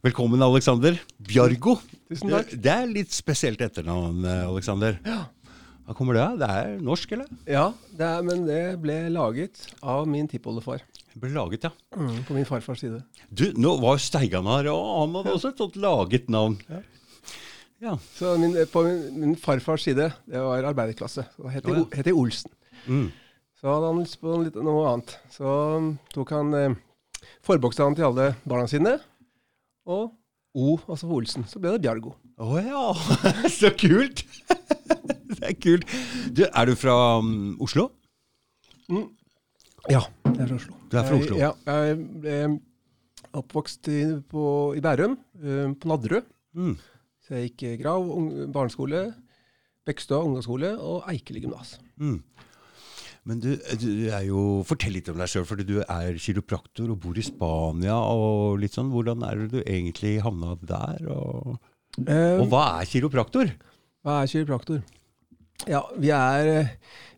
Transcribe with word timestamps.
Velkommen, 0.00 0.40
Alexander. 0.40 0.94
Bjargo. 1.28 1.74
Tusen 2.08 2.30
takk. 2.32 2.54
Det, 2.56 2.72
er 2.72 2.86
litt 2.88 3.12
spesielt 3.12 3.60
etternavn, 3.60 4.22
eh, 4.24 4.46
Alexander. 4.48 4.94
Ja. 5.04 5.26
Hva 5.84 5.96
kommer 5.98 6.16
det 6.16 6.22
av? 6.24 6.38
Det 6.40 6.46
er 6.48 6.70
norsk, 6.86 7.10
eller? 7.12 7.26
Ja, 7.44 7.66
det 7.98 8.06
er, 8.06 8.22
men 8.24 8.46
det 8.46 8.62
ble 8.80 8.96
laget 9.12 9.60
av 9.84 10.08
min 10.08 10.24
tippoldefar. 10.30 10.80
Det 11.02 11.20
ble 11.20 11.34
laget, 11.34 11.66
ja. 11.68 11.72
På 12.24 12.32
min 12.32 12.48
farfars 12.48 12.80
side. 12.80 13.02
Du, 13.28 13.50
nå 13.60 13.74
var 13.82 14.00
Steigan 14.00 14.48
her, 14.48 14.70
og 14.72 14.80
han 15.02 15.18
hadde 15.18 15.36
også 15.36 15.52
et 15.52 15.60
sånt 15.60 15.76
laget 15.84 16.32
navn. 16.32 16.56
Ja. 16.70 16.80
Ja. 17.84 17.94
Så 18.16 18.32
min, 18.40 18.56
på 18.72 18.86
min, 18.88 19.04
min 19.20 19.36
farfars 19.36 19.84
side, 19.84 20.08
det 20.24 20.46
var 20.48 20.64
arbeiderklasse. 20.72 21.26
Det 21.36 21.54
het, 21.58 21.68
ja. 21.68 21.84
Jeg 22.00 22.16
Olsen. 22.16 22.56
Mm. 22.86 23.10
Så 23.60 23.68
hadde 23.68 23.92
han 23.92 24.00
lyst 24.00 24.16
på 24.24 24.40
litt, 24.46 24.56
noe 24.56 24.88
annet. 24.94 25.18
Så 25.36 25.52
tok 26.16 26.36
han 26.38 26.56
eh, 26.56 26.82
forbokstaven 27.44 28.00
til 28.00 28.08
alle 28.08 28.32
barna 28.48 28.64
sine, 28.64 28.96
og 29.90 30.08
O, 30.50 30.74
altså 30.88 31.06
for 31.06 31.20
Olsen. 31.20 31.44
Så 31.46 31.60
ble 31.62 31.70
det 31.76 31.84
Bjargo. 31.84 32.16
Å 32.42 32.58
ja, 32.58 32.80
så 33.60 33.70
kult! 33.78 34.24
det 35.36 35.44
er 35.46 35.54
kult. 35.62 35.92
Du, 36.34 36.42
er 36.48 36.66
du 36.66 36.74
fra 36.78 36.96
um, 37.22 37.54
Oslo? 37.62 37.90
Ja, 39.86 40.02
jeg 40.26 40.34
er 40.34 40.50
fra 40.50 40.58
Oslo. 40.58 40.80
Du 40.90 40.98
er 40.98 41.06
fra 41.06 41.20
Oslo? 41.20 41.38
Jeg, 41.38 41.44
ja, 41.46 41.76
jeg 41.86 42.00
ble 42.24 42.40
oppvokst 43.38 43.92
i, 43.94 44.00
på, 44.26 44.44
i 44.74 44.82
Bærum, 44.82 45.14
eh, 45.38 45.68
på 45.78 45.90
Nadderud. 45.90 46.26
Mm. 46.58 46.74
Så 47.22 47.38
jeg 47.38 47.52
gikk 47.52 47.84
Grav 47.84 48.08
barneskole, 48.50 49.04
Bekstad 49.86 50.26
ungdomsskole 50.26 50.72
og 50.82 51.06
Eikeli 51.12 51.44
gymnas. 51.44 51.76
Mm. 52.02 52.18
Men 53.30 53.38
du, 53.42 53.50
du 53.78 53.88
er 54.10 54.24
jo 54.26 54.40
Fortell 54.66 54.96
litt 54.96 55.08
om 55.12 55.18
deg 55.20 55.30
sjøl, 55.30 55.44
for 55.46 55.60
du 55.62 55.76
er 55.84 56.16
kiropraktor 56.18 56.90
og 56.90 56.98
bor 57.04 57.18
i 57.20 57.22
Spania. 57.22 57.94
og 57.94 58.58
litt 58.62 58.74
sånn. 58.74 58.90
Hvordan 58.90 59.22
er 59.28 59.44
det 59.44 59.50
du 59.52 59.60
egentlig 59.64 60.16
havna 60.26 60.56
der? 60.66 61.04
Og, 61.14 61.58
Eh, 62.06 62.38
og 62.38 62.44
hva 62.52 62.60
er 62.80 62.86
kiropraktor? 62.86 63.48
hva 64.06 64.20
er 64.22 64.28
kiropraktor? 64.30 64.78
Ja, 65.68 65.80
vi 65.98 66.08
er, 66.14 66.46
eh, 66.60 66.68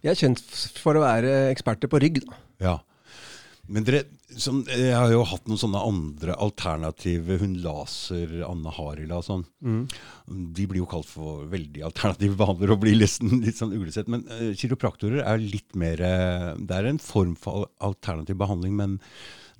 vi 0.02 0.08
er 0.08 0.16
kjent 0.16 0.40
for 0.80 0.96
å 0.96 1.02
være 1.04 1.34
eksperter 1.52 1.90
på 1.92 2.00
rygg. 2.02 2.22
Da. 2.24 2.38
Ja. 2.64 2.72
Men 3.72 3.86
dere, 3.86 4.02
som, 4.36 4.60
jeg 4.68 4.92
har 4.92 5.10
jo 5.12 5.22
hatt 5.28 5.46
noen 5.48 5.60
sånne 5.60 5.80
andre 5.88 6.36
alternative 6.44 7.38
Hun 7.40 7.54
Laser, 7.64 8.34
Anne 8.46 8.72
Harila 8.76 9.20
og 9.20 9.26
sånn. 9.26 9.44
De 10.58 10.66
blir 10.68 10.82
jo 10.82 10.88
kalt 10.90 11.08
for 11.08 11.46
veldig 11.52 11.84
alternative 11.88 12.36
behandlere 12.40 12.76
og 12.76 12.82
blir 12.84 12.98
nesten 13.00 13.38
litt 13.44 13.60
sånn 13.60 13.74
uglesett. 13.76 14.10
Men 14.12 14.26
uh, 14.28 14.50
kiropraktorer 14.58 15.24
er 15.24 15.40
litt 15.40 15.76
mer 15.78 16.02
eh, 16.04 16.50
Det 16.60 16.76
er 16.78 16.90
en 16.90 17.00
form 17.02 17.36
for 17.38 17.70
alternativ 17.82 18.38
behandling, 18.40 18.76
men 18.78 18.98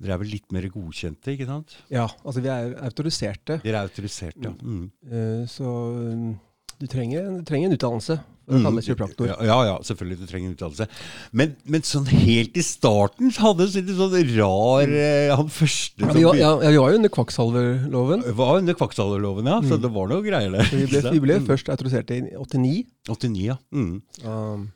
dere 0.03 0.17
er 0.17 0.21
vel 0.21 0.33
litt 0.33 0.53
mer 0.53 0.65
godkjente, 0.73 1.33
ikke 1.33 1.47
sant? 1.47 1.77
Ja, 1.93 2.07
altså 2.25 2.43
vi 2.43 2.51
er 2.51 2.73
autoriserte, 2.83 3.61
Dere 3.63 3.81
er 3.81 3.87
autoriserte, 3.87 4.49
ja. 4.49 4.53
Mm. 4.59 4.87
Uh, 5.07 5.43
så 5.49 5.69
um, 5.95 6.33
du 6.81 6.87
trenger, 6.91 7.29
du 7.39 7.45
trenger 7.47 7.69
en 7.69 7.77
utdannelse 7.77 8.17
for 8.45 8.59
å 8.59 8.61
kalle 8.65 8.81
det 8.81 8.85
kiropraktor. 8.87 9.29
Ja, 9.31 9.37
ja, 9.47 9.57
ja, 9.69 9.75
selvfølgelig. 9.87 10.17
Du 10.19 10.27
trenger 10.29 10.49
en 10.49 10.55
utdannelse. 10.57 10.87
Men, 11.31 11.55
men 11.63 11.85
sånn 11.87 12.09
helt 12.11 12.59
i 12.59 12.65
starten 12.65 13.33
så 13.33 13.47
hadde 13.47 13.67
du 13.69 13.79
litt 13.79 13.91
sånn 13.97 14.15
rar 14.33 14.91
eh, 14.91 15.31
Han 15.31 15.51
første 15.53 16.09
som 16.09 16.19
ja, 16.19 16.33
ja, 16.39 16.51
vi 16.59 16.81
var 16.81 16.93
jo 16.93 17.01
under 17.01 17.13
kvakksalverloven. 17.13 18.27
var 18.39 18.59
under 18.59 18.77
kvakksalverloven, 18.79 19.51
ja. 19.53 19.59
Så 19.67 19.79
det 19.81 19.91
var 19.95 20.11
noe 20.11 20.25
greier 20.25 20.53
der. 20.53 20.67
Så 20.69 20.81
vi 20.81 20.89
ble, 20.91 21.03
vi 21.15 21.23
ble 21.23 21.39
først 21.47 21.71
autorisert 21.73 22.11
i 22.15 22.23
89. 22.35 22.83
89, 23.09 23.43
ja. 23.47 23.59
Mm. 23.75 23.99
Um, 24.27 24.67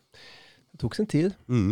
det 0.77 0.83
tok 0.83 0.95
sin 0.95 1.07
tid. 1.09 1.33
Mm. 1.49 1.71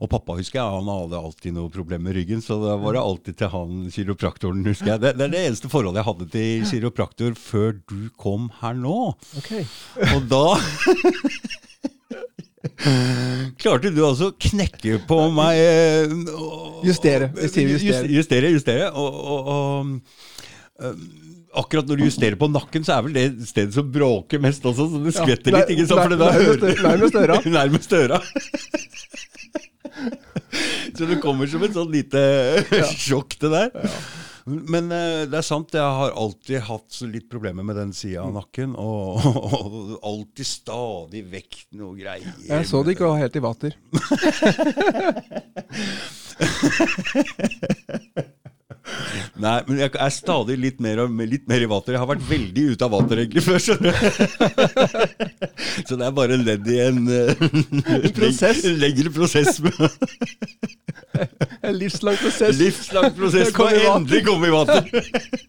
Og 0.00 0.08
pappa 0.08 0.38
husker 0.38 0.56
jeg, 0.56 0.76
han 0.78 0.88
hadde 0.88 1.18
alltid 1.20 1.52
noe 1.56 1.72
problem 1.72 2.06
med 2.08 2.16
ryggen, 2.16 2.40
så 2.44 2.56
da 2.62 2.76
var 2.80 2.96
det 2.96 3.02
alltid 3.04 3.36
til 3.36 3.52
han 3.52 3.82
kiropraktoren, 3.92 4.64
husker 4.64 4.94
jeg. 4.94 5.02
Det, 5.02 5.12
det 5.18 5.26
er 5.26 5.34
det 5.34 5.42
eneste 5.50 5.68
forholdet 5.72 6.00
jeg 6.00 6.08
hadde 6.08 6.28
til 6.32 6.64
kiropraktor 6.70 7.36
før 7.36 7.76
du 7.92 8.08
kom 8.16 8.48
her 8.62 8.78
nå. 8.80 8.96
Ok. 9.36 9.52
Og 10.14 10.24
da 10.30 10.46
klarte 13.60 13.92
du 13.92 14.00
altså 14.06 14.32
å 14.32 14.36
knekke 14.48 15.02
på 15.06 15.20
meg 15.36 15.60
eh, 15.60 16.16
Justere. 16.86 17.28
Justere. 17.36 18.08
Justere, 18.16 18.54
justere. 18.56 18.88
Og, 18.96 19.20
og, 19.36 19.52
og 19.52 19.76
um, 20.80 21.25
akkurat 21.62 21.86
når 21.88 21.96
du 22.00 22.04
justerer 22.06 22.36
på 22.40 22.48
nakken, 22.52 22.82
så 22.86 22.90
er 22.98 23.02
vel 23.06 23.14
det 23.16 23.26
stedet 23.48 23.74
som 23.76 23.86
bråker 23.92 24.38
mest 24.44 24.62
også, 24.68 24.84
så 24.92 24.96
det 25.04 25.12
Ja, 25.14 25.18
skvetter 25.24 25.50
nei- 25.56 25.62
litt. 25.64 25.72
ikke 25.76 25.88
sant? 25.90 26.04
Nei- 26.12 26.18
nærmest- 26.84 27.20
øra. 27.22 27.36
Nærmest 27.58 27.90
øra. 27.96 28.18
så 30.96 31.02
det 31.10 31.18
kommer 31.22 31.46
som 31.50 31.62
et 31.66 31.74
sånn 31.76 31.92
lite 31.92 32.20
sjokk, 33.06 33.30
det 33.42 33.50
der. 33.52 33.68
Men 34.46 34.92
eh, 34.94 35.24
det 35.26 35.40
er 35.40 35.42
sant, 35.42 35.72
jeg 35.74 35.82
har 35.82 36.12
alltid 36.14 36.60
hatt 36.68 36.86
så 36.94 37.08
litt 37.10 37.26
problemer 37.32 37.64
med 37.66 37.74
den 37.80 37.90
sida 37.96 38.22
av 38.22 38.30
nakken. 38.36 38.76
Og, 38.78 39.18
og 39.26 39.98
alltid 40.06 40.46
stadig 40.46 41.24
vekk 41.32 41.64
noe 41.80 41.96
greier. 41.98 42.30
Jeg 42.46 42.62
så 42.70 42.84
det 42.86 42.94
ikke 42.94 43.10
var 43.10 43.18
helt 43.24 43.34
i 43.34 43.42
vater. 43.42 43.74
Nei, 49.42 49.56
men 49.68 49.80
jeg 49.82 49.92
er 49.92 50.12
stadig 50.14 50.56
litt 50.60 50.80
mer, 50.82 51.02
litt 51.28 51.46
mer 51.50 51.64
i 51.64 51.68
vater. 51.70 51.96
Jeg 51.96 52.02
har 52.02 52.10
vært 52.10 52.26
veldig 52.28 52.64
ute 52.72 52.86
av 52.86 52.94
vater 52.96 53.22
egentlig 53.24 53.44
før, 53.46 53.58
skjønner 53.62 53.92
du. 53.92 53.98
Så 55.88 55.98
det 55.98 56.06
er 56.06 56.16
bare 56.16 56.38
ledd 56.40 56.70
i 56.72 56.80
en, 56.86 57.02
en 57.10 58.08
prosess. 58.16 58.64
En 58.66 58.80
lengre 58.80 59.12
prosess. 59.14 59.60
En 61.66 61.74
livslang 61.78 62.16
prosess. 62.20 62.56
Livslang 62.58 63.10
prosess 63.16 63.50
på 63.52 63.64
Kom 63.64 63.72
i 63.72 63.80
å 63.80 63.84
vater. 63.84 63.96
endelig 64.00 64.22
komme 64.26 64.48
i 64.48 64.54
vater. 64.54 64.88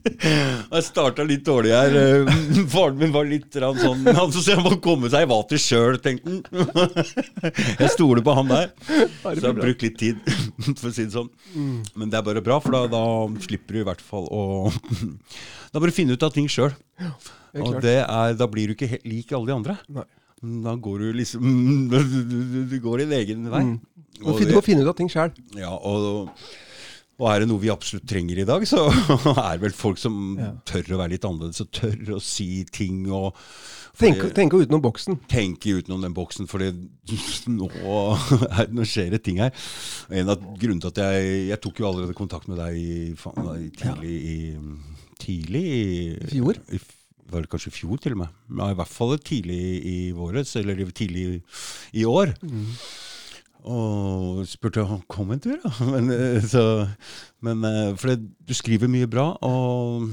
Jeg 0.78 0.85
starta 0.88 1.25
litt 1.28 1.44
dårlig 1.47 1.73
her. 1.75 1.97
Eh, 2.01 2.31
Faren 2.72 2.97
min 3.00 3.13
var 3.13 3.28
litt 3.29 3.53
sånn 3.53 4.03
Han 4.17 4.33
så 4.33 4.44
han 4.57 4.63
må 4.66 4.73
komme 4.83 5.11
seg 5.13 5.27
i 5.27 5.29
vater 5.29 5.61
sjøl, 5.61 6.00
tenkte 6.03 6.38
han. 6.38 6.41
Jeg 7.83 7.91
stoler 7.94 8.23
på 8.25 8.35
han 8.38 8.51
der. 8.51 8.72
Så 8.88 9.35
jeg 9.38 9.45
har 9.45 9.57
brukt 9.57 9.85
litt 9.85 9.97
tid, 10.01 10.22
for 10.79 10.89
å 10.89 10.94
si 10.95 11.06
det 11.07 11.13
sånn. 11.16 11.29
Men 11.97 12.11
det 12.13 12.19
er 12.22 12.25
bare 12.27 12.44
bra, 12.45 12.59
for 12.63 12.73
da, 12.75 12.85
da 12.91 13.03
slipper 13.45 13.77
du 13.77 13.83
i 13.83 13.88
hvert 13.88 14.03
fall 14.03 14.27
å 14.33 14.44
Da 15.73 15.81
bare 15.83 15.94
finne 15.95 16.16
ut 16.17 16.23
av 16.25 16.33
ting 16.35 16.47
sjøl. 16.51 16.73
Og 17.57 17.79
det 17.83 18.00
er, 18.03 18.35
da 18.38 18.47
blir 18.50 18.69
du 18.72 18.75
ikke 18.77 18.89
helt 18.95 19.06
lik 19.07 19.31
alle 19.35 19.50
de 19.51 19.56
andre. 19.57 19.77
Nei. 19.94 20.06
Da 20.42 20.75
går 20.78 21.00
du 21.02 21.08
liksom 21.18 21.44
Du, 22.70 22.78
går 22.84 23.03
din 23.06 23.14
egen 23.18 23.48
vei. 23.50 23.64
Må 24.22 24.34
og 24.34 24.40
du 24.42 24.53
må 24.56 24.62
finne 24.66 24.81
ut 24.86 24.90
av 24.92 24.98
ting 24.98 25.09
sjøl. 25.09 25.31
Ja, 25.58 25.72
og, 25.75 26.30
og 27.18 27.25
er 27.31 27.42
det 27.44 27.48
noe 27.50 27.62
vi 27.62 27.70
absolutt 27.74 28.06
trenger 28.09 28.40
i 28.42 28.46
dag, 28.50 28.64
så 28.70 28.88
er 29.34 29.58
det 29.58 29.64
vel 29.68 29.75
folk 29.78 29.98
som 30.02 30.38
Ja. 30.42 30.52
tør 30.66 30.94
å 30.96 31.02
være 31.03 31.16
litt 31.16 31.25
annerledes, 31.28 31.62
og 31.66 31.70
tør 31.74 32.16
å 32.18 32.22
si 32.22 32.64
ting 32.74 33.03
og 33.14 33.34
Tenke, 33.98 34.28
tenke 34.30 34.59
utenom 34.62 34.81
boksen. 34.84 35.16
tenke 35.25 35.72
utenom 35.80 36.03
den 36.06 36.14
boksen, 36.14 36.46
for 36.50 36.62
nå, 36.62 37.69
nå 38.69 38.86
skjer 38.86 39.16
det 39.16 39.24
ting 39.25 39.40
her. 39.42 39.50
En 40.14 40.30
av 40.30 40.38
grunnene 40.62 40.84
til 40.86 40.92
at 40.94 41.02
jeg 41.02 41.48
Jeg 41.50 41.62
tok 41.66 41.81
jo 41.81 41.88
allerede 41.90 42.14
kontakt 42.18 42.46
med 42.52 42.62
deg 42.62 42.78
i, 42.78 43.16
tidlig 43.78 44.14
i 44.22 44.38
Tidlig 45.18 45.64
i 45.66 45.81
I 46.14 46.30
fjor? 46.36 46.59
I, 46.69 46.78
var 47.31 47.43
det 47.43 47.49
kanskje 47.51 47.71
i 47.73 47.75
fjor, 47.77 47.97
til 48.03 48.15
og 48.15 48.21
med? 48.23 48.35
Ja, 48.59 48.69
I 48.71 48.77
hvert 48.79 48.93
fall 48.93 49.17
tidlig 49.19 49.59
i 49.85 49.97
våres, 50.15 50.55
eller 50.59 50.79
tidlig 50.95 51.25
i, 51.27 51.41
i 52.01 52.05
år. 52.07 52.33
Og 53.67 54.45
spurte 54.47 54.83
om 54.83 54.91
han 54.95 55.01
kom 55.11 55.33
en 55.35 55.41
tur, 55.43 55.57
da. 55.63 55.71
Men, 55.93 56.11
eh, 56.13 56.43
så, 56.47 56.61
men 57.43 57.65
eh, 57.67 57.89
for 57.99 58.13
det, 58.13 58.21
du 58.47 58.53
skriver 58.55 58.88
mye 58.91 59.09
bra, 59.11 59.31
og 59.43 60.07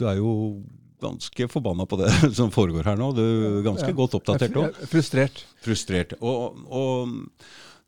du 0.00 0.06
er 0.10 0.18
jo 0.18 0.32
ganske 1.02 1.46
forbanna 1.52 1.84
på 1.86 1.98
det 2.00 2.08
som 2.38 2.50
foregår 2.54 2.88
her 2.88 2.98
nå. 2.98 3.12
Du 3.14 3.22
er 3.22 3.60
ganske 3.66 3.92
Ja. 3.92 3.96
godt 4.00 4.16
oppdatert 4.18 4.50
er 4.56 4.62
òg. 4.64 4.80
er 4.82 4.90
Frustrert. 4.90 5.44
Frustrert. 5.62 6.16
Og, 6.24 6.58
og 6.66 7.14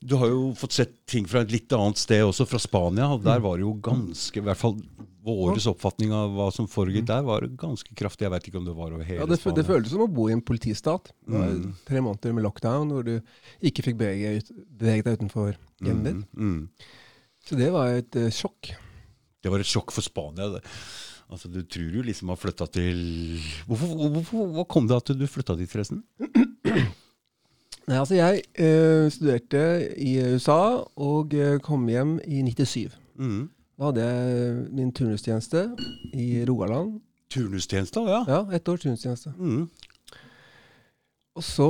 du 0.04 0.14
har 0.20 0.30
jo 0.30 0.52
fått 0.54 0.76
sett 0.76 0.92
ting 1.10 1.26
fra 1.26 1.42
et 1.42 1.50
litt 1.50 1.72
annet 1.74 1.98
sted 1.98 2.22
også, 2.22 2.46
fra 2.46 2.60
Spania. 2.62 3.08
og 3.16 3.24
Der 3.26 3.40
var 3.42 3.56
det 3.58 3.64
jo 3.66 3.72
ganske, 3.82 4.38
i 4.38 4.44
hvert 4.46 4.60
fall 4.60 4.76
våres 5.28 5.66
oppfatning 5.70 6.12
av 6.16 6.32
hva 6.36 6.48
som 6.54 6.68
foregikk 6.70 7.06
der, 7.10 7.24
var 7.26 7.46
ganske 7.60 7.94
kraftig. 7.98 8.26
Jeg 8.26 8.34
vet 8.34 8.48
ikke 8.50 8.60
om 8.60 8.68
det 8.68 8.76
var 8.76 8.94
over 8.94 9.04
hele 9.06 9.20
Ja, 9.22 9.28
det, 9.28 9.40
det 9.56 9.66
føltes 9.68 9.92
som 9.94 10.04
å 10.04 10.10
bo 10.10 10.28
i 10.28 10.34
en 10.36 10.44
politistat. 10.44 11.12
Mm. 11.28 11.74
tre 11.88 12.02
måneder 12.04 12.36
med 12.36 12.46
lockdown 12.46 12.94
hvor 12.94 13.06
du 13.06 13.18
ikke 13.64 13.84
fikk 13.90 13.98
beveget, 14.00 14.52
deg 14.80 15.06
utenfor 15.06 15.56
hjemmet 15.84 16.08
ditt. 16.10 16.24
Mm, 16.32 16.54
mm. 16.54 16.96
Så 17.48 17.58
det 17.58 17.72
var 17.72 17.96
et 17.96 18.18
uh, 18.20 18.28
sjokk. 18.34 18.72
Det 19.42 19.52
var 19.52 19.62
et 19.62 19.68
sjokk 19.68 19.92
for 19.94 20.04
Spania. 20.04 20.48
Det. 20.56 20.62
Altså, 21.28 21.48
Du 21.52 21.60
tror 21.62 21.98
jo 21.98 22.04
liksom 22.04 22.32
har 22.32 22.40
flytta 22.40 22.66
til 22.72 22.98
hvorfor, 23.68 23.92
hvorfor, 24.16 24.48
Hva 24.56 24.64
kom 24.68 24.88
det 24.88 24.96
at 24.96 25.12
du 25.16 25.26
flytta 25.28 25.56
dit, 25.58 25.70
forresten? 25.70 26.02
Nei, 27.88 27.96
altså 27.96 28.18
jeg 28.18 28.42
uh, 28.60 29.08
studerte 29.12 29.62
i 29.96 30.18
USA 30.34 30.84
og 31.00 31.32
uh, 31.32 31.56
kom 31.64 31.86
hjem 31.88 32.18
i 32.28 32.42
97. 32.44 32.92
Mm. 33.16 33.46
Da 33.78 33.88
hadde 33.92 34.04
jeg 34.04 34.54
min 34.74 34.90
turnustjeneste 34.92 35.60
i 36.18 36.44
Rogaland. 36.48 36.96
Turnustjeneste, 37.30 38.00
ja. 38.08 38.24
Ja, 38.26 38.40
ett 38.56 38.68
års 38.68 38.80
turnustjeneste. 38.82 39.30
Mm. 39.38 39.68
Og 41.38 41.44
så 41.46 41.68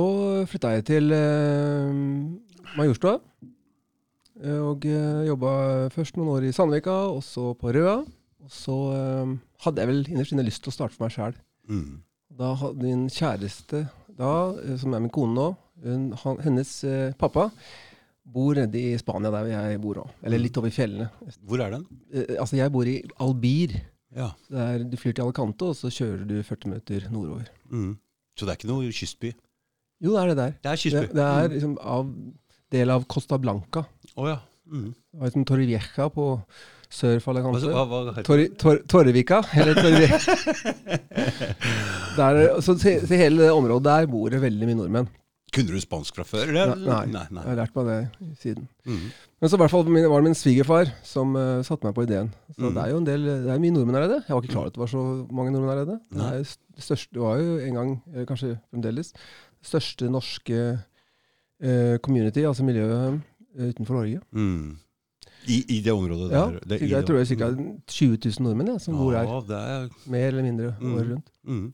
flytta 0.49 0.71
jeg 0.73 0.85
til 0.87 1.11
eh, 1.13 1.91
Majorstua. 2.79 3.19
eh, 4.41 4.57
Og 4.63 4.85
eh, 4.89 5.27
jobba 5.27 5.51
først 5.93 6.17
noen 6.17 6.31
år 6.33 6.47
i 6.49 6.53
Sandvika, 6.55 6.95
og 7.13 7.21
så 7.23 7.51
på 7.59 7.73
Røa. 7.75 7.99
Og 8.41 8.49
så 8.55 8.77
eh, 8.95 9.35
hadde 9.67 9.83
jeg 9.83 9.91
vel 9.91 10.01
innerst 10.09 10.33
inne 10.33 10.47
lyst 10.47 10.63
til 10.65 10.73
å 10.73 10.77
starte 10.79 10.97
for 10.97 11.05
meg 11.05 11.13
sjæl. 11.13 11.37
Mm. 11.69 11.99
Da 12.39 12.53
hadde 12.63 12.81
min 12.87 13.05
kjæreste, 13.13 13.83
da, 14.17 14.31
eh, 14.63 14.77
som 14.81 14.95
er 14.97 15.03
min 15.05 15.13
kone 15.13 15.35
nå, 15.37 15.47
hun, 15.85 16.09
han, 16.23 16.41
hennes 16.43 16.71
eh, 16.87 17.13
pappa 17.19 17.51
bor 18.33 18.57
nede 18.57 18.81
i 18.81 18.97
Spania, 18.99 19.31
der 19.33 19.49
jeg 19.51 19.79
bor 19.83 20.01
òg. 20.03 20.11
Eller 20.25 20.41
litt 20.41 20.57
over 20.59 20.73
fjellene. 20.73 21.09
Hvor 21.47 21.63
er 21.65 21.77
den? 21.77 21.85
Eh, 22.13 22.35
altså, 22.37 22.57
jeg 22.59 22.73
bor 22.73 22.89
i 22.89 22.99
Albir. 23.25 23.75
Ja. 24.15 24.31
Det 24.49 24.65
er, 24.65 24.85
du 24.89 24.97
flyr 24.97 25.15
til 25.15 25.25
Alicante, 25.25 25.69
og 25.69 25.77
så 25.77 25.91
kjører 25.93 26.25
du 26.29 26.39
40 26.45 26.71
minutter 26.71 27.07
nordover. 27.13 27.49
Mm. 27.69 27.93
Så 28.37 28.45
det 28.45 28.53
er 28.53 28.59
ikke 28.59 28.71
noe 28.71 28.91
kystby? 28.95 29.33
Jo, 29.99 30.13
det 30.15 30.21
er 30.21 30.31
det 30.31 30.37
der. 30.39 30.57
Det 30.63 30.71
er 30.71 30.81
kystby. 30.83 31.05
det 31.17 31.27
er 31.27 31.53
liksom 31.53 31.77
av, 31.81 32.11
del 32.73 32.93
av 32.95 33.05
Costa 33.11 33.39
Blanca. 33.41 33.85
Oh, 34.15 34.27
ja. 34.29 34.39
Mm. 34.69 34.91
Det 34.93 35.19
var 35.19 35.31
liksom 35.31 35.47
Torrevieja 35.49 36.09
på 36.13 36.27
sør 36.89 37.19
for 37.21 37.37
Alicante. 37.37 37.69
hva, 37.69 37.85
hva 37.85 38.23
Torre, 38.25 38.49
Tor, 38.57 38.81
Torrevika, 38.89 39.41
eller 39.57 39.77
Torrevieja. 39.77 40.19
Der, 42.19 42.59
så 42.65 42.73
til 42.75 43.15
hele 43.15 43.45
det 43.45 43.51
området 43.53 43.85
der 43.85 44.07
bor 44.11 44.27
det 44.33 44.41
veldig 44.41 44.67
mye 44.67 44.75
nordmenn. 44.75 45.05
Kunne 45.55 45.71
du 45.73 45.79
spansk 45.81 46.15
fra 46.15 46.23
før? 46.27 46.49
Eller? 46.51 46.75
Nei, 46.77 47.05
nei, 47.09 47.23
nei. 47.33 47.41
Jeg 47.43 47.49
har 47.49 47.55
lært 47.57 47.75
meg 47.79 47.87
det 47.89 48.27
siden. 48.41 48.67
Mm. 48.85 49.05
Men 49.41 49.49
så 49.49 49.57
i 49.57 49.61
hvert 49.63 49.71
fall 49.73 49.83
var 49.87 50.19
det 50.21 50.27
min 50.27 50.35
svigerfar 50.37 50.91
som 51.07 51.31
uh, 51.35 51.61
satte 51.65 51.87
meg 51.87 51.95
på 51.97 52.03
ideen. 52.05 52.29
Så 52.53 52.67
Mm. 52.67 52.73
det 52.75 52.83
er 52.83 52.89
jo 52.91 52.97
en 52.97 53.07
del, 53.07 53.23
det 53.47 53.49
er 53.53 53.59
mye 53.63 53.71
nordmenn 53.73 53.95
her 53.97 54.05
nede. 54.07 54.19
Jeg 54.27 54.35
var 54.35 54.41
ikke 54.43 54.51
klar 54.53 54.61
over 54.61 54.67
at 54.67 54.75
det 54.77 54.83
var 54.83 54.91
så 54.91 55.03
mange 55.31 55.51
nordmenn 55.55 55.71
her 55.73 55.79
nede. 55.85 55.99
Det, 56.11 56.57
det, 56.75 56.83
største, 56.85 57.13
det 57.13 57.21
var 57.23 57.37
jo 57.41 57.57
en 57.57 57.73
gang, 57.79 57.95
eh, 58.15 58.25
kanskje 58.29 58.51
fremdeles, 58.69 59.11
det 59.13 59.71
største 59.71 60.09
norske 60.11 60.59
uh, 61.63 61.97
community, 62.05 62.45
altså 62.45 62.63
miljøet 62.67 63.21
utenfor 63.57 63.93
Norge. 63.99 64.21
Mm. 64.31 64.77
I, 65.47 65.57
I 65.71 65.79
det 65.81 65.91
området 65.95 66.29
Ja, 66.31 66.45
der? 66.51 66.59
det, 66.67 66.81
i 66.81 66.89
jeg 66.91 66.99
det- 66.99 67.05
tror 67.07 67.17
det 67.17 67.31
er 67.31 67.35
ca. 67.39 67.49
20 67.87 68.17
000 68.27 68.43
nordmenn 68.45 68.67
ja, 68.73 68.77
som 68.77 68.95
bor 68.99 69.11
her. 69.15 69.25
Det 69.47 69.57
er, 69.57 69.89
Mer 70.05 70.27
eller 70.27 70.43
mindre 70.43 70.75
året 70.83 71.09
rundt. 71.13 71.29
mm. 71.47 71.73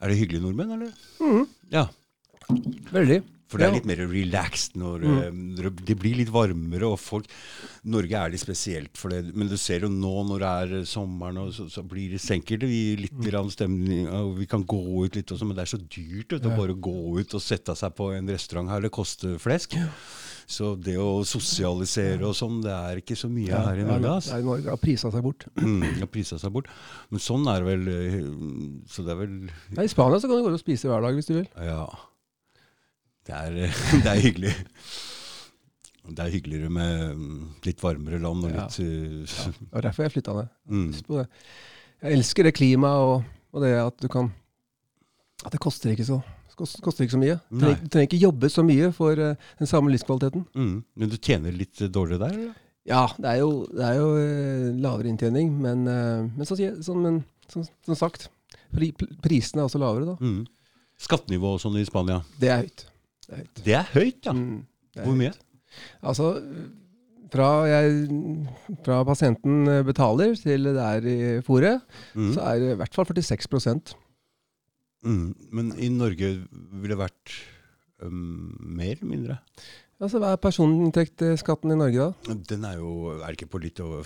er 0.00 0.08
det 0.08 0.18
hyggelige 0.18 0.42
nordmenn, 0.44 0.70
eller? 0.78 0.92
Mm. 1.20 1.46
Ja. 1.72 1.86
Veldig. 2.94 3.22
For 3.52 3.60
det 3.60 3.66
er 3.68 3.74
litt 3.76 3.86
mer 3.86 4.00
relaxed 4.08 4.72
når 4.80 5.02
Mm. 5.04 5.18
eh, 5.22 5.30
når 5.62 5.84
det 5.84 5.94
blir 6.00 6.16
litt 6.16 6.30
varmere, 6.32 6.88
og 6.88 6.98
folk 6.98 7.26
Norge 7.84 8.16
er 8.16 8.30
litt 8.32 8.40
spesielt 8.40 8.96
for 8.96 9.10
det, 9.12 9.34
men 9.36 9.46
du 9.46 9.56
ser 9.60 9.80
jo 9.84 9.88
nå 9.92 10.24
når 10.26 10.38
det 10.42 10.48
er 10.48 10.72
eh, 10.80 10.84
sommeren, 10.88 11.36
og 11.38 11.52
så, 11.52 11.68
så 11.70 11.84
blir 11.86 12.10
det 12.16 12.20
senker 12.24 12.58
vi 12.58 12.96
litt 12.96 13.12
Mm. 13.12 13.50
stemning, 13.52 14.08
og 14.08 14.38
vi 14.38 14.46
kan 14.46 14.64
gå 14.64 15.04
ut 15.04 15.14
litt 15.14 15.26
også, 15.30 15.46
men 15.46 15.54
det 15.54 15.62
er 15.68 15.76
så 15.76 15.78
dyrt 15.86 16.32
vet, 16.32 16.42
Ja. 16.42 16.50
å 16.50 16.56
bare 16.56 16.74
gå 16.74 17.20
ut 17.20 17.34
og 17.34 17.40
sette 17.44 17.76
seg 17.76 17.94
på 17.94 18.16
en 18.16 18.26
restaurant 18.26 18.68
her, 18.70 18.80
det 18.80 18.90
koster 18.90 19.36
flesk. 19.38 19.76
Så 20.48 20.74
det 20.82 20.96
å 20.98 21.22
sosialisere 21.24 22.20
og 22.24 22.34
sånn, 22.34 22.60
det 22.62 22.72
er 22.72 22.96
ikke 23.00 23.16
så 23.16 23.28
mye 23.30 23.48
her 23.54 23.76
i 23.76 23.80
Ja, 23.80 23.86
Norge. 23.98 24.10
Altså. 24.16 24.32
Nei, 24.34 24.42
Norge 24.42 24.68
har 24.68 24.76
prisa 24.76 25.10
seg 25.12 25.22
bort. 25.22 25.44
Mm, 25.56 26.00
har 26.00 26.06
prisa 26.08 26.36
seg 26.38 26.50
bort. 26.52 26.66
Men 27.10 27.20
sånn 27.20 27.46
er 27.48 27.62
det 27.62 27.68
vel 27.70 27.88
eh, 27.88 28.82
Så 28.88 29.04
det 29.04 29.12
er 29.14 29.20
vel 29.22 29.50
Nei, 29.76 29.84
I 29.84 29.88
Spania 29.88 30.18
så 30.18 30.28
kan 30.28 30.36
du 30.42 30.48
gå 30.48 30.52
og 30.52 30.60
spise 30.60 30.84
hver 30.90 31.00
dag 31.00 31.14
hvis 31.14 31.26
du 31.30 31.34
vil. 31.38 31.48
Ja. 31.56 31.86
Det 33.24 33.34
er, 33.34 33.58
det 34.04 34.10
er 34.10 34.20
hyggelig. 34.20 34.54
Det 36.04 36.20
er 36.20 36.32
hyggeligere 36.34 36.68
med 36.72 37.14
mm, 37.16 37.36
litt 37.64 37.80
varmere 37.80 38.20
land 38.20 38.44
og 38.44 38.52
litt 38.52 38.78
ja. 38.82 38.88
ja. 39.24 39.52
Og 39.70 39.84
derfor 39.86 40.04
jeg 40.04 40.12
flytta 40.18 40.34
ned. 40.36 40.50
mm. 40.74 40.88
Det. 41.08 41.26
Jeg 42.04 42.18
elsker 42.18 42.48
det 42.48 42.54
klimaet 42.58 43.08
og, 43.08 43.28
og 43.54 43.64
det 43.64 43.70
at 43.80 44.02
du 44.02 44.10
kan 44.12 44.28
At 45.44 45.54
det 45.54 45.62
koster 45.64 45.94
ikke 45.94 46.04
så, 46.04 46.18
koster, 46.58 47.04
ikke 47.06 47.16
så 47.16 47.20
mye. 47.22 47.38
Du 47.48 47.62
trenger, 47.62 47.80
du 47.80 47.88
trenger 47.88 48.10
ikke 48.10 48.20
jobbe 48.26 48.50
så 48.52 48.64
mye 48.66 48.90
for 48.96 49.18
eh, 49.20 49.48
den 49.58 49.68
samme 49.68 49.92
livskvaliteten. 49.92 50.44
Mm. 50.56 50.76
Men 50.94 51.10
du 51.12 51.16
tjener 51.16 51.52
litt 51.56 51.80
eh, 51.82 51.90
dårligere 51.92 52.28
der, 52.28 52.36
eller? 52.38 52.60
Ja, 52.84 53.02
det 53.16 53.28
er 53.30 53.40
jo, 53.40 53.50
det 53.72 53.84
er 53.88 53.98
jo 53.98 54.08
eh, 54.20 54.70
lavere 54.84 55.08
inntjening, 55.10 55.50
men, 55.64 55.86
eh, 55.88 56.24
men, 56.28 56.48
sier- 56.48 56.76
sånn, 56.84 57.00
men 57.04 57.18
som, 57.50 57.64
som 57.88 57.98
sagt, 57.98 58.28
pri, 58.76 58.90
prisene 59.24 59.64
er 59.64 59.68
også 59.68 59.80
lavere, 59.82 60.14
da. 60.14 60.16
Mm. 60.20 60.42
Skattenivået 61.04 61.58
og 61.58 61.62
sånn 61.64 61.80
i 61.80 61.86
Spania. 61.88 62.20
Det 62.40 62.52
er 62.52 62.64
høyt. 62.66 62.84
Det 63.26 63.34
er 63.34 63.42
høyt. 63.42 63.64
Det 63.64 63.74
er 63.74 63.90
høyt, 63.94 64.26
ja. 64.26 64.32
Mm, 64.32 64.66
er 64.96 65.02
Hvor 65.02 65.12
høyt. 65.14 65.20
mye? 65.20 65.32
Altså, 66.02 66.28
fra, 67.34 67.48
jeg, 67.66 68.46
fra 68.86 69.00
pasienten 69.08 69.64
betaler 69.86 70.34
til 70.38 70.62
det 70.70 70.76
er 70.78 71.08
i 71.10 71.40
fòret, 71.42 71.80
Mm. 72.14 72.32
så 72.36 72.40
er 72.46 72.58
det 72.62 72.72
i 72.72 72.78
hvert 72.82 72.94
fall 72.94 73.06
46 73.06 73.94
Mm. 75.04 75.34
Men 75.52 75.72
i 75.76 75.88
Norge 75.92 76.28
ville 76.72 76.94
det 76.94 76.98
vært 76.98 77.32
um, 78.02 78.56
mer 78.60 78.92
eller 78.94 79.04
mindre? 79.10 79.38
Altså, 80.00 80.18
Hva 80.18 80.30
er 80.32 80.36
personinntektsskatten 80.40 81.72
i 81.72 81.76
Norge, 81.76 82.06
da? 82.24 82.34
Den 82.48 82.64
er 82.64 82.78
jo 82.78 83.10
Er 83.20 83.26
det 83.26 83.36
ikke 83.42 83.50
på 83.52 83.60
litt 83.62 83.80
over 83.80 84.02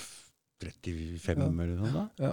35 0.58 1.38
Ja. 1.38 1.46
eller 1.46 1.76
noe? 1.78 1.92
da? 1.92 2.08
Ja. 2.18 2.32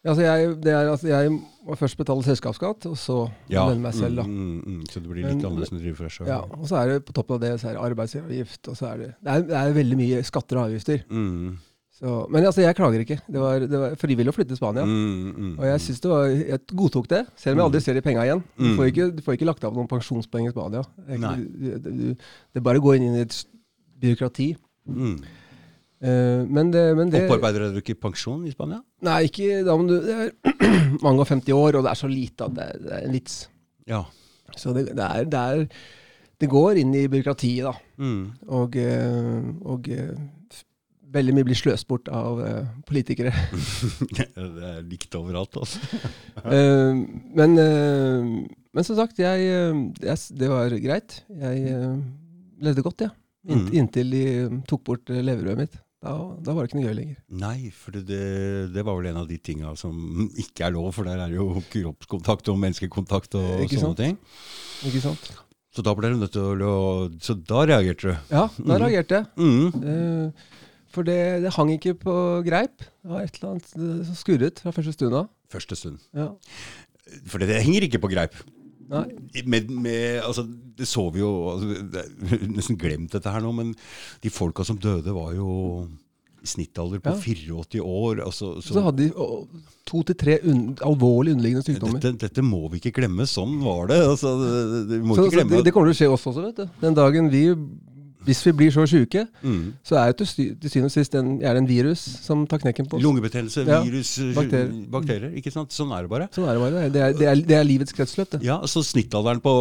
Altså, 0.00 0.22
jeg, 0.24 0.52
det 0.64 0.72
er, 0.72 0.88
altså, 0.88 1.08
jeg 1.10 1.32
må 1.34 1.74
først 1.76 1.98
betale 2.00 2.24
selskapsskatt, 2.24 2.86
og 2.88 2.94
så 2.96 3.16
lønne 3.52 3.82
meg 3.84 3.92
selv. 3.94 4.16
da. 4.16 4.24
Mm, 4.24 4.36
mm, 4.40 4.60
mm. 4.66 4.84
Så 4.88 5.00
det 5.02 5.10
blir 5.10 5.26
litt 5.26 5.42
annerledes 5.44 5.72
enn 5.72 5.76
du 5.76 5.82
driver 5.84 5.98
for 5.98 6.08
deg 6.08 6.14
sjøl? 6.14 6.30
Ja, 6.30 6.38
og 6.56 6.70
så 6.70 6.78
er 6.80 6.92
det 6.94 7.00
på 7.04 7.12
toppen 7.16 7.36
av 7.36 7.42
det 7.42 7.50
så 7.60 7.68
er 7.68 7.76
det 7.76 7.82
arbeidsgiveravgift. 7.84 8.70
og 8.72 8.78
så 8.78 8.86
er 8.94 9.02
det, 9.02 9.08
det, 9.20 9.34
er, 9.34 9.44
det 9.50 9.58
er 9.60 9.74
veldig 9.76 9.98
mye 10.00 10.22
skatter 10.24 10.60
og 10.60 10.70
avgifter. 10.70 11.02
Mm. 11.10 11.58
Så, 12.00 12.14
men 12.32 12.46
altså, 12.48 12.62
jeg 12.64 12.76
klager 12.78 13.02
ikke. 13.04 13.18
Det 13.28 13.42
var, 13.42 13.66
det 13.68 13.80
var 13.82 13.98
frivillig 14.00 14.32
å 14.32 14.36
flytte 14.38 14.54
til 14.54 14.60
Spania. 14.62 14.86
Mm, 14.88 15.34
mm, 15.36 15.50
Og 15.58 15.66
jeg 15.68 15.82
synes 15.84 16.00
det 16.00 16.10
var, 16.14 16.24
jeg 16.32 16.62
godtok 16.72 17.10
det, 17.12 17.20
selv 17.36 17.52
om 17.52 17.60
jeg 17.60 17.68
aldri 17.68 17.82
ser 17.84 17.98
de 17.98 18.04
penga 18.06 18.24
igjen. 18.24 18.40
Du 18.56 18.70
får, 18.78 18.88
ikke, 18.94 19.10
du 19.18 19.20
får 19.26 19.36
ikke 19.36 19.50
lagt 19.50 19.68
av 19.68 19.76
noen 19.76 19.90
pensjonspoeng 19.90 20.48
i 20.48 20.54
Spania. 20.54 20.80
Ikke, 21.12 21.34
du, 21.36 21.68
du, 21.84 22.08
det 22.16 22.62
er 22.62 22.64
bare 22.70 22.80
å 22.80 22.86
gå 22.88 22.96
inn 22.96 23.10
i 23.10 23.20
et 23.26 23.36
byråkrati. 24.00 24.48
mm. 24.88 25.20
Eh, 26.00 26.42
men 26.48 26.70
det, 26.72 26.82
men 26.96 27.10
det 27.12 27.26
Opparbeider 27.26 27.66
dere 27.66 27.82
ikke 27.82 27.98
pensjon 28.00 28.46
i 28.48 28.52
Spania? 28.54 28.78
Nei, 29.04 29.18
ikke 29.28 29.58
da, 29.66 29.74
men 29.76 29.90
du, 29.90 29.96
er 30.00 30.30
mange 31.04 31.20
og 31.20 31.28
50 31.28 31.52
år, 31.52 31.76
og 31.76 31.84
det 31.84 31.90
er 31.92 31.98
så 32.00 32.08
lite 32.08 32.46
at 32.48 32.54
det, 32.56 32.68
er- 32.72 32.80
det 32.86 32.92
er 32.96 33.04
en 33.08 33.16
vits. 33.18 33.34
Ja. 33.90 34.02
Så 34.56 34.72
det, 34.76 34.86
det, 34.96 35.04
er, 35.04 35.28
det, 35.30 35.40
er, 35.40 35.66
det 36.40 36.48
går 36.50 36.80
inn 36.80 36.94
i 36.96 37.04
byråkratiet, 37.12 37.68
da. 37.68 37.74
Mm. 38.00 38.22
Og, 38.48 38.78
eh, 38.80 39.50
og 39.74 39.90
eh, 39.92 40.64
veldig 41.12 41.34
mye 41.36 41.48
blir 41.50 41.58
sløst 41.58 41.88
bort 41.90 42.08
av 42.14 42.40
politikere. 42.88 43.34
det 44.16 44.28
er 44.38 44.80
likt 44.86 45.14
overalt, 45.20 45.60
altså. 45.60 46.00
Men, 47.40 47.54
men 47.58 48.86
som 48.86 48.94
sagt, 48.98 49.18
jeg, 49.18 49.48
jeg, 50.00 50.18
det 50.38 50.48
var 50.50 50.70
greit. 50.80 51.16
Jeg 51.28 51.74
levde 52.62 52.84
godt, 52.86 53.02
jeg. 53.04 53.10
Ja. 53.50 53.56
Mm. 53.56 53.68
Inntil 53.80 54.10
de 54.12 54.22
tok 54.68 54.82
bort 54.86 55.10
leverøret 55.10 55.58
mitt. 55.64 55.78
Da, 56.00 56.12
da 56.40 56.52
var 56.56 56.64
det 56.64 56.70
ikke 56.70 56.78
noe 56.80 56.88
gøy 56.88 56.96
lenger. 56.96 57.16
Nei, 57.42 57.70
for 57.76 57.92
det, 57.92 58.06
det 58.72 58.84
var 58.86 58.96
vel 58.96 59.10
en 59.10 59.18
av 59.20 59.26
de 59.28 59.36
tinga 59.36 59.74
som 59.76 60.30
ikke 60.40 60.64
er 60.64 60.72
lov, 60.72 60.94
for 60.96 61.04
der 61.04 61.20
er 61.20 61.28
det 61.28 61.36
jo 61.36 61.60
kroppskontakt 61.74 62.48
og 62.48 62.56
menneskekontakt 62.62 63.36
og 63.36 63.66
Ikke 63.66 63.76
sånne 63.82 63.92
sant? 63.92 64.00
ting. 64.00 64.16
Ikke 64.88 65.02
sant? 65.04 65.28
Så 65.76 65.84
da 65.86 65.92
ble 65.94 66.08
du 66.10 66.16
nødt 66.18 66.32
til 66.34 66.64
å 66.66 67.10
Så 67.22 67.36
da 67.46 67.66
reagerte 67.68 68.08
du. 68.08 68.16
Ja, 68.32 68.46
da 68.48 68.78
Mm. 68.78 68.80
reagerte 68.80 69.20
jeg. 69.20 69.26
Mm. 69.36 69.68
Uh, 69.84 70.32
for 70.90 71.04
det, 71.06 71.18
det 71.44 71.52
hang 71.54 71.68
ikke 71.76 71.94
på 72.00 72.14
greip. 72.48 72.78
Det 72.80 73.10
var 73.12 73.20
et 73.22 73.36
eller 73.38 73.50
annet 73.52 73.68
eh, 73.76 74.00
som 74.08 74.16
skurret 74.18 74.58
fra 74.64 74.72
første 74.74 74.96
stund 74.96 75.14
av. 75.14 75.28
Første 75.52 75.76
stund. 75.78 76.00
Ja. 76.16 76.32
For 77.30 77.38
det, 77.38 77.46
det 77.52 77.60
henger 77.62 77.86
ikke 77.86 78.00
på 78.02 78.10
greip. 78.10 78.34
Med, 78.90 79.70
med, 79.70 80.20
altså, 80.26 80.42
det 80.76 80.88
så 80.90 81.04
vi 81.14 81.20
jo 81.22 81.30
altså, 81.52 81.82
det, 81.94 82.04
Nesten 82.50 82.78
glemt 82.80 83.12
dette 83.14 83.30
her 83.30 83.42
nå, 83.44 83.52
men 83.54 83.74
de 84.24 84.32
folka 84.34 84.64
som 84.66 84.78
døde, 84.80 85.14
var 85.14 85.34
jo 85.36 85.50
i 86.40 86.48
snittalder 86.48 87.02
på 87.04 87.12
Ja. 87.12 87.18
84 87.20 87.82
år. 87.84 88.22
Altså, 88.24 88.54
Så, 88.64 88.72
så 88.72 88.82
hadde 88.86 89.04
de 89.04 89.10
å, 89.12 89.44
to 89.84 90.00
til 90.08 90.16
tre 90.16 90.38
un 90.48 90.74
alvorlig 90.88 91.34
underliggende 91.36 91.66
sykdommer. 91.66 92.00
dette, 92.00 92.16
dette 92.24 92.42
må 92.42 92.62
vi 92.72 92.80
ikke 92.80 92.94
glemme. 92.96 93.26
Sånn 93.28 93.58
var 93.60 93.90
det. 93.92 93.98
Altså, 94.08 94.32
det, 94.40 94.54
det, 94.88 95.00
vi 95.02 95.06
må 95.10 95.18
Så, 95.18 95.26
ikke 95.28 95.36
glemme 95.36 95.58
det, 95.58 95.66
det 95.68 95.74
kommer 95.76 95.92
til 95.92 95.98
å 95.98 96.00
skje 96.00 96.10
oss 96.16 96.26
også, 96.32 96.46
vet 96.48 96.62
du. 96.62 96.78
Den 96.80 96.96
dagen 96.96 97.28
vi 97.28 97.42
Hvis 98.26 98.40
vi 98.44 98.52
blir 98.52 98.72
så 98.74 98.84
sjuke, 98.88 99.22
mm. 99.40 99.60
så 99.86 99.96
er 100.00 100.10
det 100.12 100.20
til, 100.20 100.50
til 100.60 100.72
syvende 100.72 100.90
og 100.90 100.92
sist 100.92 101.14
en, 101.16 101.30
er 101.40 101.56
det 101.56 101.62
en 101.62 101.68
virus 101.68 102.02
som 102.24 102.42
tar 102.48 102.60
knekken 102.60 102.88
på 102.90 102.98
oss. 102.98 103.04
Lungebetennelse, 103.04 103.64
virus, 103.64 104.10
eh, 104.20 104.32
bakterier. 104.36 104.72
bakterier. 104.92 105.32
Ikke 105.40 105.52
sant? 105.54 105.72
Sånn 105.72 105.94
er 105.96 106.04
det 106.04 106.12
bare. 106.12 106.28
Sånn 106.36 106.48
er 106.50 106.58
det 106.58 106.64
bare. 106.64 106.82
Det 106.92 107.04
er, 107.06 107.16
det 107.16 107.30
er, 107.30 107.42
det 107.48 107.56
er 107.56 107.64
livets 107.68 107.96
kretsløp, 107.96 108.34
det. 108.34 108.42
Ja, 108.44 108.58
så 108.68 108.84
snittalderen 108.84 109.40
på 109.44 109.54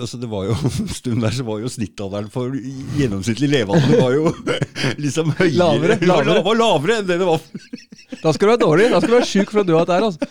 altså 0.00 0.20
Det 0.22 0.30
var 0.32 0.46
jo 0.48 0.56
en 0.86 0.94
stund 0.96 1.26
der 1.26 1.36
så 1.36 1.46
var 1.46 1.60
jo 1.60 1.72
snittalderen 1.72 2.32
for 2.32 2.56
gjennomsnittlig 2.96 3.50
levealder 3.52 4.00
var 4.00 4.16
jo 4.16 4.32
liksom 5.04 5.34
høyere. 5.36 5.56
Lavere, 5.60 6.00
lavere. 6.08 6.40
var 6.46 6.60
lavere 6.62 7.00
enn 7.02 7.10
det 7.12 7.20
det 7.20 7.28
var. 7.28 7.44
Da 8.22 8.32
skal 8.32 8.46
du 8.46 8.50
være 8.52 8.62
dårlig. 8.62 8.84
Da 8.92 9.00
skal 9.02 9.12
du 9.12 9.16
være 9.18 9.28
sjuk 9.28 9.50
for 9.52 9.60
å 9.60 9.66
dø 9.66 9.74
av 9.76 9.84
dette 9.84 9.96
her. 9.96 10.04
Altså. 10.06 10.28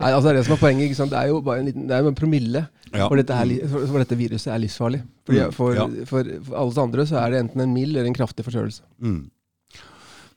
Nei, 0.00 0.10
altså 0.10 0.24
det 0.24 0.30
er 0.30 0.38
det 0.38 0.44
som 0.46 0.54
er 0.56 0.60
poenget. 0.60 1.00
Det 1.12 1.18
er 1.20 1.28
jo 1.30 1.40
bare 1.44 1.62
en 1.62 1.68
liten, 1.68 1.84
det 1.88 1.96
er 1.96 2.08
en 2.08 2.16
promille. 2.16 2.62
Ja. 2.90 3.06
For, 3.06 3.16
dette 3.20 3.36
her, 3.38 3.50
for, 3.70 3.84
for 3.86 4.02
dette 4.02 4.16
viruset 4.18 4.50
er 4.54 4.62
livsfarlig. 4.64 5.02
Fordi, 5.28 5.40
Mm, 5.44 5.52
for, 5.54 5.74
ja. 5.76 5.84
for, 6.10 6.30
for 6.48 6.56
alle 6.58 6.82
andre 6.82 7.04
så 7.06 7.20
er 7.20 7.30
det 7.36 7.42
enten 7.44 7.62
en 7.62 7.74
mild 7.74 7.94
eller 7.94 8.08
en 8.10 8.16
kraftig 8.16 8.42
forkjølelse. 8.46 8.82
Mm. 8.98 9.20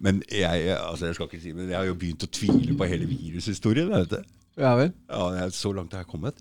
Men 0.03 0.19
jeg, 0.29 0.75
altså 0.77 1.07
jeg 1.07 1.15
skal 1.17 1.29
ikke 1.29 1.41
si 1.41 1.53
men 1.55 1.69
jeg 1.71 1.77
har 1.79 1.87
jo 1.87 1.95
begynt 1.97 2.25
å 2.25 2.29
tvile 2.29 2.75
på 2.77 2.87
hele 2.91 3.07
virushistorien. 3.09 3.89
Vet 3.93 4.13
du. 4.17 4.33
Ja 4.61 4.73
vel? 4.77 4.91
Ja, 5.09 5.29
det 5.33 5.45
er 5.47 5.53
Så 5.55 5.71
langt 5.73 5.95
har 5.97 6.05
kommet. 6.09 6.37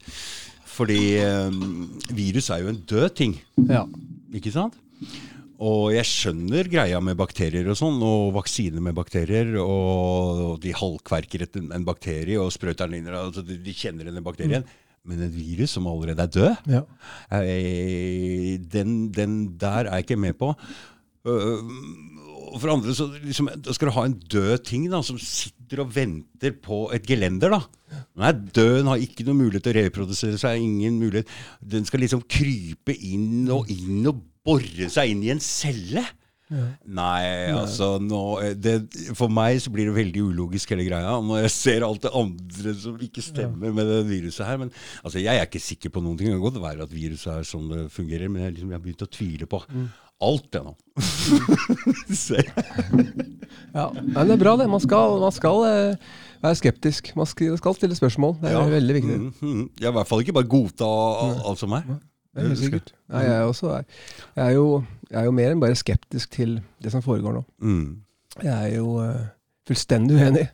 Fordi 0.73 0.99
um, 1.21 1.87
virus 2.17 2.49
er 2.53 2.65
jo 2.65 2.73
en 2.73 2.83
død 2.89 3.09
ting. 3.17 3.37
Ja. 3.69 3.85
Ikke 4.35 4.53
sant? 4.55 4.77
Og 5.63 5.93
jeg 5.95 6.09
skjønner 6.09 6.67
greia 6.67 6.99
med 7.05 7.15
bakterier 7.21 7.69
og 7.71 7.77
sånn, 7.79 8.01
og 8.03 8.33
vaksiner 8.35 8.83
med 8.83 8.97
bakterier, 8.99 9.53
og 9.63 10.57
de 10.65 10.73
halvkverker 10.75 11.45
en 11.61 11.85
bakterie 11.87 12.41
og 12.41 12.51
sprøyter 12.51 12.91
den 12.91 12.99
inn, 12.99 13.13
altså 13.15 13.45
de, 13.47 13.61
de 13.63 13.75
kjenner 13.77 14.09
denne 14.11 14.25
bakterien. 14.27 14.65
Men 15.09 15.23
et 15.27 15.35
virus 15.35 15.73
som 15.75 15.87
allerede 15.91 16.23
er 16.23 16.31
død, 16.31 16.69
Ja. 16.71 16.83
eh, 17.41 18.59
den, 18.73 19.11
den 19.11 19.59
der 19.59 19.89
er 19.89 19.97
jeg 19.97 20.05
ikke 20.07 20.17
med 20.17 20.35
på. 20.39 20.53
Uh, 21.27 21.59
for 22.59 22.73
andre 22.73 22.95
så 22.95 23.07
liksom, 23.23 23.49
da 23.63 23.73
skal 23.75 23.89
du 23.89 23.95
ha 23.95 24.05
en 24.09 24.17
død 24.19 24.65
ting 24.67 24.89
da, 24.91 25.01
som 25.07 25.19
sitter 25.23 25.85
og 25.85 25.93
venter 25.95 26.55
på 26.63 26.85
et 26.95 27.07
gelender. 27.07 27.51
da. 27.55 27.61
Nei, 28.19 28.33
døden 28.55 28.91
har 28.91 28.97
ikke 29.03 29.25
noen 29.27 29.39
mulighet 29.45 29.65
til 29.65 29.75
å 29.77 29.85
reprodusere 29.85 30.39
seg. 30.41 30.61
ingen 30.61 30.99
mulighet. 31.01 31.31
Den 31.63 31.87
skal 31.89 32.01
liksom 32.03 32.25
krype 32.29 32.95
inn 32.95 33.49
og 33.55 33.71
inn 33.71 34.07
og 34.11 34.21
bore 34.45 34.91
seg 34.91 35.11
inn 35.15 35.23
i 35.23 35.31
en 35.35 35.41
celle. 35.41 36.03
Nei, 36.87 37.25
altså 37.57 37.95
nå, 38.03 38.21
eh, 38.43 38.53
det, 38.59 38.75
For 39.19 39.33
meg 39.33 39.61
så 39.65 39.73
blir 39.75 39.89
det 39.91 39.97
veldig 39.97 40.23
ulogisk 40.33 40.75
hele 40.75 40.85
greia 40.89 41.15
når 41.25 41.45
jeg 41.47 41.55
ser 41.55 41.87
alt 41.87 42.03
det 42.05 42.13
andre 42.19 42.75
som 42.79 42.99
ikke 43.09 43.25
stemmer 43.25 43.73
med 43.75 43.87
det 43.89 44.01
viruset 44.11 44.47
her. 44.47 44.61
Men 44.63 44.73
altså, 45.03 45.19
jeg 45.23 45.33
er 45.39 45.47
ikke 45.49 45.63
sikker 45.63 45.93
på 45.95 46.03
noen 46.05 46.19
ting. 46.21 46.29
Det 46.31 46.37
kan 46.39 46.47
godt 46.49 46.63
være 46.63 46.87
at 46.89 46.93
viruset 46.95 47.33
er 47.39 47.49
sånn 47.49 47.69
det 47.73 47.87
fungerer, 47.95 48.29
men 48.33 48.43
jeg, 48.47 48.57
liksom, 48.59 48.71
jeg 48.73 48.79
har 48.81 48.85
begynt 48.87 49.07
å 49.07 49.13
tvile 49.19 49.49
på 49.51 49.63
alt 50.23 50.51
det 50.55 50.61
nå. 50.63 50.75
Se. 52.15 52.43
Ja, 53.75 53.89
men 53.95 54.29
det 54.29 54.37
er 54.37 54.41
bra 54.43 54.55
det. 54.61 54.69
Man 54.71 54.83
skal, 54.83 55.17
man 55.23 55.35
skal 55.35 55.65
eh, 55.67 56.13
være 56.45 56.59
skeptisk. 56.61 57.13
Man 57.19 57.27
skal 57.27 57.77
stille 57.79 57.97
spørsmål. 57.99 58.37
Det 58.43 58.51
er 58.53 58.59
Ja. 58.59 58.65
veldig 58.71 58.95
viktig. 59.01 59.19
Mm, 59.19 59.33
mm. 59.41 59.65
Jeg 59.81 59.89
er 59.89 59.95
i 59.95 59.97
hvert 59.99 60.11
fall 60.11 60.23
ikke 60.25 60.37
bare 60.37 60.51
godta 60.53 60.89
alt 61.49 61.59
som 61.63 61.75
er. 61.79 61.87
Det 62.33 62.41
er 62.41 62.49
helt 62.49 62.63
sikkert. 62.63 62.95
Nei, 63.13 63.23
jeg, 63.27 63.35
er 63.37 63.43
også 63.45 63.71
jeg, 63.77 63.85
er 64.41 64.51
jo, 64.57 64.67
jeg 65.11 65.19
er 65.21 65.27
jo 65.29 65.35
mer 65.37 65.53
enn 65.53 65.61
bare 65.61 65.77
skeptisk 65.77 66.33
til 66.33 66.57
det 66.81 66.93
som 66.95 67.05
foregår 67.05 67.37
nå. 67.37 67.43
Mm. 67.61 67.85
Jeg 68.41 68.53
er 68.55 68.77
jo 68.79 68.95
uh, 69.05 69.27
fullstendig 69.69 70.17
uenig. 70.17 70.47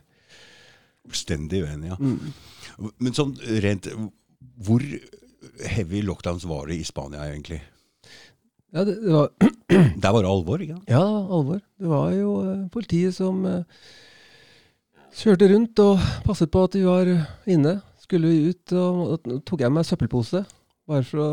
Fullstendig 1.07 1.63
uenig, 1.63 1.93
ja. 1.93 1.97
Mm. 1.99 2.91
Men 2.99 3.15
sånn 3.15 3.31
rent 3.63 3.87
Hvor 4.63 4.83
heavy 5.67 6.03
lockdowns 6.03 6.45
var 6.47 6.67
det 6.67 6.81
i 6.81 6.85
Spania, 6.87 7.23
egentlig? 7.29 7.61
Ja, 8.75 8.83
det, 8.83 8.99
det 9.01 9.15
var, 9.15 9.31
Der 10.03 10.11
var 10.11 10.21
det 10.21 10.29
alvor, 10.35 10.61
ikke 10.61 10.75
sant? 10.75 10.91
ja, 10.91 10.99
det 10.99 11.15
var 11.15 11.33
alvor. 11.39 11.63
Det 11.79 11.95
var 11.95 12.13
jo 12.19 12.35
uh, 12.43 12.69
politiet 12.75 13.15
som 13.15 13.39
uh, 13.47 13.87
kjørte 15.15 15.47
rundt 15.55 15.79
og 15.87 16.07
passet 16.27 16.51
på 16.51 16.67
at 16.67 16.75
vi 16.75 16.83
var 16.83 17.15
inne. 17.47 17.79
Skulle 18.03 18.27
vi 18.27 18.51
ut, 18.51 18.75
og 18.75 19.15
og 19.15 19.43
tok 19.47 19.63
jeg 19.63 19.71
meg 19.71 19.87
søppelpose. 19.87 20.43
Bare 20.89 21.05
fra, 21.05 21.25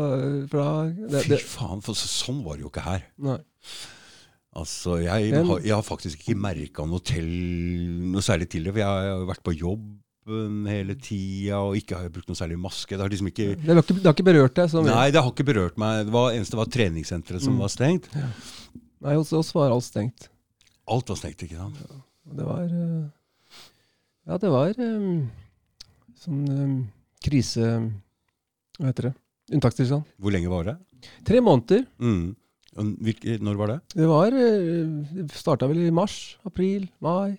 fra 0.51 0.65
det, 0.93 1.23
Fy 1.25 1.37
faen, 1.41 1.79
for 1.81 1.97
sånn 1.97 2.43
var 2.45 2.59
det 2.59 2.67
jo 2.67 2.69
ikke 2.69 2.83
her. 2.85 3.05
Nei. 3.25 3.39
Altså, 4.57 4.97
jeg, 5.03 5.31
Men- 5.33 5.45
har, 5.49 5.59
jeg 5.65 5.73
har 5.75 5.85
faktisk 5.85 6.21
ikke 6.23 6.37
merka 6.41 6.85
noe 6.85 7.01
noe 8.13 8.21
særlig 8.25 8.47
til 8.53 8.63
det. 8.67 8.73
For 8.73 8.81
jeg 8.81 8.87
har 9.11 9.25
vært 9.29 9.43
på 9.45 9.53
jobben 9.57 10.65
hele 10.69 10.95
tida, 11.01 11.59
og 11.61 11.75
ikke 11.77 11.95
har 11.97 12.07
jeg 12.07 12.13
brukt 12.15 12.29
noe 12.31 12.37
særlig 12.39 12.57
maske. 12.61 12.89
Det 12.93 13.01
har 13.01 13.09
liksom 13.13 13.29
ikke 13.31 13.47
Det, 13.55 13.67
har 13.69 13.81
ikke, 13.83 13.97
det 13.99 14.05
har 14.09 14.13
ikke 14.17 14.27
berørt 14.29 14.55
deg? 14.57 14.73
Nei, 14.87 15.09
det 15.13 15.21
har 15.21 15.31
ikke 15.33 15.45
berørt 15.49 15.77
meg. 15.77 16.05
Det 16.05 16.13
var 16.13 16.31
eneste 16.33 16.57
var 16.57 16.65
treningssenteret 16.73 17.41
som 17.41 17.53
Mm. 17.57 17.59
var 17.65 17.69
stengt. 17.73 18.09
Nei, 19.01 19.13
hos 19.13 19.33
oss 19.33 19.53
var 19.53 19.71
alt 19.71 19.85
stengt. 19.85 20.29
Alt 20.87 21.09
var 21.09 21.17
stengt, 21.17 21.43
ikke 21.45 21.57
sant? 21.57 21.77
Ja, 21.81 22.01
Det 22.37 22.45
var 22.45 22.63
eh, 22.65 23.05
Ja, 24.27 24.37
det 24.37 24.49
var 24.51 24.73
um, 24.77 25.29
sånn 26.19 26.41
um, 26.49 26.91
krise... 27.23 27.91
Hva 28.77 28.89
heter 28.91 29.09
det? 29.09 29.15
Unntakstilstand. 29.53 30.03
Hvor 30.19 30.33
lenge 30.33 30.51
var 30.51 30.67
det? 30.67 30.75
Tre 31.27 31.39
måneder. 31.43 31.85
Mm. 32.01 32.35
Hvilke, 32.77 33.37
når 33.41 33.57
var 33.57 33.71
det? 33.71 33.77
Det 33.95 34.09
var 34.09 34.35
eh, 34.37 35.29
starta 35.33 35.69
vel 35.69 35.85
i 35.87 35.93
mars, 35.93 36.37
april, 36.45 36.89
mai. 37.01 37.37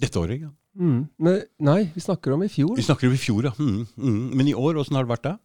Dette 0.00 0.18
året? 0.18 0.40
ja. 0.46 0.50
Mm. 0.80 1.08
Men, 1.18 1.40
nei, 1.66 1.80
vi 1.92 2.00
snakker 2.00 2.32
om 2.32 2.44
i 2.46 2.48
fjor. 2.48 2.76
Vi 2.78 2.86
snakker 2.86 3.10
om 3.10 3.14
i 3.14 3.20
fjor, 3.20 3.48
ja. 3.48 3.52
Mm, 3.58 3.86
mm. 3.98 4.20
Men 4.38 4.48
i 4.48 4.54
år, 4.54 4.78
åssen 4.80 4.96
har 4.96 5.06
det 5.06 5.12
vært 5.12 5.26
da? 5.26 5.36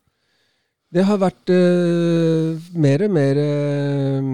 Det 0.95 1.03
har 1.03 1.17
vært 1.19 1.51
uh, 1.51 2.67
mer 2.77 3.03
og 3.03 3.11
mer 3.11 3.39
uh, 3.41 4.27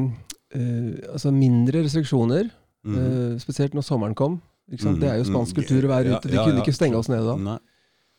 uh, 0.53 0.89
Altså 1.15 1.31
mindre 1.33 1.85
restriksjoner. 1.87 2.51
Mm. 2.81 3.37
spesielt 3.37 3.75
når 3.77 3.83
sommeren 3.85 4.15
kom. 4.17 4.39
Mm, 4.65 4.95
Det 4.97 5.05
er 5.05 5.19
jo 5.19 5.25
spansk 5.27 5.53
mm, 5.53 5.57
kultur 5.59 5.85
å 5.85 5.89
være 5.91 6.15
ute. 6.15 6.29
De 6.31 6.37
ja, 6.39 6.45
kunne 6.47 6.63
ikke 6.63 6.73
stenge 6.73 6.97
oss 6.97 7.11
ned 7.11 7.21
da. 7.27 7.35
Nei, 7.37 7.57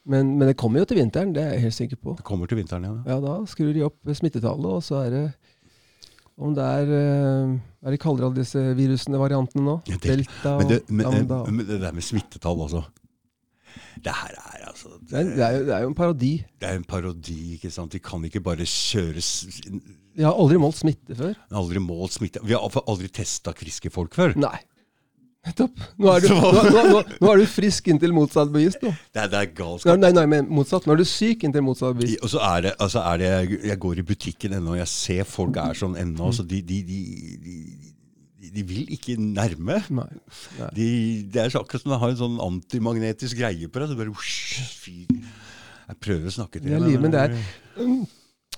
Men, 0.05 0.33
men 0.39 0.49
det 0.51 0.57
kommer 0.59 0.83
jo 0.83 0.87
til 0.91 0.99
vinteren, 0.99 1.31
det 1.35 1.43
er 1.45 1.53
jeg 1.55 1.63
helt 1.69 1.77
sikker 1.77 1.99
på. 2.03 2.17
det 2.19 2.25
kommer 2.27 2.49
til 2.51 2.59
vinteren. 2.59 2.83
Ja. 2.89 2.95
Ja, 3.15 3.21
da 3.23 3.37
skrur 3.47 3.73
de 3.77 3.85
opp 3.87 4.01
smittetallet, 4.19 4.67
og 4.67 4.83
så 4.83 5.05
er 5.07 5.11
det 5.15 5.25
Om 6.43 6.55
det 6.57 6.65
er 6.65 6.91
eh, 6.97 7.53
Hva 7.79 7.91
er 7.91 7.95
de 7.95 8.01
kaller 8.03 8.25
alle 8.27 8.41
disse 8.41 8.59
virusene, 8.75 9.21
variantene 9.21 9.63
nå? 9.63 9.77
Ja, 9.87 9.99
det- 10.01 10.11
Delta 10.17 10.57
Men, 10.59 10.69
det, 10.73 10.81
men, 10.91 11.07
lambda. 11.07 11.39
men 11.53 11.67
det 11.69 11.79
der 11.85 11.93
med 11.95 12.03
smittetall, 12.03 12.65
altså. 12.67 12.83
Det 14.03 14.13
her 14.13 14.35
er 14.37 14.67
altså 14.69 14.89
Det 14.99 15.23
det, 15.37 15.45
er 15.45 15.53
jo, 15.59 15.65
det 15.69 15.75
er 15.77 15.83
jo 15.85 15.89
en 15.93 15.95
parodi. 15.95 16.33
Det 16.61 16.69
er 16.69 16.75
en 16.81 16.85
parodi. 16.85 17.55
ikke 17.55 17.71
sant? 17.71 17.93
De 17.95 18.01
kan 18.03 18.25
ikke 18.25 18.41
bare 18.43 18.67
kjøre 18.67 19.23
Vi 20.17 20.25
har 20.27 20.35
aldri 20.35 20.59
målt 20.61 20.77
smitte 20.81 21.15
før. 21.17 21.35
Aldri 21.53 21.79
målt 21.81 22.13
smitte. 22.19 22.43
Vi 22.45 22.53
har 22.57 22.67
aldri 22.83 23.09
testa 23.09 23.55
friske 23.57 23.89
folk 23.93 24.13
før. 24.19 24.35
Nei. 24.37 24.59
Nettopp. 25.43 25.81
Nå 25.99 26.11
er, 26.13 26.23
du, 26.23 26.29
nå, 26.39 26.51
nå, 26.71 26.99
nå, 27.03 27.31
er 27.33 27.41
du 27.41 27.49
frisk 27.51 27.89
inntil 27.91 28.13
motsatt 28.15 28.51
bevist. 28.55 28.83
Nå. 28.85 28.93
Det 29.11 29.25
det 29.33 29.39
er 29.41 29.49
galskap. 29.59 29.99
nei, 29.99 30.13
nei, 30.15 30.23
men 30.31 30.47
motsatt. 30.55 30.87
Nå 30.87 30.95
er 30.95 31.03
du 31.03 31.09
syk 31.09 31.43
inntil 31.49 31.65
motsatt 31.67 31.97
bevist. 31.99 32.21
Og 32.23 32.31
så 32.31 32.43
er 32.47 32.69
det, 32.69 32.75
altså 32.79 33.03
er 33.03 33.19
det 33.19 33.33
Jeg 33.73 33.79
går 33.83 33.99
i 33.99 34.07
butikken 34.07 34.55
ennå, 34.61 34.77
og 34.77 34.79
jeg 34.79 34.93
ser 34.93 35.27
folk 35.27 35.59
er 35.59 35.75
sånn 35.81 35.99
ennå. 35.99 36.31
Så 36.37 36.47
de, 36.47 36.63
de, 36.69 36.79
de, 36.87 37.59
de, 38.53 38.65
vil 38.71 38.95
ikke 38.95 39.19
nærme. 39.19 39.81
Nei. 39.99 40.09
nei. 40.61 40.71
De, 40.79 40.89
det 41.35 41.43
er 41.43 41.59
akkurat 41.59 41.89
som 41.89 41.97
de 41.97 42.01
har 42.05 42.15
en 42.15 42.23
sånn 42.23 42.39
antimagnetisk 42.47 43.43
greie 43.43 43.67
på 43.67 43.83
deg. 43.83 43.91
Så 43.91 43.99
bare, 43.99 44.15
«Usch, 44.15 44.63
fy. 44.79 44.97
Jeg 45.91 46.03
prøver 46.07 46.31
å 46.31 46.39
snakke 46.39 46.63
til 46.63 46.71
er 46.71 46.87
dem, 46.87 47.03
men 47.03 47.13
det 47.13 47.27
er 47.27 47.35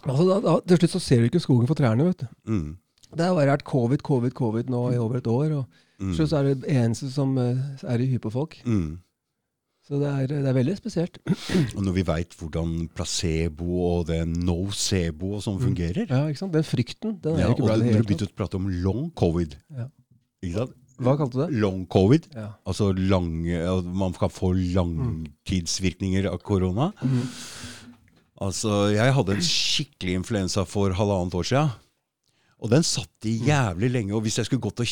altså, 0.04 0.24
da, 0.28 0.36
da, 0.44 0.58
Til 0.68 0.82
slutt 0.82 0.92
så 0.98 1.00
ser 1.02 1.22
du 1.22 1.32
ikke 1.32 1.40
skogen 1.42 1.70
for 1.70 1.80
trærne, 1.80 2.12
vet 2.12 2.26
du. 2.26 2.28
mm, 2.52 2.72
Det 3.16 3.26
har 3.28 3.34
vært 3.38 3.64
covid, 3.68 4.02
covid, 4.02 4.34
covid 4.34 4.70
nå 4.72 4.84
i 4.92 5.00
over 5.00 5.20
et 5.20 5.26
år. 5.30 5.52
og 5.60 5.66
mm, 6.02 6.14
så 6.18 6.28
er 6.40 6.52
det 6.54 6.68
eneste 6.70 7.10
som 7.12 7.36
eh, 7.38 7.56
er 7.86 8.04
i 8.04 8.18
på 8.18 8.32
folk. 8.34 8.58
mm. 8.64 9.00
Så 9.84 9.98
det 10.00 10.08
er, 10.08 10.30
det 10.32 10.48
er 10.48 10.54
veldig 10.56 10.78
spesielt. 10.78 11.18
Og 11.76 11.82
når 11.84 11.92
vi 11.98 12.04
veit 12.08 12.32
hvordan 12.40 12.86
placebo 12.96 13.82
og 13.90 14.06
det 14.08 14.22
nocebo 14.24 15.34
og 15.36 15.42
sånn 15.44 15.58
fungerer 15.60 16.08
Ja, 16.08 16.22
ikke 16.24 16.40
sant? 16.40 16.54
Den 16.56 16.64
frykten, 16.64 17.18
den 17.20 17.36
er 17.36 17.42
ja, 17.42 17.50
ikke 17.52 17.66
Og 17.66 17.68
bra 17.68 17.76
begynte 17.82 18.24
tatt. 18.24 18.32
å 18.32 18.38
prate 18.38 18.56
om 18.56 18.70
long 18.80 19.10
covid 19.12 19.58
Ja. 19.76 19.90
Ikke 20.40 20.62
sant? 20.62 20.72
Hva 21.04 21.16
kalte 21.18 21.36
du 21.36 21.42
det? 21.42 21.58
Long 21.60 21.84
covid, 21.90 22.28
Ja. 22.32 22.46
altså 22.64 22.92
lange, 22.96 23.60
man 23.84 24.12
kan 24.16 24.30
få 24.30 24.52
langtidsvirkninger 24.54 26.30
av 26.30 26.38
korona. 26.46 26.92
Mm. 27.02 27.24
Altså, 28.44 28.90
jeg 28.94 29.14
hadde 29.16 29.34
en 29.36 29.44
skikkelig 29.46 30.14
influensa 30.20 30.64
for 30.66 30.94
halvannet 30.96 31.34
år 31.34 31.48
siden. 31.50 31.74
Og 32.64 32.70
den 32.72 32.82
satt 32.86 33.28
i 33.28 33.36
jævlig 33.44 33.90
lenge. 33.92 34.14
Og 34.16 34.22
hvis 34.24 34.38
jeg 34.40 34.48
skulle 34.48 34.64
gått 34.64 34.80
og 34.80 34.88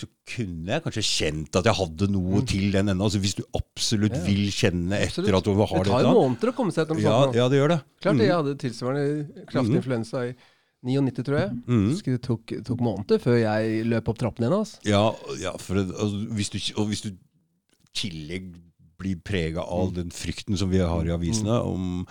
så 0.00 0.06
kunne 0.24 0.72
jeg 0.72 0.82
kanskje 0.82 1.02
kjent 1.04 1.56
at 1.60 1.66
jeg 1.68 1.76
hadde 1.76 2.06
noe 2.10 2.40
til 2.48 2.70
den 2.72 2.88
ennå. 2.88 3.04
Altså, 3.04 3.20
hvis 3.20 3.34
du 3.36 3.42
absolutt 3.54 4.14
Mm. 4.16 4.20
Ja. 4.22 4.24
vil 4.30 4.46
kjenne 4.50 4.96
etter 4.96 5.20
Absolutt. 5.28 5.36
at 5.36 5.44
du 5.44 5.50
har 5.60 5.66
Det 5.76 5.84
det. 5.84 5.92
tar 5.92 6.02
jo 6.06 6.14
måneder 6.16 6.48
å 6.48 6.54
komme 6.56 6.72
seg 6.72 6.86
gjennom 6.88 7.02
Ja, 7.02 7.18
sånt. 7.26 7.34
ja, 7.36 7.48
det 7.52 7.58
gjør 7.60 7.68
det. 7.68 7.80
Klart 8.00 8.14
Mm. 8.16 8.22
jeg 8.24 8.32
hadde 8.32 8.54
tilsvarende 8.58 9.46
kraftig 9.46 9.70
Mhm. 9.70 9.82
influensa 9.82 10.22
i 10.30 10.34
99, 10.82 11.22
tror 11.22 11.38
jeg. 11.38 11.50
Mm. 11.68 12.02
Det 12.02 12.22
tok, 12.22 12.46
tok 12.64 12.80
måneder 12.80 13.18
før 13.20 13.36
jeg 13.44 13.84
løp 13.86 14.08
opp 14.08 14.18
trappene 14.18 14.48
igjen. 14.48 14.58
Altså. 14.58 14.78
Ja, 14.84 15.14
ja 15.38 15.52
for 15.58 15.74
altså, 15.76 16.28
hvis 16.32 16.48
du, 16.50 16.58
og 16.80 16.88
hvis 16.88 17.02
du 17.02 17.10
tillegg 17.94 18.54
blir 19.00 19.16
prega 19.22 19.60
Mm. 19.60 19.68
av 19.72 19.94
den 19.94 20.10
frykten 20.10 20.56
som 20.56 20.70
vi 20.70 20.78
har 20.78 21.02
i 21.04 21.08
avisene 21.12 21.62
om 21.64 22.06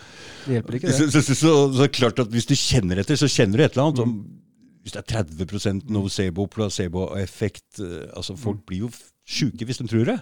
Det 0.45 0.62
hjelper 0.63 0.74
ikke, 0.77 0.81
det. 0.89 1.09
så, 1.12 1.21
så, 1.21 1.33
så, 1.33 1.74
så 1.74 1.88
klart 1.89 2.19
at 2.19 2.29
hvis 2.29 2.45
du 2.45 2.53
kjenner 2.53 2.98
etter, 3.00 3.15
så 3.17 3.25
kjenner 3.29 3.57
du 3.57 3.63
et 3.63 3.75
eller 3.77 3.86
annet. 3.89 4.00
Om, 4.00 4.39
hvis 4.83 4.95
det 4.95 5.01
er 5.03 5.24
30% 5.24 5.89
nocebo, 5.91 6.48
placebo-effekt 6.51 7.81
eh, 7.83 8.09
altså 8.15 8.36
Folk 8.39 8.65
blir 8.69 8.86
jo 8.88 8.91
sjuke 9.29 9.67
hvis 9.67 9.81
de 9.81 9.88
tror 9.91 10.05
det. 10.13 10.19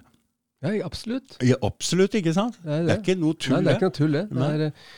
Ja, 0.65 0.73
absolutt. 0.85 1.37
Ja, 1.45 1.57
absolutt, 1.61 2.15
ikke 2.17 2.33
sant? 2.33 2.57
Det 2.63 2.73
er 2.73 2.85
Det 2.87 2.95
er 2.95 3.03
ikke 3.03 3.19
noe 3.19 3.35
Nei, 3.35 3.41
tull, 3.43 3.57
det 3.57 3.59
er 3.59 3.67
det. 3.67 3.75
ikke 3.75 3.89
noe 3.89 3.97
tull, 3.99 4.15
det. 4.15 4.23
det, 4.31 4.47
er, 4.47 4.63
eh, 4.65 4.95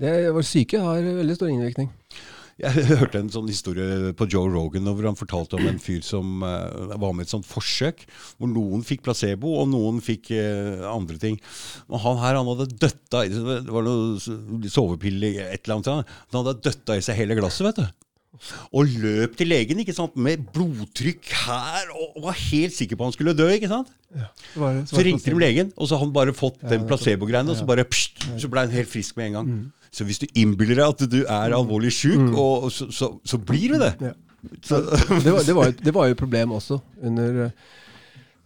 det 0.00 0.12
er, 0.12 0.28
vår 0.36 0.46
syke 0.46 0.82
har 0.84 1.08
veldig 1.22 1.38
stor 1.38 1.50
innvirkning. 1.50 1.90
Jeg 2.60 2.84
hørte 3.00 3.22
en 3.22 3.32
sånn 3.32 3.48
historie 3.48 4.12
på 4.16 4.26
Joe 4.30 4.50
Rogan 4.52 4.86
hvor 4.86 5.08
han 5.08 5.18
fortalte 5.18 5.56
om 5.56 5.66
en 5.66 5.80
fyr 5.82 6.02
som 6.04 6.44
uh, 6.44 6.92
var 6.92 7.14
med 7.16 7.24
i 7.24 7.26
et 7.26 7.32
sånt 7.32 7.48
forsøk, 7.48 8.04
hvor 8.36 8.50
noen 8.52 8.84
fikk 8.86 9.02
placebo, 9.06 9.54
og 9.62 9.70
noen 9.72 10.02
fikk 10.04 10.30
uh, 10.36 10.84
andre 10.92 11.16
ting. 11.22 11.40
Og 11.88 12.04
han 12.04 12.20
her 12.20 12.36
han 12.36 12.50
hadde 12.52 12.68
døtta 12.76 13.24
i 13.24 13.32
Det 13.32 13.72
var 13.72 13.86
noe 13.86 14.68
sovepille, 14.70 15.32
et 15.48 15.64
eller 15.64 15.80
annet. 15.80 16.14
Han 16.30 16.42
hadde 16.42 16.60
døtta 16.68 16.98
i 17.00 17.04
seg 17.04 17.18
hele 17.22 17.38
glasset, 17.40 17.66
vet 17.70 17.80
du. 17.80 18.06
Og 18.72 18.86
løp 19.02 19.34
til 19.36 19.50
legen 19.50 19.80
ikke 19.82 19.92
sant? 19.96 20.14
med 20.16 20.44
blodtrykk 20.54 21.32
her, 21.44 21.90
og 21.92 22.22
var 22.24 22.36
helt 22.38 22.72
sikker 22.76 22.96
på 22.96 23.08
han 23.08 23.12
skulle 23.16 23.34
dø. 23.36 23.48
ikke 23.52 23.68
sant? 23.68 23.90
Så, 24.10 24.60
var 24.60 24.74
det- 24.74 24.86
var 24.86 24.86
så 24.92 25.04
ringte 25.04 25.30
de 25.34 25.38
legen, 25.42 25.72
og 25.76 25.88
så 25.90 25.98
hadde 25.98 26.06
han 26.08 26.14
bare 26.14 26.32
fått 26.34 26.62
den 26.70 26.86
placebo-greiene, 26.88 27.50
og 27.50 27.56
så 27.58 27.66
bare 27.68 27.84
pst, 27.84 28.24
så 28.40 28.48
ble 28.48 28.60
han 28.64 28.70
helt 28.74 28.88
frisk 28.88 29.16
med 29.18 29.26
en 29.26 29.32
gang. 29.38 29.50
Så 29.92 30.04
hvis 30.06 30.20
du 30.22 30.26
innbiller 30.38 30.78
deg 30.78 30.86
at 30.86 31.10
du 31.10 31.20
er 31.26 31.52
alvorlig 31.56 31.90
sjuk, 31.92 32.30
og 32.38 32.70
så, 32.72 32.86
så, 32.94 33.10
så 33.26 33.38
blir 33.38 33.74
du 33.74 33.78
det. 33.82 33.92
Ja. 34.00 34.12
Så, 34.64 34.78
Det 35.26 35.32
var, 35.34 35.42
det, 35.44 35.54
var 35.54 35.72
det 35.84 35.94
var 35.94 36.06
jo 36.08 36.14
et 36.16 36.22
problem 36.22 36.52
også 36.56 36.78
under 37.02 37.42
eh, 37.44 37.50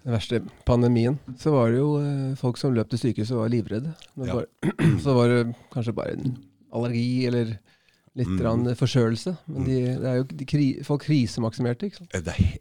den 0.04 0.12
verste 0.16 0.40
pandemien. 0.66 1.18
Så 1.38 1.52
var 1.54 1.70
det 1.70 1.78
jo 1.78 1.92
eh, 2.00 2.32
folk 2.40 2.58
som 2.58 2.74
løp 2.74 2.90
til 2.90 2.98
sykehuset 2.98 3.36
og 3.36 3.44
var 3.44 3.52
livredde. 3.52 3.92
Ja. 4.16 4.32
bare, 4.40 4.46
så 5.04 5.14
var 5.14 5.28
det 5.30 5.54
kanskje 5.72 5.94
bare 5.94 6.16
en 6.16 6.34
allergi 6.74 7.26
eller 7.28 7.54
litt 8.16 8.28
Mm. 8.30 8.75
forkjølelse. 8.78 9.37
Men 9.49 9.64
de, 9.66 9.78
det 9.99 10.06
er 10.11 10.16
jo, 10.21 10.25
de 10.30 10.44
kri, 10.47 10.68
folk 10.87 11.02
krisemaksimerte, 11.06 11.87
ikke 11.90 12.02
sant. 12.02 12.12
det 12.25 12.35
he- 12.38 12.61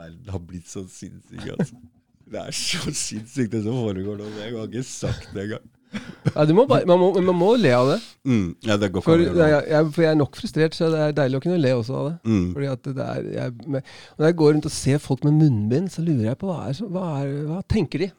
Verden 0.00 0.28
har 0.32 0.38
blitt 0.44 0.68
så 0.68 0.84
sinnssyk, 0.88 1.46
altså. 1.58 1.76
Det 2.30 2.38
er 2.40 2.54
så 2.54 2.92
sinnssykt 2.94 3.50
det 3.52 3.62
som 3.64 3.74
foregår 3.74 4.16
nå. 4.20 4.28
Jeg 4.38 4.54
har 4.54 4.66
ikke 4.68 4.84
sagt 4.86 5.30
det 5.34 5.42
engang. 5.48 5.68
Ja, 5.90 6.44
bare, 6.46 6.84
man, 6.86 7.00
må, 7.00 7.08
man 7.18 7.34
må 7.34 7.48
le 7.58 7.72
av 7.74 7.88
det. 7.90 7.96
Mm, 8.24 8.54
ja, 8.62 8.76
det 8.78 8.92
For 9.02 9.18
an 9.18 9.40
jeg, 9.66 9.80
for 9.92 10.02
jeg 10.04 10.10
er 10.12 10.18
nok 10.20 10.36
frustrert, 10.38 10.76
så 10.78 10.86
det 10.92 11.00
er 11.02 11.16
deilig 11.18 11.40
å 11.40 11.42
kunne 11.42 11.58
le 11.58 11.72
også 11.74 11.96
av 11.98 12.04
det. 12.06 12.12
Mm. 12.30 12.44
Fordi 12.54 12.94
det 12.94 13.06
er, 13.08 13.26
jeg, 13.34 13.56
med, 13.66 13.82
Når 14.20 14.26
jeg 14.28 14.36
går 14.36 14.52
rundt 14.54 14.68
og 14.70 14.74
ser 14.76 14.98
folk 15.02 15.24
med 15.26 15.34
munnbind, 15.40 15.90
så 15.90 16.04
lurer 16.06 16.28
jeg 16.30 16.38
på 16.38 16.46
hva, 16.52 16.60
er, 16.70 16.78
hva, 16.94 17.06
er, 17.24 17.32
hva 17.50 17.58
tenker 17.66 18.04
de? 18.04 18.10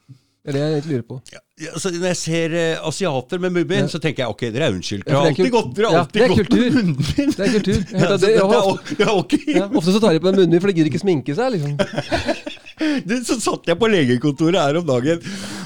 Det 0.42 0.50
er 0.50 0.56
det 0.58 0.62
jeg 0.62 0.72
egentlig 0.74 0.96
lurer 0.96 1.04
på. 1.06 1.16
Ja, 1.36 1.40
ja, 1.62 1.72
altså, 1.78 1.90
når 1.94 2.08
jeg 2.10 2.18
ser 2.18 2.54
uh, 2.58 2.88
asiater 2.90 3.42
med 3.44 3.52
munnbind, 3.54 3.84
Ja. 3.86 3.90
så 3.94 4.00
tenker 4.02 4.24
jeg 4.24 4.34
ok, 4.34 4.42
dere 4.56 4.66
er 4.72 4.74
unnskyldt. 4.74 5.06
Ja, 5.06 5.12
Dere 5.12 5.20
har 5.22 5.28
alltid 5.30 5.52
gått, 5.54 5.68
dere 5.78 5.86
har 5.86 5.94
Ja, 5.94 6.00
alltid 6.02 6.22
det 6.22 6.38
kultur. 6.40 6.64
med 6.64 6.78
munnbind. 6.80 7.36
Det 7.38 7.46
er 7.46 7.52
kultur. 7.58 7.84
Ja, 8.02 8.08
det, 8.18 8.32
det, 8.32 8.42
ofte, 8.42 8.96
det, 8.96 9.06
er, 9.06 9.12
er 9.54 9.60
ja, 9.60 9.68
ofte 9.78 9.94
så 9.94 10.02
tar 10.02 10.18
de 10.18 10.24
på 10.24 10.32
munnbind, 10.34 10.58
for 10.64 10.72
de 10.72 10.78
gidder 10.80 10.90
ikke 10.90 11.04
sminke 11.04 11.38
seg. 11.38 11.54
liksom. 11.54 11.78
Det, 13.06 13.20
så 13.28 13.36
satt 13.38 13.68
jeg 13.70 13.78
på 13.78 13.86
legekontoret 13.94 14.58
her 14.58 14.80
om 14.80 14.88
dagen, 14.88 15.20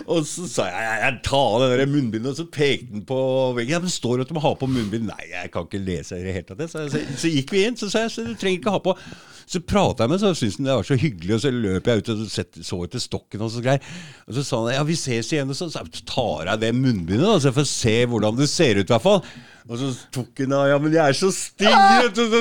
og 0.06 0.26
så 0.30 0.46
sa 0.50 0.66
jeg 0.70 0.84
jeg, 0.86 0.98
jeg 1.02 1.22
ta 1.26 1.40
av 1.40 1.64
det 1.64 1.70
der 1.80 1.90
munnbindet, 1.90 2.32
og 2.32 2.38
så 2.38 2.46
pekte 2.54 2.92
han 2.94 3.06
på 3.10 3.20
veggen. 3.58 3.74
Ja, 3.74 3.80
men 3.82 3.90
det 3.90 3.96
står 3.96 4.22
at 4.22 4.30
du 4.30 4.36
må 4.38 4.44
ha 4.44 4.52
på 4.60 4.70
munnbind. 4.70 5.08
Nei, 5.10 5.30
jeg 5.32 5.54
kan 5.54 5.66
ikke 5.66 5.82
lese 5.82 6.20
i 6.20 6.26
det 6.26 6.36
hele 6.36 6.50
tatt. 6.50 6.62
Så, 6.72 6.86
så, 6.94 7.02
så 7.24 7.32
gikk 7.32 7.56
vi 7.56 7.64
inn, 7.66 7.80
så 7.80 7.90
sa 7.90 8.06
jeg 8.06 8.14
så 8.14 8.28
du 8.28 8.36
trenger 8.38 8.62
ikke 8.62 8.76
ha 8.76 8.84
på. 8.86 8.94
Så 9.46 9.62
prata 9.62 10.06
jeg 10.06 10.14
med 10.14 10.22
ham, 10.22 10.36
så 10.36 10.40
syntes 10.40 10.60
han 10.60 10.70
det 10.70 10.78
var 10.78 10.88
så 10.90 11.00
hyggelig, 11.02 11.34
og 11.36 11.42
så 11.42 11.52
løp 11.54 11.90
jeg 11.90 12.02
ut 12.02 12.14
og 12.14 12.22
så 12.30 12.80
etter 12.86 13.04
stokken 13.04 13.46
og 13.46 13.52
så 13.54 13.66
greier. 13.66 13.98
Og 14.26 14.38
så 14.38 14.46
sa 14.46 14.62
han 14.62 14.78
ja, 14.78 14.86
vi 14.86 15.00
ses 15.00 15.34
igjen, 15.34 15.52
og 15.54 15.58
så 15.58 15.70
sa 15.74 15.84
tar 16.06 16.52
jeg 16.52 16.64
det 16.64 16.72
munnbindet, 16.78 17.26
da, 17.26 17.36
så 17.40 17.52
jeg 17.52 17.60
får 17.60 17.70
se 17.74 17.98
hvordan 18.14 18.40
det 18.40 18.50
ser 18.52 18.82
ut, 18.82 18.88
i 18.88 18.94
hvert 18.94 19.06
fall. 19.06 19.22
Og 19.66 19.80
så 19.82 19.88
tok 20.14 20.44
hun 20.44 20.54
av 20.54 20.68
Ja, 20.70 20.76
men 20.82 20.94
jeg 20.94 21.02
er 21.02 21.16
så 21.18 21.32
stygg! 21.34 21.72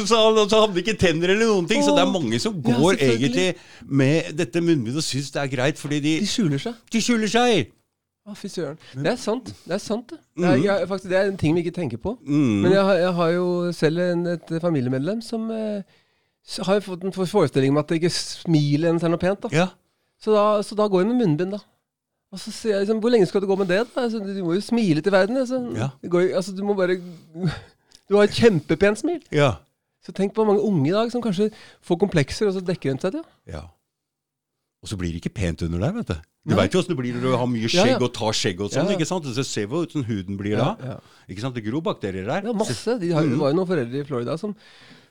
sa 0.08 0.18
Og 0.28 0.42
så 0.44 0.58
hadde 0.58 0.58
han 0.58 0.80
ikke 0.82 0.96
tenner 1.00 1.32
eller 1.32 1.48
noen 1.48 1.68
ting. 1.70 1.80
Så 1.84 1.94
det 1.96 2.02
er 2.04 2.10
mange 2.12 2.40
som 2.42 2.58
går 2.62 2.98
ja, 2.98 3.14
egentlig 3.14 3.46
med 3.88 4.34
dette 4.36 4.60
munnbindet 4.60 5.00
og 5.00 5.06
syns 5.06 5.32
det 5.32 5.40
er 5.40 5.52
greit, 5.54 5.80
fordi 5.80 6.02
de, 6.04 6.18
De 6.20 6.28
skjuler 6.28 6.60
seg. 6.60 6.76
de 6.92 7.02
skjuler 7.04 7.32
seg. 7.32 7.72
Å, 8.24 8.32
fy 8.40 8.48
søren. 8.48 8.78
Det 8.96 9.10
er 9.10 9.18
sant. 9.20 9.50
Det 9.66 9.74
er 9.76 9.82
sant, 9.84 10.12
det. 10.12 10.18
Det 10.40 10.48
er, 10.48 10.60
jeg, 10.64 10.88
faktisk, 10.88 11.10
det 11.12 11.18
er 11.18 11.26
en 11.28 11.40
ting 11.40 11.56
vi 11.56 11.64
ikke 11.64 11.74
tenker 11.76 12.00
på. 12.00 12.14
Mm. 12.24 12.62
Men 12.64 12.72
jeg, 12.72 13.00
jeg 13.02 13.12
har 13.18 13.32
jo 13.34 13.48
selv 13.76 14.00
en, 14.04 14.22
et 14.32 14.54
familiemedlem 14.62 15.20
som 15.24 15.44
eh, 15.52 15.98
har 16.68 16.80
fått 16.84 17.04
en 17.04 17.12
forestilling 17.12 17.74
om 17.74 17.82
at 17.82 17.92
det 17.92 18.00
ikke 18.00 18.12
smilet 18.16 18.88
hennes 18.88 19.04
er 19.04 19.12
noe 19.12 19.20
pent. 19.20 19.44
da. 19.44 19.52
Ja. 19.52 19.66
Så 20.24 20.32
da, 20.32 20.44
så 20.64 20.76
da 20.78 20.88
går 20.88 21.04
hun 21.04 21.12
med 21.12 21.20
munnbind, 21.20 21.56
da. 21.58 21.60
Og 22.34 22.40
så 22.42 22.50
sier 22.50 22.74
jeg 22.74 22.84
liksom, 22.84 23.00
hvor 23.04 23.12
lenge 23.14 23.28
skal 23.30 23.44
du 23.44 23.46
gå 23.46 23.56
med 23.60 23.70
det? 23.70 23.84
da? 23.94 24.06
Altså, 24.08 24.18
du 24.18 24.40
må 24.42 24.56
jo 24.56 24.64
smile 24.64 25.04
til 25.04 25.14
verden. 25.14 25.38
Altså. 25.38 25.60
Ja. 25.78 25.92
Det 26.02 26.10
går, 26.10 26.32
altså, 26.34 26.54
du 26.56 26.64
må 26.66 26.74
bare 26.78 26.98
Du 28.08 28.18
har 28.18 28.26
et 28.26 28.36
kjempepent 28.36 29.00
smil. 29.00 29.22
ja. 29.32 29.54
Så 30.04 30.12
tenk 30.12 30.34
på 30.36 30.44
mange 30.44 30.60
unge 30.60 30.90
i 30.90 30.92
dag 30.92 31.08
som 31.08 31.22
kanskje 31.24 31.46
får 31.80 31.96
komplekser, 32.02 32.50
og 32.50 32.52
så 32.52 32.60
dekker 32.60 32.92
de 32.92 33.00
seg 33.00 33.14
til. 33.14 33.22
Ja. 33.48 33.62
Og 34.84 34.90
så 34.90 34.98
blir 35.00 35.14
det 35.14 35.22
ikke 35.22 35.32
pent 35.32 35.62
under 35.64 35.80
der, 35.80 35.94
vet 35.96 36.10
du. 36.10 36.18
Du 36.44 36.52
veit 36.58 36.74
jo 36.76 36.82
åssen 36.82 36.92
det 36.92 36.98
blir 36.98 37.14
når 37.16 37.22
du 37.24 37.36
har 37.40 37.48
mye 37.48 37.70
skjegg 37.72 37.94
ja. 37.94 38.00
og 38.04 38.10
tar 38.12 38.36
skjegg 38.36 38.58
og 38.60 38.68
sånn. 38.68 38.84
Ja, 38.84 38.92
ja. 38.92 38.98
ikke 38.98 39.08
sant? 39.08 39.30
Så 39.32 39.44
ser 39.48 39.64
vi 39.70 39.78
hvordan 39.78 40.04
huden 40.04 40.36
blir 40.36 40.58
da. 40.60 40.66
Ja, 40.76 40.96
ja. 40.98 41.22
Ikke 41.32 41.40
sant? 41.46 41.56
Det 41.56 41.64
gror 41.64 41.80
bakterier 41.86 42.28
der. 42.28 42.50
Ja, 42.50 42.52
masse. 42.52 42.98
De 43.00 43.14
har, 43.16 43.24
Mm. 43.24 43.32
Det 43.32 43.40
var 43.40 43.54
jo 43.54 43.58
noen 43.62 43.70
foreldre 43.70 44.02
i 44.02 44.04
Florida 44.10 44.36
som, 44.36 44.52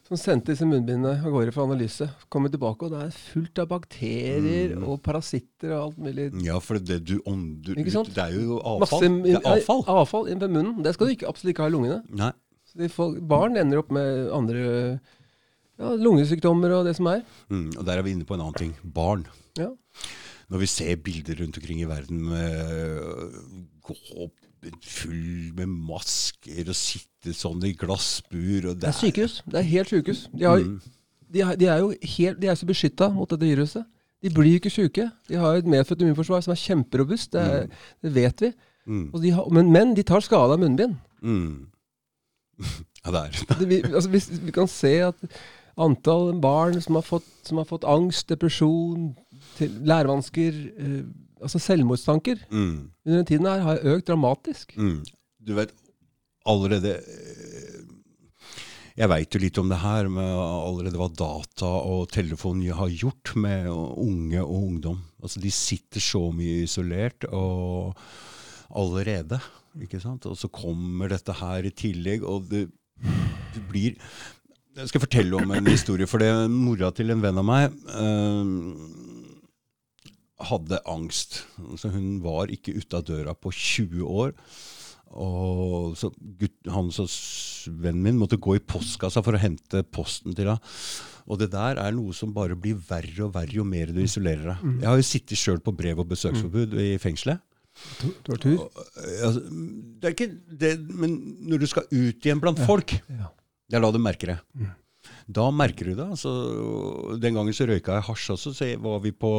som 0.03 0.17
sendte 0.19 0.51
disse 0.51 0.65
munnbindene 0.67 1.13
av 1.23 1.31
gårde 1.31 1.53
for 1.55 1.63
analyse. 1.63 2.09
Kommer 2.33 2.51
tilbake, 2.51 2.83
og 2.85 2.91
det 2.91 3.01
er 3.05 3.13
fullt 3.15 3.59
av 3.63 3.69
bakterier 3.71 4.73
Mm. 4.75 4.83
og 4.87 5.01
parasitter 5.01 5.71
og 5.71 5.79
alt 5.85 5.97
mulig. 5.97 6.25
Ja, 6.43 6.59
for 6.59 6.77
det 6.79 7.03
du 7.05 7.15
Ikke 7.19 8.01
ut? 8.01 8.11
Det 8.13 8.17
er 8.17 8.33
jo 8.35 8.57
Masse 8.79 8.99
avfall. 8.99 9.23
Det 9.23 9.35
er 9.37 9.47
avfall. 9.53 9.83
Avfall 9.87 10.27
inn 10.29 10.39
på 10.43 10.49
munnen. 10.51 10.83
Det 10.83 10.93
skal 10.93 11.07
du 11.07 11.13
ikke, 11.15 11.29
absolutt 11.29 11.53
ikke 11.55 11.63
ha 11.63 11.69
i 11.71 11.75
lungene. 11.77 12.03
Nei. 12.09 12.31
Får, 12.89 13.19
barn 13.29 13.55
ender 13.55 13.79
opp 13.79 13.91
med 13.91 14.29
andre 14.33 14.99
ja, 15.79 15.89
lungesykdommer 15.95 16.73
og 16.79 16.85
det 16.85 16.95
som 16.97 17.07
er. 17.07 17.23
Mm, 17.49 17.71
og 17.77 17.85
der 17.85 17.97
er 17.97 18.03
vi 18.03 18.11
inne 18.11 18.25
på 18.25 18.33
en 18.35 18.41
annen 18.41 18.59
ting. 18.59 18.75
Barn. 18.83 19.25
Ja. 19.57 19.69
Når 20.51 20.59
vi 20.59 20.67
ser 20.67 20.95
bilder 20.97 21.39
rundt 21.39 21.57
omkring 21.57 21.79
i 21.81 21.87
verden 21.89 22.25
med 22.27 23.37
gå 23.87 23.95
opp 24.25 24.35
full 24.81 25.51
med 25.57 25.67
masker 25.67 26.69
og 26.69 26.75
sitte 26.77 27.33
sånn 27.35 27.63
i 27.67 27.73
glassbur 27.77 28.69
og 28.71 28.79
Det 28.81 28.89
er 28.89 28.97
sykehus. 28.97 29.41
Det 29.45 29.59
er 29.61 29.67
helt 29.69 29.89
sykehus. 29.91 30.25
De, 30.33 30.43
har, 30.45 30.59
Mm. 30.63 30.79
de, 31.33 31.43
de 31.59 31.65
er 31.71 31.79
jo 31.79 31.93
helt, 32.17 32.39
de 32.41 32.47
er 32.47 32.55
så 32.59 32.65
beskytta 32.69 33.09
mot 33.13 33.29
dette 33.29 33.45
viruset. 33.45 33.85
De 34.23 34.29
blir 34.31 34.53
jo 34.55 34.59
ikke 34.61 34.71
syke. 34.71 35.09
De 35.27 35.35
har 35.35 35.55
et 35.59 35.65
medfødt 35.67 36.01
immunforsvar 36.01 36.41
som 36.45 36.51
er 36.55 36.61
kjemperobust. 36.61 37.31
Det, 37.33 37.41
er, 37.41 37.67
det 38.03 38.13
vet 38.15 38.41
vi. 38.45 38.51
Mm. 38.87 39.11
De 39.21 39.31
har, 39.31 39.49
men, 39.51 39.71
men 39.71 39.93
de 39.95 40.03
tar 40.03 40.19
skade 40.23 40.53
av 40.55 40.59
munnbind. 40.59 40.95
Mm. 41.21 41.67
Ja, 43.03 43.11
det 43.11 43.19
er 43.19 43.57
Det, 43.59 43.67
vi, 43.67 43.81
altså, 43.83 44.09
vi, 44.09 44.19
vi 44.45 44.51
kan 44.55 44.67
se 44.71 44.93
at 45.09 45.15
antall 45.75 46.29
barn 46.39 46.77
som 46.81 46.95
har 46.95 47.03
fått, 47.03 47.25
som 47.43 47.57
har 47.59 47.65
fått 47.67 47.83
angst, 47.83 48.29
depresjon, 48.29 49.09
lærevansker, 49.59 50.59
eh, 50.77 51.01
altså 51.43 51.61
selvmordstanker 51.61 52.41
mm. 52.49 52.75
under 53.05 53.17
den 53.19 53.29
tiden 53.29 53.49
her, 53.49 53.63
har 53.67 53.87
økt 53.93 54.09
dramatisk. 54.09 54.75
Mm. 54.77 55.01
Du 55.43 55.53
vet, 55.57 55.73
allerede 56.49 56.97
eh, 56.99 57.81
Jeg 58.93 59.09
veit 59.09 59.33
jo 59.33 59.41
litt 59.41 59.57
om 59.57 59.71
det 59.71 59.79
her, 59.81 60.07
med 60.11 60.35
allerede 60.37 60.99
hva 61.01 61.09
data 61.09 61.65
og 61.65 62.11
telefon 62.13 62.61
har 62.77 62.91
gjort 62.93 63.33
med 63.41 63.71
unge 63.71 64.43
og 64.43 64.53
ungdom. 64.53 64.99
Altså, 65.23 65.41
De 65.41 65.49
sitter 65.49 66.03
så 66.03 66.27
mye 66.35 66.67
isolert 66.67 67.25
og 67.31 67.97
allerede. 68.69 69.39
ikke 69.81 70.01
sant? 70.01 70.27
Og 70.29 70.37
så 70.37 70.49
kommer 70.53 71.09
dette 71.09 71.33
her 71.39 71.65
i 71.65 71.73
tillegg, 71.73 72.21
og 72.21 72.45
det, 72.51 72.67
det 73.55 73.65
blir 73.69 73.97
Jeg 74.73 74.89
skal 74.89 75.01
fortelle 75.01 75.37
om 75.37 75.51
en 75.53 75.67
historie. 75.69 76.05
For 76.09 76.21
det 76.21 76.29
mora 76.49 76.91
til 76.93 77.09
en 77.13 77.21
venn 77.21 77.41
av 77.41 77.45
meg 77.45 77.73
eh, 77.97 78.53
hadde 80.49 80.79
angst. 80.89 81.43
Så 81.79 81.91
hun 81.93 82.19
var 82.23 82.51
ikke 82.53 82.75
ute 82.77 82.99
av 82.99 83.05
døra 83.07 83.33
på 83.35 83.51
20 83.53 84.03
år. 84.07 84.33
Og 85.13 85.93
så 85.99 86.09
gutt, 86.39 86.55
han 86.73 86.87
så 86.93 87.05
vennen 87.69 88.01
min 88.01 88.17
måtte 88.17 88.39
gå 88.41 88.55
i 88.57 88.63
postkassa 88.65 89.21
for 89.23 89.37
å 89.37 89.41
hente 89.41 89.83
posten 89.93 90.33
til 90.33 90.49
henne. 90.49 90.73
Og 91.29 91.37
det 91.39 91.51
der 91.53 91.77
er 91.79 91.93
noe 91.95 92.11
som 92.17 92.33
bare 92.35 92.57
blir 92.59 92.75
verre 92.89 93.27
og 93.27 93.35
verre 93.37 93.55
jo 93.55 93.63
mer 93.63 93.93
du 93.95 94.01
isolerer 94.03 94.49
deg. 94.55 94.63
Jeg 94.81 94.89
har 94.89 94.97
jo 94.99 95.05
sittet 95.07 95.39
sjøl 95.39 95.61
på 95.63 95.71
brev- 95.77 96.01
og 96.01 96.09
besøksforbud 96.11 96.73
i 96.81 96.89
fengselet. 96.99 97.39
To- 98.01 98.11
Tortur. 98.27 98.65
Altså, 99.23 99.39
det 100.01 100.09
er 100.09 100.13
ikke 100.17 100.27
det, 100.65 100.73
men 100.93 101.15
når 101.47 101.63
du 101.63 101.67
skal 101.71 101.87
ut 101.89 102.19
igjen 102.27 102.41
blant 102.43 102.59
folk, 102.67 102.91
er 103.73 103.79
da 103.81 103.89
du 103.95 103.97
merker 104.03 104.33
det. 104.33 104.39
Da 105.31 105.49
merker 105.51 105.85
du 105.91 105.95
det. 105.95 106.07
Altså, 106.17 106.31
den 107.19 107.33
gangen 107.37 107.53
så 107.55 107.67
røyka 107.69 107.99
jeg 107.99 108.07
hasj 108.09 108.31
også. 108.35 108.53
Så 108.55 108.71
var 108.83 108.99
vi 109.03 109.11
på 109.11 109.31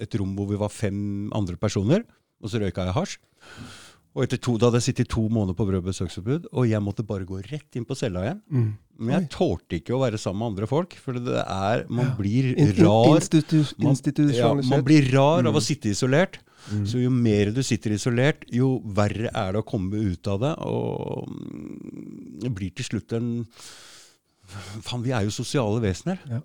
et 0.00 0.14
rom 0.18 0.34
hvor 0.36 0.48
vi 0.50 0.58
var 0.60 0.68
fem 0.72 1.30
andre 1.36 1.56
personer, 1.56 2.02
og 2.42 2.50
så 2.50 2.60
røyka 2.62 2.88
jeg 2.88 2.96
hasj. 2.96 3.18
Og 4.10 4.24
etter 4.24 4.40
to, 4.42 4.56
Da 4.58 4.66
hadde 4.66 4.80
jeg 4.82 4.88
sittet 4.90 5.08
to 5.08 5.28
måneder 5.30 5.54
på 5.54 5.64
brød- 5.68 5.84
besøksforbud, 5.86 6.46
og 6.52 6.66
jeg 6.66 6.80
måtte 6.82 7.04
bare 7.06 7.24
gå 7.24 7.38
rett 7.46 7.76
inn 7.78 7.84
på 7.86 7.94
cella 7.94 8.24
igjen. 8.24 8.40
Mm. 8.50 8.72
Men 8.98 9.20
jeg 9.20 9.28
tålte 9.30 9.78
ikke 9.78 9.94
å 9.94 10.00
være 10.02 10.18
sammen 10.18 10.40
med 10.42 10.48
andre 10.50 10.66
folk, 10.66 10.94
for 10.98 11.12
det 11.14 11.38
er, 11.46 11.84
man 11.88 12.10
blir 12.18 12.50
rar. 12.82 13.14
institu, 13.20 13.62
Man, 13.78 13.94
ja, 14.34 14.52
man 14.68 14.82
blir 14.82 15.06
rar 15.12 15.42
Mm. 15.42 15.46
av 15.46 15.54
å 15.54 15.62
sitte 15.62 15.88
isolert. 15.94 16.38
Så 16.84 17.00
jo 17.00 17.08
mer 17.08 17.52
du 17.52 17.62
sitter 17.62 17.90
isolert, 17.92 18.42
jo 18.52 18.80
verre 18.84 19.30
er 19.32 19.52
det 19.52 19.62
å 19.62 19.64
komme 19.64 19.94
ut 19.94 20.26
av 20.28 20.40
det. 20.40 20.58
Og 20.58 21.28
mm, 21.30 22.40
det 22.42 22.52
blir 22.54 22.74
til 22.74 22.84
slutt 22.84 23.12
en 23.16 23.46
Faen, 24.82 25.02
vi 25.04 25.12
er 25.16 25.26
jo 25.26 25.30
sosiale 25.34 25.80
vesener. 25.84 26.18
Ja. 26.30 26.40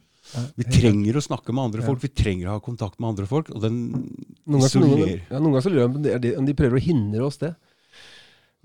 Vi 0.57 0.63
trenger 0.65 1.19
å 1.19 1.21
snakke 1.21 1.53
med 1.53 1.67
andre 1.67 1.83
folk. 1.85 2.01
Vi 2.01 2.09
trenger 2.09 2.47
å 2.49 2.55
ha 2.57 2.59
kontakt 2.65 2.99
med 2.99 3.11
andre 3.11 3.27
folk. 3.29 3.51
Og 3.53 3.61
den 3.61 3.75
Noen 4.47 4.63
ganger, 4.63 4.71
isolerer. 4.71 5.21
ja, 5.29 5.37
noen 5.39 5.51
ganger 5.53 5.61
så 5.67 5.69
lurer 5.73 5.83
jeg 5.85 5.89
om 5.91 6.05
er 6.33 6.37
om 6.39 6.45
de 6.49 6.53
prøver 6.57 6.79
å 6.79 6.81
hindre 6.81 7.25
oss 7.27 7.37
det. 7.37 7.51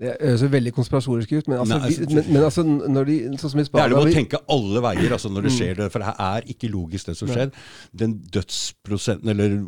Det 0.01 0.15
høres 0.17 0.41
veldig 0.49 0.71
konspiratorisk 0.73 1.31
ut, 1.37 1.47
men 1.47 1.59
altså, 1.61 1.77
Nei, 1.77 1.89
altså- 1.91 2.15
men, 2.15 2.25
men 2.33 2.41
altså 2.47 2.63
når 2.65 3.05
de, 3.05 3.17
sånn 3.37 3.51
som 3.51 3.59
i 3.59 3.63
Det 3.69 3.81
er 3.83 3.89
det 3.89 3.99
å 3.99 4.13
tenke 4.15 4.39
alle 4.49 4.81
veier 4.81 5.11
altså 5.13 5.29
når 5.29 5.43
det 5.45 5.51
Mm. 5.51 5.57
skjer 5.59 5.75
det. 5.77 5.91
For 5.91 5.99
det 5.99 6.15
er 6.17 6.41
ikke 6.55 6.71
logisk, 6.73 7.05
det 7.05 7.17
som 7.17 7.27
skjer. 7.29 7.51
Den 7.93 8.15
dødsprosenten, 8.33 9.29
eller 9.29 9.59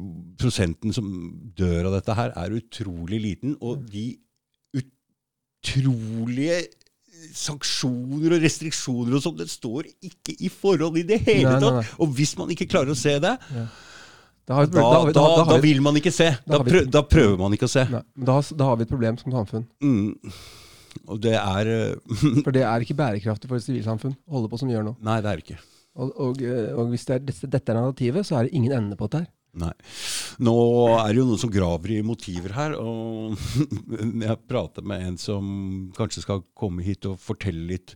prosenten 0.41 0.91
som 0.91 1.05
dør 1.55 1.86
av 1.86 1.93
dette 2.01 2.15
her, 2.17 2.33
er 2.36 2.49
utrolig 2.57 3.21
liten. 3.21 3.55
Og 3.62 3.86
de 3.86 4.17
utrolige 5.63 6.65
sanksjoner 7.31 8.36
og 8.38 8.43
restriksjoner 8.43 9.15
og 9.17 9.23
sånn, 9.23 9.38
det 9.39 9.49
står 9.51 9.88
ikke 10.03 10.36
i 10.43 10.49
forhold 10.51 10.97
i 10.99 11.05
det 11.07 11.21
hele 11.25 11.55
Nei, 11.55 11.59
tatt. 11.63 11.93
Og 12.03 12.13
hvis 12.17 12.36
man 12.39 12.51
ikke 12.53 12.67
klarer 12.69 12.93
å 12.93 12.97
se 12.99 13.15
det, 13.23 13.38
Da, 14.45 14.57
et 14.65 14.71
da, 14.75 14.81
da, 14.83 15.03
vi- 15.07 15.13
da, 15.15 15.57
vil 15.63 15.79
man 15.81 15.95
ikke 15.95 16.12
se. 16.12 16.25
Da, 16.45 16.57
har 16.57 16.65
vi- 16.67 16.89
prøver 17.07 17.38
man 17.39 17.53
ikke 17.55 17.63
å 17.69 17.71
se. 17.71 17.86
Nei, 17.88 18.01
da, 18.27 18.41
har- 18.67 18.75
vi 18.75 18.83
et 18.83 18.89
problem 18.89 19.17
som 19.17 19.31
samfunn. 19.31 19.65
Mm. 19.81 20.17
Og 21.07 21.21
det 21.21 21.33
er 21.39 21.67
eh, 21.67 21.95
For 22.43 22.51
det 22.51 22.63
er 22.67 22.83
ikke 22.83 22.95
bærekraftig 22.95 23.47
for 23.47 23.55
et 23.55 23.63
sivilsamfunn 23.63 24.15
å 24.27 24.36
holde 24.36 24.49
på 24.51 24.59
som 24.59 24.67
vi 24.67 24.75
gjør 24.75 24.83
nå. 24.89 24.95
Nei, 25.01 25.21
det 25.21 25.31
er 25.31 25.38
ikke. 25.41 25.57
Og, 25.95 26.12
og, 26.19 26.41
eh, 26.41 26.73
og 26.75 26.89
hvis 26.91 27.05
det 27.05 27.15
er 27.15 27.47
dette 27.47 27.69
er 27.71 27.79
narrativet, 27.79 28.25
så 28.27 28.38
er 28.39 28.47
det 28.49 28.53
ingen 28.57 28.71
ende 28.75 28.97
på 28.99 29.07
dette 29.07 29.23
her. 29.23 29.31
Nei. 29.62 29.74
Nå 30.42 30.56
er 30.98 31.12
det 31.12 31.20
jo 31.20 31.28
noen 31.28 31.42
som 31.44 31.52
graver 31.54 31.94
i 31.94 32.02
motiver 32.06 32.56
her. 32.58 32.76
og 32.80 33.38
Jeg 34.26 34.39
prater 34.50 34.86
med 34.86 35.06
en 35.06 35.20
som 35.22 35.46
kanskje 35.98 36.26
skal 36.26 36.46
komme 36.58 36.86
hit 36.86 37.06
og 37.10 37.22
fortelle 37.22 37.68
litt 37.70 37.96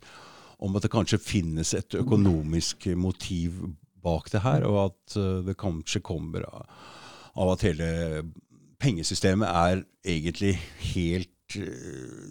om 0.61 0.77
at 0.77 0.85
det 0.85 0.93
kanskje 0.93 1.21
finnes 1.21 1.73
et 1.77 1.97
økonomisk 1.97 2.89
motiv 2.97 3.59
bak 4.03 4.29
det 4.33 4.41
her, 4.45 4.65
og 4.65 4.77
at 4.87 5.17
eh, 5.19 5.41
det 5.45 5.57
kanskje 5.59 6.03
kommer 6.05 6.45
av, 6.47 6.67
at 7.53 7.65
hele 7.65 7.89
pengesystemet 8.81 9.49
er 9.49 9.83
egentlig 10.05 10.55
helt 10.93 11.33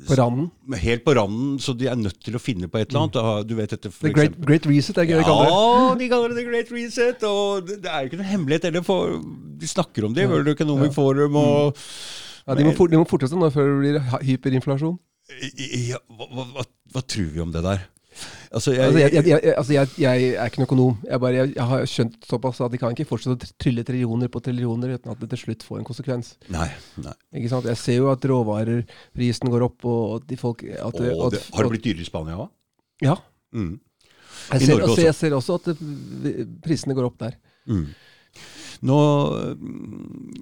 På 0.07 0.17
randen. 0.19 0.51
Helt 0.77 1.05
på 1.07 1.15
randen, 1.17 1.57
så 1.63 1.73
de 1.79 1.87
er 1.89 1.97
nødt 1.97 2.19
til 2.23 2.37
å 2.37 2.41
finne 2.43 2.69
på 2.69 2.79
et 2.79 2.91
eller 2.91 3.07
annet. 3.07 3.17
Da, 3.17 3.43
Du 3.49 3.55
vet 3.57 3.71
dette 3.73 3.91
for 3.91 4.07
The 4.09 4.13
great, 4.13 4.31
eksempel- 4.35 4.47
great 4.51 4.67
Reset, 4.69 4.99
er 4.99 5.07
det 5.07 5.17
de 5.17 5.25
kaller 5.25 5.47
det? 5.47 5.55
ja, 5.57 5.95
de 6.03 6.09
kaller 6.13 6.29
det 6.29 6.37
The 6.37 6.45
Great 6.51 6.71
Reset. 6.77 7.23
Og 7.25 7.67
det 7.67 7.87
er 7.89 8.01
jo 8.05 8.11
ikke 8.11 8.21
noe 8.21 8.31
hemmelighet 8.31 8.63
heller, 8.69 8.83
for 8.87 9.17
de 9.59 9.67
snakker 9.67 10.05
om 10.05 10.13
det 10.15 10.25
i 10.25 10.31
World 10.31 10.49
Economic 10.53 10.93
Forum. 10.95 11.37
og 11.37 11.77
Ja, 12.47 12.55
de, 12.55 12.65
må 12.69 12.77
for, 12.77 12.87
de 12.93 12.97
må 13.01 13.09
forte 13.09 13.27
seg 13.29 13.39
nå 13.41 13.51
før 13.51 13.73
det 13.73 13.79
blir 13.83 14.01
hyperinflasjon. 14.29 14.99
ja, 15.91 15.99
hva, 16.13 16.29
hva, 16.55 16.65
hva 16.95 17.03
tror 17.03 17.33
vi 17.33 17.41
om 17.41 17.51
det 17.53 17.63
der? 17.65 17.81
Altså, 18.51 18.73
jeg, 18.73 18.87
Altså, 18.87 18.99
jeg, 18.99 19.27
jeg, 19.27 19.55
altså 19.57 19.75
jeg, 19.75 20.29
er 20.33 20.49
ikke 20.49 20.61
noen 20.63 20.69
økonom. 20.69 20.99
Jeg, 21.05 21.21
bare, 21.21 21.47
har 21.71 21.89
skjønt 21.91 22.29
såpass 22.29 22.61
at 22.65 22.73
de 22.73 22.81
kan 22.81 22.95
ikke 22.95 23.09
fortsette 23.09 23.49
å 23.49 23.57
trylle 23.61 23.85
trillioner 23.87 24.31
på 24.33 24.43
trillioner 24.45 24.95
uten 24.97 25.13
at 25.13 25.23
det 25.23 25.31
til 25.35 25.43
slutt 25.43 25.67
får 25.67 25.81
en 25.83 25.89
konsekvens. 25.89 26.35
Nei. 26.53 26.69
nei. 27.03 27.17
Ikke 27.41 27.53
sant? 27.53 27.69
Jeg 27.69 27.81
ser 27.81 28.01
jo 28.01 28.11
at 28.13 28.25
råvarerprisen 28.31 29.53
går 29.53 29.67
opp, 29.69 29.89
og 29.89 30.21
at 30.21 30.29
de 30.31 30.41
folk 30.41 30.65
at, 30.65 30.81
at, 30.81 31.01
det, 31.03 31.43
har 31.53 31.69
det 31.69 31.75
blitt 31.75 31.89
dyrere 31.89 32.07
i 32.07 32.09
Spania 32.09 32.41
òg? 32.47 32.51
Ja. 33.05 33.19
Mm. 33.53 33.77
Jeg 34.47 34.63
ser, 34.63 34.75
altså, 34.79 34.93
også. 34.93 35.07
jeg 35.07 35.17
ser 35.21 35.37
også 35.37 35.61
at 35.61 35.87
prisene 36.65 36.97
går 36.97 37.09
opp 37.11 37.19
der. 37.21 37.39
Mm. 37.67 37.89
Nå 38.87 38.99
mm, 39.57 40.37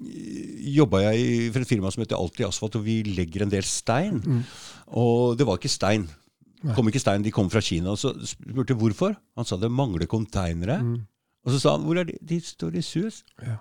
jobba 0.75 1.05
jeg 1.07 1.53
for 1.53 1.63
et 1.63 1.69
firma 1.69 1.91
som 1.93 2.03
heter 2.03 2.17
Alltid 2.19 2.47
Asfalt, 2.49 2.77
og 2.79 2.85
vi 2.85 2.99
legger 3.07 3.45
en 3.45 3.53
del 3.53 3.65
stein. 3.67 4.19
Mm. 4.21 4.43
Og 4.99 5.39
det 5.39 5.47
var 5.47 5.59
ikke 5.59 5.71
stein. 5.71 6.07
Kom 6.73 6.89
ikke 6.89 7.03
stein, 7.03 7.25
De 7.25 7.33
kom 7.33 7.51
fra 7.53 7.61
Kina. 7.61 7.93
Og 7.93 7.99
så 8.01 8.13
spurte 8.25 8.73
jeg 8.73 8.81
hvorfor. 8.81 9.13
Han 9.37 9.47
sa 9.47 9.59
det 9.61 9.69
mangler 9.71 10.09
konteinere. 10.09 10.79
Mm. 10.81 10.97
Og 11.45 11.53
så 11.53 11.61
sa 11.61 11.75
han 11.75 11.85
hvor 11.85 11.99
er 12.01 12.09
de? 12.09 12.17
De 12.25 12.39
står 12.41 12.79
i 12.79 12.83
Suez. 12.85 13.21
Ja. 13.45 13.59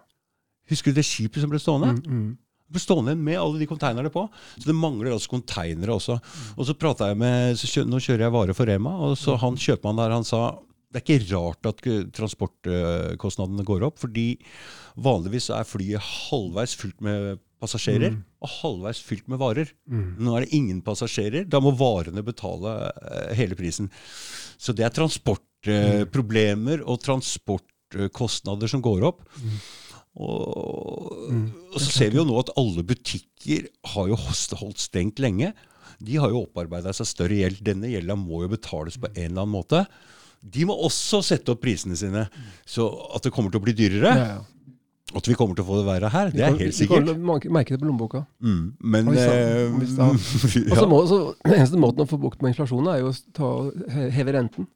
Husker 0.71 0.95
du 0.95 1.01
det 1.01 1.07
skipet 1.07 1.43
som 1.45 1.53
ble 1.53 1.61
stående? 1.61 1.93
Mm, 1.99 2.05
mm. 2.09 2.31
Det 2.64 2.77
ble 2.77 2.81
stående 2.81 3.14
med 3.21 3.37
alle 3.37 3.61
de 3.61 3.69
konteinerne 3.69 4.12
på. 4.12 4.25
Så 4.57 4.71
det 4.71 4.77
mangler 4.79 5.12
altså 5.12 5.35
konteinere 5.35 5.99
også. 5.99 6.17
Og 6.57 6.69
så 6.69 6.77
prata 6.79 7.11
jeg 7.11 7.21
med 7.21 7.61
kjø, 7.61 7.85
Nå 7.88 8.01
kjører 8.01 8.25
jeg 8.25 8.35
varer 8.38 8.57
for 8.57 8.71
Rema, 8.71 8.95
og 9.09 9.19
så 9.21 9.37
han 9.43 9.61
kjøpmannen 9.61 10.01
der 10.01 10.17
han 10.17 10.29
sa 10.29 10.47
det 10.95 11.01
er 11.01 11.19
ikke 11.19 11.35
rart 11.35 11.67
at 11.67 11.81
transportkostnadene 12.14 13.64
går 13.67 13.83
opp, 13.83 13.97
fordi 13.99 14.37
vanligvis 15.03 15.49
er 15.51 15.67
flyet 15.67 15.99
halvveis 16.07 16.77
fullt 16.79 17.01
med 17.03 17.40
passasjerer 17.64 18.14
og 18.44 18.53
halvveis 18.61 19.00
fylt 19.03 19.27
med 19.33 19.40
varer. 19.42 19.72
Mm. 19.90 20.07
Nå 20.22 20.37
er 20.37 20.44
det 20.44 20.57
ingen 20.57 20.83
passasjerer. 20.87 21.48
Da 21.48 21.61
må 21.64 21.72
varene 21.81 22.22
betale 22.27 22.77
eh, 22.92 23.33
hele 23.40 23.57
prisen. 23.59 23.90
Så 24.61 24.77
det 24.77 24.87
er 24.87 24.94
transportproblemer 24.94 26.85
og 26.85 27.00
transportkostnader 27.05 28.70
som 28.70 28.85
går 28.85 29.09
opp. 29.11 29.24
Og, 30.14 31.11
og 31.74 31.79
så 31.83 31.90
ser 31.90 32.12
vi 32.12 32.20
jo 32.20 32.27
nå 32.29 32.37
at 32.38 32.53
alle 32.61 32.85
butikker 32.87 33.66
har 33.94 34.11
jo 34.12 34.18
holdt 34.29 34.83
stengt 34.85 35.22
lenge. 35.22 35.50
De 36.05 36.18
har 36.20 36.31
jo 36.31 36.44
opparbeida 36.44 36.92
seg 36.94 37.09
større 37.09 37.38
gjeld. 37.40 37.62
Denne 37.66 37.90
gjelda 37.90 38.16
må 38.18 38.44
jo 38.44 38.53
betales 38.55 38.98
på 39.00 39.11
en 39.11 39.24
eller 39.31 39.42
annen 39.42 39.57
måte. 39.57 39.85
De 40.44 40.66
må 40.68 40.77
også 40.87 41.22
sette 41.24 41.55
opp 41.55 41.62
prisene 41.64 41.96
sine. 41.96 42.27
Så 42.68 42.87
at 43.16 43.24
det 43.24 43.33
kommer 43.35 43.53
til 43.53 43.62
å 43.62 43.64
bli 43.66 43.77
dyrere, 43.77 44.12
Ja, 44.14 44.27
ja. 44.35 44.42
At 45.18 45.29
vi 45.31 45.37
kommer 45.38 45.57
til 45.59 45.64
å 45.64 45.68
få 45.68 45.81
det 45.81 45.87
verre 45.88 46.11
her, 46.12 46.31
det 46.35 46.42
er 46.42 46.53
helt 46.53 46.62
helt 46.64 46.81
Vi 46.81 46.88
kommer 46.90 47.11
til 47.11 47.18
å 47.18 47.57
merke- 47.57 47.74
det 47.74 47.81
på 47.83 47.88
lommeboka. 47.88 48.24
Mm, 48.42 48.62
men 48.94 49.11
eh, 49.14 49.92
ja. 50.74 50.87
må, 50.90 51.03
så, 51.11 51.20
eneste 51.50 51.81
måten 51.81 52.05
å 52.05 52.09
få 52.11 52.18
bukt 52.22 52.42
med 52.42 52.55
inflasjonen 52.55 52.92
er 52.94 53.03
jo 53.03 53.12
å 53.12 53.18
ta, 53.37 53.50
heve 54.14 54.35
renten. 54.37 54.70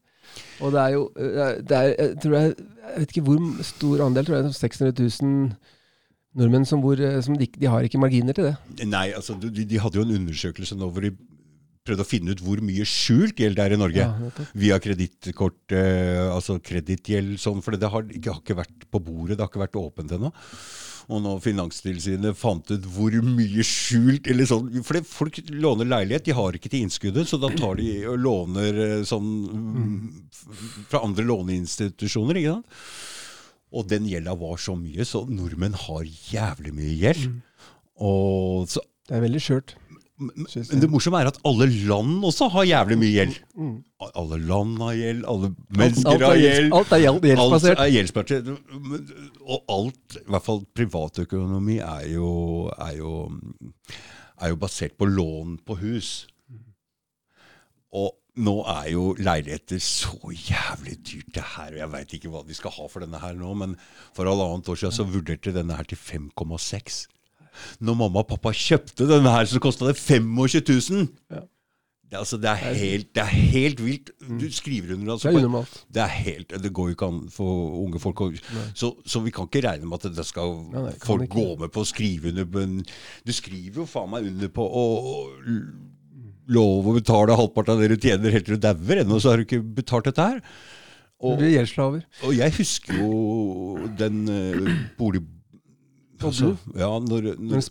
Og 0.62 0.74
det 0.74 0.82
er 0.84 0.94
jo 0.94 1.06
eh, 1.16 1.56
det 1.64 1.80
er, 1.80 1.90
jeg, 1.94 2.14
tror 2.22 2.38
jeg, 2.38 2.54
jeg 2.88 3.02
vet 3.02 3.14
ikke 3.16 3.26
hvor 3.30 3.66
stor 3.66 4.04
andel, 4.06 4.28
tror 4.28 4.40
jeg 4.40 4.54
600 4.58 5.08
000 5.22 5.50
nordmenn 6.38 6.66
som, 6.68 6.82
bor, 6.84 7.00
eh, 7.00 7.18
som 7.24 7.36
de, 7.38 7.48
de 7.58 7.70
har 7.70 7.86
ikke 7.86 8.00
marginer 8.00 8.36
til 8.36 8.50
det. 8.50 8.86
Nei, 8.86 9.08
altså 9.16 9.36
de, 9.40 9.50
de 9.64 9.80
hadde 9.82 9.98
jo 10.00 10.06
en 10.06 10.14
undersøkelse 10.20 10.78
nå 10.78 10.90
hvor 10.92 11.06
de 11.06 11.14
prøvde 11.88 12.04
å 12.04 12.08
finne 12.08 12.34
ut 12.34 12.42
hvor 12.44 12.60
mye 12.64 12.86
skjult 12.88 13.40
gjeld 13.40 13.58
det 13.58 13.64
er 13.64 13.76
i 13.76 13.80
Norge. 13.80 14.04
Ja. 14.04 14.48
Via 14.58 14.78
kredittkort, 14.82 15.62
eh, 15.74 16.26
altså 16.28 16.58
kredittgjeld, 16.60 17.38
sånn, 17.42 17.64
for 17.64 17.76
det 17.76 17.90
har 17.90 18.06
ikke, 18.06 18.34
har 18.36 18.44
ikke 18.44 18.60
vært 18.60 18.86
på 18.92 19.02
bordet, 19.02 19.38
det 19.38 19.44
har 19.44 19.50
ikke 19.50 19.64
vært 19.66 19.80
åpent 19.80 20.14
ennå. 20.18 20.32
Og 21.08 21.22
når 21.24 21.38
Finanstilsynet 21.40 22.36
fant 22.36 22.68
ut 22.68 22.86
hvor 22.92 23.14
mye 23.24 23.64
skjult 23.64 24.28
eller 24.28 24.48
sånn, 24.48 24.66
For 24.84 24.98
det, 24.98 25.06
folk 25.08 25.38
låner 25.48 25.88
leilighet, 25.88 26.26
de 26.26 26.36
har 26.36 26.56
ikke 26.56 26.68
til 26.72 26.84
innskuddet, 26.84 27.30
så 27.30 27.40
da 27.40 27.48
tar 27.56 27.80
de 27.80 27.92
og 28.10 28.18
låner 28.20 28.80
eh, 28.84 29.04
sånn 29.08 29.30
mm, 29.48 30.02
fra 30.90 31.00
andre 31.06 31.24
låneinstitusjoner. 31.30 32.42
ikke 32.42 32.58
sant? 32.58 32.76
Og 33.68 33.88
den 33.88 34.06
gjelda 34.08 34.32
var 34.40 34.60
så 34.60 34.76
mye, 34.80 35.04
så 35.04 35.24
nordmenn 35.28 35.76
har 35.76 36.04
jævlig 36.04 36.72
mye 36.76 36.94
gjeld. 37.00 37.26
Og 38.04 38.68
så 38.68 38.84
Det 39.08 39.16
er 39.16 39.24
veldig 39.24 39.40
skjørt. 39.40 39.74
Men, 40.18 40.80
det 40.82 40.88
morsomme 40.90 41.20
er 41.22 41.28
at 41.30 41.38
alle 41.46 41.66
land 41.88 42.24
også 42.26 42.48
har 42.50 42.66
jævlig 42.66 42.96
mye 42.98 43.12
gjeld. 43.14 43.36
Mm. 43.54 43.74
Alle 44.18 44.38
land 44.42 44.78
har 44.82 44.94
gjeld, 44.98 45.24
alle 45.30 45.50
mennesker 45.78 46.24
har 46.26 46.38
gjeld. 46.42 46.72
alt 46.74 46.92
er 46.96 47.02
gjeld- 47.04 47.18
Alt 47.18 47.28
gjeldsbasert. 47.30 47.82
er 47.84 47.92
gjeldsbasert. 47.94 48.48
Og 49.46 49.74
alt, 49.76 50.16
i 50.18 50.30
hvert 50.34 50.46
fall 50.48 50.64
privatøkonomi, 50.74 51.78
er 51.78 52.08
jo, 52.12 52.30
er 52.78 52.96
jo, 52.98 53.12
er 54.42 54.48
jo 54.54 54.56
basert 54.56 54.96
på 54.98 55.06
lån 55.06 55.58
på 55.66 55.78
hus. 55.82 56.26
Og 57.94 58.10
nå 58.38 58.54
er 58.70 58.90
jo 58.92 59.04
leiligheter 59.18 59.80
så 59.82 60.18
jævlig 60.30 60.98
dyrt, 61.02 61.30
det 61.34 61.42
her. 61.56 61.72
og 61.72 61.78
Jeg 61.80 61.92
veit 61.94 62.12
ikke 62.18 62.30
hva 62.30 62.42
de 62.46 62.54
skal 62.54 62.70
ha 62.76 62.86
for 62.90 63.02
denne 63.02 63.18
her 63.22 63.34
nå, 63.34 63.54
men 63.58 63.76
for 64.14 64.28
halvannet 64.30 64.68
år 64.70 64.78
siden 64.82 64.94
så 64.94 65.06
vurderte 65.08 65.54
denne 65.54 65.74
her 65.78 65.88
til 65.88 65.98
5,6. 65.98 67.06
Når 67.80 67.96
mamma 68.02 68.24
og 68.24 68.28
pappa 68.32 68.52
kjøpte 68.54 69.06
denne 69.10 69.30
her, 69.34 69.46
så 69.50 69.60
kosta 69.62 69.86
det 69.90 69.96
25 70.00 70.64
000. 70.96 71.06
Ja. 71.34 71.44
Det, 72.08 72.16
altså, 72.16 72.38
det, 72.40 72.48
er 72.48 72.72
helt, 72.72 73.08
det 73.12 73.20
er 73.20 73.32
helt 73.52 73.80
vilt. 73.84 74.10
Du 74.40 74.46
skriver 74.56 74.94
under 74.94 75.12
altså 75.12 75.28
Det 75.28 75.34
er 75.36 75.42
unormalt. 75.42 75.74
det 75.92 76.00
er 76.00 76.14
helt, 76.14 76.54
det 76.64 76.70
går 76.72 76.86
jo 76.88 76.94
ikke 76.96 77.08
an 77.12 77.18
for 77.34 77.74
unge 77.82 78.00
folk. 78.00 78.22
Så, 78.74 78.94
så 79.04 79.20
vi 79.20 79.30
kan 79.36 79.44
ikke 79.44 79.60
regne 79.68 79.84
med 79.90 80.00
at 80.06 80.16
det 80.16 80.24
skal 80.24 80.54
Nei, 80.72 80.86
nei, 80.86 80.94
folk 81.04 81.26
ikke. 81.26 81.34
gå 81.36 81.58
med 81.60 81.74
på 81.74 81.84
å 81.84 81.90
skrive 81.90 82.30
under 82.32 82.48
på 82.48 82.62
en 82.64 82.78
Du 83.28 83.32
skriver 83.36 83.82
jo 83.82 83.86
faen 83.92 84.08
meg 84.14 84.24
under 84.30 84.48
på 84.56 84.64
å 84.64 84.86
lov 86.48 86.88
å 86.88 86.94
betale 86.96 87.36
halvparten 87.36 87.74
av 87.76 87.82
det 87.84 87.90
du 87.92 88.00
tjener 88.08 88.32
helt 88.32 88.46
til 88.48 88.56
du 88.56 88.62
dauer, 88.64 89.02
ennå 89.02 89.18
så 89.20 89.34
har 89.34 89.40
du 89.40 89.44
ikke 89.44 89.60
betalt 89.82 90.08
dette 90.08 90.24
her. 90.30 90.38
Du 90.40 91.26
Og, 91.28 91.36
blir 91.42 91.50
gjeldsslaver. 91.58 92.04
og 92.24 92.32
jeg 92.38 92.54
husker 92.56 93.02
jo 93.02 93.88
den 93.98 94.22
uh, 94.30 94.70
bolig... 94.96 95.20
Altså, 96.18 96.50
ja, 96.74 96.88
når, 96.98 97.26
Når 97.38 97.62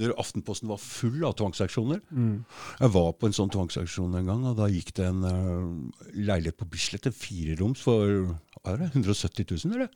når, 0.00 0.12
Aftenposten 0.18 0.70
var 0.70 0.80
full 0.82 1.22
av 1.26 1.36
tvangsaksjoner. 1.38 2.00
Mm. 2.10 2.44
Jeg 2.80 2.92
var 2.96 3.12
på 3.14 3.28
en 3.28 3.36
sånn 3.36 3.52
tvangsaksjon 3.54 4.16
en 4.18 4.30
gang, 4.30 4.46
og 4.50 4.56
da 4.58 4.66
gikk 4.72 4.94
det 4.98 5.06
en 5.06 5.22
uh, 5.22 6.08
leilighet 6.14 6.58
på 6.58 6.68
Bislett, 6.72 7.06
en 7.06 7.14
fireroms, 7.14 7.82
for 7.84 8.34
er 8.66 8.80
det, 8.82 8.90
170 8.96 9.46
000, 9.52 9.76
eller? 9.78 9.92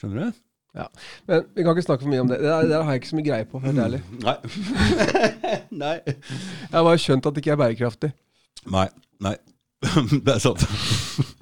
Skjønner 0.00 0.30
du? 0.30 0.40
Ja, 0.74 0.86
Men 1.26 1.46
vi 1.54 1.62
kan 1.66 1.74
ikke 1.74 1.82
snakke 1.82 2.04
for 2.04 2.12
mye 2.12 2.22
om 2.22 2.28
det. 2.30 2.38
Det 2.38 2.46
der, 2.46 2.68
der 2.70 2.82
har 2.86 2.94
jeg 2.94 3.02
ikke 3.02 3.10
så 3.10 3.16
mye 3.18 3.26
greie 3.26 3.46
på, 3.50 3.60
helt 3.64 3.78
ærlig. 3.84 4.02
Nei. 4.22 4.36
nei. 5.82 5.96
Jeg 6.06 6.76
har 6.76 6.84
bare 6.86 7.00
skjønt 7.02 7.26
at 7.26 7.34
det 7.34 7.42
ikke 7.42 7.56
er 7.56 7.62
bærekraftig. 7.64 8.12
Nei. 8.70 8.86
Nei. 9.20 9.34
det 10.26 10.36
er 10.36 10.42
sant. 10.42 10.62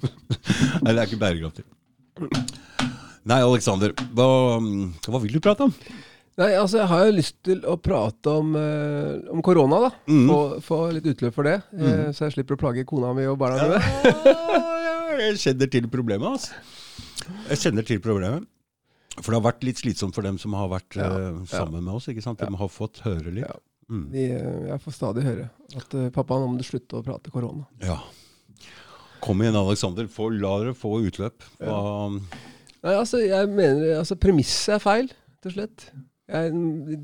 nei, 0.83 0.95
det 0.95 0.97
er 0.97 1.05
ikke 1.05 1.21
bærekraftig. 1.21 1.67
Nei, 3.29 3.41
Aleksander, 3.45 3.93
hva, 4.17 4.29
hva 5.05 5.21
vil 5.21 5.35
du 5.37 5.41
prate 5.45 5.67
om? 5.67 5.75
Nei, 6.39 6.53
altså 6.55 6.79
Jeg 6.79 6.89
har 6.93 7.01
jo 7.09 7.15
lyst 7.17 7.35
til 7.45 7.65
å 7.67 7.75
prate 7.83 8.31
om, 8.31 8.53
eh, 8.57 9.31
om 9.35 9.43
korona, 9.45 9.81
da. 9.89 9.91
Mm. 10.07 10.29
Få, 10.31 10.39
få 10.65 10.79
litt 10.95 11.09
utløp 11.11 11.35
for 11.35 11.49
det. 11.49 11.57
eh, 11.75 12.05
så 12.15 12.29
jeg 12.29 12.37
slipper 12.37 12.55
å 12.57 12.61
plage 12.63 12.87
kona 12.89 13.11
mi 13.17 13.27
og 13.27 13.41
barna 13.41 13.59
Ja, 13.59 13.73
mine. 13.75 15.19
jeg 15.27 15.41
kjenner 15.43 15.73
til 15.73 15.89
problemet, 15.91 16.39
altså. 16.39 16.55
Jeg 17.51 17.61
kjenner 17.65 17.87
til 17.89 18.01
problemet. 18.05 18.47
For 19.19 19.33
det 19.33 19.41
har 19.41 19.47
vært 19.49 19.65
litt 19.67 19.81
slitsomt 19.83 20.15
for 20.15 20.23
dem 20.23 20.39
som 20.39 20.55
har 20.55 20.71
vært 20.71 20.97
Ja, 20.97 21.09
eh, 21.11 21.41
sammen 21.51 21.83
med 21.83 21.97
oss. 21.99 22.07
ikke 22.09 22.23
sant? 22.23 22.39
De 22.39 22.63
har 22.63 22.71
fått 22.71 23.03
høre 23.03 23.33
litt. 23.35 23.45
Ja. 23.49 23.59
Mm. 23.91 24.05
De, 24.13 24.25
eh, 24.37 24.61
jeg 24.69 24.85
får 24.85 24.95
stadig 24.95 25.25
høre 25.25 25.49
at 25.81 25.95
uh, 25.97 26.11
pappa, 26.13 26.37
nå 26.39 26.51
må 26.53 26.59
du 26.61 26.65
slutte 26.67 27.01
å 27.01 27.05
prate 27.05 27.33
korona. 27.35 27.65
Ja. 27.83 27.99
Kom 29.25 29.41
igjen, 29.43 29.57
Aleksander. 29.59 30.07
La 30.39 30.53
dere 30.63 30.75
få 30.79 31.01
utløp. 31.03 31.43
Hva, 31.59 32.21
Nei, 32.89 32.97
altså, 32.97 33.21
jeg 33.21 33.49
mener 33.53 33.99
altså, 34.01 34.17
Premisset 34.17 34.79
er 34.79 34.81
feil, 34.83 35.11
rett 35.13 35.49
og 35.51 35.55
slett. 35.59 35.89
Jeg, 36.29 36.53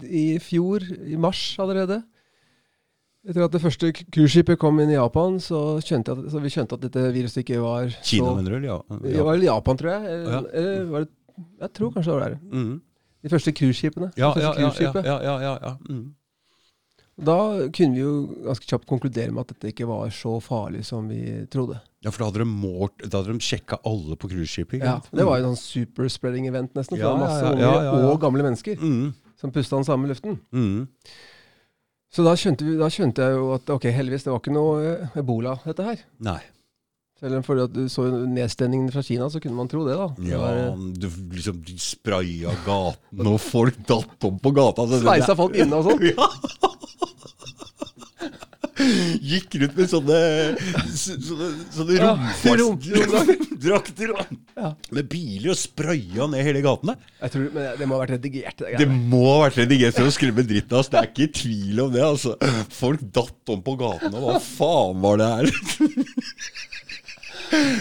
I 0.09 0.25
fjor, 0.41 0.85
i 1.05 1.17
mars 1.21 1.43
allerede, 1.61 2.03
Etter 3.25 3.47
at 3.47 3.55
det 3.55 3.61
første 3.63 3.89
cruiseskipet 3.97 4.59
kom 4.61 4.77
inn 4.83 4.91
i 4.93 4.99
Japan, 4.99 5.39
så, 5.41 5.79
skjønte 5.81 6.13
at, 6.13 6.27
så 6.29 6.43
vi 6.45 6.51
skjønte 6.53 6.77
at 6.77 6.83
dette 6.83 7.05
viruset 7.15 7.41
ikke 7.41 7.61
var 7.63 7.87
Kina, 8.05 8.35
mener 8.37 8.59
du? 8.61 8.67
Ja. 8.69 8.75
Det 9.01 9.15
var 9.17 9.31
vel 9.31 9.47
Japan, 9.47 9.79
tror 9.81 9.93
jeg. 9.95 10.11
Eller, 10.13 10.35
Ja. 10.35 10.41
eller 10.61 10.91
var 10.91 11.07
det 11.07 11.13
Jeg 11.61 11.73
tror 11.75 11.91
kanskje 11.95 12.13
det 12.13 12.19
var 12.21 12.29
der. 12.29 12.37
Mm. 12.53 12.75
De 13.25 13.31
første 13.33 13.53
cruiseskipene. 13.53 14.11
Ja, 14.21 14.29
første 14.35 14.61
ja, 14.61 14.69
ja, 14.77 14.93
ja, 15.03 15.17
ja, 15.25 15.39
ja, 15.41 15.55
ja. 15.65 15.73
Mm. 15.89 16.05
Da 17.15 17.37
kunne 17.71 17.95
vi 17.95 18.01
jo 18.03 18.15
ganske 18.43 18.67
kjapt 18.67 18.89
konkludere 18.91 19.31
med 19.31 19.45
at 19.45 19.53
dette 19.53 19.71
ikke 19.71 19.87
var 19.87 20.09
så 20.15 20.33
farlig 20.43 20.83
som 20.89 21.07
vi 21.09 21.45
trodde. 21.51 21.79
ja, 22.03 22.11
for 22.11 22.25
da 22.25 22.31
hadde 22.31 22.43
de, 22.43 22.49
målt, 22.51 22.97
da 23.05 23.21
hadde 23.21 23.37
de 23.37 23.45
sjekka 23.45 23.79
alle 23.87 24.17
på 24.19 24.33
cruiseskipet. 24.33 24.81
ikke 24.81 24.89
Ja, 24.89 24.97
det 25.15 25.29
var 25.29 25.39
jo 25.39 25.53
sånn 25.53 25.61
superspreading 25.61 26.49
event 26.51 26.75
nesten. 26.75 26.99
For 26.99 27.05
Ja, 27.05 27.13
det 27.13 27.21
var 27.21 27.29
masse 27.29 27.53
unge 27.53 27.63
ja, 27.63 27.85
ja, 27.87 27.95
og 28.11 28.19
gamle 28.25 28.49
mennesker 28.49 28.83
mm. 28.83 29.07
som 29.41 29.55
pusta 29.55 29.79
den 29.79 29.87
samme 29.87 30.11
luften. 30.11 30.41
Mm. 30.51 30.89
Så 32.15 32.27
da 32.27 32.35
skjønte, 32.39 32.67
vi, 32.67 32.75
da 32.79 32.91
skjønte 32.93 33.27
jeg 33.27 33.39
jo 33.39 33.47
at 33.57 33.71
ok, 33.75 33.89
heldigvis, 33.95 34.27
det 34.27 34.35
var 34.35 34.43
ikke 34.43 34.55
noe 34.55 34.83
eh, 34.83 35.17
ebola, 35.23 35.57
dette 35.65 35.87
her. 35.87 36.05
Nei. 36.23 36.41
Selv 37.19 37.39
om 37.39 37.47
fordi 37.47 37.63
at 37.65 37.75
du 37.75 37.85
så 37.91 38.05
nedstengningen 38.11 38.91
fra 38.93 39.03
Kina, 39.07 39.31
så 39.31 39.41
kunne 39.43 39.57
man 39.57 39.71
tro 39.71 39.85
det, 39.87 39.95
da. 39.99 40.11
Det 40.19 40.31
Ja, 40.31 40.43
var, 40.43 40.61
eh, 40.61 40.85
du 40.99 41.09
liksom 41.35 41.63
spraya 41.79 42.55
gaten, 42.67 43.27
og 43.27 43.41
folk 43.43 43.79
datt 43.87 44.27
om 44.29 44.39
på 44.43 44.55
gata. 44.55 44.87
Sveisa 44.99 45.35
folk 45.39 45.59
inne 45.59 45.79
og 45.79 45.91
sånn. 45.91 46.07
Ja. 46.15 46.71
Gikk 49.31 49.55
rundt 49.61 49.77
med 49.79 49.87
sånne 49.91 50.19
Sånne, 50.91 51.49
sånne 51.77 51.95
romfartsdrakter 52.03 54.09
Ja. 54.55 54.69
med 54.95 55.05
biler 55.11 55.51
og 55.53 55.59
sprøya 55.59 56.25
ned 56.31 56.45
hele 56.47 56.61
gatene. 56.65 56.95
Jeg 57.21 57.31
tror, 57.35 57.45
men 57.55 57.63
det 57.81 57.87
må 57.91 57.95
ha 57.97 58.01
vært 58.05 58.15
redigert. 58.17 58.59
Det 58.63 58.79
Det 58.83 58.89
må 58.91 59.23
ha 59.33 59.39
vært 59.49 59.59
redigert 59.65 59.95
for 59.99 60.07
å 60.11 60.15
skremme 60.15 60.43
dritten 60.47 60.75
av 60.77 60.81
oss. 60.85 60.91
Det 60.93 60.99
er 61.01 61.09
ikke 61.11 61.29
tvil 61.41 61.77
om 61.85 61.91
det. 61.95 62.05
altså. 62.07 62.31
Folk 62.83 63.01
datt 63.15 63.45
om 63.55 63.61
på 63.67 63.73
gatene. 63.81 64.17
Hva 64.23 64.35
faen 64.43 64.97
var 65.03 65.15
det 65.23 65.29
her? 65.33 65.45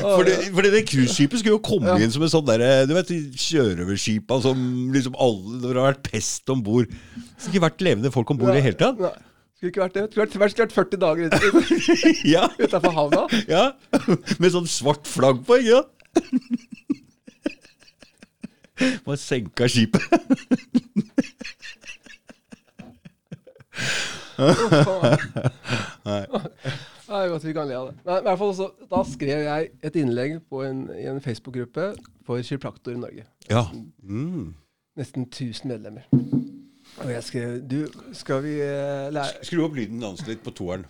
For 0.03 0.23
det, 0.27 0.33
for 0.53 0.61
det 0.65 0.81
cruiseskipet 0.85 1.39
skulle 1.39 1.55
jo 1.55 1.61
komme 1.63 1.87
Ja. 1.87 1.95
inn 2.03 2.11
som 2.13 2.21
en 2.25 2.29
sånn 2.29 2.45
derre 2.45 2.83
Du 2.85 2.91
vet, 2.93 3.07
sjørøverskipa 3.41 4.35
som 4.43 4.57
liksom 4.93 5.15
alle 5.17 5.61
det 5.63 5.69
har 5.71 5.87
vært 5.93 6.03
pest 6.11 6.49
om 6.53 6.59
bord. 6.61 6.87
Det 6.91 7.39
skulle 7.39 7.55
ikke 7.55 7.65
vært 7.69 7.81
levende 7.87 8.11
folk 8.13 8.27
om 8.33 8.37
bord 8.41 8.51
i 8.51 8.57
det 8.59 8.65
hele 8.67 8.77
tatt. 8.77 8.97
Skulle 9.63 9.71
ikke 9.71 9.79
vært 9.85 9.93
det. 9.95 10.01
Skulle 10.11 10.43
vært, 10.43 10.57
vært 10.59 10.73
40 10.75 10.99
dager 10.99 11.23
ut, 11.23 11.33
Ja, 12.35 12.49
utafor 12.59 12.91
havna. 12.91 13.21
ja. 13.47 13.61
Med 14.43 14.51
sånn 14.51 14.67
svart 14.67 15.07
flagg 15.07 15.39
på, 15.47 15.55
ikke 15.61 15.77
sant? 15.79 15.91
Bare 19.05 19.15
senka 19.21 19.69
skipet. 19.71 20.03
Nei. 26.03 26.25
Nei, 27.07 27.23
godt 27.31 27.47
vi 27.47 27.55
kan 27.55 27.71
le 27.71 27.77
av 27.77 27.87
det. 27.87 27.95
Men 28.03 28.19
i 28.19 28.27
hvert 28.27 28.41
fall 28.43 28.53
så, 28.59 28.67
Da 28.91 28.99
skrev 29.07 29.45
jeg 29.47 29.71
et 29.87 29.99
innlegg 30.03 30.41
på 30.51 30.65
en, 30.67 30.83
i 30.99 31.07
en 31.07 31.23
Facebook-gruppe 31.23 31.93
for 32.27 32.43
kiropraktorer 32.43 32.99
i 32.99 33.03
Norge. 33.05 33.23
Ja. 33.47 33.63
Mm. 34.03 34.57
Nesten 34.99 35.29
1000 35.31 35.71
medlemmer. 35.71 36.03
Og 37.01 37.09
jeg 37.09 37.23
skrev 37.25 37.53
Du, 37.67 37.77
skal 38.13 38.43
vi 38.45 38.57
eh, 38.61 39.07
lære 39.15 39.45
Skru 39.47 39.63
opp 39.65 39.75
lyden 39.79 40.03
hans 40.05 40.21
litt 40.27 40.43
på 40.45 40.53
toeren. 40.53 40.83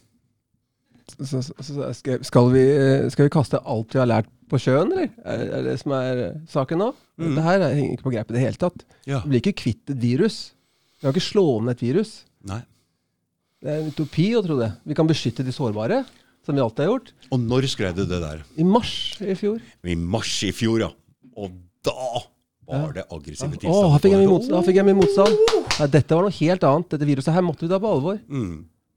så, 1.19 1.39
så, 1.43 1.53
så 1.63 1.89
skrev, 1.95 2.23
skal, 2.27 2.49
vi, 2.53 2.63
eh, 2.73 3.05
skal 3.13 3.27
vi 3.29 3.33
kaste 3.33 3.59
alt 3.63 3.93
vi 3.95 3.99
har 4.01 4.09
lært 4.09 4.29
på 4.51 4.59
sjøen, 4.61 4.91
eller? 4.93 5.09
Er, 5.25 5.43
er 5.59 5.63
det 5.69 5.77
som 5.81 5.93
er 5.97 6.21
eh, 6.27 6.35
saken 6.51 6.79
nå? 6.83 6.89
Mm. 7.17 7.29
Dette 7.29 7.45
her 7.47 7.63
er- 7.67 7.75
henger 7.77 7.95
ikke 7.97 8.07
på 8.09 8.13
greip 8.15 8.29
i 8.31 8.35
det 8.37 8.43
hele 8.43 8.59
tatt. 8.61 8.83
Ja. 9.09 9.21
Vi 9.23 9.31
blir 9.33 9.41
ikke 9.43 9.55
kvitt 9.63 9.93
et 9.93 10.01
virus. 10.03 10.37
Vi 10.99 11.05
kan 11.07 11.15
ikke 11.15 11.25
slå 11.29 11.45
ned 11.63 11.75
et 11.77 11.83
virus. 11.85 12.13
Nei. 12.49 12.61
Det 13.63 13.71
er 13.71 13.79
en 13.83 13.91
utopi 13.93 14.27
å 14.35 14.43
tro 14.43 14.57
det. 14.59 14.71
Vi 14.87 14.95
kan 14.97 15.07
beskytte 15.07 15.43
de 15.47 15.53
sårbare, 15.55 16.01
som 16.43 16.55
vi 16.57 16.63
alltid 16.63 16.83
har 16.83 16.91
gjort. 16.91 17.11
Og 17.31 17.39
når 17.39 17.67
skrev 17.71 17.95
du 17.95 18.03
det 18.09 18.19
der? 18.23 18.41
I 18.59 18.65
mars 18.67 18.93
i 19.23 19.35
fjor. 19.39 19.61
I 19.87 19.95
mars 19.95 20.33
i 20.43 20.51
fjor, 20.55 20.81
ja. 20.83 20.89
Og 21.39 21.53
da 21.87 22.23
var 22.67 22.93
det 22.95 23.03
aggressive 23.11 23.49
Å, 23.49 23.59
tilstander. 23.59 23.89
her 23.93 23.99
fikk 24.03 24.11
jeg 24.13 24.21
mye 24.23 24.31
motstand. 24.33 24.65
Fikk 24.67 24.75
jeg 24.79 24.85
mye 24.87 24.99
motstand. 24.99 25.37
Nei, 25.79 25.87
dette 25.97 26.15
var 26.15 26.23
noe 26.27 26.35
helt 26.37 26.63
annet. 26.69 26.89
Dette 26.93 27.05
viruset 27.09 27.33
her 27.35 27.41
måtte 27.45 27.65
vi 27.65 27.71
ta 27.73 27.79
på 27.83 27.91
alvor. 27.97 28.19
Mm, 28.29 28.53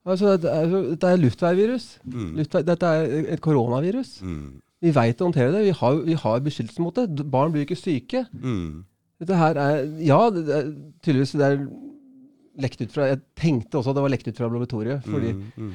Altså, 0.07 0.37
dette, 0.37 0.47
er, 0.55 0.69
dette 0.93 1.07
er 1.11 1.17
luftveisvirus. 1.19 1.85
mm, 2.07 2.27
Luftvei, 2.37 2.61
dette 2.63 2.83
er 2.95 3.25
et 3.33 3.41
koronavirus. 3.43 4.21
mm, 4.23 4.61
Vi 4.81 4.91
veit 4.95 5.19
å 5.19 5.25
håndtere 5.27 5.51
det. 5.51 5.63
Vi 5.65 5.73
har, 5.81 5.95
vi 6.05 6.13
har 6.13 6.39
beskyttelse 6.45 6.79
mot 6.79 6.95
det. 6.95 7.25
Barn 7.29 7.51
blir 7.51 7.65
ikke 7.65 7.75
syke. 7.75 8.25
mm. 8.31 8.85
Dette 9.19 9.35
her 9.35 9.57
er 9.57 9.83
Ja, 9.99 10.29
det 10.29 10.45
er, 10.47 10.71
tydeligvis 11.03 11.31
det 11.35 11.41
er 11.41 11.67
lekt 12.61 12.81
ut 12.81 12.91
fra 12.93 13.07
Jeg 13.09 13.19
tenkte 13.35 13.77
også 13.79 13.89
at 13.91 13.95
det 13.97 14.03
var 14.05 14.09
lekt 14.13 14.27
ut 14.29 14.37
fra 14.37 14.47
laboratoriet. 14.47 15.03
Fordi 15.03 15.33
Mm, 15.33 15.51
mm, 15.57 15.73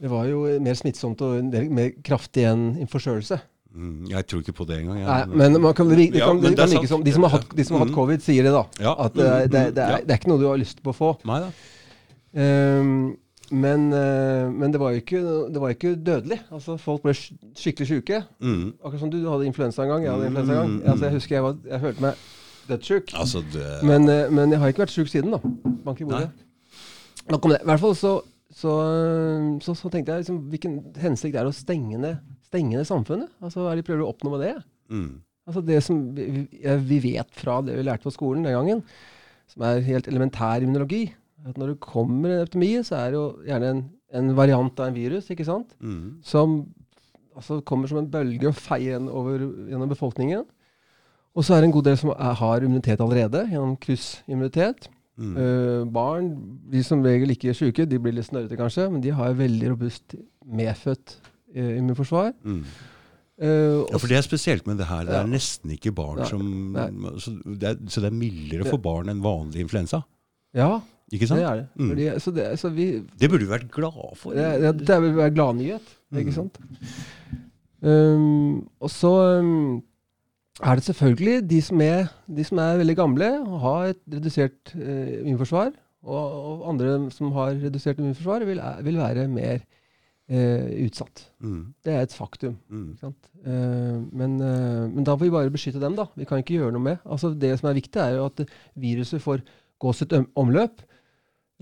det 0.00 0.10
var 0.10 0.24
jo 0.26 0.46
mer 0.58 0.74
smittsomt 0.74 1.20
og 1.22 1.44
mer 1.70 1.90
kraftig 2.02 2.44
enn 2.48 2.76
en 2.80 2.88
forkjølelse. 2.90 3.36
Mm. 3.74 4.06
Jeg 4.10 4.26
tror 4.26 4.40
ikke 4.44 4.52
på 4.60 4.64
det 4.68 4.78
engang. 4.82 5.00
Nei, 5.04 5.20
men 5.42 5.60
man 5.62 5.74
kan, 5.74 5.88
det, 5.88 6.08
Ja, 6.14 6.28
kan, 6.28 6.40
men 6.42 6.54
kan 6.56 6.68
like 6.70 6.88
som 6.90 7.02
De 7.04 7.12
som 7.12 7.22
har 7.26 7.30
hatt, 7.38 7.48
de 7.56 7.64
som 7.64 7.76
har 7.76 7.84
hatt 7.86 7.92
Mm. 7.92 7.96
covid, 7.96 8.22
sier 8.22 8.42
det, 8.46 8.52
da. 8.52 8.64
Ja. 8.80 8.94
At 9.06 9.14
det, 9.14 9.28
det, 9.52 9.62
det, 9.76 9.82
er, 9.82 10.04
det 10.06 10.10
er 10.16 10.20
ikke 10.20 10.30
noe 10.32 10.40
du 10.42 10.46
har 10.50 10.60
lyst 10.60 10.82
på 10.82 10.92
å 10.92 10.96
få. 10.96 11.10
Nei 11.28 11.40
da. 11.46 11.50
Ehm, 12.34 13.16
men, 13.52 13.92
eh, 13.92 14.48
men 14.48 14.72
det 14.72 14.80
var 14.80 14.94
jo 14.94 15.00
ikke, 15.02 15.20
det 15.52 15.60
var 15.60 15.74
ikke 15.74 15.94
dødelig. 16.00 16.38
Altså, 16.50 16.76
folk 16.80 17.02
ble 17.04 17.12
skikkelig 17.12 17.88
sjuke. 17.90 18.22
Mm. 18.40 18.72
Akkurat 18.80 19.00
som 19.02 19.10
du, 19.12 19.18
du 19.20 19.28
hadde 19.28 19.44
influensa 19.50 19.82
en 19.84 19.90
gang. 19.92 20.06
Jeg 20.06 20.12
hadde 20.14 20.30
influensa 20.30 20.52
en 20.54 20.58
gang. 20.62 20.70
Mm, 20.78 20.86
Altså, 20.88 21.04
jeg 21.04 21.12
husker 21.18 21.36
jeg, 21.36 21.42
var, 21.44 21.56
jeg 21.68 21.80
følte 21.80 22.06
meg 22.06 22.14
dødssjuk. 22.68 23.12
Altså, 23.20 23.42
det 23.52 23.66
Men, 23.84 24.08
eh, 24.08 24.30
men 24.32 24.50
jeg 24.54 24.58
har 24.62 24.72
ikke 24.72 24.86
vært 24.86 24.94
sjuk 24.96 25.10
siden, 25.12 25.34
da. 25.36 25.42
Bank 25.84 26.00
i 26.00 26.04
bordet. 26.08 26.30
Nok 27.30 27.44
om 27.44 27.52
det. 27.52 27.60
I 27.62 27.68
hvert 27.68 27.80
fall 27.84 27.96
så, 27.96 28.12
så, 28.56 28.72
så, 29.62 29.74
så 29.74 29.90
tenkte 29.92 30.12
jeg 30.16 30.24
liksom, 30.24 30.38
hvilken 30.52 30.78
hensikt 31.02 31.34
det 31.36 31.42
er 31.42 31.50
å 31.50 31.54
stenge 31.54 32.00
ned, 32.00 32.16
stenge 32.52 32.76
ned 32.76 32.86
samfunnet? 32.88 33.32
Altså, 33.40 33.62
Hva 33.64 33.72
er 33.72 33.80
det 33.80 33.84
de 33.86 33.88
prøver 33.90 34.04
å 34.04 34.12
oppnå 34.12 34.36
med 34.36 34.44
det? 34.46 34.54
mm. 34.92 35.12
Altså 35.42 35.58
Det 35.66 35.80
som 35.82 35.96
vi, 36.14 36.46
vi- 36.86 37.00
vet 37.02 37.30
fra 37.34 37.56
det 37.66 37.74
vi 37.74 37.82
lærte 37.82 38.04
på 38.06 38.12
skolen 38.14 38.44
den 38.46 38.54
gangen, 38.54 38.82
som 39.50 39.64
er 39.66 39.80
helt 39.82 40.06
elementær 40.06 40.62
immunologi, 40.62 41.08
at 41.44 41.56
når 41.58 41.72
det 41.72 41.80
kommer 41.82 42.30
en 42.30 42.44
epidemi, 42.44 42.76
så 42.86 42.94
er 43.00 43.10
det 43.10 43.18
jo 43.18 43.24
gjerne 43.48 43.70
en, 43.72 43.80
en 44.14 44.28
variant 44.38 44.78
av 44.78 44.86
en 44.86 44.94
virus, 44.94 45.26
ikke 45.34 45.44
sant? 45.48 45.74
Mm. 45.82 46.20
som 46.22 46.68
altså, 47.34 47.58
kommer 47.66 47.88
som 47.90 47.98
en 47.98 48.06
bølge 48.12 48.46
og 48.52 48.54
feier 48.54 49.00
gjennom 49.02 49.88
befolkningen. 49.90 50.44
Og 51.34 51.42
så 51.42 51.56
er 51.56 51.62
det 51.64 51.72
en 51.72 51.74
god 51.74 51.88
del 51.90 51.98
som 51.98 52.12
er, 52.14 52.34
har 52.38 52.62
immunitet 52.62 53.00
allerede, 53.02 53.42
gjennom 53.50 53.74
kryssimmunitet. 53.82 54.86
Mm. 55.18 55.34
Uh, 55.36 55.82
barn 55.92 56.30
de 56.70 56.84
som 56.86 57.02
regel 57.02 57.34
ikke 57.34 57.52
syke, 57.56 57.84
de 57.88 57.98
blir 57.98 58.14
litt 58.14 58.30
snørrete 58.30 58.56
kanskje, 58.56 58.86
men 58.92 59.02
de 59.02 59.10
har 59.10 59.34
veldig 59.34 59.74
robust 59.74 60.14
medfødt 60.46 61.18
immunforsvar. 61.54 62.32
Mm. 62.44 62.64
Uh, 63.42 63.82
Ja, 63.90 63.96
for 63.98 64.06
det 64.06 64.16
er 64.18 64.22
spesielt 64.26 64.66
med 64.66 64.78
det 64.78 64.86
her. 64.86 65.04
Det 65.04 65.14
er 65.14 65.24
Ja. 65.24 65.26
nesten 65.26 65.70
ikke 65.74 65.92
barn 65.94 66.18
Nei, 66.20 66.26
som 66.28 66.72
nei. 66.72 66.86
så 67.18 67.32
det, 67.58 67.62
er, 67.72 67.76
så 67.88 68.00
det 68.04 68.12
er 68.12 68.16
mildere 68.16 68.64
for 68.68 68.78
barn 68.78 69.08
enn 69.08 69.22
vanlig 69.24 69.60
influensa. 69.64 70.02
ja, 70.54 70.80
Ikke 71.12 71.26
det 71.28 71.42
er 71.44 71.56
det. 71.56 71.66
Mm. 71.76 71.88
Fordi, 71.90 72.04
så 72.20 72.30
det 72.34 72.58
så 72.60 72.68
vi, 72.72 72.86
Det 73.20 73.28
burde 73.30 73.44
vi 73.44 73.50
vært 73.50 73.70
glad 73.70 74.16
for. 74.16 74.32
det, 74.32 74.60
det, 74.62 74.86
det 74.86 75.00
burde 75.00 75.16
være 75.16 75.34
gladnyhet, 75.34 75.82
ikke 76.14 76.30
Mm. 76.30 76.32
sant? 76.32 76.58
Um, 77.82 78.68
og 78.80 78.90
så 78.90 79.10
um, 79.40 79.82
er 80.62 80.74
det 80.78 80.84
selvfølgelig 80.86 81.50
de 81.50 81.60
som 81.62 81.80
er, 81.82 82.06
de 82.36 82.44
som 82.46 82.58
er 82.62 82.76
veldig 82.78 82.94
gamle 82.96 83.28
og 83.42 83.60
har 83.64 83.84
et 83.90 83.98
redusert 84.12 84.74
uh, 84.76 85.26
immunforsvar, 85.26 85.72
og, 86.04 86.36
og 86.62 86.68
andre 86.70 87.10
som 87.10 87.32
har 87.32 87.56
redusert 87.58 87.98
immunforsvar, 87.98 88.44
vil, 88.46 88.60
vil 88.86 88.96
være 89.02 89.26
mer 89.28 89.64
eh, 90.32 90.86
utsatt. 90.86 91.26
Mm. 91.44 91.60
Det 91.84 91.92
er 91.92 92.06
et 92.06 92.14
faktum. 92.16 92.56
Mm. 92.72 92.96
Eh, 93.44 93.98
men, 94.16 94.38
eh, 94.40 94.88
men 94.88 95.04
da 95.04 95.14
får 95.16 95.26
vi 95.28 95.34
bare 95.36 95.52
beskytte 95.54 95.82
dem, 95.82 95.94
da. 95.98 96.06
Vi 96.16 96.24
kan 96.28 96.40
ikke 96.42 96.56
gjøre 96.58 96.72
noe 96.72 96.86
med. 96.88 96.98
Altså, 97.04 97.34
det 97.38 97.52
som 97.60 97.68
er 97.70 97.76
viktig, 97.78 98.00
er 98.00 98.16
jo 98.16 98.26
at 98.30 98.44
viruset 98.80 99.20
får 99.22 99.42
gå 99.82 99.94
sitt 99.98 100.12
omløp. 100.38 100.80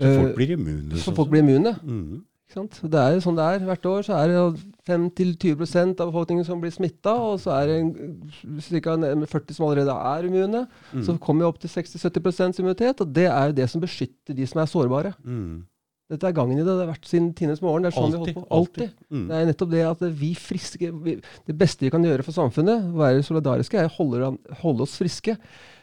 Så 0.01 0.15
folk 0.17 0.29
Eh, 0.31 0.35
blir 0.35 0.51
immune. 0.57 0.91
så 0.97 1.09
sånn 1.11 1.15
folk 1.19 1.29
blir 1.29 1.43
immune. 1.43 1.75
mm. 1.83 2.21
Det 2.51 2.99
er 2.99 3.13
jo 3.15 3.21
sånn 3.23 3.37
det 3.37 3.43
er. 3.47 3.61
Hvert 3.63 3.85
år 3.87 4.01
så 4.03 4.11
er 4.19 4.27
det 4.27 4.63
5-20% 4.85 6.01
av 6.03 6.09
befolkningen 6.11 6.43
som 6.45 6.59
blir 6.59 6.73
smitta, 6.73 7.13
og 7.15 7.39
så 7.39 7.53
er 7.61 7.69
det 7.69 8.81
ca. 8.83 8.97
40 8.99 9.55
som 9.55 9.65
allerede 9.69 9.93
er 9.95 10.27
immune. 10.27 10.67
Mm. 10.91 11.03
Så 11.05 11.15
kommer 11.23 11.45
vi 11.45 11.47
opp 11.47 11.59
til 11.63 11.69
60-70 11.71 12.59
immunitet, 12.59 12.99
og 12.99 13.13
det 13.15 13.27
er 13.29 13.45
jo 13.47 13.55
det 13.61 13.69
som 13.71 13.81
beskytter 13.83 14.35
de 14.35 14.47
som 14.47 14.59
er 14.59 14.65
sårbare. 14.71 15.13
Mm. 15.23 15.63
Dette 16.11 16.27
er 16.27 16.35
gangen 16.35 16.59
i 16.59 16.61
det. 16.61 16.67
Det 16.67 16.83
har 16.83 16.91
vært 16.91 17.07
siden 17.07 17.31
tidenes 17.37 17.61
morgen. 17.63 17.85
Det 17.85 17.91
er 17.91 17.95
sånn 17.95 18.11
vi 18.11 18.19
holder 18.19 18.35
på. 18.35 18.45
Alltid. 18.57 18.93
Mm. 19.07 19.25
Det 19.29 19.39
er 19.39 19.49
nettopp 19.49 19.71
det 19.71 19.83
at 19.87 20.05
vi 20.19 20.31
friske 20.35 20.91
vi, 21.05 21.15
Det 21.47 21.55
beste 21.57 21.85
vi 21.87 21.91
kan 21.93 22.05
gjøre 22.05 22.25
for 22.27 22.35
samfunnet, 22.35 22.91
være 22.99 23.23
solidariske, 23.25 23.79
er 23.79 23.89
å 23.89 23.95
holde, 23.95 24.31
holde 24.61 24.87
oss 24.87 24.97
friske. 24.99 25.37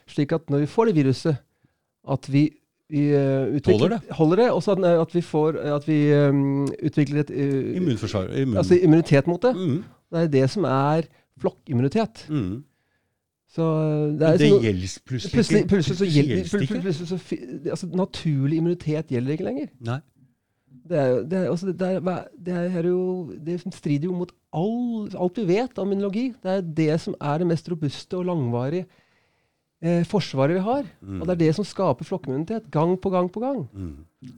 Slik 0.08 0.32
at 0.36 0.48
når 0.52 0.66
vi 0.66 0.70
får 0.72 0.90
det 0.90 0.96
viruset, 1.00 1.40
at 2.08 2.30
vi, 2.32 2.44
vi 2.92 3.08
uh, 3.12 3.48
utvikler, 3.56 3.98
Holder 3.98 4.16
holder 4.20 4.42
det. 4.44 4.48
Og 4.52 4.62
så 4.64 4.76
at, 4.76 4.84
at 5.02 5.16
vi 5.16 5.24
får 5.24 5.58
At 5.74 5.88
vi 5.88 5.98
um, 6.14 6.64
utvikler 6.78 7.24
et 7.24 7.32
uh, 7.32 7.76
Immunforsvar. 7.80 8.30
Immun. 8.36 8.60
Altså 8.60 8.78
immunitet 8.80 9.28
mot 9.28 9.42
det. 9.42 9.54
mm. 9.56 9.78
Det 10.08 10.22
er 10.24 10.30
det 10.32 10.46
som 10.50 10.64
er 10.64 11.08
flokkimmunitet. 11.40 12.24
Mm. 12.32 12.64
Så 13.48 13.64
eh, 13.64 14.20
det 14.20 14.38
Det, 14.40 14.48
gjelder 14.48 14.98
plutselig, 15.06 15.32
Plutselig, 15.32 15.58
ikke. 15.58 15.68
plutselig 15.68 15.96
så 15.98 16.04
gjelder 16.04 16.36
det 16.36 16.50
plutselig 16.50 16.94
så, 16.94 17.18
altså, 17.70 17.86
Naturlig 17.96 18.56
immunitet 18.56 19.12
gjelder 19.12 19.36
ikke 19.36 19.44
lenger. 19.48 19.68
Nei. 19.80 20.00
Det, 20.88 20.98
er, 20.98 21.08
jo- 21.12 21.24
det, 21.28 21.38
er, 21.38 21.50
altså, 21.52 21.72
det, 21.72 21.88
er, 21.88 22.22
det, 22.48 22.56
er 22.80 22.88
jo, 22.88 23.02
det 23.44 23.58
strider 23.76 24.08
jo 24.08 24.16
mot 24.22 24.32
all, 24.56 25.08
alt 25.12 25.40
vi 25.42 25.46
vet 25.50 25.78
om 25.78 25.92
immunologi. 25.92 26.30
Det 26.42 26.54
er 26.54 26.66
det 26.80 26.90
som 27.04 27.16
er 27.20 27.42
det 27.42 27.50
mest 27.50 27.68
robuste 27.70 28.18
og 28.18 28.28
langvarige 28.30 28.86
eh, 29.82 30.04
forsvaret 30.08 30.58
vi 30.58 30.66
har. 30.66 30.88
Mm. 31.00 31.20
Og 31.20 31.26
det 31.28 31.36
er 31.36 31.42
det 31.46 31.54
som 31.58 31.68
skaper 31.68 32.08
flokkimmunitet. 32.08 32.70
Gang 32.74 32.96
på 33.00 33.12
gang 33.14 33.30
på 33.32 33.44
gang. 33.44 33.64
Mm. 33.72 34.36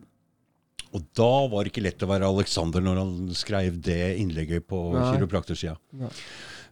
Og 0.90 1.02
da 1.14 1.32
var 1.46 1.62
det 1.62 1.70
ikke 1.70 1.84
lett 1.86 2.02
å 2.02 2.10
være 2.10 2.26
Alexander 2.26 2.82
når 2.82 2.98
han 2.98 3.34
skrev 3.38 3.76
det 3.78 4.16
innlegget 4.18 4.66
på 4.66 4.88
kiropraktorsida. 4.98 5.76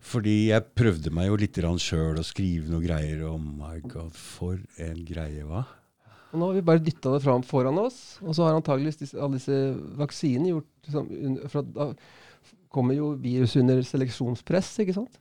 Fordi 0.09 0.49
jeg 0.49 0.67
prøvde 0.79 1.13
meg 1.15 1.29
jo 1.29 1.39
litt 1.39 1.59
sjøl 1.83 2.19
å 2.19 2.27
skrive 2.27 2.71
noe 2.71 2.83
greier. 2.83 3.23
Oh 3.29 3.39
my 3.39 3.79
god, 3.87 4.11
for 4.15 4.59
en 4.83 5.05
greie, 5.07 5.45
hva? 5.47 5.65
Og 6.33 6.39
nå 6.41 6.47
har 6.51 6.55
vi 6.59 6.65
bare 6.69 6.83
dytta 6.85 7.15
det 7.15 7.23
fram 7.25 7.43
foran 7.47 7.79
oss, 7.81 8.19
og 8.21 8.35
så 8.37 8.45
har 8.45 8.57
antageligvis 8.59 8.99
disse, 9.01 9.17
alle 9.17 9.39
disse 9.39 9.57
vaksinene 9.97 10.51
gjort 10.53 10.89
liksom, 10.89 11.49
For 11.49 11.63
da 11.63 11.87
kommer 12.69 12.95
jo 12.99 13.15
virus 13.17 13.57
under 13.57 13.81
seleksjonspress, 13.83 14.75
ikke 14.85 14.95
sant? 14.99 15.17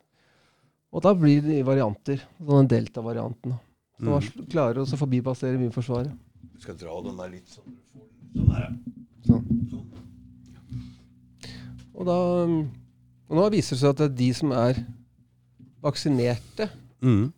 Og 0.92 1.02
da 1.04 1.14
blir 1.16 1.40
det 1.44 1.54
nye 1.54 1.64
varianter. 1.68 2.20
Sånn 2.40 2.68
den 2.68 2.72
delta-varianten. 2.74 3.56
Som 4.00 4.14
Mm. 4.20 4.48
klarer 4.52 4.82
å 4.84 4.98
forbipassere 5.00 5.56
immunforsvaret. 5.58 6.12
Vi 6.54 6.62
skal 6.62 6.76
dra 6.76 7.02
den 7.02 7.18
der 7.18 7.30
litt 7.30 7.48
sånn. 7.48 7.78
Sånn 8.36 8.52
her, 8.54 8.62
ja. 8.68 8.74
Sånn. 9.28 9.44
Og 11.98 12.06
da 12.06 12.18
og 13.28 13.36
nå 13.36 13.50
viser 13.52 13.76
det 13.76 13.82
seg 13.82 13.90
at 13.90 13.98
det 13.98 14.06
er 14.12 14.18
de 14.20 14.28
som 14.34 14.52
er 14.56 14.86
vaksinerte, 15.84 16.70
Mm. 17.02 17.32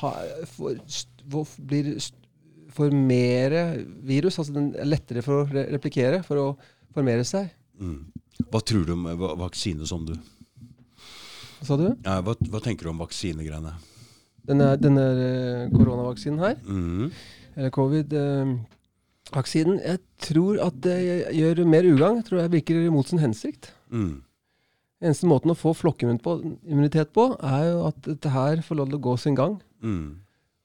har, 0.00 0.24
får, 0.46 0.80
får, 1.30 1.46
blir 1.66 1.94
st- 1.96 2.25
får 2.76 2.90
mer 2.96 3.50
virus. 4.06 4.38
Altså 4.40 4.52
den 4.56 4.66
er 4.76 4.88
lettere 4.88 5.22
for 5.24 5.34
å 5.42 5.46
replikere, 5.74 6.22
for 6.26 6.36
å 6.42 6.46
formere 6.96 7.24
seg. 7.28 7.44
Mm. 7.80 8.00
Hva 8.52 8.60
tror 8.64 8.84
du 8.86 8.92
om 8.94 9.04
eh, 9.10 9.26
vaksine 9.40 9.84
som 9.88 10.02
du? 10.08 10.14
Hva 11.58 11.64
sa 11.70 11.74
du? 11.80 11.88
Ja, 12.04 12.14
hva, 12.24 12.32
hva 12.52 12.60
tenker 12.64 12.82
du 12.86 12.90
om 12.92 13.00
vaksinegreiene? 13.00 13.72
Denne, 14.46 14.66
denne 14.78 15.04
eh, 15.18 15.70
koronavaksinen 15.72 16.42
her, 16.44 16.56
Mm. 16.62 17.06
eller 17.56 17.70
covid-vaksinen, 17.74 19.80
jeg 19.82 19.98
tror 20.22 20.60
at 20.62 20.76
det 20.84 20.98
gjør 21.34 21.64
mer 21.66 21.84
ugagn. 21.88 22.20
Jeg 22.20 22.26
tror 22.28 22.40
jeg 22.42 22.52
virker 22.54 22.90
mot 22.94 23.08
sin 23.08 23.22
hensikt. 23.22 23.72
Mm. 23.90 24.20
Eneste 25.02 25.28
måten 25.28 25.52
å 25.52 25.56
få 25.58 25.74
flokkimmunitet 25.76 27.10
på, 27.12 27.26
på, 27.34 27.40
er 27.44 27.66
jo 27.72 27.82
at 27.90 27.98
dette 28.06 28.28
her 28.32 28.62
får 28.64 28.78
lov 28.78 28.86
til 28.92 29.00
å 29.00 29.04
gå 29.08 29.14
sin 29.20 29.36
gang. 29.36 29.58
Mm. 29.84 30.06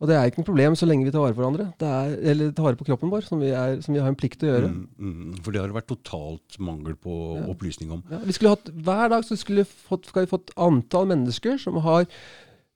Og 0.02 0.10
det 0.10 0.16
er 0.18 0.32
ikke 0.32 0.42
noe 0.42 0.48
problem 0.48 0.76
så 0.80 0.88
lenge 0.90 1.06
vi 1.06 1.12
tar 1.14 1.22
vare 1.22 1.36
på 1.38 1.44
hverandre. 1.44 1.68
Det 1.78 1.86
er, 1.88 2.14
eller 2.32 2.54
tar 2.58 2.66
vare 2.66 2.80
på 2.80 2.88
kroppen 2.88 3.12
vår, 3.14 3.22
som 3.28 3.38
vi, 3.44 3.52
er, 3.54 3.76
som 3.86 3.94
vi 3.94 4.02
har 4.02 4.10
en 4.10 4.18
plikt 4.18 4.40
til 4.42 4.50
å 4.50 4.56
gjøre. 4.56 4.72
Mm. 4.74 4.88
Mm. 4.98 5.36
For 5.46 5.54
det 5.54 5.62
har 5.62 5.70
det 5.70 5.78
vært 5.78 5.92
totalt 5.92 6.58
mangel 6.58 6.96
på 6.98 7.18
Ja. 7.38 7.44
opplysning 7.54 7.92
om. 7.94 8.02
Ja, 8.10 8.18
vi 8.26 8.34
skulle 8.34 8.56
hatt, 8.56 8.72
hver 8.74 9.12
dag 9.14 9.28
så 9.28 9.38
skulle 9.38 9.68
fått, 9.70 10.10
skal 10.10 10.26
vi 10.26 10.32
fått 10.34 10.50
antall 10.58 11.06
mennesker 11.14 11.62
som 11.62 11.78
har 11.86 12.08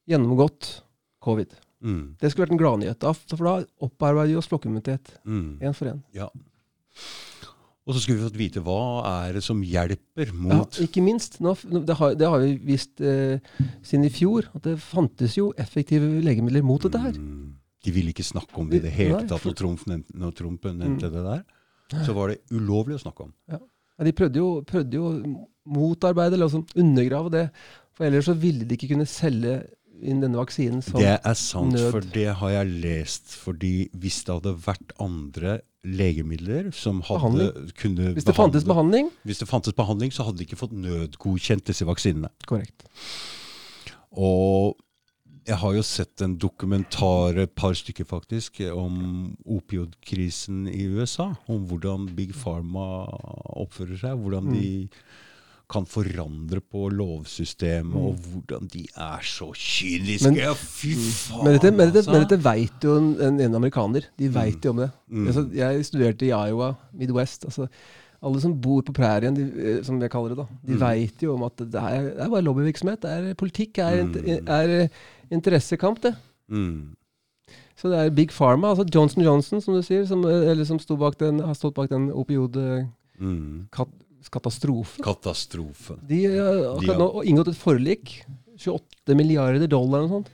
gjennomgått 0.07 0.69
covid. 1.25 1.57
Mm. 1.81 2.15
Det 2.21 2.29
skulle 2.29 2.45
vært 2.45 2.55
en 2.59 2.61
gladnyhet. 2.61 3.09
For 3.33 3.45
da 3.49 3.55
opparbeider 3.81 4.35
vi 4.35 4.37
oss 4.43 4.51
flokkimmunitet. 4.51 5.15
Mm. 5.25 5.57
Én 5.65 5.73
for 5.73 5.89
én. 5.89 6.03
Ja. 6.13 6.29
Og 7.85 7.93
så 7.93 8.01
skulle 8.01 8.17
vi 8.17 8.25
fått 8.25 8.39
vite 8.39 8.61
hva 8.65 8.77
er 9.27 9.35
det 9.37 9.43
som 9.45 9.59
hjelper 9.61 10.31
mot 10.33 10.79
Ja, 10.79 10.85
ikke 10.87 11.03
minst. 11.05 11.37
Nå, 11.43 11.51
det, 11.85 11.93
har, 11.99 12.15
det 12.17 12.25
har 12.31 12.41
vi 12.41 12.55
visst 12.65 13.01
eh, 13.05 13.37
siden 13.85 14.07
i 14.07 14.13
fjor, 14.13 14.47
at 14.57 14.63
det 14.65 14.79
fantes 14.81 15.35
jo 15.37 15.51
effektive 15.61 16.07
legemidler 16.25 16.65
mot 16.65 16.81
dette 16.81 16.97
her. 17.03 17.13
Mm. 17.13 17.51
De 17.85 17.93
ville 17.93 18.09
ikke 18.09 18.25
snakke 18.25 18.57
om 18.57 18.71
det 18.71 18.79
i 18.79 18.85
det 18.87 18.93
hele 18.95 19.19
Nei, 19.19 19.27
tatt 19.29 19.45
når 19.45 19.57
Trump 19.59 19.83
nevnte, 19.85 20.15
når 20.17 20.33
Trump 20.39 20.63
nevnte 20.65 21.05
Mm. 21.11 21.13
det 21.13 21.25
der. 21.27 21.43
Så 22.07 22.15
var 22.17 22.31
det 22.33 22.39
ulovlig 22.49 22.97
å 22.97 23.03
snakke 23.03 23.27
om. 23.27 23.33
Ja, 23.53 23.59
de 24.07 24.11
prøvde 24.17 24.41
jo, 24.41 24.47
prøvde 24.65 24.97
jo 24.97 25.11
motarbeide 25.69 26.33
eller 26.33 26.49
altså 26.49 26.63
undergrave 26.81 27.29
det. 27.35 27.43
For 27.93 28.07
ellers 28.09 28.25
så 28.25 28.33
ville 28.33 28.65
de 28.65 28.75
ikke 28.75 28.89
kunne 28.95 29.05
selge 29.05 29.59
inn 30.01 30.19
denne 30.21 30.37
vaksinen 30.39 30.81
som 30.83 30.99
Det 30.99 31.19
er 31.23 31.33
sant, 31.39 31.73
nød. 31.73 31.91
for 31.91 32.01
det 32.13 32.27
har 32.41 32.49
jeg 32.49 32.67
lest. 32.83 33.35
Fordi 33.43 33.89
hvis 33.93 34.23
det 34.25 34.33
hadde 34.35 34.55
vært 34.65 34.95
andre 34.99 35.59
legemidler 35.85 36.71
som 36.73 37.01
hadde, 37.05 37.51
kunne 37.77 38.13
Hvis 38.15 38.25
det 38.25 38.35
fantes 38.35 38.63
behandling 38.65 39.11
Hvis 39.23 39.39
det 39.39 39.47
fantes 39.47 39.73
behandling, 39.77 40.11
så 40.11 40.23
hadde 40.25 40.37
de 40.39 40.47
ikke 40.47 40.57
fått 40.57 40.73
nødgodkjent 40.73 41.65
disse 41.69 41.85
vaksinene. 41.85 42.29
Korrekt. 42.49 42.87
Og 44.11 44.75
jeg 45.45 45.59
har 45.61 45.75
jo 45.75 45.83
sett 45.85 46.21
en 46.25 46.37
dokumentar, 46.41 47.37
et 47.37 47.51
par 47.53 47.75
stykker 47.77 48.07
faktisk, 48.09 48.63
om 48.73 49.35
opioidkrisen 49.45 50.65
i 50.71 50.87
USA. 50.89 51.35
Om 51.47 51.67
hvordan 51.69 52.07
Big 52.17 52.33
Pharma 52.33 53.05
oppfører 53.53 53.99
seg. 53.99 54.17
Hvordan 54.17 54.49
Mm. 54.49 54.97
Kan 55.69 55.85
forandre 55.85 56.59
på 56.61 56.89
lovsystemet, 56.93 57.93
Mm. 57.93 58.05
og 58.05 58.15
hvordan 58.19 58.67
de 58.71 58.85
er 58.95 59.19
så 59.23 59.51
kyniske. 59.53 60.23
Men- 60.29 60.35
ja, 60.37 60.53
fy 60.53 60.93
faen, 60.93 61.43
Men 61.43 61.53
dette, 61.53 61.71
men 61.71 61.87
dette, 61.91 61.97
altså. 62.03 62.11
men 62.11 62.21
dette 62.27 62.43
vet 62.43 62.83
jo 62.83 62.97
en, 62.97 63.21
en, 63.21 63.39
en 63.41 63.55
amerikaner. 63.55 64.05
De 64.17 64.27
vet 64.29 64.61
jo 64.63 64.69
om 64.71 64.77
det. 64.77 64.91
Mm. 65.09 65.27
Altså, 65.27 65.49
jeg 65.53 65.85
studerte 65.85 66.25
i 66.25 66.29
Iowa, 66.29 66.75
Midwest. 66.93 67.45
Altså, 67.45 67.67
alle 68.23 68.41
som 68.41 68.53
bor 68.61 68.81
på 68.81 68.93
prærien, 68.93 69.35
de, 69.35 69.41
eh, 69.77 69.83
som 69.83 69.99
jeg 70.01 70.09
kaller 70.11 70.29
det, 70.29 70.37
da, 70.37 70.45
de 70.65 70.73
Mm. 70.73 70.79
vet 70.79 71.21
jo 71.21 71.33
om 71.33 71.43
at 71.43 71.57
det 71.57 71.75
er, 71.75 72.01
det 72.01 72.19
er 72.19 72.29
bare 72.29 72.41
lobbyvirksomhet. 72.41 73.01
Det 73.01 73.11
er 73.11 73.33
politikk, 73.33 73.77
er, 73.79 74.03
Mm. 74.03 74.47
er 74.47 74.81
eh, 74.83 74.87
interessekamp, 75.31 76.01
det. 76.01 76.15
Mm. 76.49 76.95
Så 77.75 77.89
det 77.89 77.99
er 77.99 78.09
Big 78.09 78.29
Pharma, 78.31 78.69
altså 78.69 78.85
Johnson 78.93 79.21
Johnson, 79.23 79.61
som 79.61 79.73
du 79.73 79.81
sier, 79.81 80.05
som, 80.07 80.23
eh, 80.25 80.49
eller 80.51 80.63
som 80.63 80.77
bak 80.97 81.17
den, 81.17 81.39
har 81.39 81.53
stått 81.53 81.73
bak 81.75 81.89
den 81.89 82.09
opioidkatastrofen. 82.11 82.89
Mm. 83.19 83.67
Katastrofe. 84.33 85.03
Katastrofen. 85.05 85.99
De 86.09 86.23
har 86.31 86.63
akkurat 86.75 87.01
nå 87.01 87.23
inngått 87.29 87.51
et 87.53 87.59
forlik. 87.59 88.17
28 88.55 89.15
milliarder 89.19 89.67
dollar 89.67 90.05
og 90.05 90.09
sånt. 90.17 90.33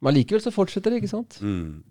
Men 0.00 0.12
allikevel 0.12 0.42
så 0.44 0.52
fortsetter 0.52 0.92
det, 0.92 1.00
ikke 1.02 1.14
sant? 1.14 1.38
Mm. 1.40 1.82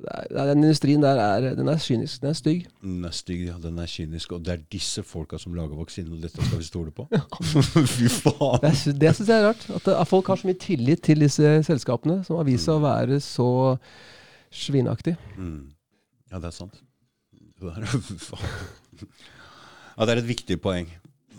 Er, 0.00 0.24
er, 0.32 0.46
den 0.48 0.64
industrien 0.64 1.02
der 1.04 1.18
er, 1.20 1.46
den 1.54 1.68
er 1.68 1.78
kynisk. 1.78 2.22
Den 2.22 2.30
er 2.32 2.36
stygg. 2.38 2.64
Den 2.82 3.04
er 3.04 3.14
stygg, 3.14 3.42
ja, 3.50 3.56
den 3.62 3.78
er 3.78 3.90
kynisk. 3.90 4.32
Og 4.34 4.44
det 4.46 4.54
er 4.54 4.62
disse 4.72 5.04
folka 5.06 5.38
som 5.38 5.54
lager 5.54 5.76
vaksinen, 5.78 6.16
og 6.16 6.22
dette 6.24 6.42
skal 6.42 6.58
vi 6.58 6.66
stole 6.66 6.94
på? 6.94 7.06
Fy 7.94 8.08
faen! 8.10 8.62
Det, 8.64 8.72
sy- 8.80 8.96
det 8.96 9.12
syns 9.18 9.28
jeg 9.30 9.36
er 9.42 9.46
rart. 9.50 9.66
At, 9.76 9.90
at 9.92 10.08
folk 10.10 10.30
har 10.32 10.40
så 10.40 10.48
mye 10.50 10.58
tillit 10.60 11.04
til 11.06 11.20
disse 11.26 11.52
selskapene, 11.68 12.22
som 12.26 12.40
har 12.40 12.48
vist 12.48 12.66
seg 12.66 12.80
å 12.80 12.84
være 12.86 13.20
så 13.24 13.50
svinaktige. 14.50 15.20
Mm. 15.36 15.68
Ja, 16.32 16.40
det 16.40 16.48
er 16.50 16.56
sant. 16.58 16.80
Det 17.60 17.68
er. 17.76 17.84
Ja, 20.00 20.06
det 20.08 20.14
er 20.16 20.22
et 20.24 20.28
viktig 20.30 20.56
poeng. 20.64 20.88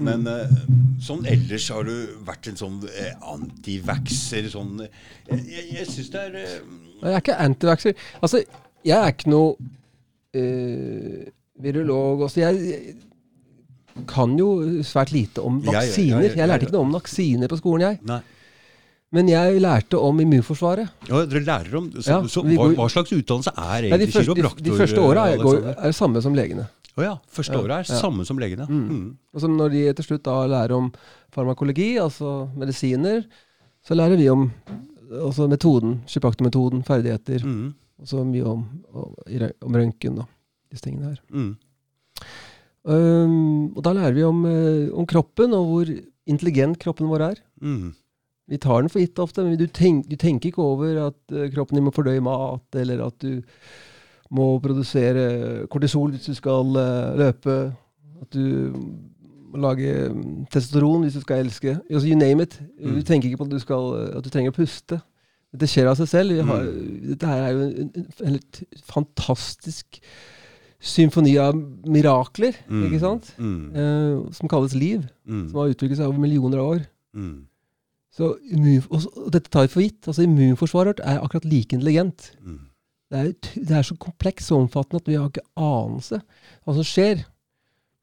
Men 0.01 0.23
eh, 0.29 0.47
sånn 1.03 1.25
ellers 1.27 1.65
har 1.73 1.83
du 1.83 1.93
vært 2.25 2.47
en 2.47 2.55
sånn 2.57 2.77
eh, 2.87 3.11
antivaxer 3.27 4.47
sånn 4.53 4.79
eh, 4.85 4.87
Jeg, 5.27 5.41
jeg, 5.51 5.65
jeg 5.75 5.87
syns 5.91 6.09
det 6.13 6.21
er 6.29 6.37
eh, 6.39 6.53
Jeg 7.01 7.11
er 7.11 7.19
ikke 7.19 7.35
antivaxer. 7.43 7.97
Altså, 8.21 8.39
jeg 8.87 8.97
er 8.97 9.11
ikke 9.11 9.29
noe 9.33 9.57
eh, 10.33 11.27
virolog. 11.61 12.23
Også. 12.27 12.39
Jeg, 12.41 12.61
jeg 12.71 14.05
kan 14.07 14.37
jo 14.39 14.47
svært 14.87 15.11
lite 15.13 15.43
om 15.43 15.59
jeg- 15.61 15.73
ja, 15.73 15.79
vaksiner. 15.81 16.23
ja, 16.29 16.35
Jeg 16.39 16.47
lærte 16.49 16.65
ikke 16.69 16.77
noe 16.77 16.87
om 16.87 16.93
vaksiner 16.95 17.47
på 17.51 17.57
skolen, 17.59 17.81
jeg. 17.89 17.99
Nei. 18.07 18.21
Men 19.11 19.27
jeg 19.27 19.59
lærte 19.59 19.99
om 19.99 20.19
immunforsvaret. 20.23 20.87
Ja, 21.09 21.25
dere 21.27 21.43
lærer 21.43 21.75
om 21.77 21.91
så, 21.91 22.07
Ja, 22.07 22.21
så, 22.31 22.41
vi 22.47 22.55
hva, 22.55 22.69
går- 22.69 22.75
hva 22.79 22.87
slags 22.89 23.11
utdannelse 23.11 23.51
er 23.57 23.81
Nei, 23.81 23.81
de, 23.81 23.87
egentlig 23.97 24.13
første, 24.15 24.33
de, 24.33 24.41
kiropraktor? 24.41 24.63
de 24.63 24.77
første 24.79 25.01
åra 25.03 25.25
er, 25.33 25.37
går- 25.37 25.57
Alexander? 25.57 25.83
er 25.83 25.91
samme 25.91 26.21
som 26.21 26.33
legene. 26.33 26.67
Å 26.99 27.05
ja. 27.05 27.13
Første 27.31 27.55
året 27.55 27.73
er 27.77 27.87
ja. 27.87 27.99
samme 28.01 28.25
som 28.27 28.39
legene. 28.41 28.67
Mm. 28.67 28.83
Mm. 28.89 29.05
Og 29.31 29.43
så 29.43 29.49
når 29.51 29.73
de 29.75 29.83
til 29.97 30.09
slutt 30.09 30.25
da 30.27 30.41
lærer 30.49 30.75
om 30.75 30.89
farmakologi, 31.31 31.93
altså 32.01 32.49
medisiner, 32.59 33.23
så 33.85 33.95
lærer 33.97 34.19
vi 34.19 34.27
om 34.31 34.49
også 35.11 35.47
metoden, 35.51 35.99
kiropraktormetoden, 36.07 36.83
ferdigheter, 36.87 37.43
Mm. 37.43 37.73
og 37.99 38.07
så 38.07 38.23
mye 38.25 38.45
om, 38.47 38.65
om, 38.93 39.75
røntgen 39.75 40.19
og 40.19 40.27
disse 40.71 40.85
tingene 40.85 41.11
her. 41.11 41.21
Um, 42.81 43.75
og 43.75 43.83
da 43.85 43.93
lærer 43.93 44.15
vi 44.15 44.23
om, 44.23 44.45
eh, 44.45 44.89
om 44.93 45.05
kroppen, 45.05 45.53
og 45.53 45.65
hvor 45.69 45.91
intelligent 46.27 46.79
kroppen 46.79 47.09
vår 47.11 47.21
er. 47.31 47.41
Mm. 47.61 47.93
Vi 48.49 48.57
tar 48.57 48.81
den 48.81 48.89
for 48.89 48.99
gitt 48.99 49.19
ofte, 49.19 49.43
men 49.45 49.57
du, 49.59 49.67
tenk, 49.67 50.07
du 50.09 50.17
tenker 50.19 50.49
ikke 50.49 50.63
over 50.63 51.07
at 51.07 51.35
eh, 51.35 51.51
kroppen 51.53 51.77
din 51.77 51.85
må 51.85 51.93
fordøye 51.93 52.23
mat, 52.23 52.65
eller 52.75 53.05
at 53.05 53.19
du 53.21 53.41
må 54.31 54.45
produsere 54.63 55.67
kortisol 55.71 56.13
hvis 56.15 56.29
du 56.31 56.33
skal 56.37 56.75
eh, 56.79 57.15
løpe, 57.19 57.55
at 58.21 58.29
du 58.33 58.71
må 59.51 59.59
lage 59.65 60.09
mm, 60.13 60.45
testosteron 60.53 61.03
hvis 61.03 61.17
du 61.19 61.23
skal 61.25 61.41
elske. 61.45 61.73
Altså, 61.91 62.07
you 62.07 62.15
name 62.17 62.43
it. 62.45 62.55
Mm. 62.79 62.93
Du 62.95 63.01
tenker 63.03 63.27
ikke 63.29 63.41
på 63.41 63.49
at 63.49 63.51
du, 63.51 63.59
skal, 63.59 63.89
at 64.17 64.23
du 64.23 64.29
trenger 64.31 64.53
å 64.53 64.55
puste. 64.55 65.01
Dette 65.51 65.67
skjer 65.67 65.89
av 65.91 65.97
seg 65.99 66.07
selv. 66.07 66.37
Har, 66.47 66.61
Mm. 66.63 67.09
Dette 67.11 67.27
her 67.27 67.41
er 67.43 67.51
jo 67.51 67.65
en, 67.65 67.89
en, 68.23 68.37
en 68.37 68.39
fantastisk 68.87 69.99
symfoni 70.81 71.35
av 71.37 71.53
mirakler, 71.91 72.55
Mm. 72.71 72.85
ikke 72.87 73.01
sant? 73.03 73.33
Mm. 73.37 73.75
Eh, 73.75 74.31
som 74.33 74.47
kalles 74.49 74.73
liv. 74.73 75.03
Mm. 75.27 75.49
Som 75.51 75.59
har 75.59 75.73
utviklet 75.75 75.99
seg 75.99 76.07
over 76.07 76.23
millioner 76.23 76.57
av 76.63 76.71
år. 76.77 76.85
Så 78.11 78.31
immun, 78.51 78.81
og, 78.91 79.03
og 79.15 79.29
dette 79.31 79.51
tar 79.51 79.67
vi 79.67 79.71
for 79.75 79.83
gitt. 79.85 80.07
Altså 80.07 80.23
Immunforsvaret 80.25 80.99
er 81.03 81.19
akkurat 81.23 81.45
like 81.47 81.75
intelligent. 81.75 82.31
Mm. 82.43 82.57
Det 83.11 83.19
er, 83.19 83.33
det 83.67 83.75
er 83.75 83.85
så 83.85 83.97
komplekst 83.99 84.53
og 84.53 84.65
omfattende 84.65 85.01
at 85.01 85.09
vi 85.11 85.19
har 85.19 85.29
ikke 85.29 85.43
anelse 85.59 86.21
hva 86.63 86.75
som 86.77 86.87
skjer. 86.87 87.25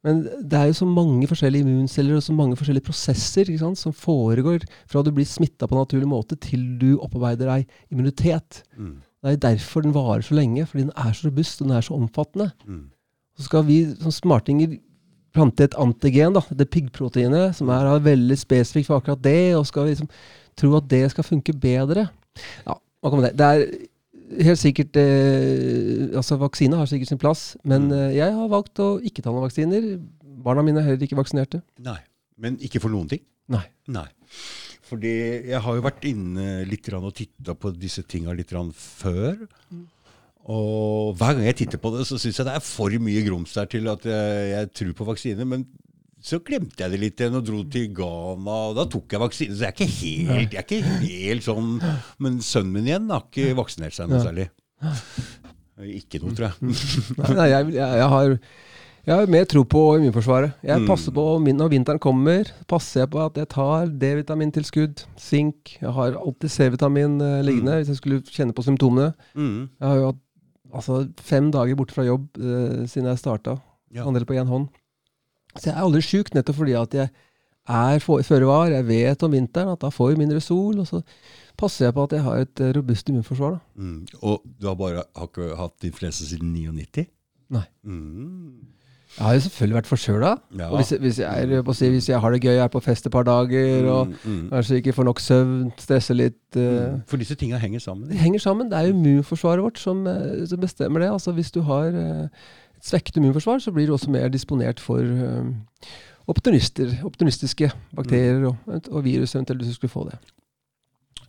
Men 0.06 0.20
det 0.22 0.58
er 0.58 0.68
jo 0.70 0.76
så 0.78 0.86
mange 0.86 1.26
forskjellige 1.26 1.66
immunceller 1.66 2.18
og 2.18 2.22
så 2.22 2.34
mange 2.36 2.56
forskjellige 2.58 2.86
prosesser 2.86 3.50
sant, 3.58 3.80
som 3.80 3.94
foregår 3.96 4.66
fra 4.86 5.02
du 5.02 5.10
blir 5.14 5.26
smitta 5.26 5.66
på 5.66 5.74
en 5.74 5.82
naturlig 5.82 6.10
måte, 6.10 6.38
til 6.38 6.62
du 6.78 6.92
opparbeider 7.02 7.50
deg 7.50 7.80
immunitet. 7.90 8.62
Mm. 8.76 8.98
Det 9.24 9.32
er 9.32 9.40
derfor 9.48 9.82
den 9.82 9.96
varer 9.96 10.22
så 10.22 10.36
lenge, 10.38 10.68
fordi 10.68 10.86
den 10.86 10.94
er 10.94 11.16
så 11.16 11.28
robust 11.28 11.62
og 11.62 11.68
den 11.68 11.76
er 11.76 11.88
så 11.88 11.98
omfattende. 11.98 12.52
Mm. 12.68 12.84
Så 13.38 13.48
skal 13.48 13.66
vi 13.66 13.80
som 13.98 14.14
smartinger 14.14 14.78
plante 15.34 15.66
et 15.66 15.76
antigen, 15.78 16.34
da, 16.36 16.42
det 16.54 16.70
piggproteinet, 16.72 17.56
som 17.58 17.70
er, 17.74 17.90
veldig 18.02 18.38
spesifikt 18.38 18.88
for 18.88 19.02
akkurat 19.02 19.22
det, 19.24 19.56
og 19.58 19.66
skal 19.68 19.86
vi 19.86 19.96
liksom 19.96 20.10
tro 20.58 20.72
at 20.78 20.88
det 20.90 21.04
skal 21.12 21.26
funke 21.26 21.54
bedre. 21.58 22.08
Ja, 22.66 22.78
hva 22.78 23.10
kommer 23.10 23.28
det? 23.28 23.36
Det 23.38 23.46
er 23.46 23.66
helt 24.44 24.58
sikkert 24.60 24.96
eh, 25.00 26.08
Altså, 26.18 26.36
vaksine 26.40 26.76
har 26.76 26.86
sikkert 26.90 27.08
sin 27.08 27.18
plass, 27.20 27.56
men 27.64 27.88
Mm. 27.88 27.92
eh, 27.96 28.14
jeg 28.18 28.32
har 28.34 28.48
valgt 28.48 28.78
å 28.84 29.00
ikke 29.02 29.22
ta 29.22 29.30
noen 29.32 29.46
vaksiner. 29.48 29.98
Barna 30.44 30.62
mine 30.62 30.78
er 30.80 30.88
heller 30.90 31.06
ikke 31.06 31.18
vaksinerte. 31.18 31.62
Nei. 31.82 31.98
Men 32.38 32.56
ikke 32.62 32.80
for 32.80 32.88
noen 32.92 33.08
ting? 33.10 33.20
Nei. 33.48 33.64
Nei. 33.88 34.06
Fordi 34.88 35.10
jeg 35.50 35.60
har 35.60 35.74
jo 35.74 35.82
vært 35.84 36.04
inne 36.08 36.64
litt 36.68 36.82
grann 36.86 37.04
og 37.04 37.14
titta 37.18 37.54
på 37.54 37.72
disse 37.76 38.02
tinga 38.08 38.32
litt 38.36 38.48
grann 38.48 38.70
før. 38.72 39.36
Og 40.48 41.16
hver 41.18 41.34
gang 41.36 41.44
jeg 41.50 41.56
titter 41.64 41.80
på 41.82 41.90
det, 41.92 42.06
så 42.08 42.16
syns 42.16 42.38
jeg 42.40 42.46
det 42.48 42.54
er 42.56 42.64
for 42.64 42.94
mye 43.02 43.24
grums 43.26 43.52
der 43.58 43.66
til 43.68 43.88
at 43.92 44.06
jeg, 44.08 44.46
jeg 44.54 44.70
tror 44.78 44.94
på 44.96 45.08
vaksine. 45.10 45.44
Men 45.44 45.66
så 46.20 46.40
glemte 46.42 46.82
jeg 46.82 46.90
det 46.90 46.98
litt 47.00 47.20
igjen 47.22 47.36
og 47.38 47.44
dro 47.46 47.60
til 47.70 47.88
Ghana, 47.94 48.54
og 48.70 48.76
da 48.78 48.84
tok 48.90 49.12
jeg 49.14 49.20
vaksine. 49.22 49.54
Så 49.54 49.66
jeg 49.66 49.68
er 49.68 49.76
ikke 49.76 49.92
helt, 49.94 50.52
jeg 50.52 50.58
er 50.58 50.66
ikke 50.66 50.96
helt 51.04 51.44
sånn 51.46 51.68
Men 52.18 52.40
sønnen 52.42 52.72
min 52.74 52.88
igjen 52.90 53.10
har 53.14 53.22
ikke 53.28 53.52
vaksinert 53.58 53.94
seg 53.94 54.10
noe 54.10 54.24
særlig. 54.24 54.48
Ikke 55.78 56.18
noe, 56.22 56.34
tror 56.34 56.48
jeg. 56.50 56.74
Nei, 57.38 57.46
jeg, 57.52 57.68
jeg, 57.76 58.08
har 58.10 58.32
jeg 59.08 59.14
har 59.14 59.30
mer 59.30 59.46
tro 59.48 59.62
på 59.64 59.82
immunforsvaret. 60.00 60.56
Jeg 60.66 60.80
Mm. 60.82 60.86
passer 60.90 61.14
på, 61.14 61.22
Når 61.40 61.70
vinteren 61.70 62.00
kommer, 62.02 62.50
passer 62.68 63.04
jeg 63.04 63.10
på 63.14 63.22
at 63.24 63.38
jeg 63.38 63.48
tar 63.54 63.86
D-vitamintilskudd, 63.86 65.04
sink. 65.16 65.78
Jeg 65.80 65.92
har 65.94 66.18
alltid 66.18 66.50
C-vitamin 66.50 67.20
eh, 67.22 67.42
liggende 67.46 67.78
hvis 67.78 67.88
jeg 67.94 68.00
skulle 68.02 68.20
kjenne 68.26 68.52
på 68.52 68.66
symptomene. 68.66 69.14
Mm. 69.38 69.70
Jeg 69.80 69.88
har 69.88 69.96
jo 70.02 70.10
hatt 70.10 70.20
altså, 70.74 70.98
fem 71.22 71.48
dager 71.54 71.78
borte 71.78 71.94
fra 71.96 72.04
jobb 72.04 72.26
eh, 72.42 72.84
siden 72.90 73.08
jeg 73.08 73.22
starta. 73.22 73.56
Ja. 73.94 74.04
Andel 74.04 74.26
på 74.28 74.34
én 74.36 74.50
hånd. 74.50 74.68
Så 75.58 75.70
jeg 75.70 75.76
er 75.76 75.84
aldri 75.84 76.04
sjuk, 76.04 76.32
nettopp 76.34 76.60
fordi 76.60 76.76
at 76.78 76.94
jeg 76.94 77.10
er 77.68 78.00
føre 78.00 78.48
var. 78.48 78.70
Jeg 78.72 78.86
vet 78.88 79.22
om 79.22 79.32
vinteren 79.32 79.74
at 79.74 79.82
da 79.84 79.90
får 79.92 80.14
jeg 80.14 80.22
mindre 80.22 80.40
sol. 80.40 80.78
Og 80.80 80.88
så 80.88 81.02
passer 81.58 81.88
jeg 81.88 81.94
på 81.94 82.08
at 82.08 82.16
jeg 82.16 82.24
har 82.24 82.46
et 82.46 82.64
eh, 82.64 82.72
robust 82.76 83.08
immunforsvar. 83.08 83.58
Da. 83.58 83.82
Mm. 83.82 84.00
Og 84.22 84.42
du 84.60 84.66
har 84.70 84.74
bare 84.78 85.04
har 85.04 85.30
ikke 85.30 85.54
hatt 85.58 85.84
influensa 85.84 86.24
siden 86.24 86.54
99? 86.54 87.06
Nei. 87.50 87.64
Mm. 87.82 88.74
Jeg 89.16 89.24
har 89.24 89.34
jo 89.34 89.40
selvfølgelig 89.40 89.76
vært 89.78 89.88
forkjøla. 89.88 90.30
Ja. 90.58 90.66
Og 90.68 90.76
hvis, 90.76 90.90
hvis, 91.00 91.18
jeg 91.18 91.48
er, 91.48 91.72
si, 91.72 91.88
hvis 91.88 92.08
jeg 92.08 92.20
har 92.20 92.30
det 92.30 92.42
gøy, 92.42 92.52
jeg 92.52 92.62
er 92.62 92.70
på 92.70 92.82
fest 92.84 93.06
et 93.08 93.12
par 93.12 93.24
dager 93.26 93.88
og 93.88 94.06
Mm, 94.08 94.16
mm. 94.24 94.48
kanskje 94.50 94.76
ikke 94.76 94.92
får 94.92 95.04
nok 95.08 95.20
søvn, 95.20 95.72
stresser 95.78 96.14
litt 96.14 96.36
Mm. 96.58 97.02
For 97.06 97.20
disse 97.20 97.34
tinga 97.34 97.58
henger 97.60 97.78
sammen. 97.78 98.08
Det 98.08 98.16
henger 98.16 98.40
sammen. 98.40 98.70
Det 98.70 98.78
er 98.78 98.86
jo 98.88 98.94
immunforsvaret 98.94 99.62
vårt 99.62 99.78
som, 99.78 100.06
eh, 100.06 100.46
som 100.46 100.60
bestemmer 100.60 101.00
det. 101.00 101.10
Altså 101.12 101.32
Hvis 101.32 101.50
du 101.50 101.60
har 101.60 101.86
eh, 101.86 102.28
et 102.78 102.86
svekket 102.86 103.18
immunforsvar, 103.18 103.58
så 103.62 103.70
blir 103.74 103.86
du 103.88 103.94
også 103.96 104.10
mer 104.14 104.28
disponert 104.32 104.78
for 104.80 105.00
eh, 105.02 105.46
opportunister, 106.30 106.88
opportunistiske 107.04 107.66
bakterier 107.96 108.42
og, 108.50 108.56
og 108.90 109.00
virus, 109.04 109.34
eventuelt 109.34 109.60
hvis 109.62 109.74
du 109.74 109.78
skulle 109.80 109.96
få 109.96 110.04
det. 110.10 110.16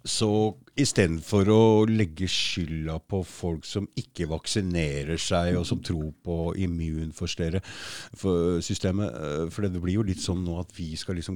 Så 0.08 0.56
istedenfor 0.80 1.50
å 1.52 1.84
legge 1.90 2.28
skylda 2.32 3.00
på 3.04 3.20
folk 3.28 3.66
som 3.68 3.88
ikke 4.00 4.30
vaksinerer 4.32 5.20
seg, 5.20 5.58
og 5.60 5.66
som 5.68 5.82
tror 5.84 6.14
på 6.24 6.56
immunforstyrrersystemet 6.64 9.52
For 9.52 9.62
det 9.66 9.82
blir 9.84 10.00
jo 10.00 10.08
litt 10.08 10.24
sånn 10.24 10.46
nå 10.46 10.56
at 10.62 10.72
vi 10.78 10.96
skal 11.00 11.16
liksom 11.20 11.36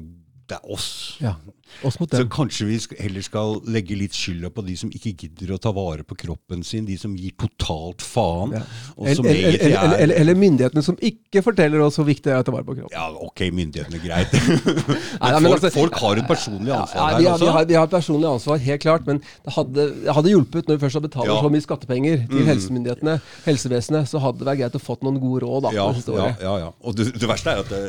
Det 0.49 0.57
er 0.59 0.71
oss. 0.73 1.17
Ja, 1.23 1.35
Oss 1.81 1.95
mot 1.97 2.11
Så 2.13 2.25
kanskje 2.29 2.65
vi 2.67 2.75
heller 2.99 3.23
skal 3.25 3.55
legge 3.73 3.95
litt 3.97 4.13
skylda 4.13 4.51
på 4.53 4.61
de 4.67 4.75
som 4.77 4.91
ikke 4.93 5.13
gidder 5.23 5.55
å 5.55 5.57
ta 5.57 5.71
vare 5.73 6.03
på 6.05 6.13
kroppen 6.19 6.61
sin, 6.67 6.85
de 6.85 6.97
som 7.01 7.15
gir 7.17 7.31
totalt 7.39 8.03
faen. 8.05 8.53
Ja. 8.53 8.61
Eller, 8.99 9.15
som 9.17 9.25
eller, 9.25 9.39
egentlig 9.49 9.71
eller, 9.79 10.13
eller, 10.19 10.33
er 10.35 10.39
myndighetene 10.43 10.83
som 10.85 10.99
ikke 11.01 11.41
forteller 11.41 11.81
oss 11.81 11.97
hvor 11.97 12.05
viktig 12.05 12.27
det 12.29 12.35
er 12.35 12.43
å 12.43 12.45
ta 12.45 12.53
vare 12.53 12.67
på 12.67 12.75
kroppen. 12.77 12.93
Ja, 12.93 13.07
ok, 13.25 13.45
myndighetene, 13.57 14.01
greit. 14.03 14.35
Nei, 14.37 15.31
Men 15.31 15.47
folk, 15.47 15.55
altså- 15.55 15.71
folk 15.79 15.97
har 16.03 16.21
et 16.21 16.29
personlig 16.29 16.75
ansvar 16.77 16.99
ja, 16.99 17.07
de, 17.17 17.23
vi, 17.23 17.25
har, 17.31 17.33
også. 17.39 17.47
vi, 17.47 17.55
har, 17.57 17.65
vi 17.73 17.79
har 17.79 17.89
personlig 17.95 18.29
ansvar, 18.35 18.61
helt 18.67 18.85
klart. 18.85 19.09
Men 19.09 19.23
det 19.47 19.55
hadde, 19.57 19.87
hadde 20.19 20.33
hjulpet 20.35 20.69
når 20.69 20.77
vi 20.77 20.83
først 20.85 20.99
har 20.99 21.05
betalt 21.07 21.31
Ja. 21.33 21.39
så 21.41 21.49
mye 21.55 21.65
skattepenger 21.65 22.27
til 22.27 22.43
Mhm. 22.43 22.51
helsemyndighetene, 22.51 23.17
helsevesenet, 23.47 24.11
så 24.13 24.21
hadde 24.21 24.43
det 24.43 24.47
vært 24.51 24.61
greit 24.61 24.77
å 24.77 24.83
fått 24.83 25.01
noen 25.07 25.17
gode 25.23 25.41
råd 25.47 25.67
da, 25.69 25.73
Ja, 25.79 25.89
det 25.95 26.05
ja, 26.21 26.29
ja, 26.43 26.55
ja. 26.67 26.69
Og 26.83 26.95
det, 26.95 27.09
det 27.17 27.27
verste 27.33 27.49
er 27.55 27.63
at 27.65 27.69
det, 27.73 27.81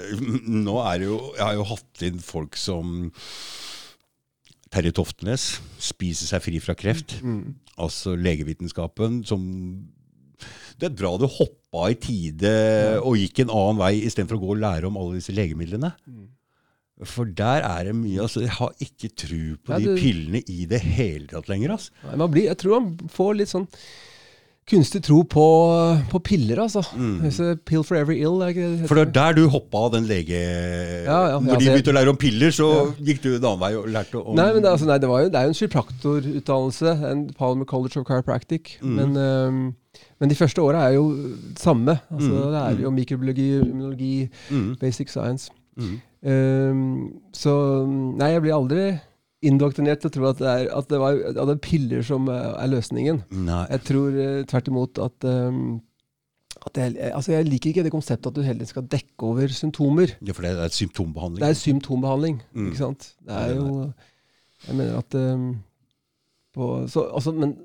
nå 0.48 0.80
er 0.88 0.98
det 1.04 1.06
jo 1.10 1.20
Jeg 1.36 1.44
har 1.44 1.54
jo 1.58 1.64
hatt 1.68 2.02
inn 2.08 2.18
folk 2.24 2.43
som 2.58 3.10
Terje 4.74 4.92
Toftenes 4.96 5.44
spiser 5.82 6.26
seg 6.32 6.42
fri 6.44 6.60
fra 6.62 6.74
kreft. 6.78 7.18
Mm. 7.22 7.54
Altså 7.80 8.14
legevitenskapen 8.18 9.22
som 9.26 9.42
Det 10.78 10.88
er 10.90 10.96
bra 10.98 11.12
du 11.18 11.28
hoppa 11.30 11.88
i 11.92 11.96
tide 11.98 12.50
og 13.00 13.14
gikk 13.20 13.44
en 13.44 13.52
annen 13.54 13.78
vei 13.78 13.92
istedenfor 14.06 14.36
å 14.40 14.42
gå 14.42 14.48
og 14.56 14.62
lære 14.64 14.88
om 14.90 14.96
alle 14.98 15.20
disse 15.20 15.34
legemidlene. 15.34 15.92
Mm. 16.10 16.24
For 17.10 17.26
der 17.26 17.64
er 17.66 17.88
det 17.88 17.94
mye 17.98 18.20
altså 18.22 18.42
Jeg 18.44 18.52
har 18.54 18.70
ikke 18.82 19.08
tro 19.18 19.38
på 19.66 19.72
Ja, 19.74 19.78
de 19.82 19.94
du- 19.94 19.98
pillene 19.98 20.42
i 20.50 20.64
det 20.70 20.80
hele 20.82 21.26
tatt 21.30 21.48
lenger. 21.50 21.72
Altså. 21.74 21.90
Nei, 22.04 22.16
man 22.22 22.30
blir, 22.30 22.44
jeg 22.50 22.58
tror 22.58 22.80
man 22.80 23.08
får 23.10 23.32
litt 23.38 23.50
sånn 23.50 23.66
kunstig 24.70 25.02
tro 25.04 25.18
på, 25.28 25.44
på 26.10 26.18
piller, 26.24 26.60
altså. 26.62 26.80
Mm. 26.96 27.58
Pill 27.68 27.82
for 27.84 27.96
every 28.00 28.16
ill. 28.22 28.40
Er 28.42 28.52
ikke, 28.54 28.68
det 28.80 28.88
For 28.88 28.96
det 28.96 29.04
er 29.08 29.12
der 29.12 29.36
du 29.36 29.48
hoppa 29.52 29.82
av 29.86 29.92
den 29.92 30.06
lege... 30.08 30.38
Ja, 31.04 31.18
ja, 31.34 31.38
Når 31.38 31.52
ja, 31.52 31.58
de 31.60 31.68
begynte 31.68 31.92
å 31.92 31.96
lære 31.98 32.14
om 32.14 32.16
piller, 32.20 32.50
så 32.54 32.68
gikk 33.04 33.20
du 33.24 33.30
en 33.34 33.44
annen 33.44 33.60
vei 33.60 33.72
og 33.76 33.88
lærte 33.92 34.22
om 34.22 34.34
Nei, 34.38 34.46
men 34.56 34.64
det, 34.64 34.70
altså, 34.72 34.88
nei, 34.88 34.98
det, 35.02 35.10
var 35.10 35.24
jo, 35.26 35.28
det 35.34 35.40
er 35.40 35.48
jo 35.48 35.52
en 35.54 35.58
kiropraktorutdannelse. 35.60 36.94
En 37.10 37.24
Palmer 37.38 37.68
College 37.68 38.00
of 38.00 38.06
Chiropractic. 38.08 38.78
Mm. 38.82 38.94
Men, 39.00 39.16
um, 39.20 39.60
men 40.20 40.32
de 40.32 40.38
første 40.38 40.62
åra 40.64 40.86
er 40.88 40.96
jo 40.96 41.08
det 41.12 41.60
samme. 41.60 41.98
Altså, 42.10 42.30
Mm, 42.32 42.52
Det 42.54 42.62
er 42.64 42.82
jo 42.82 42.90
mikrobiologi, 42.90 43.48
immunologi, 43.60 44.28
Mm, 44.50 44.76
basic 44.80 45.08
science. 45.12 45.50
mm. 45.76 46.00
Øhm, 46.24 47.10
så 47.36 47.52
Nei, 48.16 48.30
jeg 48.32 48.40
blir 48.42 48.54
aldri 48.56 48.84
indoktrinert 49.48 50.00
til 50.02 50.10
å 50.10 50.14
tro 50.14 50.28
at 50.30 50.38
det 50.42 50.50
er, 50.50 50.68
at 50.78 50.88
det 50.90 51.00
var, 51.02 51.18
at 51.30 51.36
det 51.38 51.54
er 51.56 51.60
piller 51.64 52.04
som 52.06 52.28
eh, 52.32 52.52
er 52.62 52.70
løsningen. 52.72 53.20
Nei. 53.46 53.64
Jeg 53.74 53.84
tror 53.90 54.16
eh, 54.24 54.38
tvert 54.50 54.70
imot 54.72 55.00
at, 55.04 55.26
um, 55.28 55.60
at 56.64 56.80
jeg, 56.80 56.96
altså 57.12 57.34
jeg 57.34 57.48
liker 57.50 57.70
ikke 57.72 57.84
det 57.86 57.92
konseptet 57.94 58.30
at 58.30 58.38
du 58.38 58.42
heller 58.46 58.68
skal 58.70 58.86
dekke 58.88 59.28
over 59.28 59.52
symptomer. 59.52 60.14
Ja, 60.24 60.32
for 60.36 60.46
det 60.46 60.54
er 60.54 60.64
et 60.66 60.76
symptombehandling. 60.78 61.42
Det 61.44 61.50
er 61.52 61.60
symptombehandling, 61.60 62.40
Mm. 62.54 62.66
ikke 62.72 62.82
sant? 62.82 63.10
Det 63.26 63.38
er 63.42 63.54
jo 63.58 63.68
Jeg 64.64 64.76
mener 64.80 64.98
at 65.02 65.14
um, 65.20 65.48
på, 66.54 66.68
så, 66.88 67.08
altså, 67.12 67.32
Men 67.36 67.56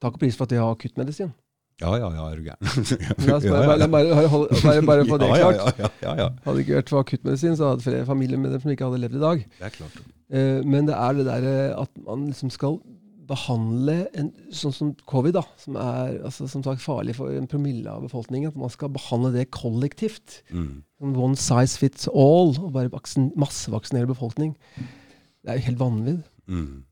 takk 0.00 0.14
og 0.14 0.20
pris 0.22 0.36
for 0.36 0.44
at 0.46 0.52
de 0.52 0.58
har 0.60 0.70
akuttmedisin. 0.70 1.32
Ja, 1.80 1.90
ja, 1.96 2.08
ja, 2.12 2.24
er 2.28 2.36
du 2.36 2.44
gæren. 2.44 2.60
Bare, 3.90 4.82
bare, 4.84 5.06
få 5.08 5.18
det 5.18 5.28
klart. 5.40 5.78
ja, 5.78 5.88
ja, 6.02 6.14
ja. 6.18 6.28
Hadde 6.44 6.56
det 6.58 6.64
ikke 6.66 6.78
vært 6.80 6.92
for 6.92 7.04
akuttmedisin, 7.04 7.56
så 7.56 7.72
hadde 7.72 7.86
flere 7.86 8.06
familier 8.08 8.40
med 8.40 8.52
dem 8.52 8.60
som 8.60 8.72
ikke 8.72 8.88
hadde 8.88 9.00
levd 9.00 9.16
i 9.16 9.22
dag. 9.22 9.44
Det 9.58 9.68
er 9.70 9.76
klart. 9.78 10.00
Eh, 10.30 10.60
men 10.66 10.88
det 10.88 10.96
er 10.96 11.16
det 11.16 11.26
derre 11.26 11.54
at 11.80 12.02
man 12.04 12.26
liksom 12.28 12.52
skal 12.52 12.78
behandle 13.30 13.96
en, 14.18 14.30
sånn 14.54 14.74
som 14.74 14.92
covid, 15.08 15.36
da, 15.38 15.44
som 15.60 15.78
er 15.78 16.18
altså, 16.26 16.48
som 16.50 16.64
sagt 16.66 16.82
farlig 16.82 17.14
for 17.18 17.32
en 17.32 17.48
promille 17.50 17.90
av 17.90 18.04
befolkningen. 18.04 18.52
At 18.52 18.58
man 18.58 18.72
skal 18.72 18.92
behandle 18.94 19.32
det 19.36 19.50
kollektivt. 19.54 20.40
Mm. 20.50 20.82
One 21.14 21.38
size 21.38 21.78
fits 21.80 22.10
all. 22.10 22.56
Og 22.58 22.72
bare 22.76 22.92
vaksin, 22.92 23.30
massevaksinere 23.40 24.10
befolkning. 24.10 24.56
Det 24.76 25.52
er 25.52 25.60
jo 25.60 25.68
helt 25.70 25.80
vanvidd. 25.80 26.22
Mm. 26.50 26.82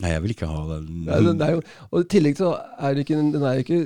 Nei, 0.00 0.14
jeg 0.14 0.24
vil 0.24 0.34
ikke 0.34 0.48
ha 0.48 0.60
den. 0.72 1.04
Det 1.06 1.20
den 1.26 1.44
er 1.44 1.56
jo, 1.56 1.62
og 1.90 2.04
I 2.04 2.10
tillegg 2.14 2.38
så 2.40 2.54
er 2.78 2.94
det 2.96 3.04
ikke, 3.04 3.18
den 3.20 3.42
er 3.44 3.58
jo 3.58 3.64
ikke 3.66 3.80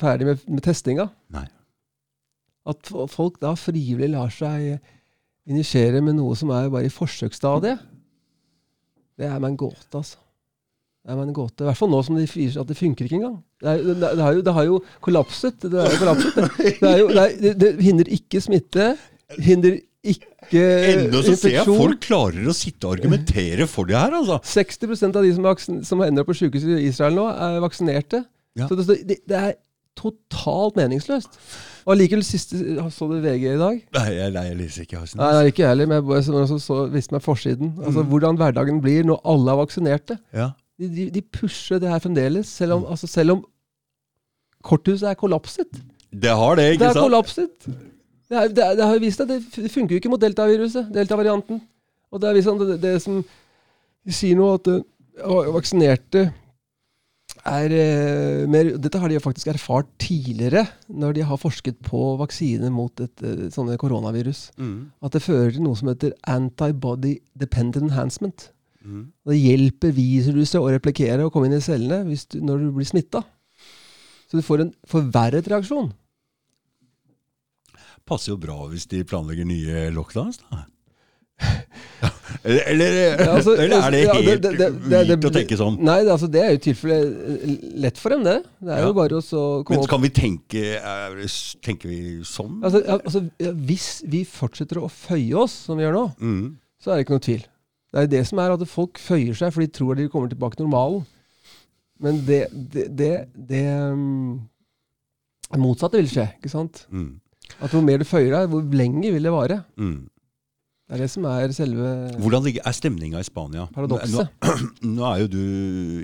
ferdig 0.00 0.28
med, 0.28 0.46
med 0.48 0.64
testinga. 0.64 1.08
Nei. 1.34 1.44
At 2.68 2.92
folk 3.12 3.40
da 3.42 3.54
frivillig 3.56 4.10
lar 4.12 4.32
seg 4.32 4.78
injisere 5.48 6.00
med 6.04 6.18
noe 6.18 6.36
som 6.36 6.52
er 6.52 6.70
bare 6.72 6.88
i 6.88 6.92
forsøksstadiet, 6.92 7.84
det 9.18 9.26
er 9.26 9.38
meg 9.40 9.54
en 9.54 9.60
gåte, 9.64 9.90
altså. 9.96 10.20
Det 11.02 11.14
er 11.14 11.18
meg 11.18 11.30
en 11.30 11.36
gåte. 11.38 11.64
I 11.64 11.68
hvert 11.70 11.78
fall 11.80 11.90
nå 11.90 12.00
som 12.04 12.18
de 12.18 12.26
sier 12.28 12.58
at 12.60 12.68
det 12.68 12.76
funker 12.78 13.06
ikke 13.06 13.16
engang. 13.18 13.38
Det, 13.58 13.70
er, 13.70 13.84
det, 13.86 13.94
det, 14.02 14.22
har 14.22 14.34
jo, 14.36 14.42
det 14.44 14.54
har 14.54 14.66
jo 14.68 14.80
kollapset. 15.04 15.62
Det, 15.64 15.78
er 15.80 15.94
jo 15.94 16.00
kollapset. 16.02 16.34
Det, 16.36 16.72
det, 16.82 16.90
er 16.90 16.98
jo, 17.00 17.54
det 17.62 17.70
hindrer 17.82 18.10
ikke 18.18 18.42
smitte. 18.44 18.90
Hindrer 19.40 19.78
ikke 20.06 20.60
Ennå 20.92 21.20
så 21.26 21.34
ser 21.34 21.56
jeg 21.56 21.66
folk 21.66 22.00
klarer 22.04 22.46
å 22.48 22.54
sitte 22.54 22.86
og 22.86 22.94
argumentere 22.98 23.66
for 23.70 23.88
det 23.88 23.96
her, 23.98 24.14
altså. 24.14 24.38
60% 24.46 25.18
av 25.18 25.24
de 25.26 25.32
som, 25.34 25.46
vaksin- 25.48 25.80
som 25.84 26.02
ender 26.06 26.22
opp 26.22 26.30
på 26.30 26.36
sykehus 26.38 26.68
i 26.78 26.84
Israel 26.86 27.18
nå, 27.18 27.24
er 27.34 27.58
vaksinerte. 27.64 28.20
Ja. 28.58 28.68
Så 28.70 28.78
det, 28.78 28.86
det, 29.08 29.18
det 29.28 29.40
er 29.40 29.56
totalt 29.98 30.78
meningsløst. 30.78 31.34
Og 31.88 31.94
allikevel 31.96 32.22
siste 32.26 32.60
Så 32.94 33.08
du 33.10 33.16
VG 33.24 33.44
i 33.54 33.58
dag? 33.58 33.80
Nei, 33.96 34.06
jeg, 34.14 34.32
nei, 34.36 34.44
jeg 34.50 34.56
leser 34.60 34.86
ikke. 34.86 35.02
Hasen. 35.02 35.18
Nei, 35.18 35.32
nei, 35.34 35.44
ikke 35.50 35.64
jeg 35.64 35.72
heller, 35.72 35.90
men 35.90 35.98
jeg 35.98 36.06
bare 36.12 36.22
så, 36.52 36.58
så, 36.62 36.78
visste 36.92 37.16
meg 37.16 37.24
forsiden. 37.24 37.74
Altså 37.82 38.04
Mm. 38.04 38.10
Hvordan 38.12 38.38
hverdagen 38.38 38.80
blir 38.84 39.06
når 39.08 39.20
alle 39.34 39.50
er 39.54 39.60
vaksinerte. 39.64 40.18
Ja. 40.36 40.50
De, 40.78 40.88
de, 40.94 41.08
de 41.16 41.22
pusher 41.34 41.80
det 41.82 41.90
her 41.90 41.98
fremdeles, 42.04 42.46
selv 42.46 42.76
om, 42.78 42.84
altså, 42.92 43.10
selv 43.10 43.34
om 43.34 43.44
korthuset 44.62 45.08
er 45.10 45.18
kollapset. 45.18 45.80
Det 46.12 46.30
har 46.30 46.54
det, 46.56 46.72
ikke 46.76 46.78
sant? 46.78 46.84
Det 46.84 46.88
er 46.88 46.92
sant? 46.94 47.04
kollapset! 47.08 47.87
Det, 48.28 48.36
er, 48.36 48.50
det, 48.52 48.64
er, 48.64 48.76
det 48.76 48.88
har 48.90 49.00
vist 49.00 49.20
seg, 49.20 49.30
det, 49.30 49.38
det 49.56 49.72
funker 49.72 49.96
jo 49.96 50.02
ikke 50.02 50.12
mot 50.12 50.20
deltaviruset, 50.20 50.90
deltavarianten. 50.92 51.62
Og 52.12 52.20
det 52.20 52.28
er 52.28 52.36
liksom 52.38 52.60
det, 52.60 52.76
det 52.82 52.94
som 53.04 53.22
De 54.06 54.14
sier 54.16 54.36
nå 54.38 54.46
at 54.56 54.68
eh, 54.72 55.50
vaksinerte 55.52 56.28
er 57.48 57.72
eh, 57.74 58.44
mer 58.50 58.70
Dette 58.80 59.00
har 59.00 59.10
de 59.10 59.18
jo 59.18 59.24
faktisk 59.24 59.50
erfart 59.52 59.88
tidligere, 60.00 60.64
når 60.88 61.16
de 61.16 61.26
har 61.28 61.40
forsket 61.40 61.78
på 61.84 62.16
vaksiner 62.20 62.72
mot 62.72 63.02
et 63.04 63.24
eh, 63.24 63.48
sånne 63.54 63.78
koronavirus. 63.80 64.48
Mm. 64.56 64.90
At 65.04 65.16
det 65.16 65.24
fører 65.24 65.52
til 65.54 65.64
noe 65.64 65.78
som 65.78 65.90
heter 65.92 66.16
antibody 66.28 67.18
dependent 67.38 67.88
enhancement. 67.88 68.50
Mm. 68.84 69.08
Det 69.28 69.38
hjelper 69.38 69.94
viruset 69.96 70.60
å 70.60 70.70
replikere 70.72 71.26
og 71.26 71.32
komme 71.34 71.50
inn 71.50 71.58
i 71.58 71.64
cellene 71.64 72.04
hvis 72.08 72.26
du, 72.32 72.40
når 72.44 72.64
du 72.64 72.68
blir 72.78 72.88
smitta. 72.88 73.24
Så 74.28 74.38
du 74.38 74.44
får 74.44 74.64
en 74.64 74.74
forverret 74.88 75.48
reaksjon. 75.48 75.90
Passer 78.08 78.32
jo 78.32 78.38
bra 78.40 78.56
hvis 78.72 78.86
de 78.88 79.02
planlegger 79.04 79.44
nye 79.48 79.88
lockdowns, 79.94 80.38
da. 80.48 80.64
eller, 82.48 82.62
eller, 82.66 82.94
Ja, 83.20 83.26
altså, 83.36 83.52
eller 83.54 83.82
er 83.84 83.90
det 83.94 83.98
ja, 84.02 84.14
helt 84.14 84.42
det- 84.42 84.58
det- 84.58 84.72
det- 84.90 85.02
det- 85.06 85.28
å 85.28 85.30
tenke 85.34 85.56
sånn? 85.60 85.76
Nei, 85.86 85.98
det, 86.02 86.10
altså, 86.10 86.26
det 86.30 86.40
er 86.42 86.48
jo 86.50 86.58
i 86.58 86.62
tilfelle 86.64 86.96
eh, 87.36 87.58
lett 87.84 87.98
for 88.00 88.10
dem, 88.10 88.24
det. 88.26 88.38
Det 88.60 88.72
er 88.74 88.80
Ja. 88.80 88.86
jo 88.88 88.92
bare 88.96 89.18
å 89.20 89.22
så 89.22 89.42
komme 89.64 89.78
Men 89.78 89.86
kan 89.92 90.00
vi 90.02 90.08
tenke 90.10 90.64
er, 90.80 91.14
Tenker 91.62 91.88
vi 91.88 92.00
sånn? 92.26 92.58
altså, 92.64 92.82
ja, 92.84 92.98
altså, 92.98 93.22
ja, 93.38 93.52
Hvis 93.52 94.02
vi 94.08 94.24
fortsetter 94.24 94.80
å 94.82 94.88
føye 94.90 95.34
oss, 95.44 95.52
som 95.52 95.76
vi 95.78 95.84
gjør 95.84 95.94
nå, 95.94 96.06
Mm. 96.18 96.56
så 96.82 96.90
er 96.92 96.96
det 96.96 97.06
ikke 97.06 97.14
noe 97.18 97.26
tvil. 97.28 97.44
Det 97.92 98.02
er 98.02 98.06
det 98.06 98.26
som 98.26 98.38
er 98.40 98.50
at 98.52 98.66
folk 98.68 98.98
føyer 98.98 99.34
seg, 99.36 99.52
for 99.52 99.60
de 99.60 99.68
tror 99.68 99.94
de 99.96 100.08
kommer 100.08 100.28
tilbake 100.28 100.56
til 100.56 100.66
normalen. 100.66 101.06
Men 102.00 102.24
det, 102.26 102.48
det, 102.96 103.28
det 103.34 103.64
motsatte 105.56 105.98
vil 105.98 106.06
skje. 106.10 106.26
ikke 106.38 106.50
sant? 106.50 106.86
Mm. 106.92 107.20
At 107.60 107.70
Hvor 107.74 107.82
mer 107.84 107.98
du 107.98 108.04
føyer 108.08 108.30
deg, 108.36 108.48
hvor 108.52 108.62
lenge 108.78 109.10
vil 109.14 109.22
det 109.28 109.32
vare. 109.34 109.62
Mm. 109.80 110.06
Det 110.88 110.96
er 110.96 111.02
det 111.02 111.10
som 111.12 111.24
er 111.28 111.50
selve 111.52 111.86
Hvordan 112.16 112.44
ligger, 112.46 112.62
er 112.64 112.72
stemninga 112.72 113.20
i 113.20 113.26
Spania? 113.26 113.66
paradokset. 113.74 114.30
Nå, 114.40 114.52
nå 114.96 115.02
er 115.04 115.18
jo 115.20 115.26
du 115.34 115.40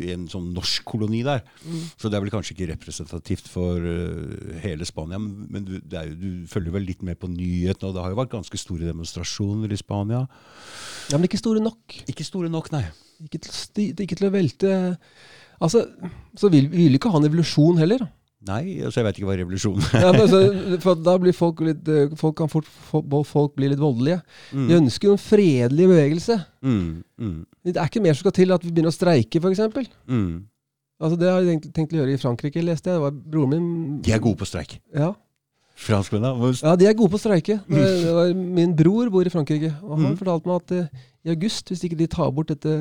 i 0.05 0.11
en 0.12 0.26
sånn 0.28 0.51
norsk 0.53 0.84
koloni 0.84 1.22
der, 1.24 1.40
Mm. 1.64 1.86
så 1.97 2.11
det 2.12 2.18
er 2.18 2.20
vel 2.26 2.32
kanskje 2.34 2.53
ikke 2.53 2.66
representativt 2.74 3.49
for 3.49 3.80
uh, 3.80 4.59
hele 4.61 4.84
Spania. 4.84 5.16
Men, 5.16 5.47
men 5.49 5.64
du, 5.64 5.78
det 5.80 5.97
er 6.03 6.11
jo, 6.11 6.18
du 6.20 6.51
følger 6.53 6.74
vel 6.76 6.84
litt 6.84 7.01
med 7.07 7.16
på 7.16 7.30
nyhetene, 7.32 7.88
og 7.88 7.95
det 7.97 8.03
har 8.05 8.12
jo 8.12 8.18
vært 8.20 8.34
ganske 8.34 8.61
store 8.61 8.84
demonstrasjoner 8.90 9.72
i 9.72 9.78
Spania. 9.80 10.26
Ja, 11.09 11.16
Men 11.16 11.30
ikke 11.30 11.40
store 11.40 11.64
nok. 11.64 11.97
Ikke 12.12 12.26
store 12.28 12.53
nok, 12.53 12.68
nei. 12.76 12.84
Ikke 13.24 13.40
til, 13.40 13.95
ikke 13.95 14.18
til 14.20 14.28
å 14.28 14.34
velte 14.34 14.74
Altså, 15.62 15.84
Så 16.36 16.51
vil 16.53 16.66
vi 16.68 16.88
vil 16.90 16.97
ikke 16.99 17.09
ha 17.14 17.20
en 17.22 17.28
evolusjon 17.30 17.78
heller. 17.80 18.05
Nei, 18.45 18.80
altså 18.84 19.01
jeg 19.01 19.07
vet 19.07 19.18
ikke 19.18 19.28
hva 19.30 19.36
revolusjon 19.40 19.78
er. 19.80 20.03
Ja, 20.05 20.11
altså, 20.12 20.95
da 21.01 21.14
blir 21.22 21.32
folk 21.32 21.61
litt 21.64 21.86
eh, 21.88 22.11
Folk 22.20 22.34
kan 22.42 22.51
fort 22.53 22.66
folk 23.24 23.55
bli 23.57 23.70
litt 23.72 23.80
voldelige. 23.80 24.18
Mm. 24.53 24.66
De 24.68 24.76
ønsker 24.82 25.09
jo 25.09 25.14
en 25.16 25.22
fredelig 25.22 25.86
bevegelse. 25.88 26.36
Mm. 26.61 27.03
Mm. 27.20 27.38
Det 27.64 27.76
er 27.80 27.88
ikke 27.88 28.03
mer 28.05 28.12
som 28.18 28.26
skal 28.26 28.36
til 28.42 28.53
at 28.53 28.66
vi 28.66 28.70
begynner 28.74 28.92
å 28.92 28.97
streike, 28.99 29.40
f.eks. 29.40 29.62
Mm. 30.11 30.42
Altså, 31.01 31.16
det 31.18 31.30
har 31.32 31.40
jeg 31.42 31.55
tenkt, 31.55 31.70
tenkt 31.74 31.97
å 31.97 32.03
gjøre 32.03 32.12
i 32.14 32.20
Frankrike, 32.20 32.62
leste 32.64 32.90
jeg. 32.92 33.01
Det 33.01 33.05
var 33.07 33.16
broren 33.32 33.51
min 33.57 33.68
De 34.05 34.12
er 34.14 34.20
gode 34.22 34.38
på 34.45 34.47
streik. 34.53 34.76
Ja. 34.95 35.14
Franskmennene. 35.74 36.53
ja, 36.62 36.76
de 36.78 36.86
er 36.86 36.95
gode 36.95 37.11
på 37.11 37.18
å 37.18 37.22
streike. 37.24 37.57
Min 38.61 38.76
bror 38.78 39.09
bor 39.11 39.26
i 39.26 39.32
Frankrike, 39.32 39.72
og 39.82 39.97
han 39.97 40.05
Mhm. 40.12 40.18
fortalte 40.20 40.47
meg 40.47 40.61
at 40.62 40.72
eh, 40.76 41.03
i 41.26 41.32
august, 41.32 41.72
hvis 41.72 41.82
ikke 41.88 41.99
de 41.99 42.07
tar 42.12 42.30
bort 42.30 42.53
dette 42.53 42.76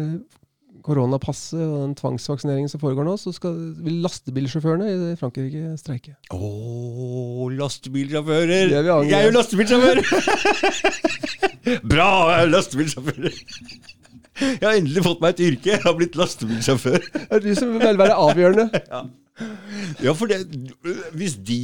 koronapasset 0.86 1.60
og 1.64 1.76
den 1.86 1.96
tvangsvaksineringen 2.00 2.70
som 2.72 2.82
foregår 2.82 3.08
nå, 3.08 3.16
så 3.22 3.34
skal, 3.36 3.56
vil 3.86 4.02
lastebilsjåførene 4.04 4.90
i 4.92 5.16
Frankrike 5.20 5.74
streike. 5.80 6.14
Å, 6.36 7.48
lastebilsjåfører! 7.58 8.54
Er. 8.78 8.92
Jeg 9.08 9.18
er 9.20 9.28
jo 9.30 9.34
lastebilsjåfør! 9.38 10.04
Bra, 11.94 12.08
jeg 12.34 12.46
er 12.46 12.52
lastebilsjåfør! 12.54 13.28
Jeg 14.44 14.64
har 14.66 14.74
endelig 14.80 15.04
fått 15.06 15.20
meg 15.22 15.36
et 15.36 15.44
yrke. 15.46 15.70
Jeg 15.76 15.84
har 15.84 15.94
blitt 15.98 16.16
lastebilsjåfør. 16.18 17.04
Det 17.14 17.28
er 17.38 17.44
du 17.44 17.52
som 17.58 17.76
vil 17.78 18.00
være 18.04 18.16
avgjørende. 18.18 18.70
Ja, 19.98 20.12
for 20.14 20.30
det, 20.30 20.44
hvis 21.18 21.34
de 21.42 21.56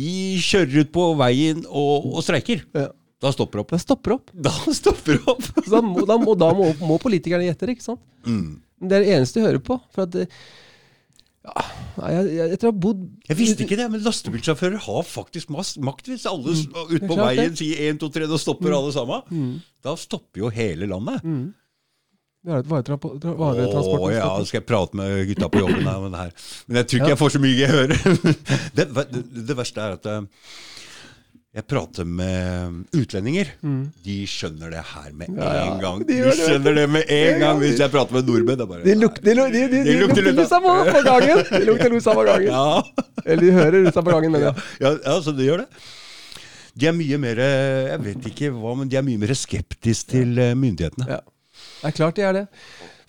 kjører 0.42 0.80
ut 0.82 0.90
på 0.96 1.04
veien 1.20 1.60
og, 1.70 2.08
og 2.18 2.24
streiker, 2.26 2.64
Ja. 2.74 2.88
da 3.22 3.30
stopper 3.36 3.60
det 3.60 3.62
opp. 3.62 3.74
Da 3.76 3.80
stopper 3.84 4.16
opp. 4.16 4.32
Da 4.34 4.54
stopper 4.74 5.20
opp. 5.30 5.44
Så 5.68 5.76
da, 5.76 5.82
må, 5.86 6.02
da, 6.10 6.18
må, 6.18 6.34
da 6.34 6.50
må, 6.58 6.72
må 6.82 6.98
politikerne 7.04 7.46
gjette 7.46 7.70
det, 7.70 7.76
ikke 7.78 7.86
sant? 7.92 8.02
Mm. 8.26 8.56
Det 8.80 8.96
er 8.96 9.04
det 9.06 9.14
eneste 9.18 9.40
jeg 9.42 9.48
hører 9.50 9.64
på. 9.66 9.80
For 9.94 10.06
at 10.08 10.16
ja, 10.20 11.64
jeg, 12.12 12.26
jeg, 12.36 12.52
etter 12.56 12.68
å 12.70 12.72
ha 12.74 12.78
bodd 12.84 13.04
Jeg 13.30 13.38
visste 13.40 13.64
ikke 13.66 13.78
det, 13.80 13.86
men 13.94 14.02
lastebilsjåfører 14.06 14.82
har 14.86 15.06
faktisk 15.08 15.50
makt. 15.56 16.10
Hvis 16.12 16.26
alle 16.30 16.54
s- 16.56 16.66
ute 16.68 17.00
på 17.08 17.16
Mm. 17.16 17.24
veien 17.26 17.56
sier 17.58 17.80
1, 17.90 18.00
2, 18.04 18.10
3, 18.18 18.28
da 18.30 18.38
stopper 18.38 18.76
alle 18.76 18.92
sammen. 18.96 19.24
Mm. 19.32 19.62
Da 19.84 19.96
stopper 19.96 20.44
jo 20.44 20.50
hele 20.54 20.86
landet. 20.92 21.24
Mm. 21.24 21.54
Vi 22.46 22.52
har 22.54 22.60
et 22.64 22.70
varetransport. 22.70 23.24
Å 23.26 24.12
ja, 24.14 24.20
ja, 24.24 24.44
skal 24.48 24.62
jeg 24.62 24.68
prate 24.68 24.96
med 24.96 25.28
gutta 25.28 25.50
på 25.52 25.60
jobben 25.60 26.16
her. 26.16 26.32
Men 26.68 26.78
jeg 26.80 26.88
tror 26.88 27.00
ikke 27.02 27.14
jeg 27.16 27.20
får 27.20 27.34
så 27.36 27.42
mye 27.44 27.58
gehør. 27.60 27.96
Det, 28.80 28.86
det, 28.96 29.24
det 29.50 29.56
verste 29.60 29.82
er 29.84 29.98
at 29.98 30.06
eh, 30.08 30.22
jeg 31.58 31.66
prater 31.66 32.06
med 32.06 32.84
utlendinger. 32.94 33.48
Mm. 33.66 33.80
De 34.06 34.16
skjønner 34.30 34.70
det 34.70 34.82
her 34.92 35.08
med 35.18 35.32
Ja, 35.34 35.48
ja. 35.56 35.62
en 35.72 35.80
gang. 35.82 36.04
De 36.06 36.18
De 36.22 36.34
skjønner 36.38 36.76
det 36.78 36.84
med 36.94 37.10
en 37.10 37.40
gang. 37.42 37.58
hvis 37.64 37.80
jeg 37.82 37.90
prater 37.90 38.14
med 38.20 38.28
nordmenn. 38.30 38.62
Bare, 38.70 38.84
De 38.86 38.94
lukter, 38.96 39.34
de, 39.56 39.64
de, 39.72 39.96
lukter 40.04 40.30
lusa 40.30 40.60
på, 40.62 40.76
på 40.92 41.02
gangen! 41.08 41.42
De 41.50 41.64
lukter 41.66 41.90
lusa 41.90 42.14
på 42.14 42.26
gangen. 42.28 42.52
Ja, 42.54 42.84
Eller 43.26 43.42
de 43.48 43.52
hører 43.56 43.80
lusa 43.88 44.04
på 44.06 44.14
gangen, 44.14 44.32
mener 44.36 44.52
jeg. 44.52 44.68
ja, 44.86 44.92
ja, 45.08 45.16
så 45.26 45.34
de 45.34 45.48
gjør 45.48 45.64
det. 45.64 45.68
De 46.80 46.88
er 46.88 46.94
mye 46.96 47.18
mer 47.20 47.42
Jeg 47.42 48.04
vet 48.06 48.30
ikke 48.30 48.52
hva, 48.56 48.76
men 48.78 48.92
de 48.92 49.00
er 49.02 49.04
mye 49.10 49.20
mer 49.20 49.34
skeptiske 49.36 50.12
til 50.14 50.38
eh, 50.40 50.54
myndighetene. 50.56 51.10
Ja. 51.18 51.20
Det 51.82 51.90
er 51.90 51.96
klart 51.98 52.16
de 52.20 52.24
er 52.30 52.38
det. 52.38 52.46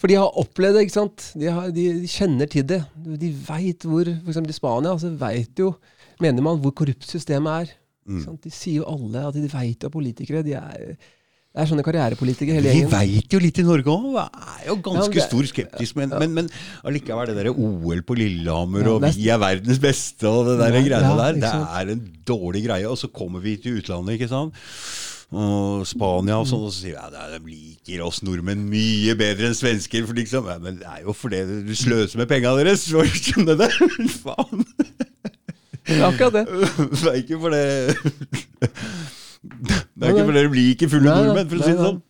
For 0.01 0.09
de 0.09 0.17
har 0.17 0.33
opplevd 0.41 0.79
det, 0.79 0.87
ikke 0.89 0.97
sant. 0.97 1.27
De, 1.37 1.51
har, 1.53 1.69
de 1.77 1.85
kjenner 2.09 2.49
til 2.51 2.65
det. 2.67 2.81
De 3.21 3.29
veit 3.47 3.85
hvor 3.85 4.09
eksempel 4.09 4.49
i 4.51 4.57
Spania, 4.57 4.97
så 4.99 5.13
veit 5.21 5.61
jo 5.61 5.75
Mener 6.21 6.45
man 6.45 6.59
hvor 6.61 6.73
korrupt 6.77 7.05
systemet 7.09 7.53
er. 7.63 7.71
Mm. 8.09 8.23
De 8.43 8.51
sier 8.51 8.81
jo 8.81 8.87
alle 8.91 9.27
at 9.29 9.35
de 9.37 9.49
veit 9.53 9.83
jo 9.83 9.89
at 9.91 9.93
politikere 9.93 10.41
de 10.47 10.55
er, 10.59 10.95
det 11.51 11.59
er 11.65 11.67
sånne 11.67 11.83
karrierepolitikere 11.83 12.61
hele 12.61 12.73
Vi 12.77 12.85
veit 12.91 13.35
jo 13.35 13.41
litt 13.43 13.59
i 13.59 13.65
Norge 13.67 13.91
òg. 13.91 14.17
Er 14.23 14.69
jo 14.69 14.77
ganske 14.87 15.11
ja, 15.11 15.21
det- 15.21 15.27
stor 15.29 15.49
skeptisk. 15.51 15.97
Men, 15.99 16.15
men, 16.19 16.33
men 16.35 16.49
allikevel, 16.87 17.27
det 17.33 17.37
derre 17.41 17.53
OL 17.59 18.03
på 18.07 18.17
Lillehammer, 18.19 18.85
Ja, 18.87 18.95
og 18.95 19.05
er- 19.09 19.17
vi 19.19 19.29
er 19.35 19.39
verdens 19.43 19.81
beste, 19.83 20.27
og 20.31 20.47
det 20.47 20.59
der 20.63 20.75
Ja, 20.79 20.83
greiene 20.87 21.11
ja, 21.11 21.17
der, 21.19 21.41
det 21.43 21.53
er 21.53 21.93
en 21.97 22.05
dårlig 22.27 22.65
greie. 22.69 22.87
Og 22.89 22.97
så 23.03 23.11
kommer 23.13 23.43
vi 23.43 23.57
til 23.59 23.81
utlandet, 23.83 24.15
ikke 24.21 24.31
sant. 24.31 24.55
Og 25.31 25.85
Spania 25.87 26.41
og 26.43 26.47
sånn, 26.51 26.65
og 26.67 26.73
så 26.75 26.81
sier 26.83 26.97
vi 26.97 27.19
ja, 27.19 27.27
de 27.39 27.39
liker 27.47 28.01
oss 28.03 28.19
nordmenn 28.27 28.65
mye 28.67 29.15
bedre 29.19 29.47
enn 29.51 29.55
svensker. 29.55 30.03
For 30.09 30.15
liksom, 30.19 30.49
ja, 30.51 30.57
men 30.59 30.81
det 30.81 30.87
er 30.91 31.05
jo 31.05 31.15
fordi 31.15 31.45
du 31.69 31.75
sløser 31.79 32.19
med 32.19 32.31
penga 32.31 32.55
deres. 32.59 32.83
Så 32.91 33.05
skjønner 33.07 33.59
det. 33.61 33.71
Faen. 34.25 34.65
Er 35.91 36.07
akkurat 36.09 36.33
det. 36.39 36.45
Det 37.01 37.09
er 37.11 37.19
ikke 37.21 37.39
fordi 37.41 37.65
Det 39.41 40.05
er 40.05 40.11
ikke 40.13 40.25
fordi 40.27 40.39
dere 40.39 40.51
blir 40.53 40.73
ikke 40.75 40.89
fulle 40.93 41.09
Nei, 41.09 41.15
nei, 41.17 41.27
nordmenn, 41.27 41.49
for 41.49 41.57
å 41.57 41.63
si 41.65 41.73
det 41.73 41.81
sånn. 41.87 42.01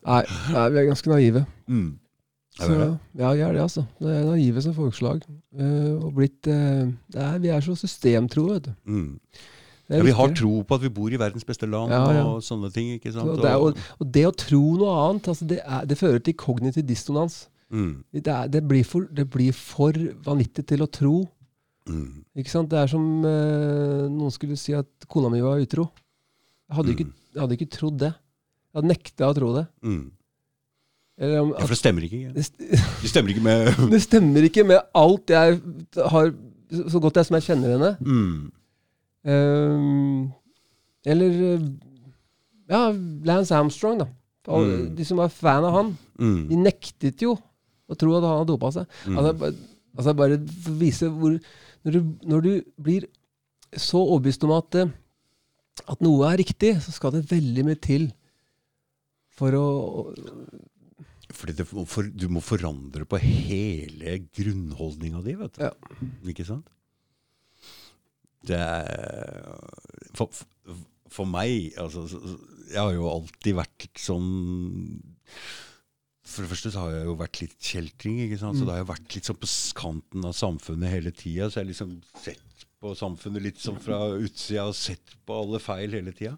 Nei, 0.00 0.22
nei, 0.54 0.64
vi 0.72 0.80
er 0.80 0.86
ganske 0.88 1.10
naive. 1.12 1.42
Mm. 1.68 1.90
Så, 2.60 2.76
ja, 3.16 3.30
vi 3.32 3.44
er 3.44 3.52
det, 3.56 3.62
altså. 3.62 3.84
Det 4.00 4.10
er 4.12 4.26
naive 4.28 4.62
som 4.64 4.74
folkeslag. 4.76 5.22
Uh, 5.56 5.96
og 6.06 6.12
blitt 6.16 6.48
uh, 6.50 6.88
det 7.12 7.22
er, 7.24 7.38
Vi 7.42 7.52
er 7.52 7.64
så 7.64 7.76
systemtro, 7.78 8.46
vet 8.52 8.68
du. 8.68 8.72
Mm. 8.84 9.12
Ja, 9.90 10.02
vi 10.06 10.12
har 10.14 10.30
tro 10.38 10.60
på 10.62 10.76
at 10.76 10.84
vi 10.84 10.90
bor 10.94 11.10
i 11.10 11.18
verdens 11.18 11.44
beste 11.46 11.66
land 11.66 11.90
Ja, 11.90 12.04
ja. 12.14 12.26
og 12.30 12.44
sånne 12.46 12.70
ting. 12.70 12.92
ikke 12.94 13.10
sant? 13.10 13.26
Og 13.32 13.40
det, 13.42 13.50
er, 13.50 13.58
og, 13.58 13.80
og 13.98 14.12
det 14.14 14.22
å 14.28 14.34
tro 14.38 14.60
noe 14.78 14.92
annet, 15.08 15.30
altså 15.32 15.48
det, 15.50 15.58
er, 15.64 15.88
det 15.90 15.98
fører 15.98 16.22
til 16.22 16.36
kognitiv 16.38 16.84
dissonans. 16.86 17.42
mm, 17.74 18.04
Det, 18.14 18.26
er, 18.26 18.46
det, 18.46 18.62
blir 18.68 18.86
for, 18.86 19.08
det 19.10 19.26
blir 19.32 19.56
for 19.56 19.98
vanvittig 20.26 20.68
til 20.70 20.86
å 20.86 20.86
tro. 20.86 21.16
Mm, 21.90 22.24
Ikke 22.42 22.52
sant? 22.52 22.70
Det 22.70 22.78
er 22.80 22.90
som 22.92 23.04
eh, 23.26 24.06
noen 24.12 24.30
skulle 24.34 24.56
si 24.60 24.72
at 24.78 25.06
kona 25.10 25.28
mi 25.32 25.40
var 25.44 25.60
utro. 25.62 25.88
Jeg 26.70 26.76
hadde, 26.78 26.94
ikke, 26.94 27.06
Mm. 27.10 27.14
jeg 27.34 27.40
hadde 27.42 27.56
ikke 27.58 27.70
trodd 27.76 27.98
det. 27.98 28.12
Jeg 28.70 28.78
hadde 28.78 28.90
nekta 28.92 29.28
å 29.30 29.34
tro 29.36 29.52
det. 29.58 29.66
mm. 29.82 30.00
Eller 31.20 31.36
at, 31.42 31.48
Ja, 31.58 31.66
for 31.66 31.74
det 31.74 31.78
stemmer 31.82 32.04
ikke. 32.06 32.32
det, 32.32 32.44
st- 32.46 32.70
Det 33.02 33.10
stemmer 33.10 33.28
ikke 33.34 33.42
med 33.44 33.74
det 33.92 34.00
stemmer 34.06 34.46
ikke 34.48 34.64
med 34.64 34.78
alt 34.96 35.28
jeg 35.34 35.58
har 36.14 36.30
Så 36.70 37.00
godt 37.02 37.18
jeg 37.18 37.26
som 37.28 37.36
jeg 37.36 37.44
kjenner 37.50 37.74
henne. 37.74 37.90
mm, 38.00 38.52
Ehm, 39.30 40.30
eller 41.04 41.40
eh, 41.54 41.64
ja, 42.70 42.80
Lance 43.28 43.52
Armstrong, 43.56 43.98
da. 44.00 44.06
Mm. 44.50 44.94
De 44.96 45.04
som 45.04 45.18
var 45.20 45.28
fan 45.28 45.66
av 45.68 45.74
han, 45.76 45.90
mm, 46.18 46.38
de 46.48 46.56
nektet 46.56 47.20
jo 47.22 47.34
å 47.90 47.96
tro 47.98 48.14
at 48.16 48.24
han 48.24 48.38
hadde 48.40 48.48
dopa 48.54 48.70
seg. 48.74 48.86
Altså, 49.12 49.50
altså 49.98 50.14
bare 50.16 50.38
for 50.64 50.72
å 50.72 50.78
vise 50.80 51.10
hvor 51.12 51.36
når 51.86 51.96
du, 51.96 52.00
når 52.28 52.44
du 52.44 52.50
blir 52.82 53.06
så 53.76 54.00
overbevist 54.02 54.44
om 54.46 54.54
at, 54.56 54.80
eh, 54.80 54.90
at 55.88 56.02
noe 56.04 56.26
er 56.28 56.40
riktig, 56.42 56.74
så 56.84 56.92
skal 56.94 57.14
det 57.14 57.28
veldig 57.30 57.66
mye 57.68 57.80
til 57.80 58.10
for 59.40 59.56
å 59.56 59.66
Fordi 61.30 61.54
det, 61.56 61.64
for, 61.70 62.04
du 62.04 62.26
må 62.28 62.42
forandre 62.44 63.06
på 63.08 63.20
hele 63.22 64.18
grunnholdninga 64.34 65.22
di, 65.24 65.36
vet 65.38 65.56
du. 65.56 65.62
Ja. 65.62 65.72
Ikke 66.32 66.46
sant? 66.48 66.68
Det 68.44 68.58
er 68.58 69.46
for, 70.16 70.32
for 71.12 71.28
meg 71.28 71.74
altså, 71.76 72.06
Jeg 72.70 72.78
har 72.80 72.94
jo 72.94 73.10
alltid 73.10 73.58
vært 73.58 74.00
sånn 74.00 74.30
For 76.30 76.44
det 76.46 76.52
første 76.52 76.70
så 76.72 76.84
har 76.84 76.94
jeg 76.94 77.08
jo 77.08 77.16
vært 77.18 77.40
litt 77.42 77.56
kjeltring. 77.58 78.20
ikke 78.26 78.38
sant? 78.40 78.60
Så 78.60 78.66
da 78.66 78.76
har 78.76 78.84
jeg 78.84 78.92
vært 78.92 79.16
litt 79.16 79.30
sånn 79.30 79.40
på 79.40 79.50
kanten 79.80 80.28
av 80.28 80.36
samfunnet 80.38 80.94
hele 80.94 81.12
tida. 81.14 81.48
Så 81.48 81.60
jeg 81.60 81.64
har 81.64 81.72
liksom 81.72 81.96
sett 82.22 82.66
på 82.80 82.94
samfunnet 82.96 83.44
litt 83.44 83.58
sånn 83.60 83.80
fra 83.82 83.98
utsida 84.16 84.68
og 84.70 84.76
sett 84.78 85.18
på 85.28 85.42
alle 85.42 85.60
feil 85.60 85.98
hele 85.98 86.14
tida. 86.16 86.36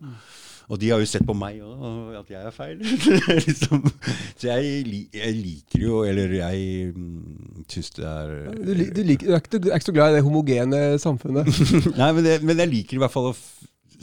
Og 0.72 0.78
de 0.80 0.88
har 0.92 1.02
jo 1.02 1.08
sett 1.10 1.24
på 1.26 1.34
meg 1.36 1.60
òg, 1.62 2.14
at 2.16 2.30
jeg 2.32 2.40
er 2.48 2.54
feil. 2.54 2.82
liksom. 3.46 3.82
Så 4.40 4.48
jeg, 4.48 5.08
jeg, 5.12 5.34
liker 5.36 5.82
jo 5.82 6.02
Eller 6.08 6.32
jeg 6.38 6.92
mm, 6.96 7.64
syns 7.70 7.92
det 7.98 8.06
er 8.08 8.32
du, 8.56 8.70
du, 8.72 9.02
liker, 9.04 9.26
du, 9.26 9.34
er 9.34 9.42
ikke, 9.42 9.58
du, 9.58 9.68
er 9.68 9.76
ikke, 9.76 9.88
så 9.90 9.96
glad 9.96 10.14
i 10.14 10.16
det 10.16 10.24
homogene 10.26 10.82
samfunnet? 11.02 11.50
Nei, 12.00 12.08
men, 12.16 12.22
det, 12.24 12.38
men, 12.46 12.62
jeg 12.62 12.72
liker 12.72 12.98
i 12.98 13.02
hvert 13.04 13.14
fall 13.14 13.32
å 13.32 13.36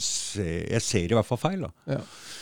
se 0.00 0.46
Jeg 0.46 0.84
ser 0.84 1.12
i 1.12 1.16
hvert 1.18 1.28
fall 1.28 1.40
feil, 1.40 1.66
da. 1.66 1.96
Ja. 1.96 2.00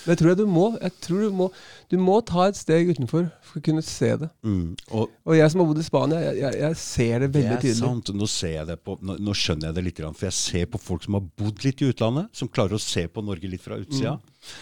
Det 0.08 0.16
tror 0.18 0.32
jeg 0.32 0.40
du 0.40 0.46
må. 0.48 0.64
Jeg 0.80 0.94
tror 1.04 1.26
du 1.26 1.36
må, 1.36 1.48
du 1.92 1.96
må 2.00 2.18
ta 2.26 2.46
et 2.48 2.58
steg 2.58 2.88
utenfor 2.94 3.28
for 3.44 3.60
å 3.60 3.64
kunne 3.68 3.84
se 3.84 4.10
det. 4.22 4.30
Mm, 4.46 4.72
og, 4.88 5.12
og, 5.24 5.34
jeg 5.36 5.52
som 5.52 5.62
har 5.62 5.70
bodd 5.70 5.82
i 5.82 5.86
Spania, 5.86 6.22
jeg, 6.24 6.40
jeg, 6.40 6.58
jeg 6.64 6.80
ser 6.82 7.14
det 7.24 7.30
veldig 7.36 7.58
tydelig. 7.58 7.68
Det 7.68 7.74
er 7.74 7.82
sant. 7.82 8.12
Nå, 8.16 8.30
jeg 8.48 8.68
det 8.72 8.78
på, 8.88 8.98
nå, 9.04 9.18
nå, 9.28 9.36
skjønner 9.36 9.70
jeg 9.70 9.78
det 9.78 9.86
litt, 9.90 10.02
for 10.08 10.30
jeg 10.30 10.38
ser 10.38 10.68
på 10.72 10.82
folk 10.82 11.06
som 11.06 11.18
har 11.18 11.30
bodd 11.42 11.64
litt 11.66 11.84
i 11.84 11.92
utlandet, 11.92 12.32
som 12.40 12.50
klarer 12.52 12.78
å 12.78 12.82
se 12.82 13.04
på 13.12 13.24
Norge 13.24 13.52
litt 13.52 13.64
fra 13.64 13.80
utsida. 13.80 14.16
Mm. 14.18 14.52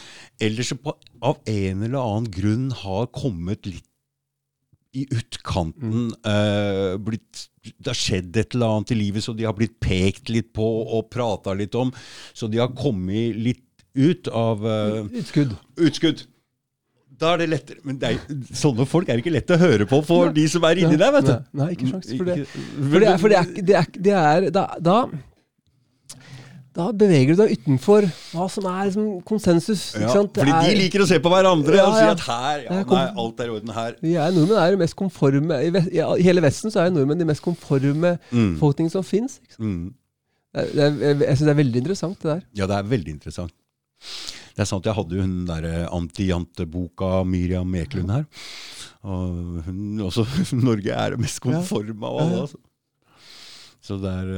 Eller 0.46 0.68
som 0.68 0.80
av 1.24 1.38
en 1.48 1.84
eller 1.86 2.00
annen 2.00 2.32
grunn 2.32 2.72
har 2.84 3.06
kommet 3.14 3.68
litt 3.68 3.86
i 4.96 5.04
utkanten. 5.12 5.92
Mm. 5.92 6.10
Uh, 6.24 6.96
blitt, 7.04 7.46
det 7.76 7.90
har 7.90 7.98
skjedd 7.98 8.36
et 8.40 8.56
eller 8.56 8.78
annet 8.78 8.94
i 8.94 8.98
livet, 8.98 9.24
så 9.24 9.34
de 9.36 9.46
har 9.46 9.56
blitt 9.56 9.76
pekt 9.82 10.32
litt 10.32 10.52
på 10.56 10.66
og 10.86 11.10
prata 11.12 11.54
litt 11.56 11.76
om. 11.76 11.92
Så 12.36 12.48
de 12.50 12.62
har 12.62 12.72
kommet 12.76 13.36
litt 13.36 13.65
ut 13.96 14.28
av 14.28 14.64
uh, 14.64 15.04
Utskudd. 15.16 15.54
Utskudd. 15.80 16.26
Da 17.16 17.32
er 17.32 17.44
det 17.44 17.46
lettere. 17.48 17.80
Men 17.86 18.00
det 18.00 18.10
er, 18.12 18.42
sånne 18.56 18.84
folk 18.88 19.08
er 19.08 19.22
ikke 19.22 19.32
lett 19.32 19.52
å 19.54 19.60
høre 19.60 19.86
på 19.88 20.02
for 20.04 20.34
de 20.36 20.44
som 20.52 20.64
er 20.68 20.82
inni 20.82 20.98
der, 21.00 21.14
vet 21.14 21.30
du. 21.30 21.32
Nei, 21.32 21.62
nei 21.62 21.70
ikke 21.76 21.88
sjans 21.94 22.12
for 22.12 22.28
det. 22.28 22.36
For 22.50 22.98
det 23.00 23.08
er, 23.08 23.16
for 23.22 23.32
det 23.32 23.38
er, 23.40 23.48
det 23.56 23.78
er, 23.80 23.88
det 23.96 24.14
er 24.20 24.46
da, 24.52 24.66
da, 24.84 24.98
da, 26.76 26.90
beveger 26.92 27.32
du 27.32 27.40
deg 27.40 27.56
utenfor 27.56 28.08
hva 28.34 28.50
som 28.52 28.68
er 28.68 28.90
liksom, 28.90 29.10
konsensus. 29.28 29.88
Ja, 29.96 30.12
fordi 30.12 30.52
er, 30.52 30.68
de 30.68 30.78
liker 30.82 31.06
å 31.06 31.08
se 31.08 31.20
på 31.24 31.32
hverandre 31.32 31.80
ja, 31.80 31.88
og 31.88 31.96
si 31.96 32.06
at 32.12 32.24
her, 32.28 32.64
ja, 32.66 32.80
nei, 32.92 33.08
alt 33.24 33.40
er 33.40 33.48
i 33.48 33.56
orden 33.56 33.76
her. 33.78 34.00
er 34.12 34.36
nordmenn 34.36 34.60
er 34.60 34.74
jo 34.74 34.82
mest 34.84 34.98
konforme 35.00 35.62
I, 35.64 35.72
hele 36.26 36.44
Vesten 36.44 36.74
så 36.74 36.84
er 36.84 36.92
nordmenn 36.92 37.24
de 37.24 37.30
mest 37.32 37.44
konforme 37.44 38.18
mm. 38.28 38.56
folkene 38.60 38.92
som 38.92 39.06
fins. 39.06 39.40
Mm. 39.56 39.94
Jeg 40.56 41.32
syns 41.32 41.46
det 41.48 41.52
er 41.52 41.62
veldig 41.64 41.80
interessant, 41.80 42.20
det 42.20 42.34
der. 42.34 42.44
Ja, 42.60 42.68
det 42.68 42.76
er 42.76 42.92
veldig 42.92 43.16
interessant. 43.16 43.56
Det 44.56 44.64
er 44.64 44.68
sant, 44.70 44.86
jeg 44.88 44.96
hadde 44.96 45.18
jo 45.18 45.24
hun 45.24 45.44
derre 45.48 45.84
Anti-janteboka 45.92 47.20
Miriam 47.28 47.74
Eklund 47.76 48.12
her. 48.14 48.24
Og 49.06 49.66
hun 49.66 50.00
også 50.06 50.24
Norge 50.68 50.94
er 50.94 51.14
det 51.14 51.20
mest 51.22 51.42
konforme 51.44 52.08
av 52.08 52.22
alle, 52.22 52.40
altså. 52.46 52.62
Så 53.86 54.00
det 54.02 54.10
er 54.10 54.32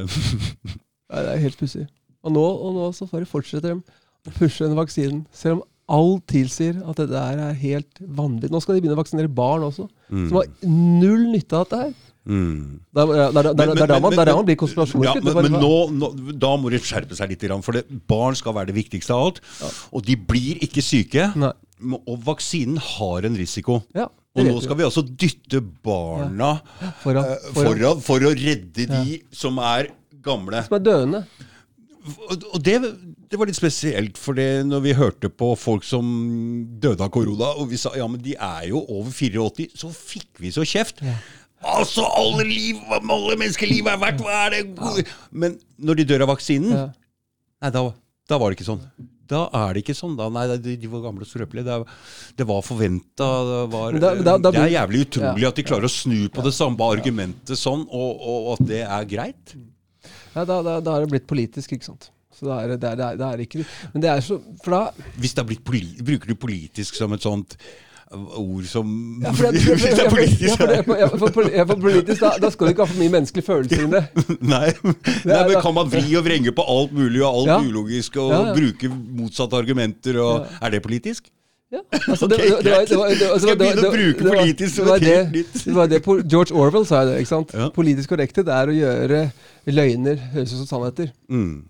Nei, 1.09 1.23
Det 1.25 1.31
er 1.33 1.43
helt 1.47 1.61
pussig. 1.61 1.87
Og 2.27 2.35
nå, 2.35 2.43
og 2.45 2.75
nå 2.77 2.91
så 2.93 3.07
bare 3.09 3.29
fortsetter 3.29 3.73
de 3.73 3.79
å 3.79 4.35
pushe 4.37 4.67
den 4.67 4.77
vaksinen. 4.77 5.23
Selv 5.33 5.61
om 5.61 5.67
alt 5.89 6.27
tilsier 6.29 6.83
at 6.85 6.99
dette 7.01 7.23
er 7.23 7.55
helt 7.63 8.03
vanvittig. 8.03 8.51
Nå 8.53 8.61
skal 8.61 8.77
de 8.77 8.83
begynne 8.83 8.99
å 8.99 9.01
vaksinere 9.01 9.33
barn 9.33 9.65
også, 9.71 9.87
mm. 10.11 10.27
som 10.29 10.41
har 10.41 10.51
null 10.69 11.31
nytte 11.33 11.57
av 11.57 11.65
dette 11.65 11.81
her. 11.87 11.95
Mm. 12.29 12.81
Det 12.93 13.05
er 13.17 13.89
da 13.89 13.99
man, 14.05 14.45
blir 14.45 14.59
konspirasjonsfritt. 14.61 15.25
Ja, 15.25 15.35
men, 15.41 15.49
men 15.49 15.63
nå, 15.63 15.73
nå, 15.97 16.11
da 16.37 16.53
må 16.61 16.69
de 16.73 16.81
skjerpe 16.85 17.17
seg 17.17 17.33
litt. 17.33 17.47
For 17.65 17.79
det, 17.79 17.87
barn 18.11 18.37
skal 18.39 18.57
være 18.59 18.71
det 18.73 18.77
viktigste 18.77 19.17
av 19.17 19.31
alt. 19.31 19.43
Ja. 19.63 19.73
Og 19.97 20.05
de 20.05 20.19
blir 20.21 20.61
ikke 20.65 20.85
syke. 20.85 21.31
Nei. 21.41 21.55
Og 21.99 22.17
vaksinen 22.27 22.81
har 22.83 23.29
en 23.29 23.39
risiko. 23.39 23.81
Ja, 23.97 24.09
og 24.39 24.47
nå 24.47 24.59
skal 24.63 24.79
vi 24.79 24.87
altså 24.87 25.05
dytte 25.07 25.61
barna 25.63 26.57
foran, 27.03 27.25
eh, 27.25 27.47
foran. 27.55 27.79
foran, 27.79 28.03
for 28.05 28.27
å 28.27 28.33
redde 28.35 28.87
de 28.91 29.21
som 29.35 29.59
er 29.63 29.93
gamle. 30.25 30.63
Som 30.67 30.79
er 30.79 30.85
døende. 30.85 31.23
Og 32.09 32.61
det, 32.65 32.79
det, 33.29 33.37
var 33.37 33.49
litt 33.51 33.59
spesielt, 33.59 34.17
for 34.21 34.39
det 34.39 34.65
når 34.65 34.85
vi 34.85 34.95
hørte 34.97 35.29
på 35.29 35.51
folk 35.61 35.85
som 35.85 36.07
døde 36.81 37.05
av 37.05 37.13
korona, 37.13 37.51
og 37.61 37.69
vi 37.73 37.81
sa 37.81 37.93
ja, 37.99 38.07
men 38.09 38.23
de 38.25 38.33
er 38.35 38.71
jo 38.71 38.81
over 38.87 39.13
84, 39.13 39.69
så 39.77 39.91
fikk 39.93 40.41
vi 40.41 40.53
så 40.55 40.65
kjeft. 40.65 41.03
Ja. 41.05 41.19
Altså, 41.59 42.05
alle 42.15 42.45
liv, 42.47 42.79
alle 42.95 43.37
menneskeliv 43.39 43.89
er 43.91 43.99
verdt 43.99 44.21
Hva 44.23 44.43
er 44.47 44.55
det 44.55 45.07
Men 45.35 45.57
når 45.83 46.01
de 46.01 46.09
dør 46.13 46.27
av 46.29 46.35
vaksinen, 46.37 46.75
ja. 46.75 46.85
nei, 47.65 47.71
da, 47.75 47.83
da, 48.31 48.39
var 48.39 48.53
det 48.53 48.59
ikke 48.59 48.69
sånn. 48.69 48.85
Da 49.29 49.43
er 49.53 49.75
det 49.75 49.83
ikke 49.83 49.97
sånn. 49.99 50.15
da, 50.17 50.29
Nei, 50.33 50.47
de, 50.55 50.77
de 50.81 50.91
var 50.91 51.03
gamle 51.05 51.27
og 51.27 51.31
skrøpelige. 51.31 51.67
Det, 51.67 51.97
det, 52.39 52.47
var 52.49 52.63
forventa. 52.65 53.31
Det, 53.93 54.13
det, 54.47 54.53
er 54.55 54.71
jævlig 54.77 55.03
utrolig 55.09 55.45
ja. 55.45 55.51
at 55.51 55.59
de 55.59 55.67
klarer 55.67 55.89
å 55.89 55.93
snu 55.93 56.21
på 56.33 56.45
det 56.47 56.55
samme 56.57 56.93
argumentet 56.95 57.61
sånn, 57.61 57.85
og, 57.91 58.23
og 58.23 58.53
at 58.55 58.63
det 58.71 58.85
er 58.87 59.11
greit. 59.11 59.57
Ja, 60.37 60.47
da, 60.47 60.63
da, 60.63 60.79
da 60.85 60.95
er 60.95 61.05
det 61.05 61.13
blitt 61.13 61.29
politisk, 61.29 61.75
ikke 61.75 61.91
sant. 61.91 62.13
Så 62.39 62.47
det 62.47 62.55
er, 62.55 62.73
det 62.79 62.89
er, 62.95 63.19
det 63.19 63.27
er, 63.27 63.41
ikke 63.43 63.65
Men 63.91 64.03
det 64.05 64.11
er 64.13 64.21
så 64.23 64.37
For 64.63 64.71
da 64.71 65.09
Hvis 65.19 65.33
det 65.35 65.43
er 65.43 65.49
blitt 65.49 65.65
Bruker 65.67 66.31
du 66.31 66.37
politisk 66.39 66.95
som 66.95 67.11
et 67.17 67.25
sånt 67.25 67.57
ord 68.17 68.65
som 68.65 68.89
ja, 69.23 69.33
for 69.37 69.53
det, 69.53 69.63
er 70.01 70.11
politisk. 70.11 70.61
Ja, 70.61 71.65
for, 71.65 71.81
politisk 71.81 72.23
da, 72.23 72.31
da, 72.41 72.51
skal 72.51 72.69
du 72.69 72.73
ikke 72.73 72.87
ha 72.87 72.91
for 72.91 73.01
mye 73.01 73.13
menneskelige 73.13 73.47
følelser 73.47 73.85
i 73.85 73.89
det. 73.93 74.05
Nei, 74.55 74.69
Nei 75.29 75.41
men 75.51 75.59
kan 75.65 75.75
man 75.77 75.91
vri 75.93 76.05
og 76.17 76.25
vrenge 76.27 76.55
på 76.57 76.65
alt 76.65 76.95
mulig 76.97 77.23
og 77.23 77.29
alt 77.31 77.51
ja. 77.53 77.59
ulogisk 77.61 78.17
og 78.23 78.33
ja, 78.33 78.45
bruke 78.57 78.93
motsatte 78.93 79.61
argumenter? 79.61 80.21
Og, 80.25 80.47
Er 80.63 80.75
det 80.75 80.83
politisk? 80.85 81.29
Ja, 81.69 81.83
altså 81.93 82.27
det, 82.31 82.39
okay, 82.41 82.65
det, 82.65 82.73
var, 82.73 82.85
det, 82.89 82.97
var, 82.97 83.09
det, 83.13 83.27
Skal 83.43 83.51
jeg 83.51 83.59
begynne 83.61 83.89
å 83.89 83.93
bruke 83.93 84.31
politisk 84.33 84.79
som 84.79 84.87
et 84.95 85.03
helt 85.05 85.35
nytt 85.35 85.59
Det 85.67 85.75
var 85.77 85.91
det 85.91 85.99
George 86.07 86.55
Orwell 86.57 86.87
sa. 86.89 87.03
det, 87.05 87.19
ikke 87.21 87.35
sant? 87.35 87.53
Politisk 87.77 88.15
korrekthet 88.15 88.49
er 88.49 88.73
å 88.73 88.77
gjøre 88.77 89.27
løgner 89.69 90.23
høres 90.33 90.55
ut 90.55 90.63
som 90.63 90.71
sannheter. 90.71 91.11
Mm. 91.29 91.67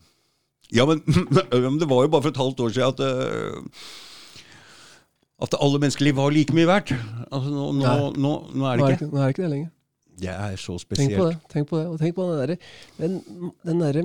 Ja, 0.71 0.85
men, 0.87 1.01
men, 1.33 1.79
det 1.81 1.89
var 1.91 2.05
jo 2.05 2.13
bare 2.13 2.23
for 2.23 2.31
et 2.31 2.39
halvt 2.39 2.61
år 2.63 2.75
siden 2.77 2.93
at 2.93 3.01
uh, 3.03 3.89
at 5.43 5.55
alle 5.63 5.79
menneskeliv 5.83 6.17
var 6.19 6.33
like 6.35 6.55
mye 6.57 6.69
verdt. 6.69 6.95
Altså, 7.31 7.51
nå, 7.53 7.67
nå, 7.79 7.93
nå, 8.19 8.33
nå, 8.55 8.65
er 8.67 8.81
det 8.81 8.89
ikke. 8.97 9.11
Nå 9.13 9.21
er 9.21 9.29
det 9.29 9.35
ikke 9.37 9.45
det 9.45 9.53
lenger. 9.53 9.71
Det 10.19 10.33
er 10.35 10.57
så 10.59 10.75
spesielt. 10.83 11.13
Tenk 11.13 11.21
på 11.21 11.29
det. 11.29 11.37
Tenk 11.53 11.69
på 11.71 11.79
det. 11.79 11.87
Og 11.87 12.01
tenk 12.01 12.17
på 12.17 12.27
den 12.27 12.41
derre 12.41 12.57
den, 12.99 13.53
den 13.69 13.85
der, 13.85 14.01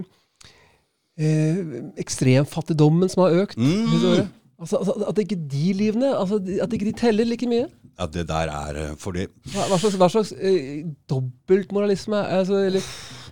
eh, 1.18 1.62
ekstremfattigdommen 2.04 3.10
som 3.10 3.26
har 3.26 3.40
økt. 3.44 3.58
Mm. 3.58 4.30
Altså, 4.62 4.78
altså, 4.78 4.98
at 5.10 5.24
ikke 5.24 5.40
de 5.50 5.72
livene 5.76 6.14
altså, 6.16 6.38
At 6.62 6.72
ikke 6.72 6.86
de 6.86 6.94
teller 6.96 7.26
like 7.28 7.50
mye. 7.50 7.66
Ja, 7.98 8.06
det 8.06 8.28
der 8.30 8.52
er 8.54 8.78
eh, 8.80 8.94
fordi 8.98 9.26
Hva, 9.50 9.66
hva 9.72 9.80
slags, 9.82 9.98
hva 10.00 10.10
slags 10.14 10.32
eh, 10.38 10.86
dobbeltmoralisme 11.10 12.22
altså, 12.38 12.62
eller? 12.70 12.86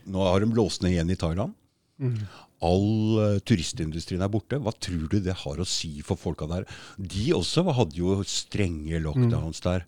Nå 0.10 0.26
har 0.26 0.42
de 0.42 0.58
låst 0.58 0.82
ned 0.82 0.96
igjen 0.96 1.14
i 1.14 1.20
Thailand. 1.22 1.54
Mm 2.02 2.18
all 2.66 3.18
uh, 3.18 3.40
turistindustrien 3.46 4.22
er 4.24 4.32
borte. 4.32 4.60
Hva 4.62 4.74
tror 4.78 5.08
du 5.12 5.18
det 5.24 5.38
har 5.44 5.62
å 5.62 5.68
si 5.68 6.00
for 6.06 6.20
folka 6.20 6.48
der? 6.50 6.68
De 6.98 7.32
også 7.36 7.66
hadde 7.74 7.98
jo 7.98 8.20
strenge 8.28 9.02
lockdowns 9.02 9.62
mm. 9.62 9.66
der. 9.68 9.88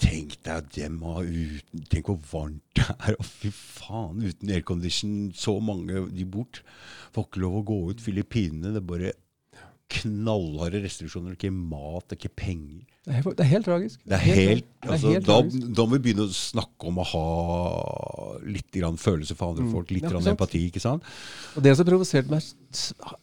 Tenk 0.00 0.34
deg 0.44 0.66
dem 0.74 0.98
uten, 1.00 1.84
Tenk 1.88 2.10
hvor 2.10 2.18
varmt 2.32 2.64
det 2.76 2.88
er. 3.08 3.16
Fy 3.24 3.52
faen. 3.52 4.24
Uten 4.24 4.52
aircondition, 4.52 5.14
så 5.36 5.56
mange 5.60 6.06
de 6.12 6.26
bort. 6.28 6.62
Får 7.16 7.28
ikke 7.28 7.44
lov 7.44 7.60
å 7.60 7.64
gå 7.70 7.78
ut. 7.92 8.04
Filippinene, 8.04 8.74
det 8.74 8.82
er 8.82 8.90
bare 8.90 9.14
knallharde 9.92 10.82
restriksjoner. 10.84 11.36
Ikke 11.36 11.52
mat, 11.54 12.12
ikke 12.16 12.32
penger. 12.36 12.84
Det 13.06 13.14
er, 13.14 13.22
det 13.22 13.42
er 13.44 13.50
helt 13.52 13.68
tragisk. 13.68 14.00
Det 14.02 14.16
er 14.16 14.22
helt, 14.24 14.64
altså, 14.82 15.10
er 15.12 15.12
helt 15.14 15.28
da, 15.28 15.34
da, 15.78 15.84
må 15.86 15.94
vi 15.94 16.02
begynne 16.08 16.24
å 16.26 16.32
snakke 16.34 16.88
om 16.88 16.96
å 16.98 17.04
ha 17.06 17.26
litt 18.50 18.66
grann 18.74 18.96
følelse 18.98 19.36
for 19.38 19.52
andre 19.52 19.62
mm. 19.62 19.68
folk. 19.76 19.92
Litt 19.94 20.08
ja, 20.08 20.10
grann 20.10 20.26
empati. 20.32 20.64
ikke 20.66 20.82
sant? 20.82 21.06
Og 21.54 21.62
Det 21.62 21.76
som 21.78 21.86
provosert 21.86 22.32
meg, 22.32 22.48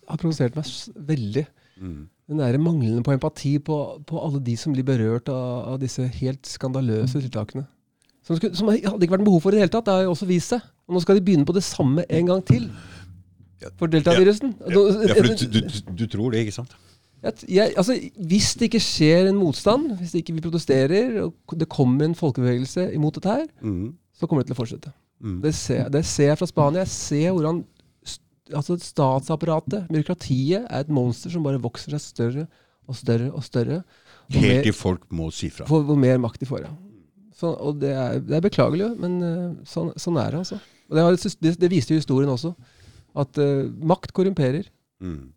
har 0.07 0.21
provosert 0.21 0.55
meg 0.55 0.69
veldig, 1.09 1.43
mm. 1.83 1.97
den 2.31 2.43
der 2.45 2.59
manglende 2.63 3.03
på 3.03 3.11
empati 3.17 3.57
på, 3.59 3.79
på, 4.07 4.21
alle 4.23 4.39
de 4.45 4.55
som 4.61 4.71
blir 4.71 4.87
berørt 4.87 5.27
av, 5.33 5.73
av 5.73 5.81
disse 5.83 6.07
helt 6.21 6.47
skandaløse 6.47 7.19
tiltakene. 7.25 7.65
Som, 8.23 8.39
skulle, 8.39 8.55
som, 8.55 8.71
hadde 8.71 9.03
ikke 9.03 9.17
vært 9.17 9.27
behov 9.27 9.43
for 9.43 9.51
i 9.51 9.59
det 9.59 9.65
hele 9.65 9.73
tatt. 9.75 9.89
Det 9.89 9.97
har 9.97 10.07
jo 10.07 10.15
også 10.15 10.29
vist 10.31 10.55
seg. 10.55 10.63
Og 10.87 10.95
nå 10.95 11.03
skal 11.03 11.19
de 11.19 11.25
begynne 11.27 11.49
på 11.49 11.57
det 11.59 11.65
samme 11.67 12.07
en 12.07 12.31
gang 12.31 12.47
til. 12.47 12.71
For 13.75 13.91
deltavirusen. 13.91 14.55
Ja, 14.63 14.87
ja, 15.09 15.19
for 15.19 15.27
du, 15.27 15.59
du, 15.59 15.91
du 15.91 16.07
tror 16.07 16.31
det, 16.31 16.47
ikke 16.47 16.55
sant? 16.55 16.71
Jeg, 17.23 17.71
altså, 17.79 17.95
hvis 18.27 18.49
det 18.59 18.67
ikke 18.67 18.83
skjer 18.83 19.29
en 19.29 19.39
motstand, 19.39 19.93
hvis 20.01 20.15
ikke 20.19 20.33
vi 20.35 20.43
protesterer, 20.43 21.21
og 21.23 21.55
det 21.55 21.69
kommer 21.71 22.09
en 22.09 22.17
folkebevegelse 22.19 22.89
imot 22.97 23.15
dette 23.15 23.35
her, 23.37 23.45
mm. 23.63 23.93
så 24.19 24.27
kommer 24.27 24.43
det 24.43 24.51
til 24.51 24.57
å 24.57 24.59
fortsette. 24.59 24.91
Mm. 25.23 25.37
Det, 25.45 25.53
ser, 25.55 25.85
det, 25.93 26.01
ser, 26.03 26.33
jeg 26.33 26.39
fra 26.41 26.49
Spania. 26.49 26.83
Jeg 26.83 26.91
ser 26.91 27.29
hvordan 27.31 27.61
altså, 28.51 28.75
statsapparatet, 28.81 29.87
byråkratiet, 29.91 30.65
er 30.67 30.83
et 30.83 30.91
monster 30.91 31.31
som 31.31 31.45
bare 31.45 31.61
vokser 31.63 31.95
seg 31.95 32.03
større 32.03 32.47
og 32.91 32.97
større 32.99 33.29
og 33.31 33.45
større. 33.47 33.81
Og 34.27 34.39
Helt 34.43 34.67
til 34.67 34.75
folk 34.75 35.05
må 35.15 35.29
si 35.35 35.47
fra. 35.53 35.67
For, 35.69 35.85
hvor 35.87 35.99
mer 35.99 36.19
makt 36.21 36.43
de 36.43 36.49
får, 36.49 36.65
ja. 36.65 36.73
Så, 37.39 37.49
og 37.55 37.79
det 37.81 37.93
er, 37.95 38.19
det 38.23 38.35
er, 38.37 38.43
beklagelig, 38.43 38.91
men 38.99 39.15
uh, 39.23 39.53
sånn, 39.67 39.93
sånn, 39.99 40.19
er 40.21 40.35
det, 40.35 40.43
altså. 40.43 40.59
Og 40.91 40.99
det, 40.99 41.31
det, 41.41 41.55
det 41.61 41.71
viste 41.71 41.95
jo 41.95 42.01
historien 42.03 42.31
også. 42.31 42.51
At 43.19 43.39
uh, 43.39 43.63
makt 43.83 44.11
korrumperer. 44.15 44.67
Mm. 45.03 45.31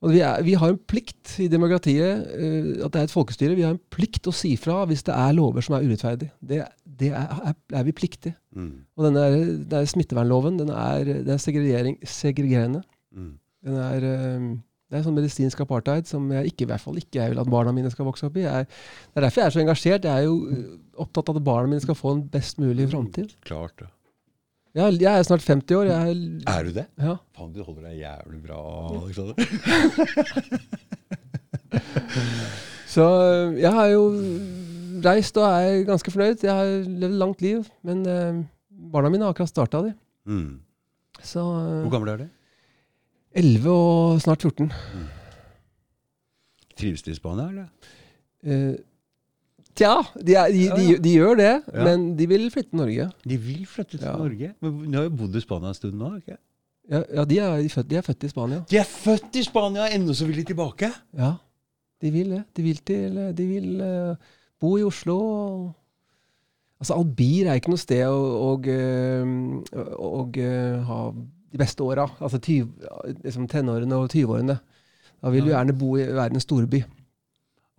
Og 0.00 0.14
vi, 0.14 0.22
er, 0.24 0.40
vi 0.46 0.54
har 0.56 0.72
en 0.72 0.78
plikt 0.88 1.34
i 1.44 1.46
demokratiet, 1.52 2.30
eh, 2.32 2.70
at 2.86 2.94
det 2.94 3.02
er 3.02 3.08
et 3.08 3.12
folkestyre. 3.12 3.56
Vi 3.58 3.66
har 3.66 3.74
en 3.74 3.82
plikt 3.92 4.30
å 4.30 4.34
si 4.34 4.54
fra 4.60 4.78
hvis 4.88 5.04
det 5.04 5.12
er 5.12 5.36
lover 5.36 5.64
som 5.64 5.76
er 5.76 5.84
urettferdige. 5.84 6.32
Det, 6.40 6.62
det 7.02 7.10
er, 7.12 7.34
er, 7.50 7.58
er 7.76 7.84
vi 7.84 7.96
pliktige. 7.96 8.36
Mm. 8.56 8.72
Og 8.96 9.06
den 9.06 9.18
der, 9.18 9.82
er 9.82 9.92
smittevernloven, 9.92 10.56
den 10.62 10.72
er, 10.72 11.04
den 11.04 11.36
er 11.36 11.42
segregerende. 11.42 12.82
Mm. 13.12 13.34
Den 13.68 13.78
er, 13.84 14.08
eh, 14.08 14.48
det 14.90 14.98
er 14.98 15.04
sånn 15.04 15.18
medisinsk 15.20 15.60
apartheid 15.62 16.08
som 16.08 16.32
jeg 16.32 16.50
ikke, 16.50 16.64
i 16.64 16.72
hvert 16.72 16.82
fall 16.82 16.96
ikke 16.98 17.20
jeg 17.20 17.34
vil 17.34 17.44
at 17.44 17.52
barna 17.52 17.76
mine 17.76 17.92
skal 17.92 18.08
vokse 18.08 18.26
opp 18.26 18.40
i. 18.40 18.46
Jeg, 18.48 18.66
det 18.66 19.20
er 19.20 19.28
derfor 19.28 19.42
jeg 19.42 19.50
er 19.50 19.54
så 19.54 19.64
engasjert. 19.66 20.08
Jeg 20.08 20.24
er 20.24 20.30
jo 20.30 20.40
eh, 20.48 20.66
opptatt 21.04 21.28
av 21.28 21.38
at 21.42 21.46
barna 21.46 21.74
mine 21.74 21.84
skal 21.84 21.98
få 21.98 22.16
en 22.16 22.24
best 22.32 22.58
mulig 22.62 22.88
framtid. 22.88 23.36
Klart 23.44 23.76
det. 23.84 23.92
Jeg, 24.74 25.00
jeg 25.02 25.18
er 25.18 25.22
snart 25.26 25.42
50 25.46 25.76
år. 25.76 25.82
Jeg, 25.90 26.16
Er 26.46 26.62
du 26.62 26.70
det? 26.76 26.84
ja. 26.98 27.14
Faen, 27.36 27.52
du 27.54 27.62
holder 27.66 27.88
deg 27.88 27.96
jævlig 28.04 28.42
bra, 28.44 28.60
Alexander. 29.04 29.34
Så 32.90 33.04
øh, 33.06 33.60
jeg 33.60 33.72
har 33.72 33.86
jo 33.86 34.02
reist 35.04 35.36
og 35.38 35.44
er 35.46 35.84
ganske 35.86 36.10
fornøyd. 36.10 36.42
Jeg 36.42 36.54
har 36.54 36.64
levd 36.88 37.14
langt 37.18 37.42
liv. 37.42 37.64
Men 37.86 38.02
eh, 38.06 38.40
barna 38.92 39.08
mine 39.12 39.24
har 39.26 39.30
akkurat 39.34 39.48
starta, 39.52 39.78
de. 39.86 39.92
Mm. 40.26 40.60
Så 41.22 41.40
øh, 41.40 41.80
Hvor 41.84 41.90
gammel 41.90 42.10
er 42.10 42.16
du? 42.16 42.26
11 43.32 43.70
og 43.70 44.20
snart 44.22 44.42
14. 44.42 44.72
Trives 46.80 47.02
de 47.06 47.10
i 47.10 47.14
Spania, 47.14 47.48
eller? 47.48 47.66
Eh, 48.42 48.74
tja, 49.80 49.94
de, 50.20 50.36
er, 50.36 50.52
de, 50.54 50.66
de, 50.76 50.86
de 51.02 51.16
gjør 51.16 51.38
det, 51.40 51.50
Ja. 51.72 51.84
men 51.88 52.06
de 52.18 52.28
vil 52.28 52.46
flytte 52.52 52.70
til 52.74 52.80
Norge. 52.82 53.08
De 53.32 53.38
vil 53.40 53.66
flytte 53.66 53.96
til 53.96 54.06
Ja. 54.06 54.16
Norge. 54.20 54.52
Men 54.60 54.78
de 54.86 54.96
har 54.98 55.08
jo 55.08 55.16
bodd 55.22 55.36
i 55.36 55.42
Spania 55.44 55.72
en 55.72 55.78
stund 55.78 55.96
nå. 56.00 56.12
ikke? 56.20 56.36
Ja, 56.90 57.02
ja 57.20 57.24
de, 57.24 57.38
er, 57.38 57.56
de, 57.62 57.64
er 57.70 57.74
født, 57.74 57.90
de 57.90 57.96
er 58.00 58.06
født 58.06 58.24
i 58.26 58.32
Spania. 58.32 58.62
De 58.70 58.78
er 58.80 58.88
født 58.88 59.36
i 59.40 59.44
Spania, 59.46 59.88
ennå 59.94 60.14
så 60.16 60.26
vil 60.28 60.40
de 60.42 60.46
tilbake! 60.52 60.90
Ja, 61.16 61.34
de 62.00 62.10
vil 62.14 62.30
det. 62.36 62.44
De 62.56 62.62
vil, 62.64 62.78
til, 62.86 63.18
de 63.36 63.46
vil 63.46 63.82
uh, 63.84 64.16
bo 64.60 64.76
i 64.80 64.84
Oslo. 64.86 65.16
Og, 65.20 65.74
altså, 66.80 66.96
Albir 66.96 67.50
er 67.50 67.60
ikke 67.60 67.72
noe 67.74 67.82
sted 67.82 68.06
å, 68.08 68.20
å, 68.48 68.54
å, 69.76 70.12
å 70.24 70.46
ha 70.88 71.00
de 71.50 71.60
beste 71.60 71.84
åra. 71.84 72.06
Altså 72.20 72.40
tyv, 72.42 72.70
liksom 73.24 73.48
tenårene 73.50 73.98
og 74.00 74.08
20-årene. 74.14 74.56
Da 75.20 75.32
vil 75.34 75.44
du 75.44 75.52
gjerne 75.52 75.76
bo 75.76 75.94
i 76.00 76.06
verdens 76.08 76.40
en 76.40 76.46
storby. 76.46 76.80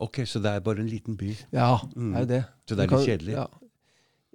Ok, 0.02 0.20
Så 0.26 0.40
det 0.42 0.50
er 0.52 0.60
bare 0.66 0.80
en 0.82 0.90
liten 0.90 1.16
by. 1.18 1.30
Ja, 1.54 1.78
Mm. 1.96 2.12
det 2.12 2.18
er 2.18 2.20
jo 2.20 2.30
det. 2.34 2.44
Så 2.68 2.76
det 2.76 2.84
er 2.86 2.96
litt 2.98 3.08
kjedelig. 3.08 3.34
Ja. 3.38 3.46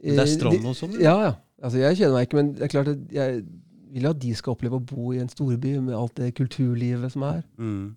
Men 0.04 0.12
det 0.12 0.18
er 0.18 0.22
Eh, 0.22 0.34
strand 0.38 0.66
og 0.66 0.74
sånn? 0.78 0.92
Ja, 1.00 1.14
ja. 1.24 1.32
Altså, 1.62 1.78
jeg 1.80 1.96
kjenner 1.98 2.12
meg 2.18 2.26
ikke, 2.28 2.36
men 2.36 2.52
det 2.54 2.62
er 2.62 2.68
klart 2.68 2.88
at 2.92 2.98
jeg 3.12 3.44
vil 3.92 4.06
at 4.06 4.18
de 4.20 4.34
skal 4.34 4.52
oppleve 4.54 4.76
å 4.78 4.84
bo 4.86 5.12
i 5.12 5.18
en 5.18 5.28
storby 5.32 5.78
med 5.80 5.94
alt 5.96 6.14
det 6.20 6.34
kulturlivet 6.36 7.10
som 7.12 7.22
er. 7.22 7.42
Mm. 7.58 7.96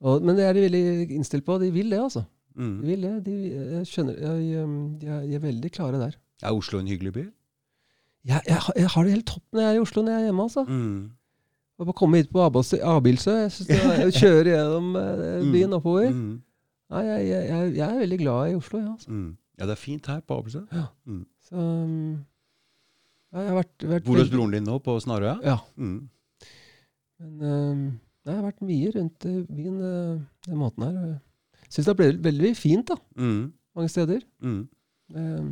Og, 0.00 0.22
men 0.22 0.36
det 0.36 0.44
er 0.46 0.52
de 0.56 0.60
veldig 0.66 1.10
innstilt 1.10 1.44
på. 1.44 1.58
De 1.60 1.70
vil 1.70 1.90
det, 1.90 1.98
altså. 2.00 2.24
De 2.56 2.62
Mm. 2.62 2.80
vil 2.82 3.00
det. 3.02 3.24
De, 3.24 3.34
jeg 3.76 3.86
skjønner, 3.86 4.18
jeg, 4.18 4.64
um, 4.64 4.98
de, 4.98 5.06
er, 5.06 5.20
de 5.26 5.34
er 5.34 5.38
veldig 5.38 5.70
klare 5.72 5.98
der. 6.00 6.16
Er 6.42 6.50
Oslo 6.54 6.78
en 6.80 6.86
hyggelig 6.88 7.12
by? 7.12 7.24
Jeg, 8.26 8.40
jeg, 8.46 8.56
har- 8.56 8.72
jeg 8.76 8.86
har 8.88 9.02
det 9.04 9.12
helt 9.12 9.26
topp 9.26 9.42
når 9.52 9.60
jeg 9.60 9.70
er 9.70 9.76
i 9.76 9.80
Oslo 9.84 10.02
når 10.02 10.10
jeg 10.12 10.20
er 10.20 10.24
hjemme. 10.26 10.42
altså. 10.42 10.64
Mm. 10.68 11.10
Og 11.78 11.86
bare 11.86 11.94
komme 11.94 12.16
hit 12.16 12.30
på 12.32 12.40
Abildsø. 12.42 12.76
Abildsø, 12.82 13.30
Jeg 13.30 13.52
synes 13.52 13.66
det 13.68 13.76
er, 13.76 14.10
kjøre 14.10 14.44
gjennom 14.44 14.96
eh, 14.96 15.42
byen 15.52 15.72
oppover. 15.72 16.10
Mm. 16.10 16.42
Nei, 16.88 17.02
jeg, 17.04 17.24
jeg, 17.28 17.46
jeg, 17.52 17.72
jeg 17.76 17.84
er 17.88 17.98
veldig 18.00 18.18
glad 18.22 18.50
i 18.50 18.56
Oslo, 18.56 18.78
ja. 18.80 18.92
Altså. 18.94 19.10
Mm. 19.12 19.30
Ja, 19.58 19.66
det 19.68 19.74
er 19.74 19.80
fint 19.82 20.06
her 20.08 20.20
på 20.24 20.36
Abildsø. 20.40 20.60
Så 21.48 21.56
um, 21.58 22.12
ja, 23.32 23.42
jeg 23.42 23.48
har 23.50 23.56
vært, 23.58 23.84
vært 23.90 24.04
Bor 24.06 24.20
hos 24.22 24.30
broren 24.32 24.54
din 24.54 24.64
nå, 24.64 24.78
på 24.86 24.94
Snarøya? 25.04 25.34
Ja. 25.44 25.56
Mm. 25.76 25.98
Men 27.18 27.42
um, 27.50 27.82
jeg 28.24 28.36
har 28.38 28.44
vært 28.46 28.62
mye 28.64 28.92
rundt 28.94 29.26
i 29.28 29.34
byen 29.50 29.80
uh, 29.82 30.20
den 30.46 30.60
måten 30.62 30.86
her. 30.86 31.00
Jeg 31.66 31.74
syns 31.74 31.88
det 31.88 31.92
har 31.92 31.98
blitt 32.00 32.22
veldig 32.24 32.52
fint 32.56 32.88
da, 32.92 32.96
Mm. 33.18 33.40
mange 33.76 33.90
steder. 33.92 34.22
Mm. 34.40 34.60
Um, 35.16 35.50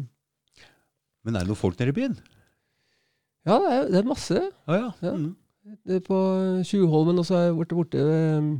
Men 1.26 1.34
er 1.36 1.42
det 1.44 1.50
noen 1.50 1.58
folk 1.60 1.76
nede 1.80 1.92
i 1.92 1.98
byen? 2.00 2.16
ja, 3.46 3.58
det 3.62 3.72
er, 3.74 3.84
det 3.92 3.98
er 4.00 4.08
masse. 4.08 4.40
Ah, 4.66 4.78
ja. 4.78 4.88
Ja. 5.02 5.12
Mm. 5.18 5.34
På 6.06 6.16
Tjuvholmen, 6.64 7.18
og 7.20 7.26
så 7.26 7.34
er 7.36 7.44
jeg 7.50 7.56
borte, 7.58 7.74
borte 7.78 7.98
ved 8.06 8.38
um, 8.38 8.50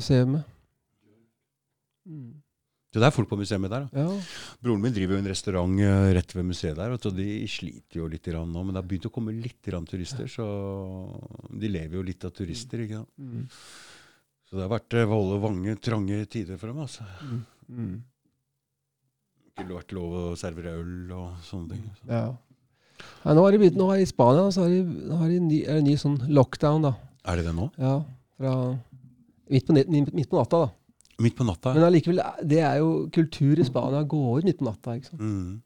museet. 0.00 0.38
Mm. 2.08 2.30
Så 2.90 2.98
det 2.98 3.06
er 3.06 3.14
folk 3.14 3.28
på 3.30 3.38
museet 3.38 3.62
der. 3.70 3.86
da. 3.86 4.02
Ja. 4.02 4.56
Broren 4.58 4.82
min 4.82 4.94
driver 4.94 5.14
jo 5.14 5.22
en 5.22 5.30
restaurant 5.30 5.82
eh, 5.86 6.08
rett 6.16 6.34
ved 6.34 6.48
museet 6.48 6.74
der, 6.74 6.90
og 6.90 6.98
så 6.98 7.12
de 7.14 7.28
sliter 7.46 8.00
jo 8.00 8.08
litt 8.10 8.26
nå. 8.26 8.64
Men 8.64 8.74
det 8.74 8.80
har 8.80 8.88
begynt 8.90 9.06
å 9.06 9.14
komme 9.14 9.36
litt 9.36 9.62
turister, 9.62 10.26
så 10.26 10.46
de 11.54 11.70
lever 11.70 12.00
jo 12.00 12.02
litt 12.02 12.26
av 12.26 12.34
turister. 12.34 12.82
ikke 12.82 12.98
sant? 12.98 13.14
Mm. 13.16 13.46
Så 14.50 14.58
det 14.58 14.66
har 14.66 14.72
vært 14.72 14.98
eh, 14.98 15.06
Valle 15.06 15.38
Vange 15.38 15.76
trange 15.78 16.24
tider 16.26 16.58
for 16.58 16.72
dem. 16.72 16.82
altså. 16.82 17.06
Mm. 17.22 17.40
Mm. 17.70 17.96
Ikke 19.54 19.68
vært 19.70 19.94
lov 19.94 20.18
å 20.18 20.24
servere 20.38 20.74
øl 20.80 21.12
og 21.14 21.46
sånne 21.46 21.76
ting. 21.76 21.86
Ja. 22.10 22.24
Nei, 23.22 23.34
nå 23.36 23.44
har 23.46 23.54
de 23.54 23.62
begynt, 23.62 23.78
nå 23.78 23.86
har 23.86 24.00
de 24.00 24.04
I 24.08 24.10
Spania 24.10 24.50
så 24.50 24.66
har 24.66 24.74
de, 24.74 25.10
har 25.14 25.30
de 25.30 25.38
ny, 25.46 25.62
er 25.62 25.78
det 25.78 25.86
ny 25.86 25.94
sånn 26.00 26.18
lockdown. 26.26 26.90
da. 26.90 26.96
Er 27.30 27.38
det 27.38 27.46
det 27.46 27.54
nå? 27.54 27.70
Ja, 27.78 28.00
fra 28.40 28.56
midt 29.50 29.66
på, 29.66 29.74
midt 30.14 30.30
på 30.30 30.38
natta. 30.38 30.60
da. 30.66 30.70
Midt 31.20 31.36
på 31.36 31.44
natta? 31.44 31.74
Men 31.76 31.84
allikevel, 31.88 32.20
det 32.48 32.60
er 32.64 32.78
jo 32.80 33.08
kultur 33.12 33.58
i 33.60 33.64
Spania. 33.66 34.02
Gå 34.08 34.20
ut 34.38 34.44
midt 34.48 34.58
på 34.62 34.64
natta. 34.68 34.94
ikke 34.96 35.10
sant? 35.10 35.20
Mm. 35.20 35.58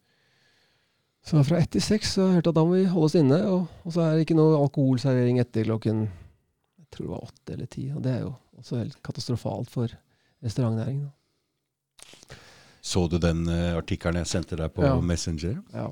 Så 1.24 1.40
fra 1.48 1.56
ett 1.62 1.70
til 1.72 1.80
seks 1.80 2.10
så 2.18 2.26
har 2.28 2.34
jeg 2.40 2.46
at 2.46 2.54
da 2.58 2.64
må 2.66 2.74
vi 2.76 2.84
holde 2.90 3.06
oss 3.08 3.14
inne. 3.16 3.38
Og, 3.48 3.68
og 3.84 3.94
så 3.94 4.02
er 4.04 4.16
det 4.18 4.26
ikke 4.26 4.36
noe 4.36 4.58
alkoholservering 4.60 5.38
etter 5.40 5.64
klokken 5.68 6.02
jeg 6.08 6.88
tror 6.92 7.06
det 7.06 7.12
var 7.14 7.24
åtte 7.28 7.54
eller 7.56 7.66
ti. 7.70 7.84
Og 7.94 8.02
det 8.04 8.12
er 8.12 8.24
jo 8.26 8.34
også 8.60 8.80
helt 8.82 8.98
katastrofalt 9.02 9.70
for 9.72 9.94
restaurantnæringen. 10.44 11.06
da. 11.08 12.36
Så 12.84 13.06
du 13.08 13.16
den 13.18 13.46
uh, 13.48 13.78
artikkelen 13.78 14.20
jeg 14.20 14.28
sendte 14.28 14.58
deg 14.60 14.74
på 14.76 14.84
Ja. 14.84 14.98
Messenger? 15.00 15.62
Ja. 15.72 15.86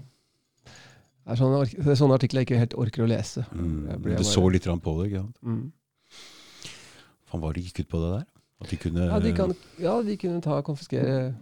Det 1.23 1.33
er 1.33 1.39
sånne, 1.39 1.63
det 1.71 1.87
er 1.95 1.97
sånne 1.99 2.17
artikler 2.19 2.43
jeg 2.43 2.49
ikke 2.51 2.59
helt 2.61 2.75
orker 2.83 3.05
å 3.05 3.09
lese. 3.09 3.45
Mm. 3.55 3.87
Du 4.03 4.09
bare- 4.11 4.25
så 4.27 4.43
litt 4.53 4.67
på 4.67 4.95
det? 4.99 5.07
ikke 5.13 5.23
sant? 5.23 5.37
Mm. 5.43 5.73
Faen, 7.33 7.41
var 7.41 7.57
det 7.57 7.65
gikk 7.65 7.81
ut 7.87 7.89
på 7.95 8.01
det 8.05 8.11
der? 8.19 8.27
At 8.63 8.71
de 8.71 8.77
kunne 8.79 9.07
Ja, 9.09 9.19
de 9.25 9.33
kan, 9.35 9.55
ja, 9.81 9.95
de 10.05 10.17
kunne 10.21 10.43
ta 10.45 10.61
konfiskere 10.63 11.33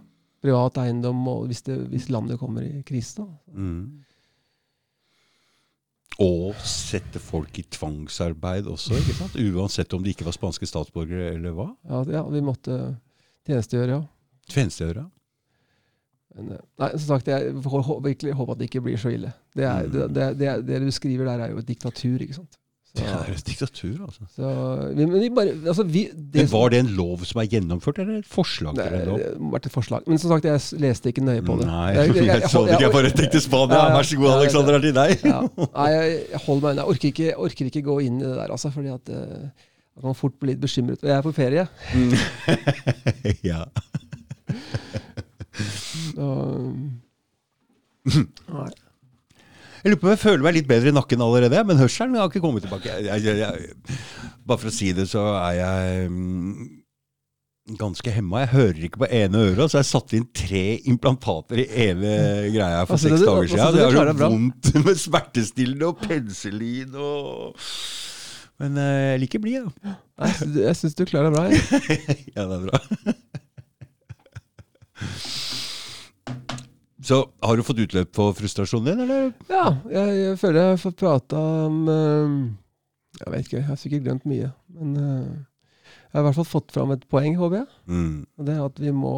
privat 0.41 0.79
eiendom 0.81 1.19
og 1.29 1.43
hvis, 1.51 1.61
det, 1.67 1.75
hvis 1.91 2.07
landet 2.09 2.39
kommer 2.41 2.63
i 2.65 2.79
krise. 2.87 3.27
mm. 3.51 3.83
Og 6.21 6.53
sette 6.67 7.17
folk 7.23 7.55
i 7.57 7.63
tvangsarbeid 7.73 8.67
også, 8.69 8.93
ikke 8.99 9.15
sant? 9.17 9.37
Uansett 9.41 9.93
om 9.95 10.03
de 10.05 10.11
ikke 10.13 10.25
var 10.27 10.35
spanske 10.35 10.67
statsborgere 10.69 11.31
eller 11.37 11.55
hva? 11.55 11.69
Ja, 11.87 12.01
ja, 12.19 12.21
vi 12.29 12.41
måtte 12.45 12.75
tjenestegjøre, 13.47 13.95
ja. 13.95 14.01
Tjenestegjøre. 14.51 15.05
Men, 16.35 16.51
eh, 16.53 16.61
nei, 16.83 16.89
som 16.99 17.07
sagt, 17.15 17.31
jeg 17.31 17.55
virkelig 17.57 18.35
håper 18.37 18.53
at 18.53 18.59
det 18.61 18.67
ikke 18.69 18.83
blir 18.85 18.99
så 19.01 19.09
ille. 19.15 19.33
Det, 19.55 19.65
er, 19.65 19.87
Mm. 19.87 19.91
det, 19.95 20.09
det, 20.13 20.27
det, 20.37 20.51
det 20.67 20.81
du 20.83 20.91
skriver 20.93 21.25
der, 21.25 21.45
er 21.47 21.55
jo 21.55 21.57
et 21.63 21.67
diktatur, 21.71 22.21
ikke 22.21 22.37
sant. 22.37 22.59
Så, 22.91 22.99
Det 22.99 23.07
er 23.07 23.29
et 23.37 23.45
diktatur, 23.47 23.99
altså. 24.03 24.25
så, 24.35 24.47
vi, 24.97 25.05
men 25.07 25.21
vi 25.23 25.29
bare, 25.31 25.53
altså, 25.71 25.83
vi, 25.87 26.01
det, 26.11 26.41
Men 26.41 26.49
Var 26.51 26.69
det 26.73 26.79
en 26.83 26.89
lov 26.97 27.21
som 27.29 27.39
er 27.39 27.45
gjennomført, 27.53 28.01
eller 28.03 28.17
et 28.19 28.27
forslag 28.27 28.75
det, 28.75 28.83
til 28.89 28.97
en 28.97 29.05
lov? 29.07 29.17
det 29.21 29.29
har 29.31 29.51
vært 29.53 29.69
et 29.69 29.75
forslag. 29.77 30.09
Men 30.11 30.19
som 30.19 30.33
sagt, 30.33 30.47
jeg 30.49 30.81
leste 30.83 31.13
ikke 31.13 31.23
nøye 31.23 31.39
på 31.47 31.55
det. 31.61 31.67
Nei, 31.69 31.85
Jeg- 31.95 32.15
jeg, 32.17 32.25
jeg- 32.33 32.49
så 32.51 32.65
det 32.67 32.73
ikke. 32.75 32.83
Jeg 32.83 32.91
bare 32.97 33.11
tenkte 33.15 33.41
Spania. 33.45 33.79
Ja. 33.79 33.95
Vær 33.95 34.09
så 34.11 34.19
god, 34.19 34.31
Alexander, 34.41 34.73
er 34.75 34.83
til 34.83 34.93
deg. 34.99 35.23
Ja. 35.23 35.39
Nei, 35.63 35.87
jeg, 35.95 36.41
holder 36.43 36.61
meg 36.61 36.71
unna. 36.73 36.81
Jeg 36.81 36.89
orker 36.95 37.07
ikke, 37.13 37.29
orker 37.47 37.71
ikke 37.71 37.85
gå 37.87 37.97
inn 38.09 38.19
i 38.19 38.25
det 38.27 38.35
der, 38.41 38.51
altså, 38.57 38.73
fordi 38.75 38.91
at 38.97 39.13
eh, 39.15 39.47
jeg 39.95 40.03
kan 40.03 40.19
fort 40.25 40.35
bli 40.43 40.51
litt 40.51 40.61
bekymret. 40.67 41.07
Jeg 41.07 41.15
er 41.15 41.23
på 41.23 41.31
ferie. 41.39 41.67
Mm. 41.95 42.13
ja. 43.53 43.63
Og, 46.19 46.75
nei. 48.51 48.71
Jeg 49.81 49.89
lurer 49.91 49.99
på 50.01 50.05
om 50.07 50.11
jeg 50.13 50.21
føler 50.21 50.43
meg 50.45 50.53
litt 50.59 50.67
bedre 50.69 50.89
i 50.91 50.93
nakken 50.95 51.23
allerede, 51.25 51.59
men 51.65 51.79
hørselen 51.81 52.17
har 52.19 52.27
ikke 52.29 52.41
kommet 52.43 52.61
tilbake. 52.65 52.89
Jeg, 53.01 53.17
jeg, 53.25 53.35
jeg, 53.41 53.51
bare 54.45 54.59
for 54.61 54.69
å 54.69 54.73
si 54.75 54.89
det, 54.97 55.05
så 55.09 55.21
er 55.39 55.53
jeg 55.57 55.81
mm, 56.13 56.59
ganske 57.79 58.09
hemma. 58.13 58.35
Jeg 58.43 58.51
hører 58.53 58.81
ikke 58.87 59.01
på 59.05 59.09
ene 59.17 59.37
øret, 59.51 59.67
så 59.73 59.77
jeg 59.81 59.89
satte 59.89 60.13
inn 60.19 60.27
tre 60.37 60.63
implantater 60.91 61.57
i 61.63 61.65
ene 61.87 62.11
greia 62.53 62.83
for 62.85 62.93
Altså, 62.97 63.07
seks 63.09 63.21
dager 63.25 63.41
altså, 63.41 63.55
siden. 63.57 63.73
det 63.77 63.81
har 63.81 63.89
er 63.89 63.97
klarer 63.97 64.17
vondt 64.21 64.63
med 64.85 64.95
smertestillende 65.07 65.85
og 65.89 65.95
penicillin 66.05 66.91
og 67.01 67.17
Men 68.61 68.71
eh, 68.77 69.07
jeg 69.15 69.19
liker 69.25 69.41
blid, 69.41 69.65
da. 69.81 69.91
Jeg 70.61 70.75
syns- 70.77 70.93
du 70.99 71.03
klarer 71.09 71.33
deg 71.33 71.33
bra. 71.33 71.45
Ja, 72.37 72.41
det 72.45 72.55
er 72.59 72.63
bra. 72.69 72.77
Så 77.01 77.23
har 77.41 77.57
du 77.57 77.63
fått 77.65 77.79
utløp 77.81 78.11
for 78.15 78.33
frustrasjonen 78.37 78.91
din, 78.91 79.05
eller? 79.07 79.31
Ja, 79.49 79.67
jeg, 79.89 80.17
jeg 80.19 80.41
føler 80.41 80.59
jeg 80.61 80.73
har 80.75 80.81
fått 80.83 80.99
prata 81.01 81.39
om 81.67 81.79
eh, 81.89 82.35
Jeg 83.23 83.31
vet 83.33 83.47
ikke, 83.47 83.57
jeg 83.57 83.69
har 83.69 83.79
sikkert 83.81 84.03
glemt 84.05 84.27
mye. 84.29 84.51
Men 84.77 84.91
eh, 85.01 85.31
jeg 86.11 86.19
har 86.19 86.21
i 86.21 86.27
hvert 86.27 86.37
fall 86.41 86.49
fått 86.51 86.73
fram 86.75 86.91
et 86.93 87.07
poeng, 87.09 87.37
håper 87.39 87.61
jeg. 87.61 87.67
Mm. 87.87 88.13
Og 88.37 88.45
det 88.47 88.53
er 88.53 88.61
at 88.65 88.79
vi 88.83 88.91
må 88.93 89.13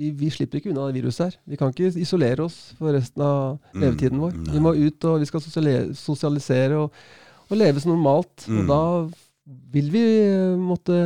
vi, 0.00 0.10
vi 0.16 0.30
slipper 0.32 0.58
ikke 0.58 0.72
unna 0.72 0.88
det 0.88 0.96
viruset 0.98 1.26
her. 1.26 1.38
Vi 1.46 1.58
kan 1.60 1.70
ikke 1.70 1.92
isolere 2.00 2.46
oss 2.48 2.58
for 2.78 2.90
resten 2.96 3.22
av 3.22 3.58
Mm, 3.70 3.82
levetiden 3.84 4.22
vår. 4.24 4.34
Mm. 4.34 4.50
Vi 4.54 4.64
må 4.64 4.72
ut, 4.74 5.04
og 5.10 5.20
vi 5.20 5.28
skal 5.28 5.44
sosialisere 6.00 6.78
og, 6.80 7.00
og 7.50 7.56
leve 7.60 7.82
som 7.84 7.92
normalt. 7.92 8.48
Mm. 8.48 8.62
Og 8.64 8.70
da 8.72 8.82
vil 9.76 9.92
vi 9.92 10.04
eh, 10.24 10.56
måtte 10.58 10.96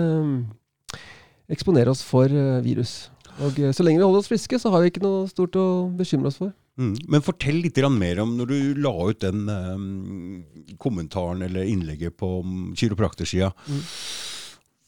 eksponere 1.50 1.90
oss 1.90 2.04
for 2.06 2.30
virus. 2.62 3.09
Og 3.44 3.60
eh, 3.60 3.74
så 3.76 3.86
lenge 3.86 4.00
vi 4.00 4.06
holder 4.06 4.22
oss 4.22 4.30
friske, 4.30 4.58
så 4.60 4.72
har 4.72 4.84
vi 4.84 4.92
ikke 4.92 5.04
noe 5.04 5.28
stort 5.30 5.56
å 5.58 5.66
bekymre 5.96 6.30
oss 6.30 6.40
for. 6.40 6.52
Mm. 6.80 6.94
Men 7.12 7.24
fortell 7.24 7.60
litt 7.60 7.78
mer 7.92 8.22
om 8.22 8.36
når 8.38 8.50
du 8.50 8.58
la 8.80 8.92
ut 9.10 9.20
den 9.20 9.48
um, 9.48 10.42
kommentaren 10.80 11.42
eller 11.44 11.68
innlegget 11.68 12.16
på 12.16 12.40
kiropraktersida. 12.78 13.52
Mm. 13.68 13.80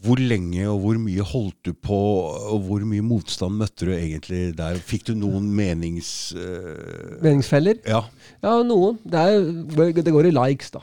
Hvor 0.02 0.18
lenge 0.18 0.64
og 0.66 0.80
hvor 0.82 0.96
mye 0.98 1.22
holdt 1.22 1.68
du 1.68 1.76
på, 1.78 1.98
og 2.26 2.64
hvor 2.66 2.82
mye 2.88 3.04
motstand 3.06 3.54
møtte 3.60 3.86
du 3.86 3.92
egentlig 3.94 4.48
der? 4.58 4.80
Fikk 4.82 5.06
du 5.12 5.14
noen 5.14 5.46
menings... 5.54 6.32
Uh, 6.34 7.20
Meningsfeller? 7.22 7.78
ja, 7.86 8.02
Ja, 8.42 8.56
noen. 8.66 8.98
Det, 9.04 9.22
er, 9.22 9.94
det 10.02 10.14
går 10.16 10.32
i 10.32 10.34
likes, 10.34 10.72
da. 10.74 10.82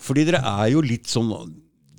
Fordi 0.00 0.24
dere 0.30 0.40
er 0.40 0.72
jo 0.72 0.80
litt 0.84 1.10
sånn 1.10 1.34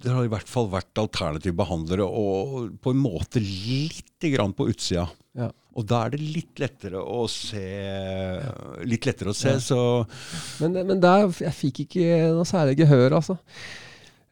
Dere 0.04 0.20
har 0.20 0.28
i 0.28 0.32
hvert 0.32 0.50
fall 0.50 0.68
vært 0.70 1.00
alternative 1.02 1.58
behandlere, 1.58 2.06
og 2.06 2.76
på 2.84 2.93
en 2.93 3.02
måte 3.02 3.41
lite 3.41 4.30
grann 4.34 4.54
på 4.58 4.68
utsida. 4.70 5.08
Ja. 5.38 5.50
Og 5.78 5.86
da 5.89 6.04
er 6.06 6.16
det 6.16 6.22
litt 6.22 6.58
lettere 6.58 6.98
å 6.98 7.28
se 7.30 7.62
Litt 8.89 9.06
lettere 9.06 9.30
å 9.30 9.38
se, 9.38 9.52
så 9.62 9.82
Men, 10.64 10.80
men 10.89 11.02
der, 11.04 11.28
jeg 11.45 11.54
fikk 11.54 11.84
ikke 11.86 12.08
noe 12.34 12.48
særlig 12.50 12.80
gehør, 12.80 13.20
altså. 13.20 13.38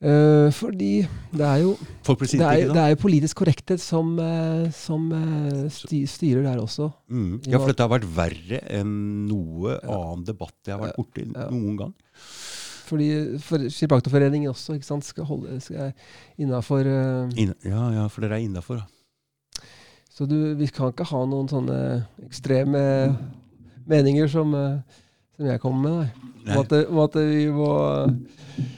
Uh, 0.06 0.52
fordi 0.52 1.06
det 1.34 1.46
er 1.48 1.62
jo 1.64 1.70
det 2.04 2.42
er, 2.44 2.66
det 2.68 2.82
er 2.82 2.90
jo 2.92 2.98
politisk 3.00 3.40
korrekthet 3.40 3.80
som, 3.82 4.12
eh, 4.20 4.66
som 4.76 5.08
eh, 5.16 5.70
styrer 5.72 6.44
der 6.44 6.60
også. 6.62 6.90
Mm. 7.10 7.40
Ja, 7.48 7.58
for 7.58 7.72
dette 7.72 7.86
har 7.88 7.94
vært 7.94 8.10
verre 8.18 8.60
enn 8.76 8.92
noe 9.30 9.80
annen 9.82 10.26
debatt 10.28 10.68
jeg 10.68 10.76
har 10.76 10.84
vært 10.84 11.00
borti 11.00 11.26
Ja. 11.32 11.48
noen 11.50 11.80
gang. 11.80 11.96
Fordi 12.86 13.10
for 13.42 13.66
Kiropraktorforeningen 13.66 14.52
også 14.52 14.78
ikke 14.78 14.90
sant, 14.90 15.08
skal 15.08 15.26
holde 15.28 15.60
skal 15.64 15.94
innafor 16.38 16.86
Inne- 16.86 17.58
ja, 17.66 17.88
ja, 18.02 18.06
for 18.12 18.26
dere 18.26 18.38
er 18.40 18.46
innafor. 18.46 18.84
Så 20.16 20.24
du, 20.30 20.38
vi 20.56 20.68
kan 20.72 20.94
ikke 20.94 21.08
ha 21.10 21.26
noen 21.28 21.50
sånne 21.52 21.78
ekstreme 22.24 22.84
meninger 23.90 24.30
som, 24.32 24.54
eh, 24.56 25.02
som 25.36 25.50
jeg 25.50 25.60
kommer 25.60 25.90
med. 25.90 26.22
Nei. 26.46 26.56
Om, 26.56 26.62
at, 26.62 26.76
om 26.88 27.02
at 27.04 27.18
vi 27.20 27.48
må 27.52 27.70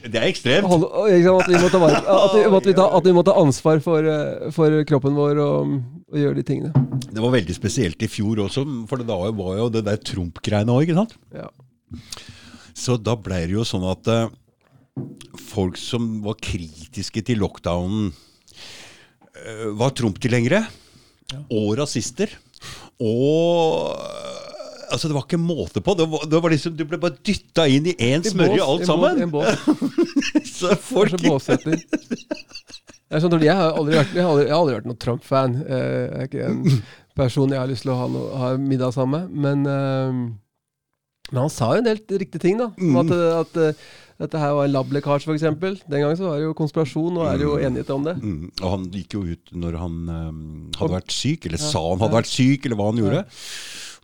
Det 0.07 0.15
er 0.15 0.25
ekstremt. 0.31 0.65
holde, 0.71 0.87
at, 0.87 1.49
vi 1.51 1.59
må 1.61 1.69
ta, 1.69 1.81
at, 1.91 2.33
vi, 2.33 2.41
at, 2.47 2.69
vi 2.71 2.73
ta, 2.79 2.87
at 2.97 3.05
vi 3.05 3.13
må 3.13 3.23
ta 3.27 3.35
ansvar 3.37 3.83
for, 3.85 4.07
eh, 4.07 4.47
for 4.55 4.79
kroppen 4.89 5.17
vår 5.17 5.43
og, 5.43 5.77
og 6.09 6.21
gjøre 6.23 6.39
de 6.39 6.47
tingene. 6.47 6.87
Det 7.05 7.21
var 7.21 7.35
veldig 7.35 7.57
spesielt 7.57 8.01
i 8.01 8.09
fjor 8.09 8.47
også, 8.47 8.65
for 8.89 9.05
da 9.05 9.19
var 9.29 9.59
jo 9.61 9.69
det 9.77 9.85
der 9.85 10.01
Trump-greiene 10.01 10.73
òg, 10.73 10.87
ikke 10.87 10.97
sant? 10.97 11.13
Ja. 11.35 11.51
Så 12.77 12.97
da 13.01 13.15
ble 13.17 13.41
det 13.47 13.55
jo 13.55 13.65
sånn 13.65 13.85
at 13.89 14.09
uh, 14.11 14.27
folk 15.49 15.79
som 15.81 16.19
var 16.25 16.37
kritiske 16.41 17.23
til 17.25 17.41
lockdownen, 17.41 18.11
uh, 18.13 19.69
var 19.79 19.95
Trump-tilhengere 19.97 20.61
og 21.49 21.71
rasister. 21.81 22.37
Og 23.01 23.97
uh, 23.97 24.37
Altså, 24.87 25.09
det 25.09 25.17
var 25.17 25.25
ikke 25.25 25.39
måte 25.41 25.81
på. 25.83 25.93
Det 25.99 26.05
var, 26.07 26.25
det 26.31 26.39
var 26.43 26.53
liksom, 26.53 26.75
Du 26.79 26.85
ble 26.87 26.99
bare 27.01 27.17
dytta 27.25 27.67
inn 27.67 27.89
i 27.91 27.95
én 28.07 28.23
smørje, 28.23 28.63
alt 28.63 28.85
sammen. 28.87 29.21
En 29.25 29.33
bås. 29.33 29.59
Så 30.57 30.71
Kanskje 30.71 30.77
folk 30.87 31.17
båshetter. 31.25 31.81
Jeg, 33.07 33.21
Sånn, 33.23 33.37
jeg, 33.39 33.55
har 33.55 33.75
aldri 33.79 33.95
vært, 33.95 34.15
jeg, 34.15 34.23
har 34.23 34.31
aldri, 34.31 34.45
jeg 34.47 34.53
har 34.53 34.61
aldri 34.61 34.77
vært 34.77 34.89
noen 34.89 34.99
Trump-fan. 35.03 35.57
Eh, 35.63 35.83
Jeg 35.83 36.21
er 36.21 36.29
ikke 36.29 36.47
en 36.49 36.81
person 37.19 37.53
jeg 37.55 37.61
har 37.61 37.69
lyst 37.71 37.85
til 37.85 37.93
å 37.93 37.99
ha, 37.99 38.07
noe, 38.11 38.31
ha 38.41 38.49
middag 38.59 38.95
sammen 38.95 39.27
med. 39.27 39.65
Men, 39.65 40.31
men 41.31 41.41
han 41.43 41.49
sa 41.53 41.65
jo 41.75 41.79
en 41.83 41.87
del 41.89 41.99
riktige 42.21 42.41
ting, 42.43 42.55
da. 42.59 42.67
Om 42.79 42.97
at, 43.03 43.11
at 43.45 43.53
at 44.17 44.31
dette 44.31 44.39
her 44.41 44.55
var 44.57 44.65
en 44.65 44.71
lab-lekkasje, 44.73 45.27
f.eks. 45.29 45.43
Den 45.85 46.01
gangen 46.01 46.17
så 46.17 46.25
var 46.25 46.39
det 46.39 46.47
jo 46.47 46.53
konspirasjon, 46.57 47.11
nå 47.13 47.21
er 47.29 47.35
det 47.37 47.45
jo 47.45 47.57
enighet 47.61 47.89
om 47.93 48.01
det. 48.07 48.15
Mm, 48.17 48.47
og 48.63 48.69
han 48.71 48.87
gikk 48.89 49.13
jo 49.13 49.19
ut 49.29 49.51
når 49.53 49.75
han 49.77 49.93
um, 50.09 50.71
hadde 50.73 50.89
vært 50.95 51.13
syk, 51.13 51.45
eller 51.45 51.61
sa 51.61 51.83
han 51.91 52.01
hadde 52.01 52.15
vært 52.17 52.31
syk, 52.31 52.65
eller 52.65 52.79
hva 52.79 52.87
han 52.89 52.97
gjorde. 53.03 53.21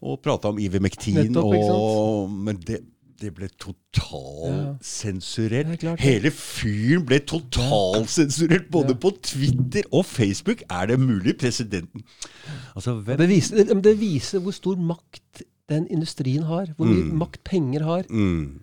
Og 0.05 0.19
prata 0.21 0.51
om 0.53 0.59
Ivermectin. 0.61 1.17
Nettopp, 1.17 1.49
Og, 1.73 2.29
men 2.29 2.61
det, 2.61 2.83
det 3.23 3.31
ble 3.33 3.49
Ja. 3.49 3.53
totalsensurert. 3.65 5.73
Er 5.73 5.77
det. 5.81 5.95
Hele 6.03 6.29
fyren 6.35 7.07
ble 7.09 7.17
totalsensurert, 7.33 8.69
både 8.69 8.93
Ja. 8.93 8.99
på 9.01 9.09
Twitter 9.23 9.81
og 9.91 10.05
Facebook. 10.05 10.61
Er 10.69 10.85
det 10.93 10.99
mulig? 10.99 11.37
Presidenten 11.39 12.03
Altså, 12.75 12.93
hvem 13.01 13.17
Det 13.17 13.29
viser, 13.29 13.63
det 13.81 13.99
viser 13.99 14.39
hvor 14.39 14.51
stor 14.51 14.75
makt 14.75 15.41
den 15.69 15.87
industrien 15.87 16.43
har. 16.43 16.65
Hvor 16.77 16.85
mye 16.89 17.03
Mm. 17.11 17.17
makt 17.17 17.43
penger 17.43 17.83
har. 17.83 18.03
mm. 18.09 18.59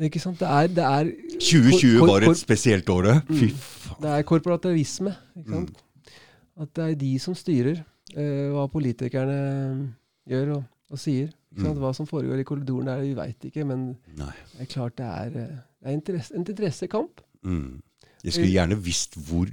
Ikke 0.00 0.20
sant? 0.22 0.38
Det 0.38 0.46
er, 0.46 0.66
det 0.70 0.84
er, 0.84 1.08
2020 1.40 1.98
Kor- 1.98 2.06
kor- 2.06 2.20
var 2.24 2.30
et 2.30 2.36
spesielt 2.38 2.88
året. 2.88 3.22
det. 3.28 3.50
Mm. 3.50 4.02
det 4.02 4.10
er 4.10 4.22
korporativisme. 4.22 5.14
Ikke 5.36 5.50
sant? 5.50 5.70
Mm. 5.70 6.62
At 6.62 6.74
det 6.74 6.84
er 6.90 6.94
de 6.94 7.18
som 7.18 7.34
styrer 7.34 7.80
uh, 8.16 8.52
hva 8.54 8.66
politikerne 8.70 9.94
gjør 10.28 10.52
og, 10.56 10.62
og 10.90 10.98
sier. 11.02 11.32
Ikke 11.50 11.64
sant? 11.64 11.74
Mm. 11.78 11.82
Hva 11.82 11.92
som 11.94 12.06
foregår 12.06 12.38
i 12.38 12.46
korridoren 12.46 12.86
der, 12.86 13.00
vi 13.02 13.14
veit 13.18 13.44
ikke, 13.50 13.64
men 13.66 13.96
Nei. 14.16 14.30
det 14.54 14.60
er 14.68 14.70
klart 14.70 14.96
det 14.98 15.06
er, 15.06 15.26
eh, 15.26 15.58
det 15.82 15.90
er 15.90 15.96
interesse, 15.98 16.34
en 16.34 16.44
interessekamp. 16.46 17.20
Mm. 17.42 17.82
Jeg 18.24 18.32
skulle 18.32 18.50
gjerne 18.52 18.78
visst 18.82 19.14
hvor, 19.28 19.46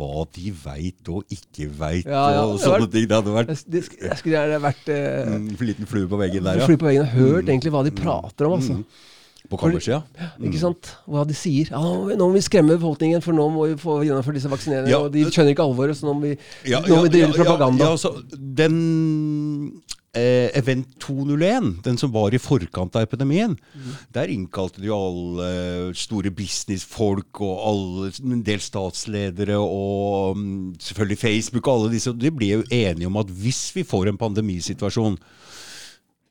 hva 0.00 0.24
de 0.32 0.50
veit 0.64 1.12
og 1.12 1.36
ikke 1.36 1.68
veit, 1.76 2.08
Ja, 2.08 2.24
ja, 2.38 2.42
og 2.48 2.56
sånne 2.62 2.86
vært, 2.86 2.92
ting. 2.96 3.06
Det 3.10 3.18
hadde 3.20 3.36
vært 3.36 3.52
det, 3.68 3.84
jeg 4.00 4.16
skulle 4.18 4.34
gjerne 4.38 4.60
vært 4.64 4.88
eh, 4.96 5.30
en 5.36 5.46
liten 5.68 5.86
flue 5.90 6.08
på 6.08 6.18
veggen 6.24 6.42
der, 6.48 6.56
mm. 6.56 6.64
ja. 6.64 6.68
Flue 6.72 6.80
på 6.80 6.88
veggen 6.90 7.04
og 7.06 7.14
hørt 7.18 7.44
Mm. 7.44 7.52
egentlig 7.54 7.72
hva 7.76 7.84
de 7.84 7.92
prater 8.00 8.48
om. 8.48 8.58
altså. 8.58 8.80
Mm. 8.80 9.08
På 9.50 9.58
kammersida. 9.58 10.02
Ikke 10.46 10.60
sant? 10.60 10.88
Hva 11.10 11.24
de 11.26 11.34
sier. 11.34 11.70
Ja, 11.72 11.80
nå, 11.80 12.16
må 12.22 12.32
vi- 12.36 12.42
skremme 12.44 12.76
befolkningen, 12.78 13.22
for 13.24 13.32
nå 13.34 13.48
må 13.50 13.66
vi 13.66 13.74
få 13.80 13.96
gjennomført 14.06 14.36
disse 14.38 14.50
vaksineringene. 14.52 14.90
Ja. 14.92 14.98
og 15.02 15.10
de 15.12 15.24
skjønner 15.26 15.50
ikke 15.56 15.64
alvoret, 15.64 15.96
så 15.98 16.06
nå 16.06 16.14
må 16.14 16.20
vi, 16.28 16.36
nå 16.70 16.80
må 16.86 17.02
vi 17.08 17.12
drive 17.16 17.32
propaganda. 17.34 17.84
Ja, 17.84 17.90
altså, 17.96 18.12
den 18.30 19.82
eh, 20.16 20.48
Event 20.58 20.88
201, 20.98 21.82
den 21.84 21.98
som 22.00 22.10
var 22.12 22.34
i 22.34 22.40
forkant 22.42 22.96
av 22.96 23.02
epidemien, 23.06 23.56
Mm. 23.74 23.90
der 24.12 24.32
innkalte 24.32 24.80
de 24.82 24.90
alle 24.90 25.94
store 25.94 26.30
businessfolk 26.30 27.40
og 27.40 27.60
alle, 27.70 28.12
en 28.24 28.42
del 28.42 28.58
statsledere 28.60 29.58
og 29.58 30.36
mm, 30.36 30.74
selvfølgelig 30.80 31.18
Facebook 31.18 31.66
og 31.66 31.74
alle 31.76 31.92
disse. 31.94 32.12
De 32.12 32.30
ble 32.34 32.48
jo 32.56 32.62
enige 32.70 33.06
om 33.06 33.16
at 33.22 33.30
hvis 33.30 33.70
vi 33.76 33.84
får 33.86 34.08
en 34.08 34.18
pandemisituasjon, 34.18 35.18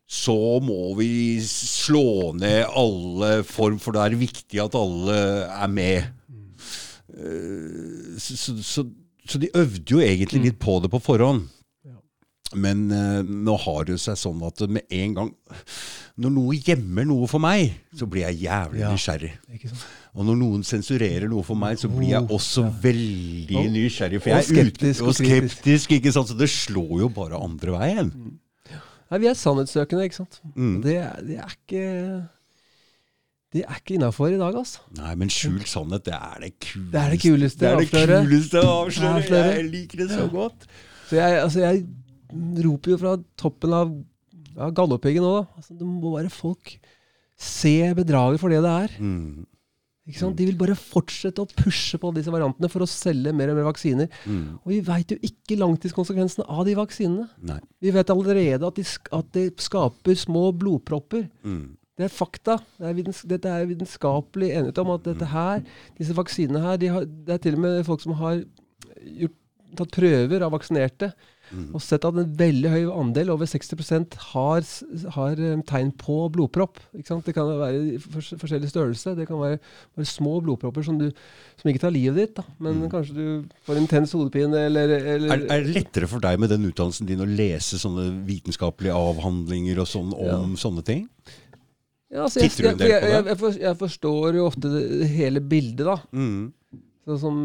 så 0.10 0.60
må 0.66 0.96
vi 0.98 1.38
slå 1.46 2.34
ned 2.34 2.66
alle 2.76 3.44
form, 3.46 3.78
for 3.80 3.94
det 3.94 4.02
er 4.08 4.18
viktig 4.18 4.60
at 4.64 4.74
alle 4.76 5.20
er 5.54 5.68
med. 5.70 6.04
Eh, 7.14 8.18
så, 8.18 8.36
så, 8.38 8.56
så, 8.64 8.84
så 9.30 9.38
de 9.42 9.52
øvde 9.54 9.86
jo 9.94 10.02
egentlig 10.02 10.42
litt 10.48 10.60
på 10.60 10.80
det 10.82 10.90
på 10.92 11.02
forhånd. 11.04 11.46
Men 12.58 12.88
eh, 12.92 13.20
nå 13.30 13.54
har 13.62 13.84
det 13.86 14.00
seg 14.02 14.16
sånn 14.18 14.40
at 14.48 14.64
med 14.74 14.82
en 14.90 15.12
gang 15.14 15.28
Når 16.18 16.32
noe 16.34 16.56
gjemmer 16.58 17.06
noe 17.06 17.28
for 17.30 17.40
meg, 17.44 17.76
så 17.96 18.08
blir 18.10 18.26
jeg 18.26 18.40
jævlig 18.48 18.80
Ja. 18.82 18.90
nysgjerrig. 18.92 19.30
Og 20.18 20.26
når 20.26 20.40
noen 20.42 20.64
sensurerer 20.66 21.30
noe 21.30 21.44
for 21.46 21.56
meg, 21.56 21.78
så 21.78 21.88
blir 21.88 22.10
jeg 22.10 22.26
også 22.28 22.66
veldig 22.82 23.56
Og- 23.62 23.70
nysgjerrig. 23.76 24.20
For 24.22 24.30
jeg 24.34 24.40
er 24.42 24.48
skeptisk 24.50 25.02
og 25.06 25.14
skeptisk. 25.16 25.92
ikke 25.96 26.12
sant? 26.12 26.28
Så 26.34 26.38
det 26.38 26.50
slår 26.50 27.00
jo 27.06 27.10
bare 27.10 27.38
andre 27.40 27.72
veien. 27.78 28.12
Nei, 29.12 29.18
vi 29.20 29.28
er 29.30 29.34
sannhetssøkende, 29.38 30.04
ikke 30.10 30.20
sant. 30.20 30.42
Mm. 30.56 30.82
Det, 30.84 30.98
det 31.30 31.38
er 31.38 31.56
ikke 31.56 31.86
Det 33.54 33.64
er 33.66 33.80
ikke 33.80 33.96
innafor 33.98 34.28
i 34.30 34.38
dag, 34.38 34.54
altså. 34.60 34.80
Nei, 34.98 35.16
men 35.16 35.30
skjult 35.30 35.66
sannhet, 35.68 36.04
det 36.06 36.14
er 36.14 36.38
det 36.44 36.52
kuleste. 36.60 36.92
Det 36.92 37.00
er 37.00 37.10
det 37.10 37.22
kuleste 37.24 38.52
Det 38.52 38.60
er 38.60 38.68
å. 38.68 38.84
Avsløre. 38.86 39.56
Jeg 39.56 39.72
liker 39.72 39.98
det 40.04 40.10
så 40.12 40.28
godt. 40.30 40.68
Så 41.10 41.16
jeg, 41.18 41.40
altså 41.42 41.60
jeg 41.64 41.86
roper 42.66 42.94
jo 42.94 43.02
fra 43.02 43.18
toppen 43.40 43.76
av 43.76 43.94
ja, 44.56 44.70
Galdhøpiggen 44.76 45.26
nå, 45.26 45.36
da. 45.40 45.60
Altså, 45.60 45.78
det 45.78 45.88
må 45.88 46.14
bare 46.16 46.32
folk 46.34 46.76
se 47.40 47.78
bedraget 47.96 48.42
for 48.42 48.52
det 48.52 48.60
det 48.66 48.76
er. 48.84 49.00
Mm. 49.00 49.48
Ikke 50.10 50.24
sant? 50.24 50.38
De 50.40 50.48
vil 50.48 50.58
bare 50.58 50.76
fortsette 50.78 51.44
å 51.44 51.50
pushe 51.60 52.00
på 52.02 52.10
disse 52.16 52.32
variantene 52.34 52.70
for 52.72 52.82
å 52.82 52.90
selge 52.90 53.34
mer 53.36 53.52
og 53.52 53.60
mer 53.60 53.68
vaksiner. 53.68 54.10
Mm. 54.26 54.46
Og 54.64 54.72
vi 54.74 54.80
veit 54.88 55.14
jo 55.14 55.20
ikke 55.26 55.60
langtidskonsekvensene 55.62 56.48
av 56.50 56.64
de 56.66 56.74
vaksinene. 56.80 57.28
Nei. 57.46 57.60
Vi 57.84 57.94
vet 57.94 58.14
allerede 58.14 58.72
at 58.72 58.80
de, 58.80 58.86
at 59.20 59.30
de 59.38 59.46
skaper 59.62 60.18
små 60.18 60.48
blodpropper. 60.58 61.28
Mm. 61.46 61.78
Det 62.00 62.08
er 62.08 62.16
fakta. 62.16 62.58
Det 62.80 62.90
er 62.90 63.26
dette 63.36 63.54
er 63.54 63.70
vitenskapelig 63.70 64.50
enighet 64.56 64.82
om 64.82 64.96
at 64.96 65.06
dette 65.06 65.30
her, 65.30 65.62
disse 66.00 66.16
vaksinene 66.18 66.64
her 66.64 66.80
de 66.82 66.94
har, 66.96 67.06
Det 67.06 67.36
er 67.36 67.44
til 67.44 67.60
og 67.60 67.64
med 67.68 67.84
folk 67.86 68.02
som 68.02 68.16
har 68.18 68.42
gjort, 69.20 69.36
tatt 69.78 69.92
prøver 69.94 70.42
av 70.42 70.56
vaksinerte 70.56 71.12
Mm. 71.50 71.72
og 71.74 71.82
sett 71.82 72.06
at 72.06 72.14
en 72.22 72.34
veldig 72.38 72.70
høy 72.70 72.84
andel, 72.94 73.32
over 73.34 73.48
60% 73.50 74.14
har, 74.32 74.62
har 75.16 75.40
eh, 75.42 75.62
tegn 75.66 75.92
på 75.98 76.18
blodpropp. 76.36 76.78
Det 76.94 77.06
kan 77.08 77.22
være 77.60 77.98
fors- 78.04 78.36
forskjellig 78.38 78.70
størrelse. 78.70 79.16
Det 79.18 79.26
kan 79.30 79.40
være, 79.42 79.58
være 79.98 80.06
små 80.12 80.36
blodpropper 80.46 80.86
som, 80.86 81.00
du, 81.02 81.08
som 81.58 81.72
ikke 81.72 81.82
tar 81.88 81.96
livet 81.96 82.16
ditt, 82.22 82.36
da. 82.38 82.44
men 82.60 82.80
Mm. 82.84 82.90
kanskje 82.94 83.16
du 83.18 83.26
får 83.66 83.82
intens 83.82 84.14
hodepine 84.14 84.66
eller, 84.70 84.90
eller 85.16 85.34
Er, 85.36 85.46
er 85.58 85.64
det 85.66 85.74
lettere 85.76 86.08
for 86.08 86.20
deg 86.24 86.38
med 86.40 86.50
den 86.54 86.70
utdannelsen 86.70 87.08
din 87.10 87.22
å 87.26 87.28
lese 87.30 87.80
sånne 87.82 88.10
vitenskapelige 88.30 88.94
avhandlinger 88.96 89.80
og 89.82 89.88
sånn 89.90 90.14
om 90.14 90.54
sånne 90.60 90.86
ting? 90.86 91.08
ja, 92.10 92.24
altså, 92.26 92.40
jeg, 92.42 92.52
jeg, 92.80 93.26
jeg, 93.26 93.38
for- 93.38 93.58
jeg 93.62 93.78
forstår 93.78 94.38
jo 94.40 94.46
ofte 94.50 94.70
det, 94.74 95.08
hele 95.14 95.42
bildet, 95.42 95.86
da. 95.86 95.98
Mm. 96.14 96.54
Sånn 97.10 97.20
som 97.22 97.36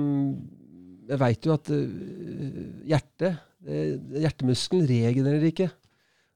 Jeg 1.09 1.18
veit 1.20 1.44
jo 1.44 1.52
at 1.52 1.68
uh, 1.68 1.82
hjertet, 2.88 3.36
hjertemuskelen, 3.64 4.86
regenererer 4.88 5.48
ikke. 5.50 5.70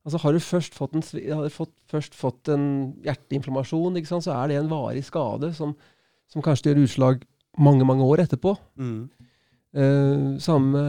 Altså 0.06 0.18
Har 0.22 0.32
du 0.32 0.40
først 0.40 0.74
fått 0.74 0.94
en, 0.96 1.02
svi- 1.04 1.26
har 1.28 1.42
du 1.44 1.52
fått, 1.52 1.74
først 1.90 2.14
fått 2.16 2.48
en 2.54 2.94
hjerteinflammasjon, 3.04 3.98
sant, 4.08 4.24
så 4.24 4.32
er 4.38 4.48
det 4.48 4.56
en 4.60 4.70
varig 4.70 5.04
skade 5.04 5.50
som, 5.54 5.74
som 6.30 6.44
kanskje 6.44 6.70
gjør 6.72 6.84
utslag 6.86 7.26
mange, 7.58 7.84
mange 7.84 8.06
år 8.06 8.22
etterpå. 8.24 8.54
Mm. 8.80 9.08
Uh, 9.76 10.38
samme 10.40 10.80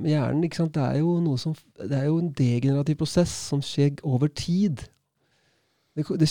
med- 0.00 0.10
hjernen. 0.10 0.42
Det 0.42 0.82
er 0.82 1.38
som, 1.38 1.54
det 1.78 1.92
er 2.00 2.08
jo 2.08 2.18
en 2.18 2.32
degenerativ 2.34 2.96
prosess 2.98 3.30
som 3.30 3.62
skjer 3.62 4.00
over 4.02 4.26
tid. 4.28 4.82
Det, 5.94 6.06
det, 6.18 6.28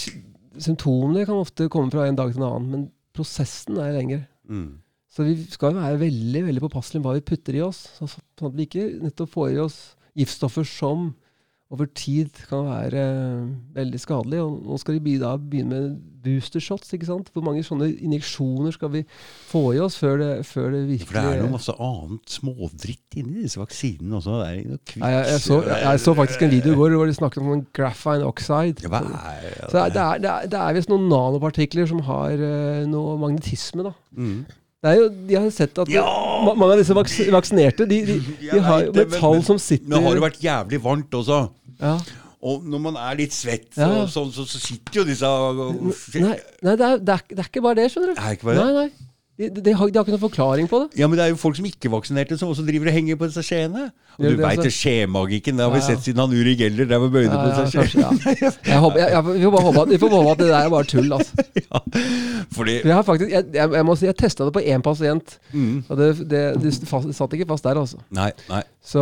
symptomene 0.59 1.25
kan 1.25 1.39
ofte 1.39 1.69
komme 1.71 1.91
fra 1.93 2.07
en 2.07 2.17
dag 2.19 2.33
til 2.33 2.41
en 2.43 2.49
annen, 2.49 2.71
men 2.71 2.91
prosessen 3.15 3.77
er 3.79 3.95
lengre. 3.95 4.25
Mm. 4.49 4.81
Så 5.13 5.25
vi 5.27 5.35
skal 5.45 5.75
være 5.77 5.99
veldig 6.01 6.45
veldig 6.47 6.63
påpasselige 6.63 7.03
med 7.03 7.09
hva 7.09 7.17
vi 7.19 7.27
putter 7.27 7.57
i 7.59 7.65
oss, 7.65 7.83
sånn 7.99 8.47
at 8.49 8.55
vi 8.57 8.65
ikke 8.65 8.87
nettopp 9.03 9.35
får 9.35 9.51
i 9.53 9.61
oss 9.61 9.77
giftstoffer 10.17 10.65
som 10.65 11.11
over 11.73 11.87
tid 11.97 12.29
kan 12.49 12.67
være 12.67 13.01
eh, 13.01 13.45
veldig 13.73 13.99
skadelige. 14.01 14.43
Og 14.45 14.67
nå 14.67 14.77
skal 14.77 14.99
de 15.01 15.13
da 15.21 15.31
begynne 15.41 15.73
med 15.73 15.95
boostershots. 16.23 16.91
ikke 16.93 17.07
sant? 17.07 17.31
Hvor 17.33 17.43
mange 17.45 17.63
sånne 17.65 17.87
injeksjoner 17.89 18.75
skal 18.75 18.91
vi 18.93 19.01
få 19.49 19.63
i 19.73 19.81
oss 19.81 19.97
før 19.99 20.19
det, 20.21 20.29
før 20.45 20.69
det 20.75 20.83
virkelig 20.91 21.09
For 21.09 21.17
det 21.17 21.33
er 21.33 21.41
noe 21.41 21.55
masse 21.55 21.75
annet 21.87 22.35
smådritt 22.35 23.17
inni 23.19 23.47
disse 23.47 23.61
vaksinene 23.61 24.19
også. 24.19 24.37
Det 24.43 24.49
er 24.51 24.69
noe 24.69 24.81
kviks 24.83 25.01
Nei, 25.01 25.11
jeg, 25.15 25.27
jeg, 25.31 25.43
så, 25.47 25.59
jeg, 25.73 26.03
så 26.05 26.15
faktisk 26.21 26.45
en 26.45 26.53
video 26.53 26.75
i 26.75 26.81
går 26.83 26.97
hvor 26.99 27.09
de 27.09 27.17
snakket 27.17 27.43
om 27.43 27.53
sånn 27.55 27.67
graphine 27.81 28.29
oxide. 28.29 28.85
Ja, 28.85 29.01
er, 29.01 29.47
ja, 29.49 29.69
Så 29.69 29.73
det 29.73 29.83
er, 29.83 29.93
det 29.95 30.03
er, 30.03 30.51
det 30.53 30.59
er, 30.59 30.67
er 30.67 30.77
visst 30.77 30.93
noen 30.93 31.09
nanopartikler 31.09 31.89
som 31.89 32.05
har 32.05 32.37
eh, 32.37 32.83
noe 32.91 33.17
magnetisme. 33.23 33.89
da. 33.89 33.97
Mm. 34.13 34.43
Det 34.83 34.95
jo, 34.99 35.05
De 35.29 35.37
har 35.39 35.47
sett 35.55 35.77
at 35.79 35.89
Ja! 35.91 36.03
ma 36.43 36.53
mange 36.59 36.75
av 36.75 36.81
disse 36.81 36.95
vaks 36.97 37.13
vaksinerte 37.31 37.85
de, 37.87 38.01
de, 38.09 38.17
de 38.49 38.59
har 38.65 38.83
jo 38.89 38.91
metall 38.97 39.39
som 39.47 39.61
sitter 39.61 39.87
Nå 39.93 40.01
har 40.03 40.17
det 40.17 40.23
vært 40.25 40.41
jævlig 40.43 40.81
varmt 40.83 41.15
også. 41.21 41.45
ja. 41.79 41.95
Og 42.43 42.65
når 42.67 42.81
man 42.83 42.97
er 42.99 43.15
litt 43.15 43.31
svett, 43.31 43.69
så, 43.71 43.85
ja. 43.87 43.99
så, 44.11 44.25
så, 44.35 44.43
så 44.43 44.59
sitter 44.59 44.97
jo 44.99 45.03
disse 45.07 45.29
Nei, 46.19 46.33
nei 46.59 46.73
det, 46.75 46.89
er, 46.89 46.97
det, 46.99 47.13
er, 47.15 47.21
det 47.29 47.39
er 47.39 47.47
ikke 47.47 47.61
bare 47.63 47.77
det, 47.79 47.85
skjønner 47.93 48.11
du. 48.11 48.19
Er 48.19 48.35
ikke 48.35 48.49
bare 48.49 48.57
det? 48.57 48.65
Nei, 48.67 48.83
nei. 48.89 49.12
De, 49.33 49.47
de, 49.49 49.61
de, 49.65 49.71
har, 49.73 49.89
de 49.89 49.97
har 49.97 50.03
ikke 50.05 50.13
noen 50.13 50.21
forklaring 50.21 50.67
på 50.69 50.77
det. 50.83 50.99
Ja, 51.01 51.07
men 51.09 51.17
det 51.17 51.23
er 51.25 51.31
jo 51.31 51.37
folk 51.41 51.55
som 51.57 51.65
ikke 51.65 51.87
er 51.89 51.93
vaksinerte, 51.95 52.35
som 52.37 52.51
også 52.53 52.61
driver 52.67 52.91
og 52.91 52.93
henger 52.93 53.15
på 53.17 53.25
disse 53.31 53.41
skjeene. 53.41 53.87
Og 54.19 54.27
du 54.29 54.35
veit 54.37 54.59
det, 54.61 54.69
skjemagikken, 54.75 55.57
det 55.57 55.65
har 55.65 55.71
vi 55.73 55.79
Ja, 55.79 55.85
ja. 55.87 55.95
sett 55.95 56.03
siden 56.05 56.21
han 56.21 56.35
Uri 56.37 56.53
Geller 56.59 56.85
drev 56.85 57.07
og 57.07 57.15
bøyde 57.15 57.31
Ja, 57.33 57.39
på 57.41 58.91
jeg, 58.93 59.07
jeg, 59.09 59.23
vi, 59.25 59.41
får 59.41 59.53
bare 59.55 59.63
håpe 59.65 59.81
at, 59.81 60.37
det 60.37 60.49
der 60.51 60.57
er 60.59 60.69
bare 60.69 60.83
tull. 60.85 61.09
altså. 61.17 61.33
Ja, 61.63 61.79
fordi 62.53 62.75
For 62.83 62.87
Jeg, 62.87 62.93
har 62.93 63.01
faktisk, 63.07 63.31
jeg, 63.33 63.45
jeg, 63.57 63.71
jeg 63.73 63.85
må 63.87 63.95
si, 63.97 64.05
jeg 64.05 64.15
testa 64.21 64.45
det 64.45 64.53
på 64.53 64.61
én 64.61 64.83
pasient, 64.85 65.33
mm, 65.53 65.83
og 65.89 65.97
det, 65.97 66.07
det, 66.29 66.43
det, 66.61 66.73
det 66.83 67.15
satt 67.17 67.33
ikke 67.33 67.47
fast 67.49 67.65
der. 67.65 67.79
altså. 67.81 67.97
Nei, 68.13 68.29
nei. 68.51 68.61
Så 68.85 69.01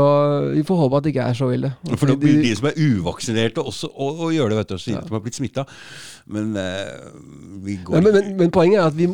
vi 0.56 0.64
får 0.68 0.80
håpe 0.86 1.02
at 1.02 1.04
det 1.10 1.14
ikke 1.16 1.28
er 1.28 1.38
så 1.42 1.52
ille. 1.56 1.74
For 1.98 2.06
da 2.08 2.16
De- 2.16 2.22
blir 2.24 2.40
de- 2.40 2.48
de 2.48 2.56
som 2.56 2.70
er 2.72 2.80
uvaksinerte, 2.80 3.60
også 3.68 3.92
å, 3.92 4.10
og 4.28 4.32
gjøre 4.36 4.54
det, 4.56 4.62
vet 4.64 4.72
du. 4.72 4.78
Så 4.80 4.96
de 4.96 5.12
har 5.18 5.24
blitt 5.28 5.36
smitta. 5.42 5.68
Men 6.32 6.56
uh, 6.56 7.12
vi 7.66 7.80
går 7.84 8.00
Ja, 8.00 8.02
men, 8.08 8.14
men, 8.16 8.32
men 8.46 8.52
poenget 8.56 8.80
er 8.80 8.88
at 8.94 8.96
vi, 8.98 9.10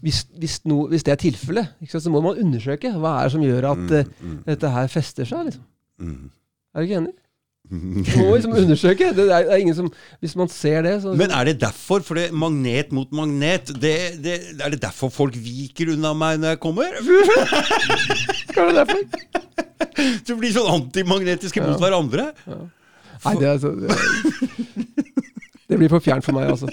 hvis, 0.00 0.22
hvis, 0.40 0.58
no, 0.68 0.86
hvis 0.88 1.04
det 1.06 1.12
er 1.12 1.20
tilfellet, 1.20 1.72
så 1.92 2.10
må 2.12 2.22
man 2.24 2.38
undersøke 2.40 2.92
hva 2.96 3.18
er 3.20 3.28
det 3.28 3.32
som 3.34 3.42
gjør 3.44 3.66
at 3.72 3.82
mm, 3.86 4.12
mm, 4.20 4.36
dette 4.46 4.70
her 4.76 4.86
fester 4.92 5.28
seg. 5.28 5.50
liksom. 5.50 5.66
mm. 6.00 6.30
Er 6.74 6.80
du 6.80 6.88
ikke 6.88 7.00
enig? 7.02 7.16
Du 7.70 7.76
må 8.18 8.34
liksom 8.34 8.54
undersøke. 8.58 9.10
Det 9.14 9.24
er, 9.30 9.44
det 9.46 9.52
er 9.54 9.60
ingen 9.62 9.76
som, 9.76 9.90
Hvis 10.18 10.32
man 10.38 10.48
ser 10.50 10.82
det, 10.82 10.96
så 11.04 11.12
Men 11.14 11.30
er 11.30 11.44
det 11.46 11.60
derfor? 11.60 12.00
For 12.02 12.18
det 12.18 12.24
er 12.28 12.32
magnet 12.34 12.90
mot 12.96 13.12
magnet, 13.14 13.70
det, 13.82 13.92
det, 14.24 14.38
er 14.58 14.72
det 14.74 14.80
derfor 14.82 15.12
folk 15.14 15.36
viker 15.38 15.92
unna 15.94 16.10
meg 16.18 16.40
når 16.42 16.56
jeg 16.56 16.60
kommer? 16.64 16.96
Hva 18.54 18.64
er 18.64 18.72
det 18.72 18.80
derfor? 18.80 19.04
Så 20.26 20.36
blir 20.38 20.52
sånn 20.54 20.70
antimagnetiske 20.80 21.62
mot 21.62 21.76
Ja. 21.76 21.78
hverandre? 21.84 22.26
Nei, 23.20 23.34
det 23.36 23.48
er 23.50 23.58
så 23.60 23.70
det, 23.76 23.92
det 25.68 25.76
blir 25.78 25.90
for 25.92 26.00
fjernt 26.02 26.24
for 26.24 26.32
meg, 26.36 26.48
altså. 26.50 26.70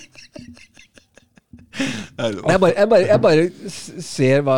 Jeg 2.18 2.60
bare, 2.60 2.74
jeg 2.74 2.90
bare, 2.90 3.06
jeg 3.06 3.22
bare 3.22 3.44
ser 4.02 4.42
hva 4.42 4.56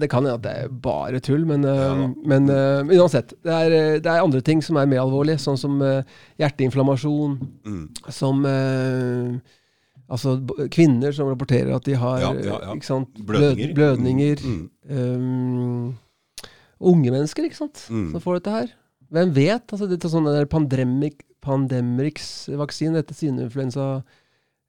Det 0.00 0.08
kan 0.08 0.24
hende 0.24 0.34
at 0.38 0.42
det 0.46 0.52
er 0.62 0.68
bare 0.86 1.20
tull, 1.20 1.42
men, 1.44 1.62
Ja. 1.68 2.06
men 2.24 2.48
uh, 2.48 2.80
uansett. 2.96 3.34
Det 3.44 3.52
er, 3.52 3.74
øh, 3.76 3.98
det 4.00 4.06
er 4.08 4.22
andre 4.22 4.40
ting 4.40 4.62
som 4.64 4.76
er 4.80 4.86
mer 4.88 5.02
alvorlige, 5.02 5.36
sånn 5.42 5.58
som 5.60 5.76
uh, 5.82 6.00
hjerteinflammasjon, 6.40 7.36
Mm. 7.66 7.84
som 8.08 8.44
uh, 8.48 9.36
Altså 10.14 10.34
kvinner 10.68 11.12
som 11.16 11.28
rapporterer 11.32 11.74
at 11.74 11.84
de 11.84 11.94
har 11.96 12.18
Ja, 12.20 12.32
ja, 12.44 12.58
sant? 12.84 13.08
Blødninger. 13.24 13.74
Blødninger. 13.74 14.42
Mm. 14.44 14.70
um, 14.90 15.94
unge 16.80 17.10
mennesker, 17.10 17.44
ikke 17.48 17.56
sant, 17.56 17.86
Mm. 17.90 18.10
som 18.12 18.20
får 18.20 18.40
dette 18.40 18.50
her. 18.52 18.68
Hvem 19.12 19.32
vet? 19.34 19.64
altså 19.72 19.88
er 20.04 20.12
sånne 20.12 20.32
der 20.36 20.44
pandemic, 20.46 21.20
Pandemrix-vaksinen, 21.44 22.94
dette 22.96 23.14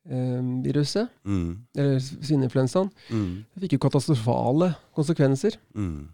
svineinfluensa-viruset, 0.05 1.07
Mm. 1.25 1.57
eller 1.75 1.99
svineinfluensaen, 1.99 2.89
Mm. 3.11 3.45
det 3.53 3.61
fikk 3.63 3.73
jo 3.73 3.77
katastrofale 3.89 4.73
konsekvenser. 4.95 5.57
Mm. 5.75 6.07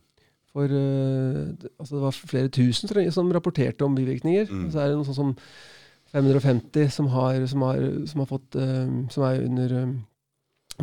For 0.53 0.67
det- 0.67 1.69
altså 1.79 1.95
det 1.95 2.01
var 2.01 2.11
flere 2.11 2.47
tusen 2.49 3.11
som 3.11 3.31
rapporterte 3.31 3.81
om 3.85 3.95
bivirkninger. 3.95 4.47
Mm. 4.49 4.71
Så 4.71 4.79
er 4.79 4.87
det 4.87 4.95
noe 4.97 5.05
sånn 5.05 5.15
som 5.15 5.35
550 6.13 6.89
som, 6.91 7.07
har, 7.07 7.45
som, 7.47 7.61
har, 7.61 8.05
som, 8.05 8.19
har 8.19 8.25
fått, 8.25 8.55
øh, 8.55 9.09
som 9.09 9.23
er 9.23 9.45
under 9.45 9.81
øh, 9.81 9.93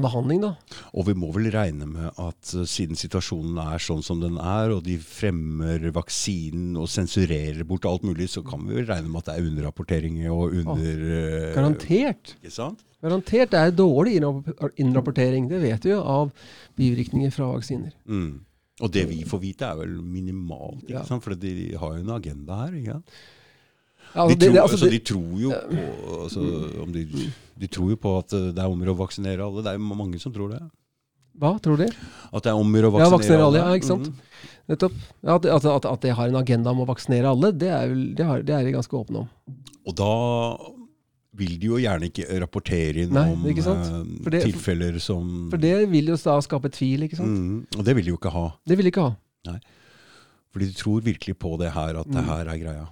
behandling. 0.05 0.41
da. 0.43 0.55
Og 0.95 1.07
vi 1.09 1.15
må 1.19 1.31
vel 1.35 1.51
regne 1.55 1.87
med 1.91 2.11
at 2.19 2.55
eh, 2.55 2.65
siden 2.69 2.97
situasjonen 2.99 3.59
er 3.63 3.79
sånn 3.83 4.03
som 4.05 4.21
den 4.21 4.37
er, 4.39 4.71
og 4.75 4.83
de 4.87 4.97
fremmer 4.99 5.89
vaksinen 5.95 6.77
og 6.81 6.89
sensurerer 6.93 7.65
bort 7.69 7.85
alt 7.89 8.03
mulig, 8.07 8.29
så 8.33 8.43
kan 8.47 8.67
vi 8.69 8.75
vel 8.81 8.87
regne 8.91 9.09
med 9.11 9.23
at 9.23 9.31
det 9.33 9.37
er 9.39 9.49
underrapporteringer 9.51 10.31
og 10.35 10.59
under... 10.63 11.07
eh, 11.21 11.55
Garantert. 11.57 12.35
Ikke 12.43 12.55
sant? 12.55 12.85
Garantert 13.03 13.53
det 13.55 13.61
er 13.63 13.71
dårlig 13.79 14.17
innrapportering. 14.19 15.49
Det 15.51 15.61
vet 15.63 15.85
vi 15.87 15.93
jo 15.95 16.01
av 16.03 16.33
bivirkninger 16.79 17.31
fra 17.35 17.53
vaksiner. 17.55 17.93
Mm. 18.11 18.41
Og 18.83 18.93
det 18.95 19.05
vi 19.11 19.25
får 19.27 19.41
vite, 19.43 19.67
er 19.67 19.79
vel 19.81 19.97
minimalt, 20.03 20.85
ikke 20.85 21.01
Ja. 21.01 21.05
sant? 21.07 21.25
For 21.25 21.35
de 21.35 21.75
har 21.79 21.97
jo 21.97 22.03
en 22.05 22.15
agenda 22.15 22.59
her. 22.65 22.73
ikke 22.79 22.93
sant? 22.99 23.11
Ja, 24.15 24.25
De, 24.27 24.35
altså, 24.35 24.39
det, 24.39 24.39
tror, 24.39 24.53
det, 24.53 24.61
altså, 24.63 24.77
altså, 24.79 24.91
de 24.91 24.99
tror 24.99 25.41
jo 25.43 25.51
på 25.51 26.23
altså, 26.23 26.41
om 26.83 26.93
de, 26.93 27.03
de 27.61 27.67
tror 27.69 27.91
jo 27.93 27.97
på 27.97 28.13
at 28.19 28.31
det 28.35 28.59
er 28.59 28.67
om 28.73 28.83
å 28.83 28.95
vaksinere 28.99 29.45
alle. 29.45 29.63
Det 29.63 29.73
er 29.75 29.79
jo 29.79 29.95
mange 29.95 30.19
som 30.23 30.33
tror 30.35 30.49
det. 30.55 30.63
hva 31.39 31.53
tror 31.63 31.77
de? 31.79 31.87
At 32.33 32.43
det 32.43 32.51
er 32.51 32.57
om 32.59 32.67
å 32.67 32.91
vaksinere, 32.91 33.05
Ja, 33.05 33.13
vaksinere, 33.17 33.45
alle. 33.45 33.61
alle, 33.63 33.75
ja, 33.77 33.79
ikke 33.79 33.91
sant? 33.93 34.09
Mm. 34.09 34.49
Nettopp. 34.69 34.97
Ja, 35.23 35.35
at, 35.37 35.47
at, 35.77 35.87
at, 35.93 36.01
de 36.03 36.11
har 36.19 36.29
en 36.29 36.37
agenda 36.41 36.71
om 36.75 36.81
å 36.85 36.89
vaksinere 36.89 37.31
alle, 37.31 37.53
det 37.53 37.69
er, 37.73 37.87
vel, 37.93 38.03
det 38.19 38.27
har, 38.27 38.43
det 38.43 38.55
er 38.57 38.67
de 38.67 38.75
ganske 38.75 38.99
åpne 38.99 39.23
om. 39.25 39.29
Og 39.89 39.95
da 39.97 40.11
vil 41.39 41.55
de 41.61 41.69
jo 41.71 41.79
gjerne 41.79 42.09
ikke 42.11 42.27
rapportere 42.43 43.05
inn 43.05 43.13
Nei, 43.15 43.29
om 43.33 43.45
eh, 43.47 44.31
det- 44.33 44.43
tilfeller 44.49 44.99
som 45.01 45.49
For 45.53 45.61
det 45.63 45.89
vil 45.93 46.11
jo 46.11 46.17
da 46.19 46.41
skape 46.43 46.69
tvil, 46.75 47.05
ikke 47.07 47.17
sant? 47.21 47.31
mm, 47.31 47.79
Og 47.79 47.85
det 47.87 47.95
vil 47.97 48.05
de 48.09 48.11
jo 48.11 48.19
ikke 48.19 48.33
ha. 48.35 48.47
Det 48.67 48.77
vil 48.81 48.89
de 48.89 48.93
ikke 48.93 49.07
ha. 49.07 49.59
Fordi 50.53 50.67
de 50.67 50.75
tror 50.75 51.03
virkelig 51.05 51.37
på 51.39 51.59
det 51.61 51.71
her, 51.73 52.01
at 52.01 52.07
det 52.09 52.17
Mm. 52.25 52.29
her 52.33 52.49
er 52.49 52.59
greia. 52.59 52.87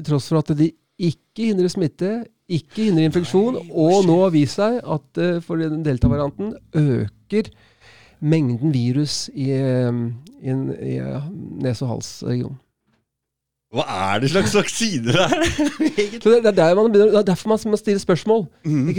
Til 0.00 0.14
tross 0.14 0.30
for 0.32 0.40
at 0.40 0.52
de 0.56 0.70
ikke 1.00 1.50
hindrer 1.50 1.68
smitte, 1.72 2.10
ikke 2.50 2.86
hindrer 2.88 3.08
infeksjon, 3.08 3.58
og 3.68 4.06
nå 4.08 4.16
har 4.24 4.32
vist 4.32 4.56
seg 4.56 4.80
at 4.80 5.20
uh, 5.20 5.42
for 5.44 5.60
den 5.60 5.84
delta-varianten 5.84 6.54
øker 6.76 7.52
mengden 8.20 8.72
virus 8.74 9.30
i, 9.32 9.50
eh, 9.56 10.00
i, 10.44 10.52
i 10.52 10.96
nese- 11.64 11.86
og 11.86 11.94
halsregionen. 11.94 12.58
Hva 13.70 13.84
er 13.86 14.20
det 14.20 14.32
slags 14.32 14.52
vaksine 14.58 15.06
det 15.14 15.20
er? 15.22 15.44
Så 16.20 16.32
det, 16.32 16.40
er 16.50 16.74
begynner, 16.74 17.12
det 17.14 17.20
er 17.20 17.28
derfor 17.30 17.52
man 17.54 17.78
stiller 17.78 18.02
spørsmål. 18.02 18.48
Mm. 18.64 18.90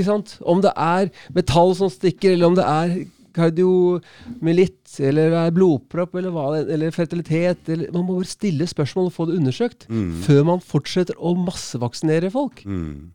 Om 0.41 0.61
det 0.63 0.71
er 0.77 1.11
metall 1.35 1.75
som 1.75 1.91
stikker, 1.91 2.31
eller 2.31 2.47
om 2.47 2.55
det 2.55 2.65
er 2.65 2.95
kardiomyelitt, 3.35 4.99
eller 4.99 5.35
er 5.45 5.53
blodpropp, 5.55 6.15
eller, 6.19 6.35
eller 6.71 6.91
fertilitet. 6.95 7.69
Eller, 7.71 7.91
man 7.93 8.05
må 8.07 8.17
bare 8.19 8.29
stille 8.31 8.67
spørsmål 8.69 9.09
og 9.09 9.15
få 9.15 9.27
det 9.29 9.37
undersøkt 9.39 9.87
Mm. 9.89 10.21
før 10.25 10.43
man 10.45 10.59
fortsetter 10.63 11.15
å 11.17 11.33
massevaksinere 11.37 12.31
folk. 12.31 12.63
Mm. 12.65 13.11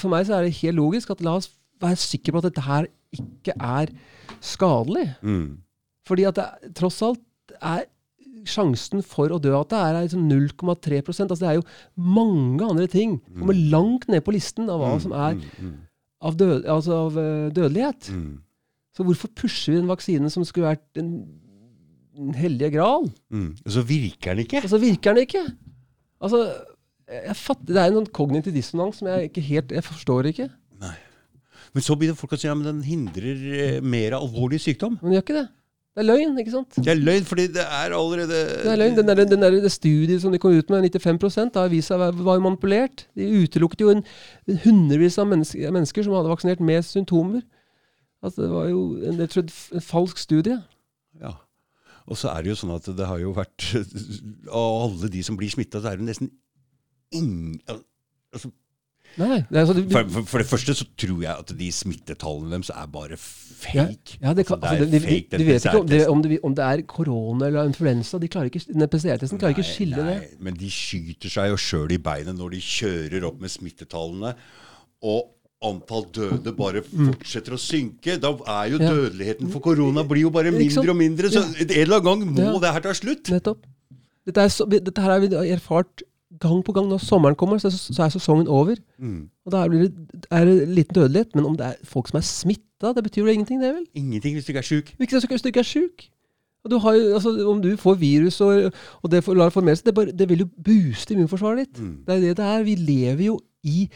For 0.00 0.08
meg 0.10 0.26
så 0.26 0.38
er 0.38 0.42
det 0.48 0.56
helt 0.62 0.76
logisk 0.76 1.10
at 1.10 1.20
la 1.22 1.36
oss 1.38 1.50
være 1.80 1.96
sikre 2.00 2.32
på 2.32 2.38
at 2.42 2.48
dette 2.50 2.64
her 2.64 2.86
ikke 3.14 3.54
er 3.60 3.86
skadelig. 4.42 5.14
Mm. 5.22 5.58
Fordi 6.06 6.24
at 6.28 6.34
det 6.34 6.74
tross 6.74 7.00
alt 7.02 7.20
er 7.62 7.84
sjansen 8.44 9.00
for 9.02 9.28
å 9.32 9.38
dø 9.40 9.54
av 9.56 9.68
det 9.70 9.78
er 9.78 10.02
liksom 10.04 10.26
0,3% 10.28 11.30
altså 11.30 11.40
Det 11.40 11.48
er 11.48 11.54
jo 11.60 11.62
mange 11.96 12.60
andre 12.66 12.86
ting. 12.86 13.20
Kommer 13.38 13.54
langt 13.56 14.08
ned 14.08 14.20
på 14.26 14.34
listen 14.34 14.68
av 14.68 14.80
hva 14.82 15.00
som 15.00 15.12
er 15.12 15.34
Mm. 15.60 15.78
av, 16.20 16.36
død, 16.36 16.64
altså 16.66 16.92
av 17.06 17.16
eh, 17.18 17.50
dødelighet. 17.52 18.10
Mm. 18.10 18.38
Så 18.94 19.06
hvorfor 19.06 19.30
pusher 19.34 19.74
vi 19.74 19.80
den 19.80 19.90
vaksinen 19.90 20.30
som 20.30 20.44
skulle 20.46 20.70
vært 20.70 20.84
den, 20.94 21.24
den 22.14 22.34
hellige 22.38 22.76
gral? 22.76 23.08
Mm. 23.34 23.56
Og 23.64 23.74
så 23.74 23.82
virker 23.86 24.34
den 24.34 24.44
ikke. 24.46 24.62
Og 24.62 24.70
så 24.70 24.78
virker 24.82 25.16
den 25.16 25.26
ikke! 25.26 25.42
Altså, 26.24 26.44
fatter, 27.36 27.72
Det 27.74 27.80
er 27.82 27.90
en 27.90 28.06
kognitiv 28.06 28.54
dissonans 28.54 29.02
som 29.02 29.10
jeg 29.10 29.28
ikke 29.28 29.42
helt 29.44 29.72
Jeg 29.74 29.84
forstår 29.84 30.30
ikke. 30.30 30.48
Men 31.74 31.82
så 31.82 31.96
begynner 31.98 32.18
folk 32.18 32.36
å 32.36 32.38
si 32.38 32.46
ja, 32.46 32.54
men 32.54 32.68
den 32.68 32.82
hindrer 32.86 33.44
eh, 33.58 33.78
mer 33.82 34.14
alvorlig 34.14 34.60
sykdom. 34.62 34.94
Men 35.00 35.10
den 35.10 35.16
gjør 35.16 35.24
ikke 35.24 35.38
det. 35.40 35.46
Det 35.94 36.02
er 36.02 36.06
løgn, 36.08 36.38
ikke 36.42 36.52
sant? 36.52 36.76
Det 36.82 36.90
er 36.90 36.98
løgn, 36.98 37.26
fordi 37.26 37.44
det 37.54 37.62
er 37.62 37.94
allerede 37.94 38.38
Det 38.64 38.70
er 38.70 38.78
løgn. 38.78 38.96
Den 38.98 39.10
der, 39.10 39.22
den 39.30 39.42
der, 39.42 39.56
det 39.62 39.70
studiet 39.70 40.22
som 40.22 40.34
de 40.34 40.40
kom 40.42 40.54
ut 40.54 40.70
med, 40.70 40.86
95 40.90 41.54
har 41.54 41.70
vist 41.70 41.90
seg 41.90 42.02
var 42.02 42.38
jo 42.38 42.42
manipulert. 42.42 43.06
De 43.14 43.26
utelukket 43.42 43.82
jo 43.82 43.90
en, 43.94 44.02
en 44.50 44.58
hundrevis 44.64 45.18
av 45.22 45.28
mennesker, 45.30 45.70
mennesker 45.74 46.06
som 46.06 46.16
hadde 46.18 46.30
vaksinert 46.30 46.62
med 46.62 46.82
symptomer. 46.86 47.42
Altså, 48.24 48.42
det 48.42 48.50
var 48.54 48.68
jo 48.70 48.84
en, 49.04 49.20
jeg 49.20 49.30
tror, 49.34 49.46
en 49.76 49.84
falsk 49.84 50.20
studie. 50.22 50.56
Ja. 51.20 51.34
Og 52.08 52.18
så 52.20 52.32
er 52.32 52.44
det 52.44 52.52
jo 52.52 52.58
sånn 52.58 52.74
at 52.74 52.88
det 52.96 53.06
har 53.08 53.20
jo 53.20 53.32
vært 53.36 53.70
Av 54.52 54.82
alle 54.88 55.08
de 55.12 55.22
som 55.24 55.38
blir 55.40 55.52
smitta, 55.52 55.80
så 55.80 55.92
er 55.92 56.00
det 56.00 56.08
nesten 56.10 56.32
ingen 57.14 57.60
altså, 57.68 58.50
Nei, 59.14 59.44
det 59.46 59.60
er, 59.60 59.60
altså, 59.60 59.74
du, 59.78 59.84
for, 59.92 60.08
for, 60.10 60.26
for 60.26 60.42
det 60.42 60.46
første 60.50 60.74
så 60.74 60.84
tror 60.98 61.20
jeg 61.22 61.30
at 61.30 61.50
de 61.54 61.68
smittetallene 61.70 62.50
deres 62.50 62.72
er 62.74 62.88
bare 62.90 63.14
fake. 63.20 64.16
Ja, 64.18 64.32
det 64.34 64.42
kan, 64.48 64.58
Altså, 64.58 64.72
altså, 64.72 64.88
de, 64.90 64.90
de, 64.90 65.00
fake, 65.04 65.38
de, 65.38 65.46
vet 65.46 65.68
ikke 65.68 65.78
om 65.78 65.86
det, 65.86 66.00
om, 66.10 66.22
det, 66.24 66.38
om 66.48 66.56
det 66.58 66.64
er 66.64 66.82
korona 66.90 67.46
eller 67.46 67.70
influensa. 67.70 68.18
De 68.18 68.28
klarer 68.32 68.50
ikke, 68.50 68.64
den 68.72 68.88
PCR-testen 68.90 69.38
klarer 69.38 69.54
ikke 69.54 69.62
å 69.62 69.68
Nei, 69.68 69.76
skille 69.76 70.08
det. 70.08 70.16
Men 70.42 70.58
de 70.58 70.72
skyter 70.72 71.30
seg 71.30 71.52
jo 71.52 71.60
sjøl 71.62 71.94
i 71.94 72.00
beinet 72.02 72.34
når 72.40 72.56
de 72.56 72.62
kjører 72.66 73.28
opp 73.30 73.38
med 73.44 73.54
smittetallene. 73.54 74.34
Og 75.06 75.30
antall 75.64 76.04
døde 76.14 76.52
bare 76.56 76.82
fortsetter 76.84 77.56
å 77.56 77.60
synke. 77.60 78.18
Da 78.20 78.30
er 78.30 78.70
jo 78.72 78.78
Mm. 78.78 78.84
Ja. 78.84 78.90
dødeligheten 78.94 79.50
for 79.52 79.60
korona 79.64 80.04
blir 80.06 80.22
jo 80.26 80.30
bare 80.30 80.52
mindre 80.52 80.90
og 80.90 80.96
mindre. 80.96 81.30
Så 81.32 81.42
en 81.42 81.68
eller 81.70 82.00
annen 82.00 82.04
gang 82.04 82.34
må 82.34 82.52
Ja. 82.52 82.58
det 82.60 82.72
her 82.74 82.80
ta 82.80 82.92
slutt. 82.94 83.30
Nettopp. 83.32 83.64
Dette, 84.26 84.40
er 84.40 84.48
så, 84.48 84.64
dette 84.68 84.98
her 85.02 85.10
har 85.10 85.20
vi 85.20 85.28
erfart 85.52 86.02
gang 86.40 86.62
på 86.64 86.72
gang. 86.74 86.88
Når 86.88 87.00
sommeren 87.04 87.36
kommer, 87.36 87.58
så, 87.60 87.70
så 87.70 88.04
er 88.06 88.10
sesongen 88.10 88.48
over. 88.48 88.76
Mm. 89.00 89.28
Og 89.46 89.52
da 89.52 89.66
blir 89.68 89.88
det, 89.88 90.24
er 90.30 90.44
det 90.48 90.68
liten 90.68 90.94
dødelighet. 90.94 91.34
Men 91.34 91.44
om 91.46 91.56
det 91.56 91.66
er 91.66 91.76
folk 91.84 92.08
som 92.08 92.18
er 92.18 92.22
smitta, 92.26 92.94
det 92.94 93.04
betyr 93.04 93.22
jo 93.26 93.32
ingenting, 93.32 93.60
det 93.60 93.74
vel? 93.74 93.86
Ingenting 93.94 94.34
hvis 94.34 94.44
du 94.46 94.52
ikke 94.52 94.62
er 94.64 94.70
sjuk. 94.70 94.94
Hvis 94.98 95.42
du 95.42 95.48
ikke 95.48 95.60
er 95.60 95.68
sjuk. 95.68 96.08
Du 96.64 96.78
har, 96.80 96.94
altså, 96.96 97.28
om 97.46 97.60
du 97.60 97.76
får 97.76 97.98
virus 98.00 98.40
og, 98.40 98.72
og 99.04 99.10
det 99.12 99.22
får, 99.22 99.36
lar 99.36 99.50
formere 99.52 99.76
seg, 99.76 99.92
det, 99.92 100.16
det 100.16 100.28
vil 100.30 100.38
jo 100.38 100.48
booste 100.64 101.12
immunforsvaret 101.12 101.66
ditt. 101.66 101.80
Mm. 101.82 101.98
Det 102.06 102.14
er 102.16 102.20
det 102.24 102.36
det 102.38 102.46
er. 102.46 102.62
Vi 102.64 102.74
lever 102.80 103.24
jo 103.26 103.34
i 103.62 103.88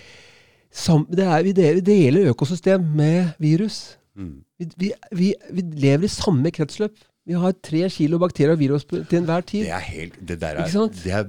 er, 1.24 1.42
vi, 1.42 1.52
deler, 1.52 1.74
vi 1.80 1.80
deler 1.80 2.30
økosystem 2.32 2.84
med 2.96 3.34
virus. 3.38 3.98
Mm. 4.16 4.40
Vi, 4.58 4.92
vi, 5.12 5.34
vi, 5.54 5.64
lever 5.84 6.04
i 6.04 6.10
samme 6.12 6.50
kretsløp. 6.50 6.96
Vi 7.28 7.36
har 7.36 7.52
tre 7.62 7.88
kilo 7.92 8.18
bakterier 8.18 8.54
og 8.54 8.58
virus 8.58 8.86
til 8.88 9.18
enhver 9.18 9.40
tid. 9.40 9.66
Det 9.66 9.74
er 9.76 9.84
helt 9.84 10.14
Det 10.28 10.42
er, 10.42 10.62
det 11.04 11.12
er, 11.12 11.24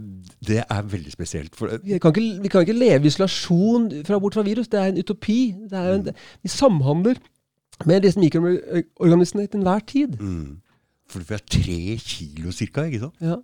det 0.48 0.64
er 0.64 0.82
veldig 0.82 1.12
spesielt. 1.12 1.56
For 1.56 1.76
Vi 1.84 1.98
kan, 1.98 2.14
ikke, 2.16 2.42
vi 2.42 2.48
kan 2.48 2.62
ikke 2.62 2.74
leve 2.74 3.04
i 3.04 3.12
isolasjon 3.12 3.92
fra 4.08 4.20
bort 4.20 4.34
fra 4.34 4.46
virus. 4.48 4.68
Det 4.68 4.80
er 4.80 4.94
en 4.94 4.98
utopi. 4.98 5.56
Det 5.70 5.80
er 5.80 5.94
en, 5.94 6.08
vi 6.44 6.50
samhandler 6.50 7.20
med 7.86 8.02
disse 8.02 8.20
mikroorganismene 8.20 9.48
til 9.48 9.58
enhver 9.58 9.80
tid. 9.88 10.08
mm. 10.20 10.58
For 11.10 11.20
vi 11.20 11.34
har 11.34 11.42
tre 11.52 11.98
kilo 11.98 12.52
cirka, 12.52 12.84
ikke 12.86 13.00
sant? 13.00 13.14
Ja. 13.22 13.36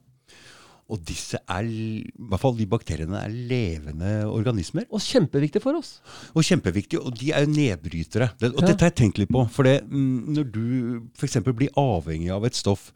Og 0.94 1.00
disse 1.02 1.40
er, 1.50 1.66
i 1.66 2.04
hvert 2.30 2.40
fall 2.44 2.54
de 2.60 2.68
bakteriene, 2.70 3.18
er 3.26 3.32
levende 3.50 4.12
organismer. 4.30 4.84
Og 4.94 5.02
kjempeviktig 5.02 5.62
for 5.64 5.80
oss. 5.80 5.96
Og 6.38 6.46
kjempeviktige, 6.46 7.00
og 7.02 7.16
de 7.18 7.32
er 7.34 7.42
jo 7.48 7.50
nedbrytere. 7.56 8.28
Det, 8.38 8.52
og 8.54 8.62
Ja. 8.62 8.68
dette 8.68 8.86
har 8.86 8.92
jeg 8.92 8.98
tenkt 9.00 9.18
litt 9.18 9.32
på. 9.34 9.50
For 9.50 9.64
det, 9.66 9.80
mm, 9.90 10.28
når 10.36 10.52
du 10.52 11.02
f.eks. 11.18 11.40
blir 11.58 11.74
avhengig 11.76 12.30
av 12.36 12.46
et 12.46 12.54
stoff, 12.54 12.92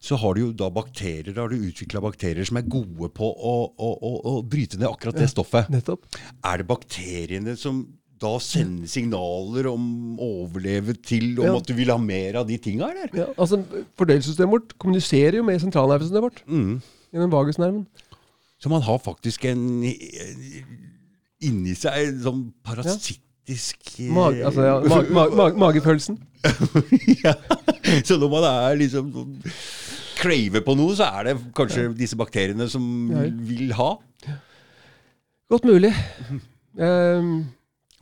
så 0.00 0.16
har 0.16 0.32
du 0.34 0.40
jo 0.46 0.52
da 0.52 0.70
bakterier, 0.70 1.34
da 1.34 1.42
har 1.44 1.52
du 1.52 1.56
utvikla 1.60 2.00
bakterier 2.00 2.46
som 2.48 2.56
er 2.56 2.62
gode 2.62 3.12
på 3.12 3.28
å, 3.28 3.54
å, 3.76 3.92
å, 4.00 4.14
å 4.32 4.42
bryte 4.42 4.78
ned 4.80 4.88
akkurat 4.88 5.20
det 5.20 5.28
stoffet. 5.28 5.68
Nettopp. 5.68 6.08
Er 6.42 6.56
det 6.64 6.66
bakteriene 6.72 7.56
som 7.60 7.84
da 8.18 8.38
sender 8.40 8.88
signaler 8.88 9.66
om 9.68 10.16
overleve 10.24 10.94
til 11.04 11.34
om 11.38 11.44
Ja. 11.50 11.56
at 11.60 11.66
du 11.68 11.74
vil 11.76 11.90
ha 11.92 11.98
mer 12.00 12.36
av 12.40 12.46
de 12.48 12.56
tinga, 12.56 12.88
eller? 12.88 13.10
Ja, 13.12 13.26
altså, 13.36 13.60
Fordøyelsessystemet 13.98 14.54
vårt 14.56 14.78
kommuniserer 14.80 15.36
jo 15.36 15.42
med 15.44 15.60
sentralnervesystemet 15.60 16.24
vårt 16.24 16.40
Mm. 16.48 16.80
Gjennom 17.12 17.30
vagusnerven. 17.32 17.86
Så 18.58 18.70
man 18.72 18.82
har 18.82 18.98
faktisk 19.04 19.44
en 19.50 19.82
inni 21.46 21.74
seg 21.76 22.06
en 22.08 22.20
sånn 22.24 22.42
parasittisk 22.64 23.22
Mag, 24.10 24.40
altså, 24.42 24.64
ja, 24.66 24.78
mag, 24.90 25.10
mag, 25.14 25.34
mag, 25.38 25.58
magefølelsen. 25.60 26.16
ja. 27.24 27.34
Så 28.02 28.16
når 28.18 28.30
man 28.32 28.46
er 28.48 28.78
liksom 28.80 29.12
sånn 29.14 29.36
craver 30.18 30.64
på 30.66 30.74
noe, 30.74 30.96
så 30.98 31.06
er 31.20 31.28
det 31.28 31.34
kanskje 31.54 31.84
disse 31.94 32.18
bakteriene 32.18 32.66
som 32.72 32.82
Ja. 33.12 33.22
vil 33.52 33.70
ha. 33.78 33.90
Godt 35.52 35.68
mulig. 35.68 35.92
Um, 36.74 37.46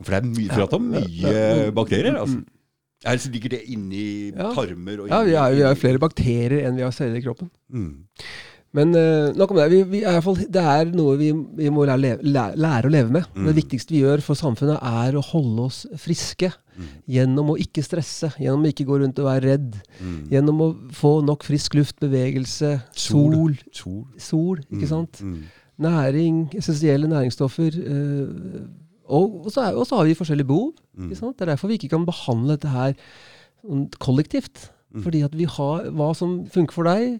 For 0.01 0.15
det 0.15 0.17
er 0.17 0.27
mye, 0.31 0.49
prat 0.49 0.73
om 0.79 0.89
mye 0.95 1.05
Ja. 1.35 1.69
bakterier. 1.77 2.17
Altså. 2.23 2.41
Er 3.05 3.19
så 3.21 3.29
ligger 3.29 3.53
det 3.53 3.61
inni 3.69 4.31
Ja. 4.33 4.49
tarmer 4.55 5.03
og 5.03 5.09
ja, 5.13 5.21
vi 5.21 5.29
inni- 5.35 5.37
har, 5.37 5.51
vi 5.53 5.61
har 5.67 5.75
flere 5.77 5.99
bakterier 6.01 6.65
enn 6.65 6.75
vi 6.75 6.81
har 6.87 6.91
celler 6.95 7.21
i 7.21 7.21
kroppen. 7.21 7.51
Mm. 7.69 8.07
Men 8.75 8.91
eh, 8.99 9.29
nok 9.39 9.53
om 9.53 9.57
det. 9.61 9.65
Vi, 9.71 9.77
vi 9.87 9.99
er 10.03 10.19
fall, 10.25 10.35
det 10.51 10.61
er 10.61 10.89
noe 10.91 11.13
vi, 11.19 11.29
vi 11.55 11.69
må 11.71 11.85
lære, 11.87 12.17
lære, 12.27 12.57
lære 12.59 12.89
å 12.89 12.91
leve 12.91 13.13
med. 13.15 13.27
Mm. 13.35 13.45
Det 13.47 13.53
viktigste 13.61 13.93
vi 13.95 14.01
gjør 14.03 14.23
for 14.25 14.35
samfunnet, 14.35 14.81
er 14.83 15.15
å 15.15 15.23
holde 15.23 15.67
oss 15.69 15.85
friske. 16.01 16.49
Mm. 16.75 16.87
Gjennom 17.15 17.53
å 17.53 17.55
ikke 17.63 17.83
stresse, 17.85 18.33
gjennom 18.41 18.65
å 18.67 18.71
ikke 18.73 18.87
gå 18.89 18.97
rundt 18.99 19.21
og 19.23 19.29
være 19.29 19.45
redd. 19.53 19.77
Mm. 20.03 20.17
Gjennom 20.33 20.59
å 20.65 20.69
få 20.97 21.13
nok 21.23 21.45
frisk 21.47 21.77
luft, 21.79 21.95
bevegelse, 22.03 22.73
Sol. 22.91 23.55
sol, 23.71 24.01
Sol. 24.19 24.59
ikke 24.67 24.83
Mm. 24.83 24.91
sant? 24.91 25.21
Mm. 25.23 25.37
Næring, 25.87 26.41
essensielle 26.59 27.07
næringsstoffer. 27.11 27.79
eh, 27.79 28.65
og, 29.07 29.45
og, 29.45 29.51
så 29.53 29.61
er, 29.69 29.75
og 29.79 29.85
så 29.87 29.99
har 30.01 30.05
vi 30.09 30.15
forskjellige 30.19 30.47
behov. 30.51 30.73
Mm. 30.97 31.09
Ikke 31.11 31.19
sant? 31.21 31.37
Det 31.39 31.45
er 31.47 31.53
derfor 31.53 31.67
vi 31.71 31.77
ikke 31.79 31.93
kan 31.95 32.05
behandle 32.07 32.55
dette 32.57 32.71
her 32.75 32.95
kollektivt. 33.99 34.69
Fordi 34.95 35.23
at 35.25 35.33
vi 35.35 35.43
har 35.49 35.89
hva 35.91 36.13
som 36.15 36.45
funker 36.47 36.71
for 36.77 36.87
deg, 36.87 37.17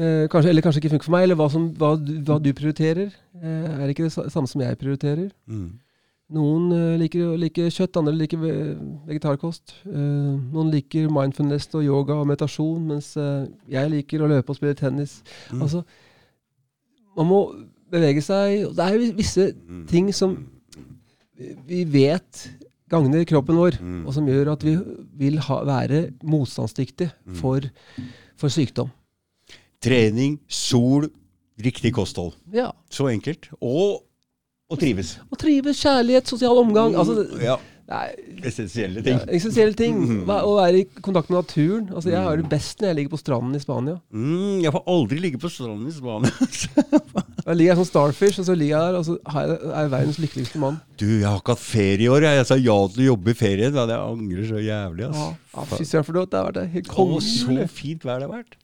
eh, 0.00 0.24
kanskje, 0.32 0.50
eller 0.54 0.64
kanskje 0.64 0.80
ikke 0.82 0.92
funker 0.94 1.08
for 1.10 1.14
meg, 1.16 1.26
eller 1.28 1.38
hva, 1.38 1.46
som, 1.52 1.68
hva, 1.78 1.92
du, 2.00 2.14
hva 2.26 2.38
du 2.42 2.50
prioriterer, 2.56 3.12
eh, 3.42 3.70
er 3.84 3.92
ikke 3.92 4.08
det 4.08 4.14
samme 4.32 4.48
som 4.50 4.64
jeg 4.64 4.78
prioriterer. 4.80 5.30
Mm. 5.50 5.70
Noen 6.30 6.68
eh, 6.76 6.92
liker, 7.00 7.32
liker 7.42 7.72
kjøtt, 7.74 7.96
andre 7.98 8.14
liker 8.14 8.38
vegetarkost. 9.08 9.72
Eh, 9.86 10.36
noen 10.54 10.70
liker 10.70 11.08
mindfulness 11.10 11.66
og 11.74 11.82
yoga 11.84 12.14
og 12.22 12.28
meditasjon, 12.30 12.84
mens 12.92 13.12
eh, 13.18 13.48
jeg 13.74 13.90
liker 13.96 14.22
å 14.22 14.30
løpe 14.30 14.54
og 14.54 14.58
spille 14.60 14.78
tennis. 14.78 15.20
Mm. 15.50 15.64
Altså, 15.66 15.82
man 17.18 17.26
må 17.26 17.40
bevege 17.90 18.22
seg. 18.22 18.68
og 18.68 18.76
Det 18.78 18.84
er 18.86 18.94
jo 18.94 19.12
visse 19.18 19.48
Mm. 19.66 19.86
ting 19.90 20.12
som 20.14 20.36
vi 21.66 21.84
vet 21.88 22.50
gagner 22.90 23.24
kroppen 23.26 23.56
vår, 23.58 23.78
Mm. 23.80 24.06
og 24.06 24.14
som 24.14 24.26
gjør 24.26 24.52
at 24.52 24.62
vi 24.62 24.76
vil 25.18 25.38
ha, 25.38 25.64
være 25.64 26.10
motstandsdyktige 26.22 27.10
Mm. 27.26 27.34
for, 27.34 27.60
for 28.36 28.48
sykdom. 28.48 28.90
Trening, 29.80 30.38
sol, 30.48 31.08
riktig 31.60 31.94
kosthold. 31.96 32.34
Ja. 32.52 32.70
Så 32.92 33.08
enkelt. 33.12 33.48
Og 33.60 34.02
å 34.70 34.76
trives. 34.78 35.16
Og 35.32 35.38
trives, 35.40 35.80
kjærlighet, 35.82 36.28
sosial 36.30 36.58
omgang. 36.60 36.94
Altså, 37.00 37.24
ja, 37.42 37.56
Essensielle 38.46 39.02
ting. 39.02 39.16
ja, 39.16 39.24
ting. 39.26 39.34
essensielle 39.34 39.74
ting. 39.74 39.96
Mm. 39.98 40.28
Å 40.30 40.52
være 40.60 40.78
i 40.78 40.84
kontakt 41.02 41.26
med 41.32 41.40
naturen. 41.40 41.88
Altså, 41.90 42.12
jeg 42.12 42.22
har 42.22 42.38
det 42.38 42.46
best 42.52 42.78
når 42.78 42.92
jeg 42.92 42.98
ligger 43.00 43.12
på 43.16 43.18
stranden 43.18 43.56
i 43.58 43.62
Spania. 43.64 43.96
Mm, 44.14 44.60
jeg 44.62 44.70
får 44.76 44.84
aldri 44.94 45.18
ligge 45.24 45.40
på 45.42 45.50
stranden 45.50 45.88
i 45.90 45.96
Spania. 45.96 46.30
Da 47.40 47.54
ligger 47.56 47.72
jeg 47.72 47.80
som 47.80 47.86
starfish, 47.88 48.38
og 48.38 48.44
så 48.46 48.54
ligger 48.54 48.76
jeg 48.76 48.92
der, 48.92 48.96
og 49.00 49.04
så 49.08 49.14
er 49.32 49.80
jeg 49.80 49.90
verdens 49.96 50.18
lykkeligste 50.22 50.60
mann. 50.62 50.76
du, 51.00 51.06
jeg 51.08 51.26
har 51.26 51.40
ikke 51.40 51.54
hatt 51.56 51.62
ferie 51.64 52.04
i 52.04 52.10
år. 52.12 52.26
Jeg, 52.28 52.36
jeg 52.38 52.46
sa 52.50 52.58
ja 52.60 52.76
til 52.92 53.02
å 53.02 53.06
jobbe 53.08 53.32
i 53.32 53.38
ferien. 53.40 53.74
men 53.74 53.90
Jeg 53.90 54.02
angrer 54.12 54.46
så 54.52 54.60
jævlig. 54.62 55.06
Ass. 55.08 55.22
ja, 55.56 55.64
Fy 55.72 55.86
søren, 55.88 56.06
for 56.06 56.18
det 56.20 56.38
har 56.38 56.50
vært 56.52 56.74
helt 56.76 56.90
kongelig. 56.92 57.32
så 57.40 57.66
fint 57.80 58.04
vær 58.06 58.20
det 58.22 58.28
har 58.28 58.34
vært. 58.36 58.59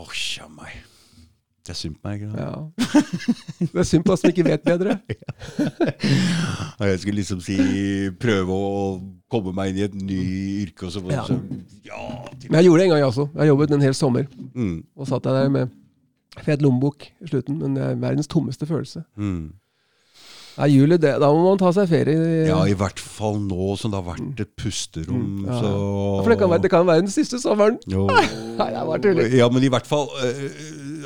Å, 0.00 0.06
oh, 0.06 0.48
meg. 0.56 0.78
Det 1.60 1.74
er 1.74 1.76
synd 1.76 1.96
på 2.00 2.08
meg. 2.08 2.22
Ikke? 2.22 2.40
Ja. 2.40 2.54
Det 3.72 3.80
er 3.82 3.86
synd 3.86 4.04
på 4.06 4.14
oss 4.14 4.22
som 4.24 4.30
ikke 4.32 4.46
vet 4.46 4.62
bedre. 4.64 4.94
ja. 6.80 6.86
Jeg 6.88 7.02
skulle 7.02 7.20
liksom 7.20 7.42
si 7.44 7.56
prøve 8.22 8.56
å 8.56 8.78
komme 9.30 9.52
meg 9.54 9.74
inn 9.74 9.82
i 9.82 9.84
et 9.84 9.98
ny 10.00 10.20
yrke. 10.64 10.88
Og 10.88 10.94
så, 10.94 11.02
Ja. 11.12 11.26
så, 11.28 11.36
ja 11.84 12.00
Men 12.48 12.62
jeg 12.62 12.70
gjorde 12.70 12.80
det 12.80 12.86
en 12.88 12.94
gang, 12.94 13.02
jeg 13.02 13.10
også. 13.12 13.28
Jeg 13.36 13.52
jobbet 13.52 13.76
en 13.76 13.84
hel 13.84 13.94
sommer. 13.98 14.26
mm, 14.54 14.76
Og 14.96 15.10
satt 15.10 15.28
jeg 15.28 15.36
der 15.36 15.52
med 15.58 15.76
fet 16.40 16.62
lommebok 16.64 17.04
i 17.20 17.28
slutten. 17.28 17.60
Men 17.60 17.76
det 17.76 17.84
er 17.84 18.00
verdens 18.08 18.30
tommeste 18.30 18.66
følelse. 18.66 19.04
mm. 19.16 19.52
Ja, 20.60 20.66
juli, 20.68 20.98
det, 21.00 21.14
da 21.22 21.28
må 21.32 21.40
man 21.46 21.60
ta 21.60 21.70
seg 21.72 21.88
ferie. 21.88 22.16
Ja, 22.44 22.58
i 22.68 22.74
hvert 22.76 23.00
fall 23.00 23.38
nå 23.40 23.72
som 23.80 23.94
det 23.94 23.96
har 23.96 24.04
vært 24.10 24.42
et 24.44 24.50
pusterom. 24.60 25.22
Mm, 25.40 25.46
ja. 25.48 25.56
Så 25.56 25.70
Ja, 25.70 26.20
For 26.20 26.32
det 26.34 26.38
kan, 26.42 26.50
være, 26.52 26.62
det 26.66 26.70
kan 26.74 26.88
være 26.88 27.04
den 27.06 27.12
siste 27.14 27.40
sommeren. 27.40 27.78
Jo. 27.88 28.04
Nei, 28.60 28.68
det 28.74 28.82
var 28.90 29.00
tullig. 29.06 29.28
Ja, 29.38 29.48
men 29.52 29.64
i 29.64 29.72
hvert 29.72 29.88
fall 29.88 30.10
eh, 30.20 30.42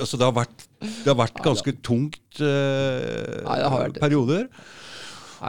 Altså, 0.03 0.19
det 0.19 0.27
har 0.27 0.35
vært, 0.35 0.65
det 0.83 1.07
har 1.07 1.19
vært 1.21 1.39
ganske 1.45 1.77
tungt 1.87 2.43
eh, 2.43 3.45
perioder. 4.01 4.49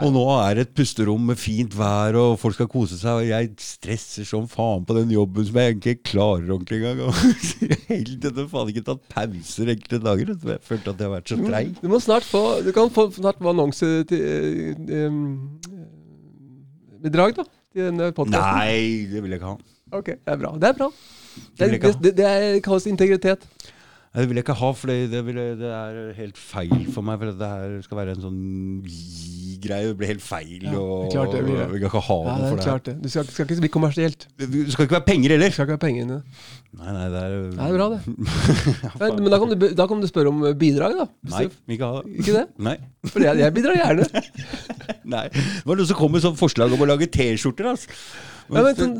Og 0.04 0.12
nå 0.12 0.22
er 0.42 0.58
det 0.58 0.64
et 0.66 0.72
pusterom 0.76 1.22
med 1.30 1.38
fint 1.40 1.72
vær, 1.76 2.16
og 2.20 2.34
folk 2.40 2.56
skal 2.58 2.68
kose 2.68 2.98
seg. 3.00 3.22
Og 3.22 3.28
jeg 3.30 3.50
stresser 3.62 4.26
som 4.28 4.48
faen 4.50 4.84
på 4.86 4.96
den 4.98 5.12
jobben 5.14 5.46
som 5.48 5.58
jeg 5.60 5.72
egentlig 5.72 5.94
ikke 5.96 6.10
klarer 6.12 6.52
ordentlig 6.56 6.80
engang. 6.82 7.12
Ennå 7.96 8.46
faen 8.52 8.72
ikke 8.72 8.84
tatt 8.90 9.04
pauser 9.14 9.72
enkelte 9.72 10.02
dager. 10.04 10.32
Jeg 10.36 10.64
følte 10.66 10.92
at 10.92 11.00
jeg 11.00 11.08
har 11.08 11.14
vært 11.16 11.32
så 11.32 11.38
treig. 11.40 11.72
Du 11.80 11.88
må 11.92 12.00
snart 12.02 12.26
få 12.28 12.42
Du 12.66 12.72
kan 12.76 12.92
få, 12.92 13.08
snart 13.16 13.40
få 13.40 13.52
annonse 13.54 13.92
til 14.10 14.74
um, 15.06 15.22
Bedrag, 17.06 17.36
da. 17.38 17.46
Til 17.76 17.90
denne 17.90 18.10
podkasten. 18.16 18.58
Nei, 18.58 19.06
det 19.12 19.22
vil 19.22 19.34
jeg 19.36 19.40
ikke 19.40 19.54
ha. 19.54 19.56
Ok, 19.96 20.12
det 20.18 20.32
er 20.32 20.38
bra. 20.40 20.52
Det 20.60 20.68
er 20.72 20.76
bra. 20.80 20.90
Det 21.56 21.70
Det, 21.70 21.94
det, 22.02 22.12
det 22.16 22.26
er- 22.26 22.60
kalles 22.64 22.86
integritet. 22.90 23.44
Nei, 24.16 24.22
Det 24.22 24.28
vil 24.30 24.38
jeg 24.40 24.44
ikke 24.46 24.56
ha, 24.56 24.70
for 24.72 24.88
det, 24.88 25.10
det, 25.12 25.20
vil 25.26 25.36
det 25.60 25.68
er 25.68 26.12
helt 26.16 26.38
feil 26.40 26.86
for 26.92 27.04
meg. 27.04 27.20
For 27.20 27.32
det 27.36 27.48
her 27.52 27.74
skal 27.84 27.98
være 28.00 28.14
en 28.16 28.22
sånn 28.24 28.38
gi-greie. 29.66 29.88
Det 29.90 29.96
blir 30.00 30.10
helt 30.12 30.22
feil. 30.24 30.64
Ja, 30.64 30.78
og 30.80 31.10
klart 31.12 31.32
det 31.34 31.42
blir 31.44 31.58
det. 31.58 31.66
Vi 31.72 31.80
kan 31.82 31.90
ikke 31.90 32.02
ha 32.06 32.16
Ja, 32.16 32.36
noe 32.36 32.36
det 32.38 32.50
for 32.50 32.60
det 32.60 32.66
klart 32.66 32.86
det. 32.88 32.94
Du 33.02 33.08
skal, 33.12 33.26
skal 33.26 33.48
ikke 33.48 33.64
bli 33.66 33.70
kommersielt. 33.76 34.26
Du 34.38 34.58
skal 34.70 34.86
ikke 34.86 34.96
være 34.96 35.06
penger 35.08 35.34
heller. 35.34 35.50
skal 35.54 35.66
ikke 35.66 35.76
være 35.76 35.84
penger 35.86 36.06
inni. 36.06 36.18
Nei, 36.76 36.92
nei, 36.92 37.06
det 37.12 37.20
er 37.22 37.34
Det 37.56 37.66
er 37.66 37.76
bra, 37.76 37.88
det. 37.94 38.00
Men, 39.00 39.22
men 39.22 39.30
da, 39.32 39.38
kan 39.40 39.52
du, 39.52 39.66
da 39.78 39.86
kan 39.88 40.00
du 40.02 40.08
spørre 40.10 40.32
om 40.32 40.42
bidrag, 40.60 40.96
da. 40.98 41.06
Nei, 41.32 41.44
vi 41.66 41.78
ikke 41.78 41.90
ha 41.90 42.02
det. 42.02 42.14
Ikke 42.20 42.34
det? 42.36 42.44
Nei. 42.68 42.76
For 43.08 43.24
jeg, 43.24 43.40
jeg 43.40 43.54
bidrar 43.56 43.78
gjerne. 43.80 44.08
nei. 45.16 45.26
Det 45.32 45.66
var 45.66 45.80
noen 45.80 45.90
som 45.90 45.98
kom 46.00 46.12
med 46.16 46.24
sånn 46.24 46.36
forslag 46.38 46.74
om 46.76 46.84
å 46.84 46.90
lage 46.92 47.08
T-skjorter. 47.12 47.70
Altså. 47.72 47.92
Ja, 48.50 48.62
men, 48.62 48.74
sånn, 48.78 48.98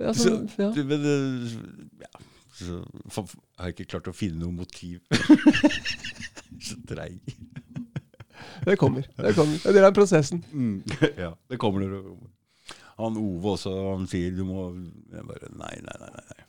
ja, 0.00 0.12
Så, 0.12 0.28
sånn, 0.28 0.50
ja. 0.60 0.70
men 0.92 1.08
øh, 1.14 1.56
ja, 2.04 2.26
så 2.60 2.82
for, 3.12 3.32
har 3.58 3.70
jeg 3.70 3.78
ikke 3.78 3.88
klart 3.96 4.10
å 4.12 4.16
finne 4.16 4.42
noe 4.44 4.52
motiv. 4.52 5.00
så 6.68 6.76
treig. 6.88 7.20
Det 8.64 8.76
kommer. 8.80 9.02
Det 9.16 9.34
kommer. 9.36 9.56
Det 9.56 9.68
er 9.70 9.74
del 9.78 9.88
av 9.88 9.94
prosessen. 9.96 10.40
Mm. 10.52 10.78
ja, 11.24 11.30
det 11.50 11.58
kommer 11.62 11.78
når 11.84 11.90
det 11.96 12.02
kommer. 12.08 12.30
Han 13.00 13.16
Ove 13.16 13.54
også, 13.54 13.70
han 13.94 14.04
sier 14.10 14.34
du 14.36 14.42
må 14.44 14.66
Jeg 15.08 15.22
bare 15.24 15.48
Nei, 15.56 15.76
nei, 15.80 15.94
nei. 16.02 16.10
nei. 16.12 16.24
nei. 16.34 16.42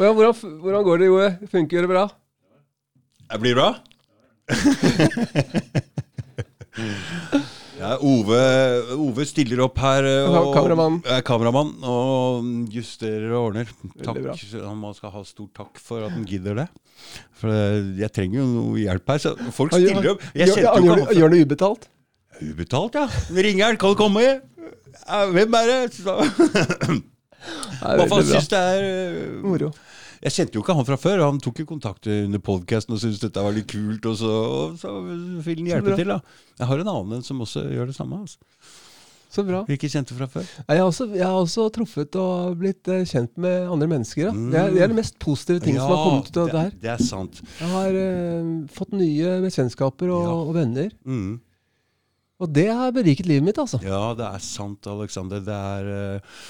Ja, 0.00 0.08
hvordan, 0.12 0.34
hvordan 0.62 0.86
går 0.86 0.96
det, 1.02 1.08
Joe? 1.10 1.26
Funker 1.52 1.84
det 1.84 1.90
bra? 1.92 2.04
Det 3.26 3.38
blir 3.42 3.54
bra? 3.58 3.70
ja, 7.78 7.92
Ove, 8.00 8.40
Ove 8.96 9.26
stiller 9.28 9.60
opp 9.66 9.78
her 9.82 10.06
Og, 10.26 10.34
Ja, 10.34 10.42
kameramann. 10.56 10.98
er 11.04 11.22
kameramann 11.26 11.72
og 11.84 12.48
justerer 12.72 13.32
og 13.36 13.50
ordner. 13.50 13.70
Takk, 14.02 14.22
Han 14.24 14.94
skal 14.96 15.14
ha 15.14 15.22
stor 15.28 15.48
takk 15.54 15.78
for 15.82 16.06
at 16.06 16.14
han 16.16 16.24
gidder 16.28 16.62
det. 16.62 16.68
For 17.36 17.52
øh, 17.52 17.92
jeg 18.00 18.12
trenger 18.12 18.40
jo 18.40 18.46
noe 18.48 18.80
hjelp 18.80 19.12
her. 19.12 19.22
Så 19.22 19.34
folk 19.52 19.76
stiller 19.76 20.14
opp. 20.14 20.24
Jeg 20.34 20.48
Gjør, 20.54 21.28
det 21.32 21.42
ubetalt? 21.46 21.88
Ubetalt, 22.40 22.94
ja. 22.96 23.06
Ringer 23.32 23.70
han. 23.70 23.76
Kan 23.80 23.92
du 23.94 23.98
komme? 23.98 24.24
Hvem 25.32 25.54
er 25.60 25.72
det? 25.72 25.80
Hva 27.86 28.06
faen 28.10 28.26
syns 28.26 28.48
det 28.50 28.58
er 28.58 28.86
øh, 28.86 29.44
Moro. 29.44 29.70
Jeg 30.26 30.34
kjente 30.34 30.58
jo 30.58 30.64
ikke 30.64 30.74
han 30.74 30.86
fra 30.88 30.96
før. 30.98 31.20
Han 31.22 31.36
tok 31.42 31.60
jo 31.62 31.68
kontakt 31.70 32.08
under 32.10 32.40
podkasten 32.42 32.96
og 32.96 32.98
syntes 33.02 33.20
dette 33.22 33.42
var 33.44 33.54
litt 33.54 33.68
kult. 33.70 34.08
Og 34.10 34.16
så, 34.18 34.32
og 34.32 34.80
så 34.80 34.90
vil 35.46 35.60
han 35.62 35.68
hjelpe 35.70 35.94
til, 35.98 36.10
da. 36.10 36.18
Jeg 36.58 36.66
har 36.72 36.82
en 36.82 36.90
annen 36.96 37.22
som 37.26 37.44
også 37.44 37.62
gjør 37.70 37.92
det 37.92 37.94
samme. 37.98 38.18
Altså. 38.26 38.40
Så 39.36 39.42
bra. 39.44 39.60
Ikke 39.70 39.90
kjente 39.92 40.14
fra 40.16 40.26
før. 40.32 40.44
Jeg 40.64 40.80
har, 40.80 40.86
også, 40.88 41.06
jeg 41.12 41.26
har 41.26 41.36
også 41.36 41.66
truffet 41.74 42.16
og 42.18 42.54
blitt 42.60 42.88
eh, 42.88 43.02
kjent 43.06 43.34
med 43.42 43.66
andre 43.68 43.88
mennesker. 43.90 44.30
Da. 44.30 44.34
Mm. 44.34 44.46
Det, 44.50 44.60
er, 44.60 44.70
det 44.74 44.82
er 44.84 44.92
det 44.92 44.98
mest 44.98 45.18
positive 45.22 45.62
ting 45.64 45.76
som 45.78 45.90
har 45.92 46.04
kommet 46.06 46.30
ut 46.30 46.38
av 46.42 46.52
det 46.54 46.62
her. 46.62 46.76
Det 46.86 46.92
er 46.94 47.02
sant. 47.04 47.42
Jeg 47.60 47.72
har 47.74 47.98
eh, 48.02 48.52
fått 48.78 48.94
nye 48.96 49.34
bekjentskaper 49.44 50.10
og, 50.14 50.24
Ja. 50.26 50.36
og 50.46 50.54
venner. 50.56 50.94
Mm. 51.04 51.34
Og 52.42 52.50
det 52.52 52.66
har 52.68 52.90
beriket 52.96 53.28
livet 53.28 53.46
mitt, 53.46 53.58
altså. 53.62 53.78
Ja, 53.84 54.10
det 54.16 54.26
er 54.26 54.42
sant, 54.44 54.86
Alexander. 54.92 55.40
Det 55.44 55.54
er 55.76 55.92
øh, 55.98 56.40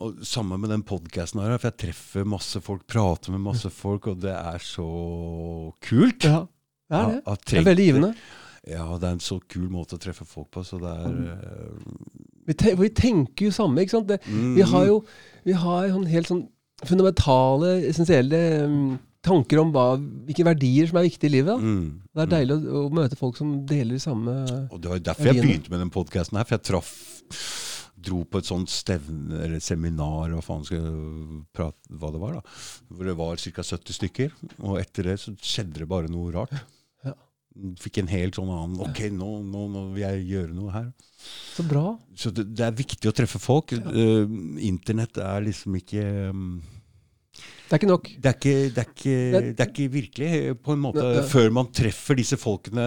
og 0.00 0.22
Samme 0.24 0.56
med 0.60 0.70
den 0.72 0.84
podkasten 0.86 1.42
her, 1.42 1.58
for 1.58 1.68
jeg 1.68 1.80
treffer 1.86 2.28
masse 2.28 2.62
folk, 2.64 2.86
prater 2.88 3.34
med 3.34 3.42
masse 3.44 3.68
folk, 3.72 4.08
og 4.12 4.22
det 4.22 4.32
er 4.32 4.62
så 4.64 4.86
kult. 5.84 6.24
Ja, 6.24 6.46
det 6.88 7.02
er 7.02 7.12
det. 7.12 7.42
Det 7.50 7.60
er 7.60 7.68
veldig 7.68 7.88
givende. 7.90 8.14
Ja, 8.68 8.86
det 8.96 9.08
er 9.08 9.16
en 9.16 9.22
så 9.24 9.40
kul 9.50 9.66
måte 9.72 9.98
å 9.98 10.00
treffe 10.00 10.24
folk 10.28 10.48
på, 10.54 10.62
så 10.64 10.78
det 10.80 10.90
er 10.90 11.12
mm. 11.12 11.86
Vi, 12.46 12.54
te 12.58 12.72
vi 12.78 12.88
tenker 12.94 13.46
jo 13.46 13.54
samme, 13.54 13.82
ikke 13.82 13.98
sant. 13.98 14.08
Det, 14.08 14.18
mm. 14.26 14.52
vi 14.56 14.66
har 14.66 14.86
jo 14.88 14.98
vi 15.46 15.54
har 15.58 15.88
sånn 15.92 16.08
helt 16.10 16.30
sånn 16.30 16.44
fundamentale, 16.86 17.76
essensielle 17.86 18.40
um, 18.66 18.94
tanker 19.22 19.60
om 19.62 19.70
hva, 19.74 19.84
hvilke 20.26 20.46
verdier 20.46 20.88
som 20.90 20.98
er 20.98 21.06
viktige 21.06 21.30
i 21.30 21.34
livet. 21.36 21.62
Mm. 21.62 21.84
Det 22.10 22.24
er 22.24 22.32
deilig 22.32 22.56
å, 22.56 22.86
å 22.86 22.94
møte 22.94 23.18
folk 23.18 23.38
som 23.38 23.60
deler 23.68 23.94
de 23.94 24.02
samme 24.02 24.34
Og 24.64 24.80
det 24.82 24.90
var 24.90 25.04
derfor 25.12 25.30
jeg 25.30 25.38
begynte 25.38 25.70
med 25.74 25.84
den 25.84 25.92
podkasten 25.94 26.40
her, 26.40 26.48
for 26.48 26.58
jeg 26.58 26.66
traff 26.70 26.96
Dro 28.02 28.22
på 28.28 28.42
et 28.42 28.48
sånt 28.48 28.70
stevne 28.72 29.42
eller 29.44 29.62
seminar, 29.62 30.32
hva 30.32 30.42
faen 30.44 30.66
skal 30.66 30.86
prate 31.54 31.98
hva 31.98 32.12
det 32.14 32.22
var, 32.22 32.38
da. 32.38 32.56
Hvor 32.92 33.10
det 33.10 33.16
var 33.18 33.42
ca. 33.42 33.66
70 33.66 33.98
stykker. 33.98 34.36
Og 34.62 34.78
etter 34.80 35.12
det 35.12 35.18
så 35.22 35.34
skjedde 35.38 35.82
det 35.82 35.90
bare 35.90 36.10
noe 36.12 36.32
rart. 36.34 36.54
Ja. 37.06 37.16
Fikk 37.82 38.00
en 38.00 38.08
helt 38.08 38.38
sånn 38.38 38.48
annen 38.48 38.80
Ok, 38.80 39.04
nå, 39.12 39.28
nå, 39.44 39.66
nå 39.72 39.86
vil 39.92 40.06
jeg 40.06 40.28
gjøre 40.30 40.54
noe 40.56 40.72
her. 40.72 40.86
Så 41.52 41.64
bra. 41.68 41.84
Så 42.16 42.32
det, 42.34 42.46
det 42.56 42.64
er 42.66 42.78
viktig 42.78 43.10
å 43.10 43.14
treffe 43.16 43.40
folk. 43.42 43.74
Eh, 43.76 44.38
internett 44.64 45.20
er 45.20 45.44
liksom 45.44 45.76
ikke 45.78 46.06
um, 46.32 46.62
Det 47.72 47.78
er 47.78 47.80
ikke 47.80 47.88
nok. 47.88 48.08
det 48.20 48.28
er 48.28 48.34
ikke, 48.36 48.54
det, 48.68 48.82
er 48.82 48.88
ikke, 48.92 49.12
det 49.56 49.60
er 49.64 49.68
ikke 49.70 49.84
virkelig, 49.94 50.30
på 50.60 50.74
en 50.74 50.80
måte, 50.82 51.00
Ne- 51.06 51.22
før 51.24 51.46
man 51.56 51.70
treffer 51.72 52.18
disse 52.20 52.36
folkene 52.36 52.84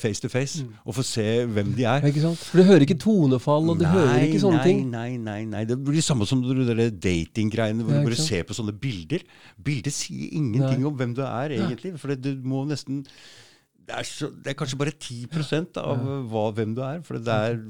face 0.00 0.22
to 0.24 0.30
face, 0.32 0.62
Mm. 0.64 0.70
og 0.86 0.94
får 0.96 1.04
se 1.04 1.24
hvem 1.44 1.74
de 1.76 1.84
er. 1.84 2.00
Ikke 2.08 2.22
sant? 2.22 2.38
For 2.40 2.56
du 2.62 2.64
hører 2.64 2.86
ikke 2.86 2.96
tonefall, 2.98 3.68
og 3.68 3.78
du 3.78 3.84
hører 3.84 4.22
ikke 4.24 4.40
sånne 4.40 4.62
nei, 4.62 4.64
ting. 4.64 4.80
Nei, 4.90 5.16
nei, 5.18 5.44
nei. 5.44 5.64
Det 5.68 5.76
blir 5.76 6.00
det 6.00 6.04
samme 6.08 6.24
som 6.26 6.40
de 6.40 6.88
datinggreiene 6.88 7.84
hvor 7.84 7.98
du 8.00 8.08
bare 8.08 8.16
sant? 8.16 8.28
ser 8.30 8.48
på 8.48 8.56
sånne 8.56 8.72
bilder. 8.80 9.20
Bildet 9.62 9.92
sier 9.92 10.32
ingenting 10.32 10.80
Nei. 10.80 10.88
om 10.88 10.96
hvem 10.96 11.12
du 11.14 11.20
er, 11.26 11.50
egentlig. 11.58 11.92
For 12.00 12.14
du 12.16 12.30
må 12.48 12.64
nesten 12.66 13.04
det 13.88 13.96
er, 13.96 14.04
så, 14.04 14.28
det 14.32 14.52
er 14.52 14.56
kanskje 14.56 14.76
bare 14.80 14.92
10% 14.92 15.76
av 15.80 16.00
hva, 16.28 16.46
hvem 16.56 16.74
du 16.76 16.82
er. 16.84 16.98
For 17.04 17.16
det 17.20 17.28
er 17.28 17.60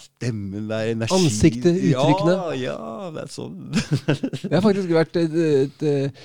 stemmen, 0.00 0.68
det 0.70 0.76
er 0.80 0.90
energi 0.94 1.14
Ansiktet, 1.18 1.76
uttrykkene. 1.76 2.34
Ja, 2.34 2.74
ja, 2.74 3.10
det 3.12 3.22
er 3.26 3.32
sånn. 3.32 3.56
Det 4.48 4.52
har 4.56 4.62
faktisk 4.64 4.88
vært 4.94 5.16
et, 5.20 5.34
et, 5.34 5.82
et 5.84 6.22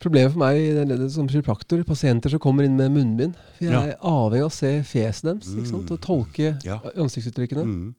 problem 0.00 0.30
for 0.34 0.42
meg 0.42 1.08
som 1.14 1.28
kiropraktor. 1.28 1.80
Pasienter 1.88 2.32
som 2.34 2.40
kommer 2.42 2.64
inn 2.68 2.76
med 2.76 2.92
munnbind. 2.92 3.38
For 3.58 3.64
jeg 3.64 3.72
Ja. 3.72 3.80
er 3.94 3.96
avhengig 4.04 4.44
av 4.44 4.50
å 4.50 4.56
se 4.58 4.72
fjeset 4.84 5.30
deres? 5.30 5.48
Mm. 5.56 5.90
og 5.90 6.00
tolke 6.04 6.52
Ja. 6.64 6.78
ansiktsuttrykkene. 6.96 7.64
Mm, 7.64 7.94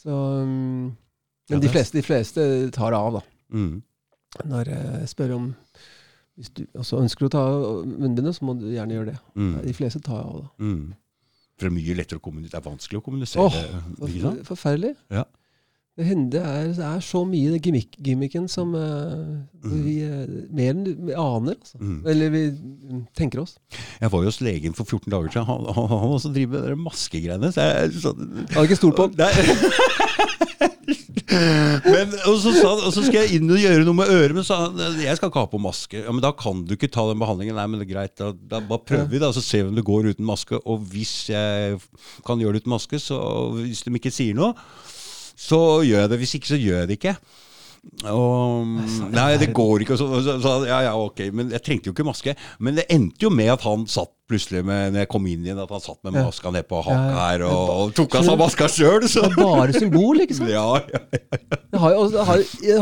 Så, 0.00 0.10
men 0.46 0.96
Ja, 1.50 1.58
de 1.58 1.68
fleste, 1.68 1.98
de 1.98 2.02
fleste 2.06 2.70
tar 2.72 2.90
det 2.94 2.98
av, 2.98 3.12
da. 3.20 3.22
mm. 3.52 3.82
Når 4.46 4.64
jeg 4.70 5.08
spør 5.10 5.34
om 5.36 5.54
Hvis 6.38 6.48
du 6.54 6.62
også 6.78 7.00
ønsker 7.02 7.26
å 7.26 7.30
ta 7.34 7.40
av 7.42 7.84
munnbindet, 7.86 8.34
så 8.38 8.44
må 8.46 8.54
du 8.58 8.70
gjerne 8.72 8.94
gjøre 8.94 9.10
det. 9.10 9.18
Mm. 9.36 9.56
De 9.66 9.72
fleste 9.76 10.00
tar 10.00 10.22
av, 10.22 10.38
da. 10.46 10.48
For 11.60 11.68
det 11.68 11.74
er 11.74 11.76
mye 11.76 11.94
lettere 11.98 12.16
å 12.16 12.24
kommunisere. 12.24 12.56
Det 12.56 12.58
er 12.62 12.70
vanskelig 12.70 12.98
å 13.02 13.04
kommunisere. 13.04 13.44
Åh, 13.44 14.14
sant? 14.22 14.40
Forferdelig. 14.48 14.94
Ja. 15.12 15.26
Det, 16.00 16.08
hender, 16.08 16.46
er, 16.48 16.70
er 16.94 17.00
så 17.04 17.20
mye 17.28 17.60
gimmick, 17.60 17.98
gimmicken 18.00 18.48
som 18.48 18.72
uh, 18.72 19.50
Mm. 19.60 19.80
vi 19.84 19.94
eh, 20.00 20.28
mer 20.56 20.70
enn 20.72 20.84
vi 21.04 21.12
aner. 21.12 21.56
Altså. 21.58 21.76
Mm. 21.80 21.98
Eller 22.08 22.30
vi 22.32 22.42
mm, 22.48 23.02
tenker 23.16 23.42
oss. 23.42 23.58
Jeg 24.00 24.12
var 24.12 24.22
jo 24.24 24.30
hos 24.30 24.40
legen 24.40 24.76
for 24.76 24.88
14 24.88 25.10
dager 25.12 25.34
siden. 25.34 25.48
Han, 25.50 25.66
han, 25.76 25.90
han 25.92 26.14
også 26.16 26.32
driver 26.32 26.62
med 26.62 26.70
de 26.72 26.76
maskegreiene. 26.80 27.50
Så 27.52 27.66
jeg, 27.66 27.92
så, 28.00 28.14
hadde 28.54 28.64
ikke 28.64 28.80
stolt 28.80 28.96
på 28.96 29.08
ham. 29.10 29.12
Men, 31.30 32.10
og, 32.26 32.40
så 32.42 32.50
sa 32.56 32.70
og 32.74 32.90
så 32.94 33.04
skal 33.04 33.22
jeg 33.22 33.38
inn 33.38 33.52
og 33.52 33.60
gjøre 33.60 33.84
noe 33.86 33.98
med 34.00 34.10
øret, 34.10 34.34
men 34.34 34.46
han 34.48 34.80
jeg 35.04 35.18
skal 35.18 35.30
ikke 35.30 35.44
ha 35.44 35.50
på 35.52 35.60
maske. 35.62 36.00
Ja, 36.02 36.10
Men 36.10 36.24
da 36.24 36.32
kan 36.36 36.64
du 36.66 36.74
ikke 36.74 36.90
ta 36.90 37.04
den 37.10 37.20
behandlingen. 37.20 37.58
Nei, 37.58 37.66
men 37.70 37.82
det 37.82 37.86
er 37.86 37.92
greit. 37.92 38.16
Da, 38.18 38.32
da 38.32 38.62
bare 38.64 38.82
prøver 38.88 39.12
vi, 39.12 39.20
da, 39.22 39.30
så 39.36 39.44
ser 39.44 39.66
vi 39.66 39.74
om 39.74 39.78
det 39.78 39.86
går 39.86 40.10
uten 40.14 40.26
maske. 40.26 40.58
Og 40.64 40.88
hvis 40.90 41.14
jeg 41.30 41.78
kan 42.26 42.40
gjøre 42.40 42.56
det 42.56 42.64
uten 42.64 42.74
maske, 42.74 43.02
så 43.02 43.20
hvis 43.60 43.84
de 43.86 43.94
ikke 44.00 44.14
sier 44.14 44.38
noe, 44.38 44.56
så 45.40 45.60
gjør 45.86 46.04
jeg 46.04 46.12
det. 46.12 46.20
Hvis 46.24 46.36
ikke, 46.38 46.52
så 46.52 46.60
gjør 46.60 46.82
jeg 46.82 46.90
det 46.92 46.98
ikke. 47.00 47.16
Og, 48.12 48.66
nei, 49.08 49.30
det 49.40 49.46
går 49.56 49.86
ikke. 49.86 49.96
Så, 49.96 50.04
så, 50.20 50.34
så, 50.44 50.50
ja, 50.68 50.82
ja, 50.84 50.90
ok, 51.00 51.22
Men 51.32 51.48
jeg 51.54 51.62
trengte 51.64 51.88
jo 51.88 51.94
ikke 51.94 52.04
maske. 52.04 52.34
Men 52.60 52.76
det 52.76 52.84
endte 52.92 53.24
jo 53.24 53.30
med 53.32 53.48
at 53.54 53.62
han 53.64 53.86
satt 53.88 54.12
plutselig 54.30 54.60
med, 54.68 54.92
når 54.92 55.00
jeg 55.02 55.08
kom 55.10 55.24
inn 55.26 55.46
igjen, 55.46 55.58
at 55.58 55.72
han 55.72 55.80
satt 55.82 55.96
med 56.06 56.14
Ja. 56.20 56.26
maska 56.28 56.52
ned 56.54 56.68
på 56.68 56.76
Ja, 56.84 56.92
haka 56.92 57.24
her, 57.24 57.42
og, 57.48 57.72
og 57.80 57.94
tok 57.96 58.18
av 58.20 58.28
seg 58.28 58.36
maska 58.38 58.68
sjøl. 58.70 59.00
Det 59.08 59.24
er 59.24 59.32
bare 59.40 59.72
symbol, 59.74 60.20
ikke 60.22 60.36
sant? 60.38 60.52
Ja, 60.52 60.66
ja, 60.92 61.00
Det 61.72 61.80
har, 61.80 61.96
jo- 61.96 62.06
det 62.12 62.26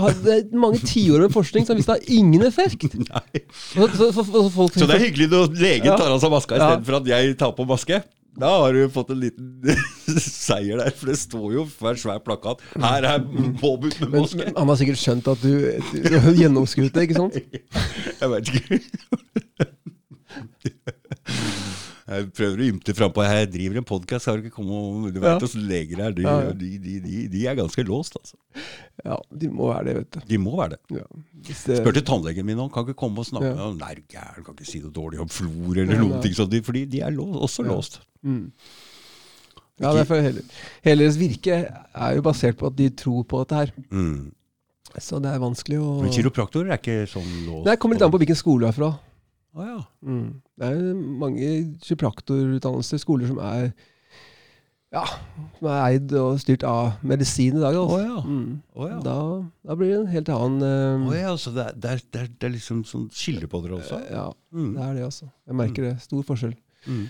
har, 0.03 0.19
det 0.27 0.35
er 0.35 0.61
mange 0.67 0.83
tiår 0.83 1.25
med 1.29 1.33
forskning 1.39 1.65
som 1.65 1.77
har 1.77 1.81
vist 1.81 1.89
det 1.89 1.97
har 2.03 2.19
ingen 2.19 2.45
effekt. 2.51 2.85
nei. 3.15 3.43
Så, 3.73 4.11
folk, 4.19 4.75
Så 4.75 4.85
det 4.91 4.99
er 4.99 5.07
hyggelig 5.07 5.31
når 5.33 5.55
legen 5.63 5.95
tar 5.95 6.11
av 6.11 6.21
seg 6.27 6.35
maska 6.35 6.59
Ja. 6.59 6.73
istedenfor 6.75 7.01
at 7.01 7.13
jeg 7.15 7.39
tar 7.41 7.55
på 7.57 7.71
maske. 7.71 8.03
Da 8.39 8.51
har 8.63 8.73
du 8.77 8.85
fått 8.95 9.11
en 9.11 9.19
liten 9.21 9.79
seier 10.23 10.79
der, 10.79 10.93
for 10.95 11.11
det 11.11 11.19
står 11.19 11.49
jo 11.57 11.65
på 11.79 11.89
en 11.91 11.99
svær 11.99 12.21
plakat 12.23 12.63
'Her 12.79 13.09
er 13.11 13.19
påbudt 13.59 13.99
med 14.01 14.11
men, 14.15 14.29
men 14.39 14.55
han 14.57 14.69
har 14.73 14.79
sikkert 14.79 15.01
skjønt 15.03 15.27
at 15.33 15.43
du, 15.43 15.55
du 16.07 16.19
har 16.23 16.39
gjennomskuet 16.39 16.95
det, 16.95 17.09
ikke 17.09 17.19
sant? 17.19 17.35
Jeg 18.21 18.31
vet 18.31 18.55
ikke. 18.55 18.81
Jeg 22.09 22.25
prøver 22.33 22.61
å 22.63 22.67
ymte 22.73 22.95
frampå. 22.97 23.21
Jeg 23.27 23.49
driver 23.53 23.79
en 23.83 23.85
podkast, 23.85 24.29
har 24.31 24.39
du 24.41 24.47
ikke 24.47 24.55
kommet 24.63 25.13
Du 25.13 25.19
vet 25.21 25.29
Ja. 25.29 25.37
åssen 25.45 25.67
leger 25.69 26.01
er. 26.07 26.15
De, 26.17 26.23
Ja, 26.25 26.37
ja. 26.47 26.53
de, 26.57 26.71
de, 26.81 27.29
de, 27.29 27.43
er 27.47 27.55
ganske 27.59 27.85
låst, 27.85 28.17
altså. 28.17 28.39
Ja, 29.05 29.19
de 29.31 29.51
må 29.53 29.69
være 29.69 29.85
det, 29.91 29.95
vet 29.99 30.11
du. 30.17 30.21
De 30.31 30.39
må 30.41 30.55
være 30.57 30.71
det. 30.79 30.81
Ja. 31.03 31.05
Hvis 31.45 31.65
det 31.69 31.77
Spurte 31.83 32.01
tannlegen 32.09 32.47
min 32.49 32.59
om 32.65 32.71
kan 32.73 32.87
ikke 32.89 32.97
komme 32.97 33.21
og 33.21 33.27
snakke. 33.29 33.53
Ja. 33.53 33.69
Ja. 33.69 33.75
Nei, 33.77 33.95
du 34.01 34.03
gæren, 34.09 34.45
kan 34.47 34.57
ikke 34.57 34.71
si 34.71 34.81
noe 34.81 34.91
dårlig 34.97 35.21
om 35.21 35.29
flor 35.29 35.77
eller 35.77 36.01
Ja, 36.01 36.21
ting 36.25 36.33
sånt. 36.39 36.57
Fordi 36.65 36.87
de 36.89 37.01
er 37.05 37.11
låst, 37.13 37.37
også 37.45 37.67
Ja. 37.67 37.75
låst. 37.75 38.01
Mm. 38.25 38.45
Ja, 39.79 39.93
derfor 39.95 40.19
hele, 40.19 40.43
hele 40.83 41.05
deres 41.05 41.19
virke 41.21 41.59
er 41.71 42.15
jo 42.17 42.23
basert 42.27 42.57
på 42.59 42.67
at 42.67 42.75
de 42.79 42.89
tror 42.99 43.23
på 43.31 43.45
dette 43.45 43.61
her. 43.61 43.71
Mm. 43.95 44.33
Så 44.99 45.21
det 45.23 45.31
er 45.31 45.39
vanskelig 45.43 45.79
å 45.79 45.93
Men 46.03 46.11
kiropraktorer 46.11 46.73
er 46.75 46.81
ikke 46.81 47.05
sånn 47.07 47.29
låst? 47.47 47.69
Det 47.69 47.77
kommer 47.79 47.95
litt 47.95 48.03
an 48.03 48.11
på 48.11 48.19
hvilken 48.19 48.39
skole 48.41 48.67
du 48.67 48.71
er 48.73 48.75
fra. 48.75 48.89
Ah, 49.55 49.69
ja. 49.69 49.79
Mm. 50.03 50.41
Det 50.59 50.73
er 50.73 50.99
mange 51.23 51.53
kiropraktorutdannelser, 51.87 53.01
skoler 53.05 53.31
som 53.31 53.39
er 53.45 53.71
ja, 54.89 55.03
som 55.59 55.69
er 55.69 55.79
eid 55.85 56.13
og 56.17 56.39
styrt 56.41 56.63
av 56.65 56.97
medisin 57.05 57.59
i 57.59 57.61
dag. 57.61 57.77
Altså. 57.77 57.99
Oh, 57.99 58.03
ja. 58.03 58.21
Mm. 58.25 58.53
Oh, 58.73 58.87
ja. 58.89 58.99
Da, 59.05 59.17
da 59.69 59.77
blir 59.77 59.91
det 59.93 59.99
en 60.01 60.13
helt 60.15 60.31
annen 60.33 60.65
uh, 60.65 61.11
oh, 61.11 61.17
ja, 61.17 61.31
altså, 61.35 61.53
det 61.53 61.67
er, 61.67 61.75
det, 61.77 61.91
er, 61.91 62.05
det, 62.09 62.23
er, 62.23 62.31
det 62.33 62.49
er 62.49 62.55
liksom 62.55 62.83
sånn 62.89 63.07
skille 63.13 63.51
på 63.53 63.61
dere 63.65 63.79
også? 63.83 64.03
Ja, 64.11 64.27
Mm. 64.49 64.71
det 64.75 64.85
er 64.87 64.95
det, 64.97 65.03
altså. 65.05 65.27
Jeg 65.45 65.57
merker 65.61 65.85
det. 65.85 65.97
Stor 66.01 66.23
forskjell. 66.25 66.55
Mm. 66.89 67.03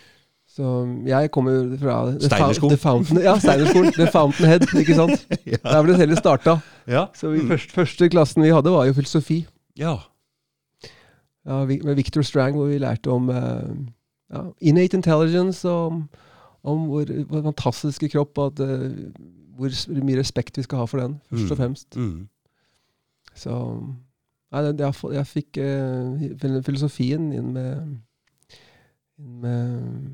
Så 0.58 0.68
jeg 1.06 1.30
kommer 1.30 1.52
jo 1.54 1.76
fra 1.78 1.96
Steinerskolen. 2.18 2.72
The 2.74 2.80
Fountain, 2.82 3.20
ja, 3.22 3.36
Steinerskolen. 3.38 3.92
The 3.94 4.08
Fountainhead, 4.10 4.64
ikke 4.80 4.96
sant? 4.98 5.26
Ja. 5.52 5.60
Der 5.62 5.82
ble 5.86 5.92
det 5.94 6.00
hele 6.02 6.16
starta. 6.18 6.56
Ja. 6.90 7.04
Så 7.14 7.30
vi, 7.30 7.44
Mm. 7.44 7.52
første, 7.52 7.72
første 7.76 8.08
klassen 8.10 8.42
vi 8.42 8.50
hadde, 8.50 8.72
var 8.74 8.88
jo 8.90 8.96
filosofi. 8.98 9.44
ja. 9.78 9.96
Ja, 11.48 11.62
med 11.64 11.94
Victor 11.96 12.22
Strang, 12.22 12.56
hvor 12.58 12.66
vi 12.68 12.76
lærte 12.78 13.08
om 13.14 13.30
eh, 13.30 13.70
ja, 14.34 14.42
innate 14.60 14.96
intelligence, 14.98 15.62
og 15.68 15.86
om, 15.92 16.02
om 16.64 16.82
vår, 16.90 17.12
vår 17.30 17.42
fantastiske 17.46 18.08
kropp, 18.12 18.36
og 18.38 18.52
at, 18.52 18.60
eh, 18.66 18.90
hvor 19.56 19.72
mye 20.04 20.18
respekt 20.18 20.58
vi 20.58 20.66
skal 20.66 20.82
ha 20.82 20.84
for 20.90 21.00
den, 21.00 21.14
først 21.30 21.50
og 21.50 21.56
Mm. 21.56 21.62
fremst. 21.62 21.96
Mm. 21.96 22.28
Så 23.34 23.54
nei, 24.52 24.60
jeg, 24.66 24.94
jeg 25.14 25.26
fikk 25.26 25.58
uh, 25.62 26.60
filosofien 26.66 27.32
inn 27.32 27.52
med, 27.54 27.96
inn 29.18 29.40
med, 29.40 30.12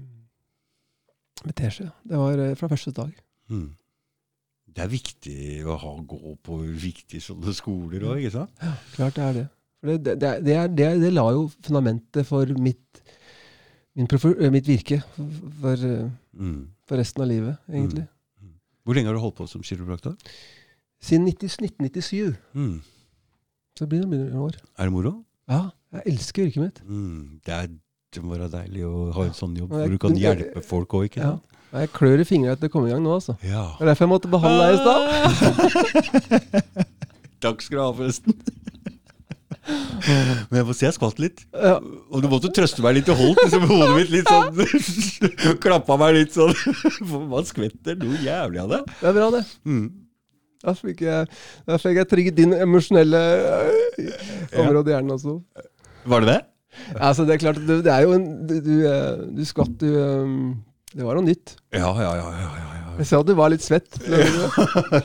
med 1.44 1.54
teskje. 1.58 1.88
Det 2.06 2.18
var 2.20 2.38
eh, 2.38 2.54
fra 2.58 2.68
første 2.70 2.92
dag. 2.94 3.10
Mm. 3.50 3.66
Det 4.74 4.82
er 4.82 4.90
viktig 4.90 5.38
å 5.70 5.76
ha, 5.78 5.90
gå 6.08 6.32
på 6.42 6.56
viktige 6.66 7.22
sånne 7.22 7.52
skoler 7.54 8.06
òg, 8.10 8.22
ikke 8.24 8.32
sant? 8.38 8.64
Klart 8.96 9.18
det 9.18 9.24
er 9.28 9.36
det. 9.40 9.44
For 9.84 9.90
det, 9.92 10.14
det, 10.22 10.30
det, 10.46 10.54
er- 10.56 10.72
det, 10.72 10.88
det, 11.04 11.12
la 11.12 11.26
jo 11.36 11.44
fundamentet 11.62 12.26
for 12.26 12.48
mitt, 12.58 13.02
min 13.94 14.08
profe- 14.10 14.34
eh, 14.40 14.50
mitt 14.54 14.66
virke 14.70 15.02
for, 15.60 15.76
Mm. 16.34 16.64
for 16.88 16.98
resten 16.98 17.22
av 17.22 17.28
livet, 17.30 17.56
egentlig. 17.70 18.08
Hvor 18.84 18.94
lenge 18.96 19.06
har 19.06 19.14
du 19.14 19.20
holdt 19.22 19.36
på 19.38 19.46
som 19.48 19.62
kiropraktor? 19.62 20.16
Siden 21.00 21.24
90, 21.28 21.60
1997. 21.62 22.34
Mm. 22.58 22.80
Så 23.78 23.86
blir 23.86 24.02
det 24.02 24.08
noen 24.10 24.34
år. 24.42 24.56
Er 24.78 24.84
det 24.88 24.92
moro? 24.92 25.12
Ja, 25.48 25.68
jeg 25.92 26.02
elsker 26.14 26.46
yrket 26.48 26.62
mitt. 26.64 26.80
Mm. 26.88 27.38
Det, 27.46 27.54
er, 27.54 27.68
det 28.14 28.24
må 28.24 28.36
være 28.36 28.50
deilig 28.52 28.86
å 28.88 29.10
ha 29.16 29.26
en 29.28 29.36
sånn 29.36 29.56
jobb 29.58 29.74
hvor 29.74 29.92
du 29.92 29.98
kan 30.02 30.16
hjelpe 30.18 30.62
folk 30.64 30.96
òg, 30.98 31.10
ikke 31.10 31.24
Ja. 31.24 31.34
Jeg 31.74 31.90
klør 31.90 32.20
i 32.22 32.24
fingrene 32.28 32.54
etter 32.54 32.70
å 32.70 32.70
komme 32.70 32.86
i 32.86 32.92
gang 32.92 33.00
nå, 33.02 33.16
altså. 33.16 33.34
Ja. 33.42 33.64
Det 33.74 33.82
er 33.82 33.88
derfor 33.90 34.04
jeg 34.04 34.10
måtte 34.12 34.28
behandle 34.30 34.62
deg 34.62 34.74
i 34.76 34.82
stad. 34.84 35.00
Takk 37.42 37.64
skal 37.64 37.80
du 37.80 37.82
ha, 37.82 37.88
forresten. 37.98 38.36
Men 39.64 40.60
jeg 40.60 40.66
må 40.68 40.76
si 40.76 40.84
jeg 40.86 40.94
skvatt 40.94 41.18
litt. 41.22 41.42
Ja. 41.56 41.78
Og 42.12 42.22
du 42.22 42.28
måtte 42.30 42.50
trøste 42.54 42.84
meg 42.84 42.98
litt 42.98 43.08
Du 43.08 43.14
holdt 43.16 43.40
liksom, 43.42 43.66
hodet 43.70 43.90
mitt 43.96 44.10
litt 44.12 44.28
sånn 44.28 45.56
Klappa 45.64 45.96
meg 46.00 46.18
litt 46.18 46.36
sånn. 46.36 46.52
Man 47.32 47.48
skvetter 47.48 47.98
noe 48.00 48.22
jævlig 48.22 48.62
av 48.64 48.74
det. 48.74 48.80
Det 49.00 49.10
er 49.10 49.18
bra, 49.18 49.28
det. 49.34 49.44
Mm. 49.66 49.86
Da 50.64 50.72
fikk 50.78 51.02
jeg, 51.04 51.28
jeg 51.68 52.08
trigget 52.08 52.36
din 52.38 52.54
emosjonelle 52.56 53.20
øh, 53.20 54.12
område 54.62 54.92
i 54.92 54.94
hjernen 54.94 55.16
også. 55.16 55.40
Var 56.08 56.24
det 56.24 56.30
det? 56.30 56.40
Altså, 56.98 57.24
det 57.28 57.34
er 57.36 57.42
klart, 57.46 57.58
det, 57.66 57.80
det 57.86 57.92
er 57.94 58.02
jo 58.06 58.12
en 58.16 58.24
Du, 58.46 58.54
du, 58.60 58.74
eh, 58.88 59.24
du 59.36 59.42
skvatt, 59.48 59.74
du 59.80 59.88
eh, 59.90 60.32
Det 60.94 61.02
var 61.06 61.18
noe 61.18 61.26
nytt. 61.26 61.56
Ja, 61.74 61.90
ja, 61.98 62.12
ja. 62.20 62.28
ja, 62.38 62.50
ja, 62.60 62.80
Jeg 63.00 63.06
sa 63.10 63.18
at 63.18 63.26
du 63.26 63.32
var 63.34 63.50
litt 63.50 63.64
svett. 63.64 63.96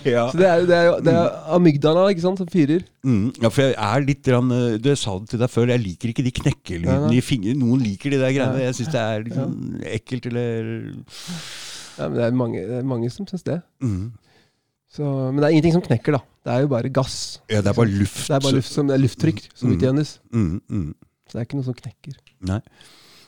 ja. 0.05 0.27
Så 0.29 0.37
det 0.37 0.45
er, 0.49 0.65
det 0.69 0.75
er 0.77 0.85
jo 0.89 0.95
det 1.07 1.13
er 1.17 1.31
amygdala 1.55 2.03
ikke 2.13 2.21
sant, 2.27 2.37
som 2.43 2.49
fyrer. 2.51 2.83
Mm, 3.07 3.31
ja, 3.41 3.49
for 3.49 3.65
jeg 3.65 3.73
er 3.87 4.05
litt 4.05 4.21
grann, 4.27 4.51
eh, 4.53 4.77
Du 4.77 4.91
sa 4.99 5.15
det 5.17 5.31
til 5.33 5.41
deg 5.41 5.49
før, 5.49 5.71
jeg 5.73 5.81
liker 5.87 6.13
ikke 6.13 6.25
de 6.27 6.35
knekkelydene 6.41 7.13
i 7.17 7.23
fingrene. 7.25 7.57
Noen 7.63 7.81
liker 7.85 8.13
de 8.13 8.21
der 8.21 8.35
greiene. 8.35 8.61
Jeg 8.67 8.77
syns 8.77 8.93
det 8.93 9.01
er 9.05 9.25
litt 9.25 9.39
ja. 9.41 9.47
ekkelt 9.97 10.29
eller 10.29 10.71
Ja, 11.99 12.07
men 12.07 12.15
det 12.19 12.25
er 12.29 12.37
mange, 12.45 12.61
det 12.69 12.77
er 12.83 12.85
mange 12.95 13.09
som 13.13 13.25
syns 13.29 13.43
det. 13.47 13.61
mm. 13.83 14.09
Så, 14.89 15.05
men 15.05 15.37
det 15.37 15.45
er 15.45 15.53
ingenting 15.53 15.73
som 15.75 15.83
knekker, 15.85 16.15
da. 16.15 16.19
Det 16.47 16.49
er 16.53 16.63
jo 16.63 16.69
bare 16.71 16.89
gass. 16.89 17.17
Ja, 17.51 17.59
det 17.61 17.69
er 17.69 17.75
bare 17.77 17.91
luft. 17.93 18.23
Det 18.25 18.33
er 18.33 18.41
bare 18.41 18.55
luft 18.57 18.71
som, 18.73 18.87
det 18.89 18.95
er 18.95 19.01
lufttrykk 19.03 19.41
som 19.53 19.67
Mm. 19.69 19.75
utjevnes. 19.75 20.13
Mm, 20.33 20.61
mm. 20.65 20.87
Så 21.29 21.37
det 21.37 21.43
er 21.43 21.47
ikke 21.47 21.59
noe 21.61 21.67
som 21.69 21.77
knekker. 21.77 22.17
Nei. 22.49 22.59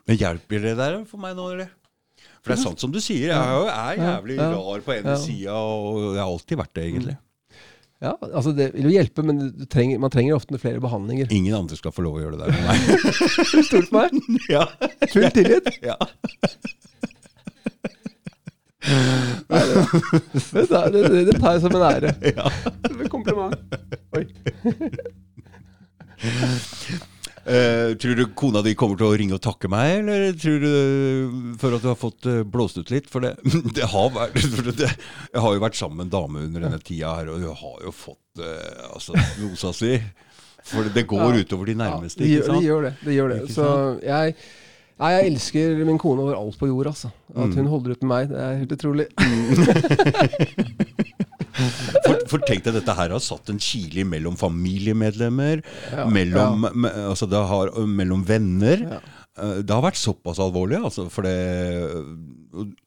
Men 0.10 0.18
hjelper 0.18 0.64
det 0.66 0.76
der 0.80 1.00
for 1.06 1.22
meg 1.22 1.36
nå, 1.38 1.46
eller? 1.54 1.70
For 2.42 2.52
det 2.52 2.58
er 2.58 2.64
sant 2.64 2.82
som 2.82 2.90
du 2.94 2.98
sier, 3.02 3.30
jeg 3.30 3.38
er 3.38 3.52
jo- 3.54 3.70
er 3.70 4.00
jævlig 4.02 4.38
ja, 4.40 4.48
rar 4.58 4.82
på 4.82 4.96
ene 4.96 5.14
ja. 5.14 5.18
sida, 5.22 5.54
og 5.54 6.00
jeg 6.16 6.22
har 6.24 6.26
alltid 6.32 6.58
vært 6.58 6.74
det, 6.74 6.86
egentlig. 6.90 7.18
Ja, 8.02 8.16
altså 8.34 8.50
Det 8.58 8.72
vil 8.74 8.88
jo 8.88 8.94
hjelpe, 8.96 9.22
men 9.22 9.38
du 9.54 9.66
trenger, 9.70 10.00
man 10.02 10.10
trenger 10.10 10.34
ofte 10.34 10.58
flere 10.58 10.82
behandlinger. 10.82 11.30
Ingen 11.30 11.54
andre 11.54 11.78
skal 11.78 11.94
få 11.94 12.02
lov 12.02 12.18
å 12.18 12.24
gjøre 12.24 12.40
det 12.40 12.48
der 12.48 12.54
med 12.58 12.66
meg. 12.66 12.80
Stol 13.70 13.86
på 13.86 14.00
meg. 14.00 14.10
ja. 14.56 14.66
Full 15.14 15.28
tillit. 15.38 15.70
ja. 15.92 15.98
Det, 18.82 20.66
det, 20.66 21.04
det, 21.14 21.26
det 21.30 21.36
tar 21.38 21.54
jeg 21.54 21.62
som 21.62 21.76
en 21.78 21.86
ære. 21.92 22.16
ja. 22.34 22.50
Som 22.88 23.02
en 23.06 23.12
kompliment. 23.14 23.56
Oi. 24.18 24.26
Eh, 27.42 27.80
tror 28.00 28.16
du 28.16 28.24
kona 28.38 28.62
di 28.66 28.74
kommer 28.78 28.98
til 29.00 29.08
å 29.10 29.18
ringe 29.20 29.36
og 29.38 29.42
takke 29.44 29.70
meg, 29.72 30.00
eller 30.04 30.34
tror 30.40 30.60
du 30.64 31.56
for 31.62 31.76
at 31.78 31.84
du 31.84 31.90
har 31.92 32.00
fått 32.00 32.28
eh, 32.30 32.42
blåst 32.48 32.78
ut 32.82 32.92
litt? 32.94 33.10
For 33.12 33.24
det, 33.26 33.36
det 33.78 33.88
har 33.92 34.10
vært 34.16 34.40
det, 34.80 34.90
Jeg 35.34 35.44
har 35.46 35.56
jo 35.58 35.64
vært 35.64 35.80
sammen 35.80 36.02
med 36.04 36.10
en 36.10 36.16
dame 36.18 36.46
under 36.48 36.68
denne 36.68 36.82
tida 36.86 37.16
her, 37.20 37.32
og 37.34 37.42
hun 37.44 37.56
har 37.64 37.86
jo 37.88 37.94
fått 37.96 38.44
eh, 38.44 38.84
altså, 38.92 39.18
nosa 39.42 39.74
si. 39.76 39.96
For 40.70 40.86
det, 40.94 41.08
går 41.10 41.24
Ja. 41.40 41.42
utover 41.42 41.66
de 41.72 41.74
nærmeste, 41.80 42.22
ikke 42.22 42.44
det, 42.46 42.46
gjør, 42.46 42.52
det 42.54 42.66
gjør 42.68 42.84
det. 42.86 42.92
det, 43.02 43.14
gjør 43.16 43.32
det. 43.34 43.40
Så 43.50 43.68
jeg, 44.06 44.36
nei, 45.02 45.12
jeg 45.18 45.32
elsker 45.34 45.82
min 45.88 45.98
kone 46.02 46.22
over 46.22 46.38
alt 46.38 46.58
på 46.62 46.68
jord. 46.70 46.88
Altså. 46.94 47.10
At 47.36 47.50
Mm. 47.50 47.56
hun 47.58 47.68
holder 47.74 47.92
ut 47.96 48.02
med 48.04 48.10
meg, 48.12 48.30
det 48.30 48.38
er 48.40 48.58
helt 48.62 48.76
utrolig. 48.78 49.08
For, 52.02 52.16
for 52.32 52.44
tenk 52.48 52.64
deg, 52.66 52.74
dette 52.78 52.94
her 52.96 53.12
har 53.14 53.22
satt 53.22 53.50
en 53.52 53.60
kile 53.62 54.06
mellom 54.08 54.38
familiemedlemmer, 54.40 55.60
Ja, 55.92 56.06
mellom, 56.10 56.64
me, 56.74 56.90
altså 57.12 57.28
det 57.30 57.42
har, 57.50 57.72
mellom 57.86 58.24
venner. 58.26 58.86
Eh, 59.38 59.60
Det 59.62 59.70
har 59.76 59.84
vært 59.84 60.00
såpass 60.00 60.40
alvorlig, 60.40 60.80
altså, 60.82 61.10
for 61.12 61.22
det 61.28 61.36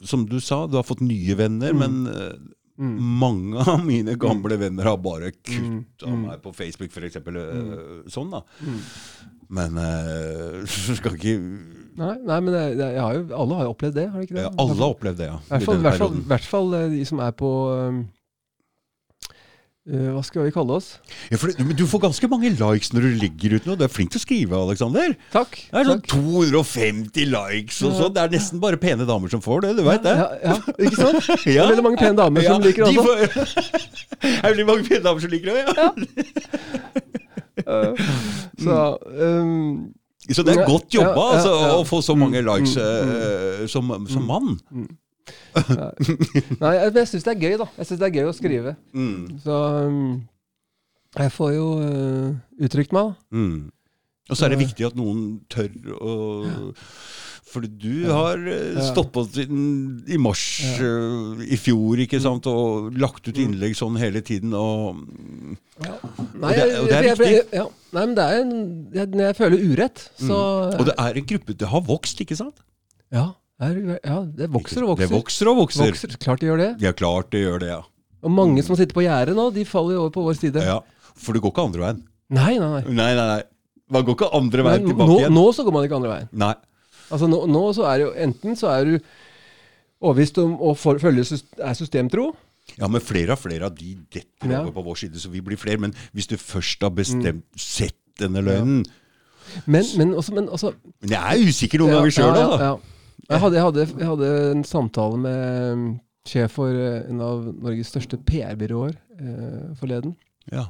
Som 0.04 0.24
du 0.26 0.40
sa, 0.40 0.66
du 0.66 0.76
har 0.76 0.82
fått 0.88 1.00
nye 1.04 1.34
venner, 1.38 1.72
men 1.76 2.06
eh, 2.06 2.34
Mm. 2.74 2.96
mange 3.20 3.54
av 3.70 3.84
mine 3.86 4.16
gamle 4.18 4.56
venner 4.58 4.82
har 4.82 4.96
bare 4.98 5.28
kutta 5.30 6.08
Mm. 6.10 6.22
meg 6.26 6.42
på 6.42 6.50
Facebook, 6.52 6.90
f.eks. 6.90 7.20
Mm. 7.22 8.08
sånn, 8.10 8.30
da. 8.32 8.40
Mm. 8.66 8.80
Men 9.48 9.74
du 10.88 10.94
skal 10.96 11.14
ikke 11.14 11.38
Nei, 11.94 12.16
nei, 12.26 12.40
men 12.42 12.50
det, 12.50 12.64
jeg 12.80 12.98
har 12.98 13.14
jo, 13.14 13.22
alle 13.38 13.60
har 13.60 13.68
jo 13.68 13.72
opplevd 13.76 13.94
det, 14.00 14.08
har 14.10 14.18
de 14.18 14.26
ikke 14.26 14.34
det? 14.34 14.42
ja, 14.48 14.50
Alle 14.58 14.74
har 14.80 14.90
opplevd 14.96 15.20
det, 15.20 15.30
ja. 15.30 15.38
I 15.54 16.26
hvert 16.32 16.48
fall, 16.50 16.74
eh, 16.74 16.90
de 16.90 17.04
som 17.06 17.22
er 17.22 17.36
på 17.38 17.50
um, 17.70 18.00
eh, 19.86 20.08
Hva 20.16 20.24
skal 20.26 20.48
vi 20.48 20.54
kalle 20.56 20.80
oss? 20.80 20.88
Ja, 21.30 21.38
for, 21.38 21.54
men 21.62 21.78
du 21.78 21.84
får 21.86 22.02
ganske 22.08 22.30
mange 22.32 22.50
likes 22.50 22.90
når 22.96 23.06
du 23.06 23.22
ligger 23.22 23.54
ut 23.54 23.70
nå. 23.70 23.78
Du 23.78 23.86
er 23.86 23.94
flink 23.94 24.10
til 24.10 24.18
å 24.18 24.24
skrive, 24.24 24.58
Alexander. 24.66 25.14
Takk. 25.36 25.54
Det 25.70 25.82
er 25.84 25.90
sånn 25.92 26.02
takk. 26.02 26.18
250 26.18 27.30
likes 27.30 27.80
og 27.86 27.96
sånn. 28.00 28.14
Det 28.18 28.26
er 28.26 28.36
nesten 28.40 28.62
bare 28.66 28.82
pene 28.82 29.06
damer 29.06 29.30
som 29.30 29.44
får 29.44 29.68
det, 29.68 29.74
du 29.78 29.86
veit 29.86 30.02
det? 30.02 30.18
Ja, 30.18 30.28
ja, 30.50 30.60
ikke 30.74 30.98
sant? 30.98 31.32
Det 31.46 31.54
er 31.54 31.70
veldig 31.70 31.88
mange 31.92 32.02
pene 32.02 32.18
damer 32.24 32.50
som 32.50 32.64
liker 32.64 32.88
det 32.88 32.94
også. 32.98 33.58
Det 34.24 34.38
er 34.40 34.48
veldig 34.50 34.70
mange 34.72 34.90
pene 34.90 35.04
damer 35.06 35.22
som 35.22 35.30
liker 35.30 35.52
det, 35.54 35.62
ja. 35.78 35.90
Eh, 37.54 38.08
så 38.58 38.78
um, 39.14 39.92
Så 40.32 40.42
det 40.46 40.54
er 40.56 40.64
godt 40.64 40.94
jobba 40.94 41.10
ja, 41.12 41.24
ja, 41.28 41.36
altså, 41.36 41.52
å 41.76 41.84
få 41.88 42.00
så 42.04 42.14
mange 42.16 42.40
Mm, 42.40 42.48
likes 42.48 42.76
eh, 42.80 43.64
som, 43.68 43.90
som 44.08 44.24
mann. 44.24 44.54
Nei, 46.60 46.72
jeg, 46.74 46.94
jeg 46.96 47.08
syns 47.10 47.26
det 47.26 47.34
er 47.34 47.42
gøy, 47.42 47.56
da. 47.60 47.66
Jeg 47.76 47.88
synes 47.88 48.00
det 48.00 48.08
er 48.08 48.16
gøy 48.18 48.30
å 48.30 48.36
skrive. 48.36 48.74
Så 49.44 49.58
um, 49.84 50.22
jeg 51.18 51.32
får 51.36 51.52
jo 51.54 51.66
uh, 51.78 52.30
uttrykt 52.64 52.96
meg, 52.96 53.12
da. 53.12 53.38
Og 54.30 54.38
så 54.38 54.46
er 54.46 54.54
det 54.54 54.62
viktig 54.64 54.86
at 54.88 54.96
noen 54.96 55.24
tør 55.52 55.68
å 56.00 56.14
For 57.54 57.62
du 57.62 58.08
har 58.10 58.40
eh, 58.50 58.80
stått 58.82 59.12
på 59.14 59.22
siden 59.30 59.60
i 60.10 60.16
mars 60.18 60.42
eh, 60.82 61.44
i 61.54 61.58
fjor, 61.60 62.00
ikke 62.02 62.18
sant, 62.24 62.48
og 62.50 62.90
lagt 62.98 63.28
ut 63.30 63.38
innlegg 63.38 63.76
sånn 63.78 63.94
hele 64.00 64.24
tiden, 64.26 64.50
og 64.58 64.98
Nei, 66.34 66.52
det- 66.54 66.78
og 66.80 66.88
det 66.90 66.98
er. 66.98 67.46
Ja, 67.54 67.64
nei, 67.94 68.02
men 68.06 68.14
det 68.18 68.24
er 68.24 68.40
en, 68.42 68.52
jeg, 68.94 69.08
Når 69.14 69.24
jeg 69.28 69.36
føler 69.38 69.64
urett, 69.70 70.02
så 70.18 70.36
Og 70.78 70.84
det 70.86 70.94
er 70.98 71.18
en 71.18 71.26
gruppe 71.30 71.56
Det 71.58 71.68
har 71.70 71.80
vokst, 71.86 72.20
ikke 72.22 72.36
sant? 72.38 72.58
ja, 73.14 73.32
det 73.60 74.00
ja, 74.04 74.18
det 74.26 74.50
vokser 74.50 74.82
og 74.82 74.94
vokser. 74.96 75.06
Det 75.06 75.14
vokser 75.14 75.48
og 75.52 75.56
vokser. 75.62 75.86
Vokser, 75.92 76.16
Klart 76.18 76.40
det 76.42 76.48
gjør 76.50 76.58
det. 76.58 76.70
Ja, 76.82 76.92
klart 76.92 77.30
det 77.30 77.44
gjør 77.46 77.60
det, 77.62 77.68
ja. 77.70 77.80
Og 78.24 78.30
mange 78.34 78.62
som 78.66 78.74
sitter 78.76 78.94
på 78.96 79.04
gjerdet 79.06 79.36
nå, 79.38 79.48
de 79.54 79.62
faller 79.68 79.94
jo 79.94 80.00
over 80.06 80.10
på 80.10 80.24
vår 80.26 80.38
side. 80.40 80.62
ja. 80.66 80.80
For 81.14 81.32
det 81.36 81.42
går 81.44 81.52
ikke 81.54 81.64
andre 81.68 81.80
veien. 81.84 82.00
Nei, 82.34 82.56
nei, 82.58 82.68
nei. 82.72 82.82
Nei, 82.90 83.10
nei, 83.14 83.26
nei. 83.36 83.42
Man 83.94 84.02
går 84.08 84.16
ikke 84.16 84.30
andre 84.34 84.62
veien 84.66 84.80
Men 84.82 84.90
tilbake 84.90 85.08
nå, 85.12 85.18
igjen. 85.20 85.34
nå 85.36 85.44
så 85.54 85.62
går 85.66 85.72
man 85.76 85.84
ikke 85.86 85.98
andre 86.00 86.10
veien. 86.10 86.28
Nei. 86.42 86.54
Altså 87.14 87.28
nå, 87.30 87.44
nå 87.50 87.62
så 87.76 87.86
er 87.90 88.00
det 88.00 88.06
jo 88.08 88.14
Enten 88.26 88.58
så 88.58 88.72
er 88.74 88.88
du 88.88 88.94
overbevist 90.04 90.40
om 90.42 90.56
å 90.60 90.74
for, 90.76 90.98
følge 91.00 91.24
er 91.24 91.76
systemtro, 91.78 92.32
Ja, 92.78 92.88
men 92.88 93.02
flere 93.04 93.36
og 93.36 93.40
flere 93.42 93.68
av 93.68 93.76
de 93.76 93.94
detter 94.12 94.50
Ja. 94.50 94.62
over 94.62 94.72
på 94.72 94.84
vår 94.88 94.98
side, 95.04 95.20
så 95.20 95.30
vi 95.32 95.42
blir 95.44 95.60
flere. 95.60 95.78
Men 95.80 95.94
hvis 96.12 96.26
du 96.28 96.36
først 96.40 96.82
har 96.82 96.90
bestemt 96.96 97.44
sett 97.56 97.96
denne 98.20 98.42
løgnen 98.44 98.84
Men, 99.66 99.84
men 99.98 100.14
også, 100.16 100.32
men 100.34 100.48
også 100.48 100.72
Men 101.02 101.10
jeg 101.10 101.20
er 101.20 101.48
usikker 101.48 101.78
noen 101.82 101.92
ganger 101.98 102.14
sjøl, 102.16 102.34
ja, 102.34 102.46
da. 102.48 102.58
ja. 102.64 102.76
Jeg, 103.28 103.40
hadde, 103.40 103.56
jeg, 103.56 103.64
hadde, 103.64 103.84
jeg 103.98 104.08
hadde 104.08 104.30
en 104.52 104.64
samtale 104.68 105.18
med 105.20 105.72
um, 105.72 105.84
sjef 106.28 106.56
for 106.58 106.72
eh, 106.76 107.04
en 107.08 107.20
av 107.24 107.44
Norges 107.62 107.88
største 107.92 108.18
PR-byråer 108.20 108.94
eh, 109.20 109.76
forleden. 109.80 110.16
Ja. 110.52 110.66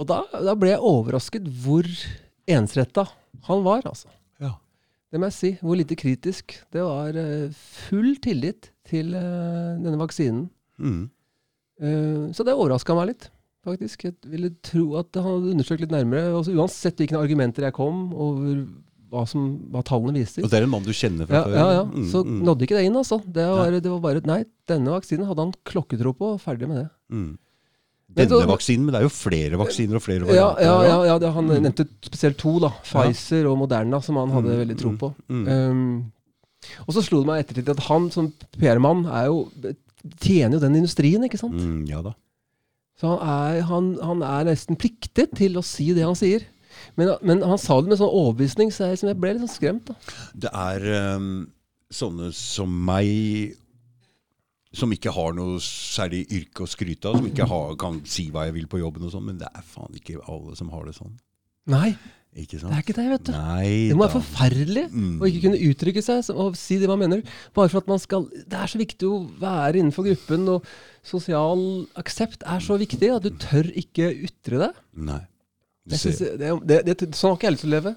Og 0.00 0.08
da, 0.08 0.22
da 0.32 0.54
ble 0.58 0.72
jeg 0.72 0.84
overrasket 0.84 1.48
hvor 1.64 1.88
ensretta 2.50 3.06
han 3.48 3.64
var, 3.66 3.84
altså. 3.88 4.08
Det 5.14 5.20
må 5.22 5.28
jeg 5.30 5.36
si. 5.38 5.50
Hvor 5.62 5.78
lite 5.78 5.94
kritisk. 5.94 6.56
Det 6.74 6.82
var 6.82 7.14
eh, 7.14 7.52
full 7.86 8.16
tillit 8.24 8.72
til 8.90 9.12
eh, 9.14 9.76
denne 9.78 9.98
vaksinen. 10.00 10.48
Mm. 10.82 11.04
Eh, 11.80 12.24
så 12.34 12.42
det 12.46 12.54
overraska 12.58 12.96
meg 12.98 13.12
litt, 13.12 13.28
faktisk. 13.66 14.08
Jeg 14.08 14.16
ville 14.32 14.50
tro 14.66 14.88
at 15.00 15.14
han 15.14 15.26
hadde 15.28 15.52
undersøkt 15.54 15.84
litt 15.84 15.94
nærmere. 15.94 16.32
Også, 16.40 16.54
uansett 16.58 16.98
hvilke 16.98 17.20
argumenter 17.20 17.68
jeg 17.68 17.76
kom, 17.78 18.08
over 18.10 18.64
hva, 19.14 19.22
som, 19.30 19.46
hva 19.70 19.84
tallene 19.86 20.18
viser. 20.18 20.42
Og 20.42 20.50
det 20.50 20.58
er 20.58 20.66
en 20.66 20.72
mann 20.74 20.82
du 20.86 20.90
kjenner 20.90 21.30
fra 21.30 21.44
Ja, 21.44 21.46
før? 21.46 21.56
ja, 21.60 21.70
ja. 21.78 21.86
Mm, 21.94 22.10
Så 22.10 22.24
mm, 22.26 22.42
nådde 22.50 22.66
ikke 22.66 22.78
det 22.80 22.84
inn, 22.88 22.98
altså. 22.98 23.20
Det 23.22 23.46
var, 23.54 23.78
det 23.78 23.94
var 23.94 24.02
bare 24.08 24.24
Nei, 24.26 24.40
denne 24.70 24.96
vaksinen 24.98 25.30
hadde 25.30 25.46
han 25.46 25.54
klokketro 25.70 26.10
på, 26.18 26.34
og 26.34 26.42
ferdig 26.42 26.66
med 26.70 26.82
det. 26.82 26.88
mm. 27.14 27.32
Denne 28.14 28.46
vaksinen, 28.48 28.84
men 28.86 28.94
det 28.94 29.00
er 29.00 29.06
jo 29.08 29.12
flere 29.12 29.58
vaksiner 29.58 29.98
og 29.98 30.04
flere 30.04 30.26
varianter. 30.26 30.62
ja, 30.62 30.80
ja, 30.86 31.04
ja, 31.10 31.16
ja 31.18 31.30
han 31.34 31.48
nevnte 31.50 31.86
spesielt 32.06 32.38
to, 32.38 32.56
da. 32.62 32.70
Pfizer 32.86 33.48
og 33.50 33.58
Moderna, 33.58 34.00
som 34.04 34.16
han 34.20 34.30
hadde 34.34 34.52
Mm, 34.54 34.60
veldig 34.62 34.76
tro 34.78 34.90
mm, 34.92 34.98
på. 35.00 35.14
mm. 35.28 35.46
Um, 35.48 36.12
og 36.86 36.94
så 36.94 37.02
slo 37.04 37.20
det 37.20 37.28
meg 37.28 37.42
ettertid 37.44 37.68
at 37.74 37.82
han 37.90 38.10
som 38.14 38.30
PR-mann 38.56 39.04
er 39.10 39.74
tjener 40.20 40.56
jo 40.58 40.62
den 40.62 40.76
industrien, 40.78 41.24
ikke 41.26 41.40
sant? 41.40 41.58
Mm, 41.58 41.84
ja 41.90 42.00
da. 42.04 42.14
Så 43.00 43.10
han 43.10 43.20
er, 43.28 43.60
han, 43.68 43.90
han 44.02 44.22
er 44.22 44.46
nesten 44.48 44.78
pliktet 44.78 45.34
til 45.36 45.58
å 45.58 45.64
si 45.66 45.90
det 45.96 46.04
han 46.06 46.16
sier. 46.18 46.46
Men, 46.98 47.14
men 47.22 47.42
han 47.42 47.58
sa 47.60 47.80
det 47.80 47.90
med 47.90 47.98
sånn 48.00 48.12
overbevisning, 48.12 48.70
så 48.74 48.90
jeg, 48.92 49.02
jeg 49.06 49.18
ble 49.20 49.34
litt 49.34 49.44
sånn 49.44 49.56
skremt. 49.56 49.90
da. 49.90 50.16
Det 50.46 50.52
er 50.54 51.16
um, 51.18 51.28
sånne 51.94 52.30
som 52.36 52.70
meg 52.86 53.54
som 54.74 54.90
ikke 54.94 55.12
har 55.14 55.32
noe 55.36 55.60
særlig 55.62 56.24
yrke 56.34 56.64
å 56.64 56.70
skryte 56.70 57.08
av, 57.10 57.16
som 57.20 57.26
ikke 57.30 57.46
har, 57.50 57.76
kan 57.80 58.00
si 58.08 58.28
hva 58.34 58.46
jeg 58.48 58.54
vil 58.58 58.66
på 58.70 58.80
jobben 58.82 59.06
og 59.06 59.12
sånn, 59.14 59.24
men 59.30 59.38
det 59.40 59.48
er 59.54 59.62
faen 59.66 59.94
ikke 59.96 60.20
alle 60.28 60.54
som 60.58 60.68
har 60.74 60.84
det 60.88 60.94
sånn. 60.98 61.14
Nei, 61.72 61.94
Ikke 62.34 62.58
det 62.58 62.66
er 62.66 62.80
ikke 62.82 62.94
det, 62.96 63.04
vet 63.12 63.26
du. 63.28 63.30
Nei 63.32 63.68
Det 63.88 63.94
må 63.94 64.02
være 64.08 64.18
forferdelig 64.18 64.82
Mm. 64.90 65.20
å 65.22 65.28
ikke 65.30 65.42
kunne 65.44 65.60
uttrykke 65.70 66.02
seg 66.02 66.30
og 66.34 66.56
si 66.58 66.78
det 66.82 66.88
man 66.90 66.98
mener. 66.98 67.22
Bare 67.54 67.70
for 67.70 67.78
at 67.78 67.86
man 67.86 68.00
skal 68.02 68.26
Det 68.26 68.58
er 68.58 68.66
så 68.66 68.80
viktig 68.80 69.06
å 69.06 69.20
være 69.38 69.78
innenfor 69.78 70.02
gruppen, 70.08 70.48
og 70.48 70.66
sosial 71.06 71.86
aksept 71.96 72.42
er 72.42 72.58
så 72.58 72.76
viktig 72.80 73.12
at 73.14 73.22
du 73.22 73.30
tør 73.38 73.70
ikke 73.78 74.10
ytre 74.26 74.58
det. 74.64 74.72
Nei. 74.96 75.20
Du 75.86 75.94
Jeg 75.94 76.00
ser. 76.00 76.10
synes, 76.18 76.38
det, 76.66 76.82
det, 76.86 76.98
det, 76.98 77.14
sånn 77.14 77.30
har 77.30 77.38
ikke 77.38 77.46
jeg 77.46 77.54
lyst 77.54 77.64
til 77.66 77.70
å 77.70 77.76
leve. 77.78 77.94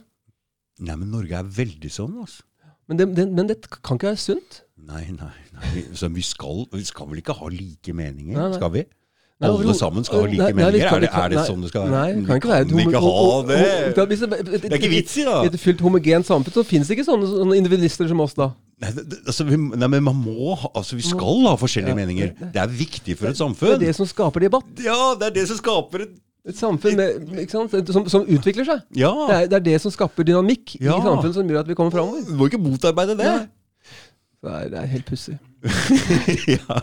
Nei, 0.86 0.96
men 1.02 1.10
Norge 1.12 1.34
er 1.40 1.44
veldig 1.58 1.92
sånn, 1.92 2.18
altså. 2.22 2.44
Men 2.88 2.98
det, 3.02 3.08
det, 3.18 3.26
men 3.34 3.48
det 3.50 3.58
kan 3.82 3.98
ikke 3.98 4.12
være 4.14 4.22
sunt. 4.22 4.62
Nei, 4.88 5.04
nei. 5.12 5.34
nei. 5.58 5.82
Så 5.98 6.08
vi 6.14 6.24
skal, 6.24 6.64
vi 6.72 6.84
skal 6.88 7.10
vel 7.12 7.20
ikke 7.20 7.36
ha 7.36 7.50
like 7.52 7.94
meninger? 7.94 8.38
Nei, 8.38 8.48
nei. 8.54 8.58
Skal 8.60 8.72
vi? 8.72 8.84
Nei, 9.38 9.50
Alle 9.52 9.74
sammen 9.78 10.06
skal 10.08 10.24
ha 10.24 10.30
like 10.32 10.40
Nei, 10.42 10.52
nei, 10.54 10.64
meninger? 10.64 10.88
kan- 10.90 10.98
Er 10.98 11.02
det, 11.04 11.10
er 11.14 11.30
det 11.34 11.38
nei, 11.38 11.46
sånn 11.46 11.62
det 11.62 11.70
skal 11.70 11.84
være? 11.86 11.98
Nei, 12.16 12.26
kan 12.26 12.40
ikke 12.40 12.50
være 12.54 12.62
et 12.66 12.72
ikke 12.88 13.02
homo- 13.04 13.18
ha 13.18 13.42
det! 13.50 13.58
det, 13.98 14.72
er 14.72 14.78
ikke 14.80 14.90
vits 14.96 15.18
i, 15.18 15.26
da! 15.28 15.36
I 15.44 15.50
et 15.52 15.58
fylt 15.62 15.84
homogent 15.86 16.26
samfunn 16.26 16.56
så 16.56 16.64
finnes 16.66 16.88
det 16.90 16.98
ikke 16.98 17.06
sånne, 17.10 17.28
sånne 17.30 17.58
individualister 17.60 18.08
som 18.10 18.24
oss, 18.24 18.34
da. 18.34 18.48
Nei, 18.82 18.92
det, 18.96 19.20
altså, 19.28 19.44
vi, 19.50 19.58
nei, 19.58 19.88
men 19.94 20.04
man 20.06 20.16
må 20.24 20.56
altså, 20.74 20.96
vi 20.98 21.06
skal 21.06 21.44
ha 21.50 21.54
forskjellige 21.58 21.94
Ja. 21.94 22.00
meninger. 22.00 22.34
Det 22.54 22.62
er 22.64 22.68
viktig 22.80 23.18
for 23.18 23.28
et 23.30 23.38
samfunn. 23.38 23.76
Det 23.76 23.82
er 23.82 23.86
det 23.92 23.96
som 24.00 24.06
skaper 24.10 24.40
debatt. 24.48 24.66
Ja, 24.86 25.14
det 25.20 25.28
er 25.32 25.36
det 25.42 25.48
som 25.52 25.58
skaper 25.62 26.08
et 26.08 26.16
Et 26.48 26.56
samfunn 26.56 26.96
med? 26.96 27.50
Som, 27.52 28.06
som 28.08 28.22
utvikler 28.24 28.64
seg. 28.64 28.82
Ja! 28.96 29.12
Det 29.28 29.36
er, 29.36 29.48
det 29.52 29.56
er 29.58 29.64
det 29.66 29.82
som 29.84 29.92
skaper 29.92 30.24
dynamikk 30.24 30.78
Ja. 30.80 30.96
i 30.96 31.02
samfunnet 31.04 31.34
som 31.36 31.50
gjør 31.50 31.60
at 31.60 31.68
vi 31.68 31.76
kommer 31.76 31.92
framover. 31.92 32.24
Du 32.24 32.38
må 32.40 32.48
ikke 32.48 32.62
motarbeide 32.62 33.18
det. 33.20 33.26
Nei. 33.28 33.48
Det 34.44 34.54
er, 34.54 34.68
det 34.70 34.84
helt 34.92 35.06
pussig. 35.10 35.38
ja. 36.58 36.80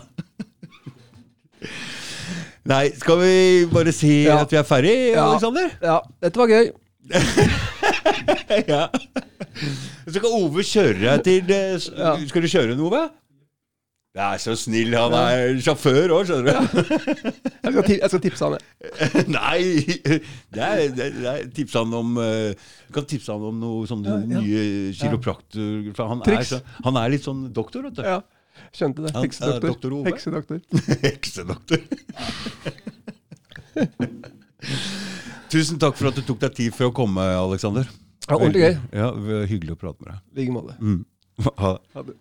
Nei, 2.65 2.89
skal 2.97 3.19
vi 3.21 3.33
bare 3.71 3.91
si 3.93 4.23
Ja. 4.25 4.39
at 4.41 4.51
vi 4.51 4.57
er 4.59 4.65
ferdig, 4.67 4.95
Ja. 5.13 5.27
Alexander? 5.29 5.69
Ja, 5.81 5.99
dette 6.23 6.41
var 6.41 6.47
gøy. 6.49 6.71
ja. 8.73 8.87
Så 10.05 10.15
skal 10.17 10.31
Ove 10.33 10.63
kjøre 10.65 10.97
deg 11.03 11.23
til 11.25 11.51
eh. 11.53 11.77
Skal 12.27 12.41
du 12.41 12.47
kjøre 12.49 12.71
den, 12.73 12.81
Ove? 12.81 13.03
Det 14.15 14.23
er 14.23 14.37
så 14.39 14.53
snill. 14.55 14.93
Han 14.95 15.11
er 15.19 15.57
sjåfør 15.59 16.13
òg, 16.15 16.29
skjønner 16.29 16.45
du. 16.47 16.51
Jeg 17.65 17.73
skal, 17.73 17.95
jeg 17.97 18.09
skal 18.11 18.21
tipse 18.23 18.45
han 18.45 18.53
det. 18.55 19.23
Nei! 19.27 19.63
Det 20.55 20.61
er, 20.63 20.83
det 20.95 21.07
er, 21.27 21.41
tipse 21.51 21.81
han 21.81 21.91
om 21.97 22.13
eh, 22.21 22.53
Du 22.85 22.93
kan 22.95 23.07
tipse 23.09 23.33
han 23.33 23.43
om 23.49 23.57
noe 23.59 23.89
sånne 23.89 24.13
Ja, 24.13 24.19
ja. 24.21 24.43
nye 24.45 24.93
kiropraktor... 24.95 25.89
For 25.97 26.13
han 26.13 26.21
er, 26.29 26.45
så, 26.47 26.61
han 26.85 26.99
er 27.01 27.11
litt 27.11 27.25
sånn 27.25 27.41
doktor, 27.57 27.83
vet 27.89 27.97
du. 27.97 28.03
Ja, 28.05 28.21
skjønte 28.77 29.03
det. 29.07 29.11
Heksedoktor. 29.17 29.67
doktor 29.73 29.97
Ove. 29.97 30.13
Heksedoktor. 30.13 30.61
Heksedoktor. 31.09 31.83
Tusen 35.51 35.81
takk 35.81 35.99
for 35.99 36.13
at 36.13 36.21
du 36.21 36.23
tok 36.29 36.39
deg 36.45 36.55
tid 36.61 36.77
for 36.77 36.93
å 36.93 36.95
komme, 36.95 37.25
Alexander. 37.41 37.89
Ja, 38.29 38.37
ordentlig 38.37 38.63
gøy. 38.69 38.79
Ja, 38.95 39.11
Hyggelig 39.49 39.75
å 39.75 39.81
prate 39.83 39.99
med 39.99 40.13
deg. 40.13 40.23
I 40.31 40.39
like 40.45 40.55
måte. 40.55 40.77
Mm. 40.79 41.03
Ha 41.59 41.75
det. 41.99 42.15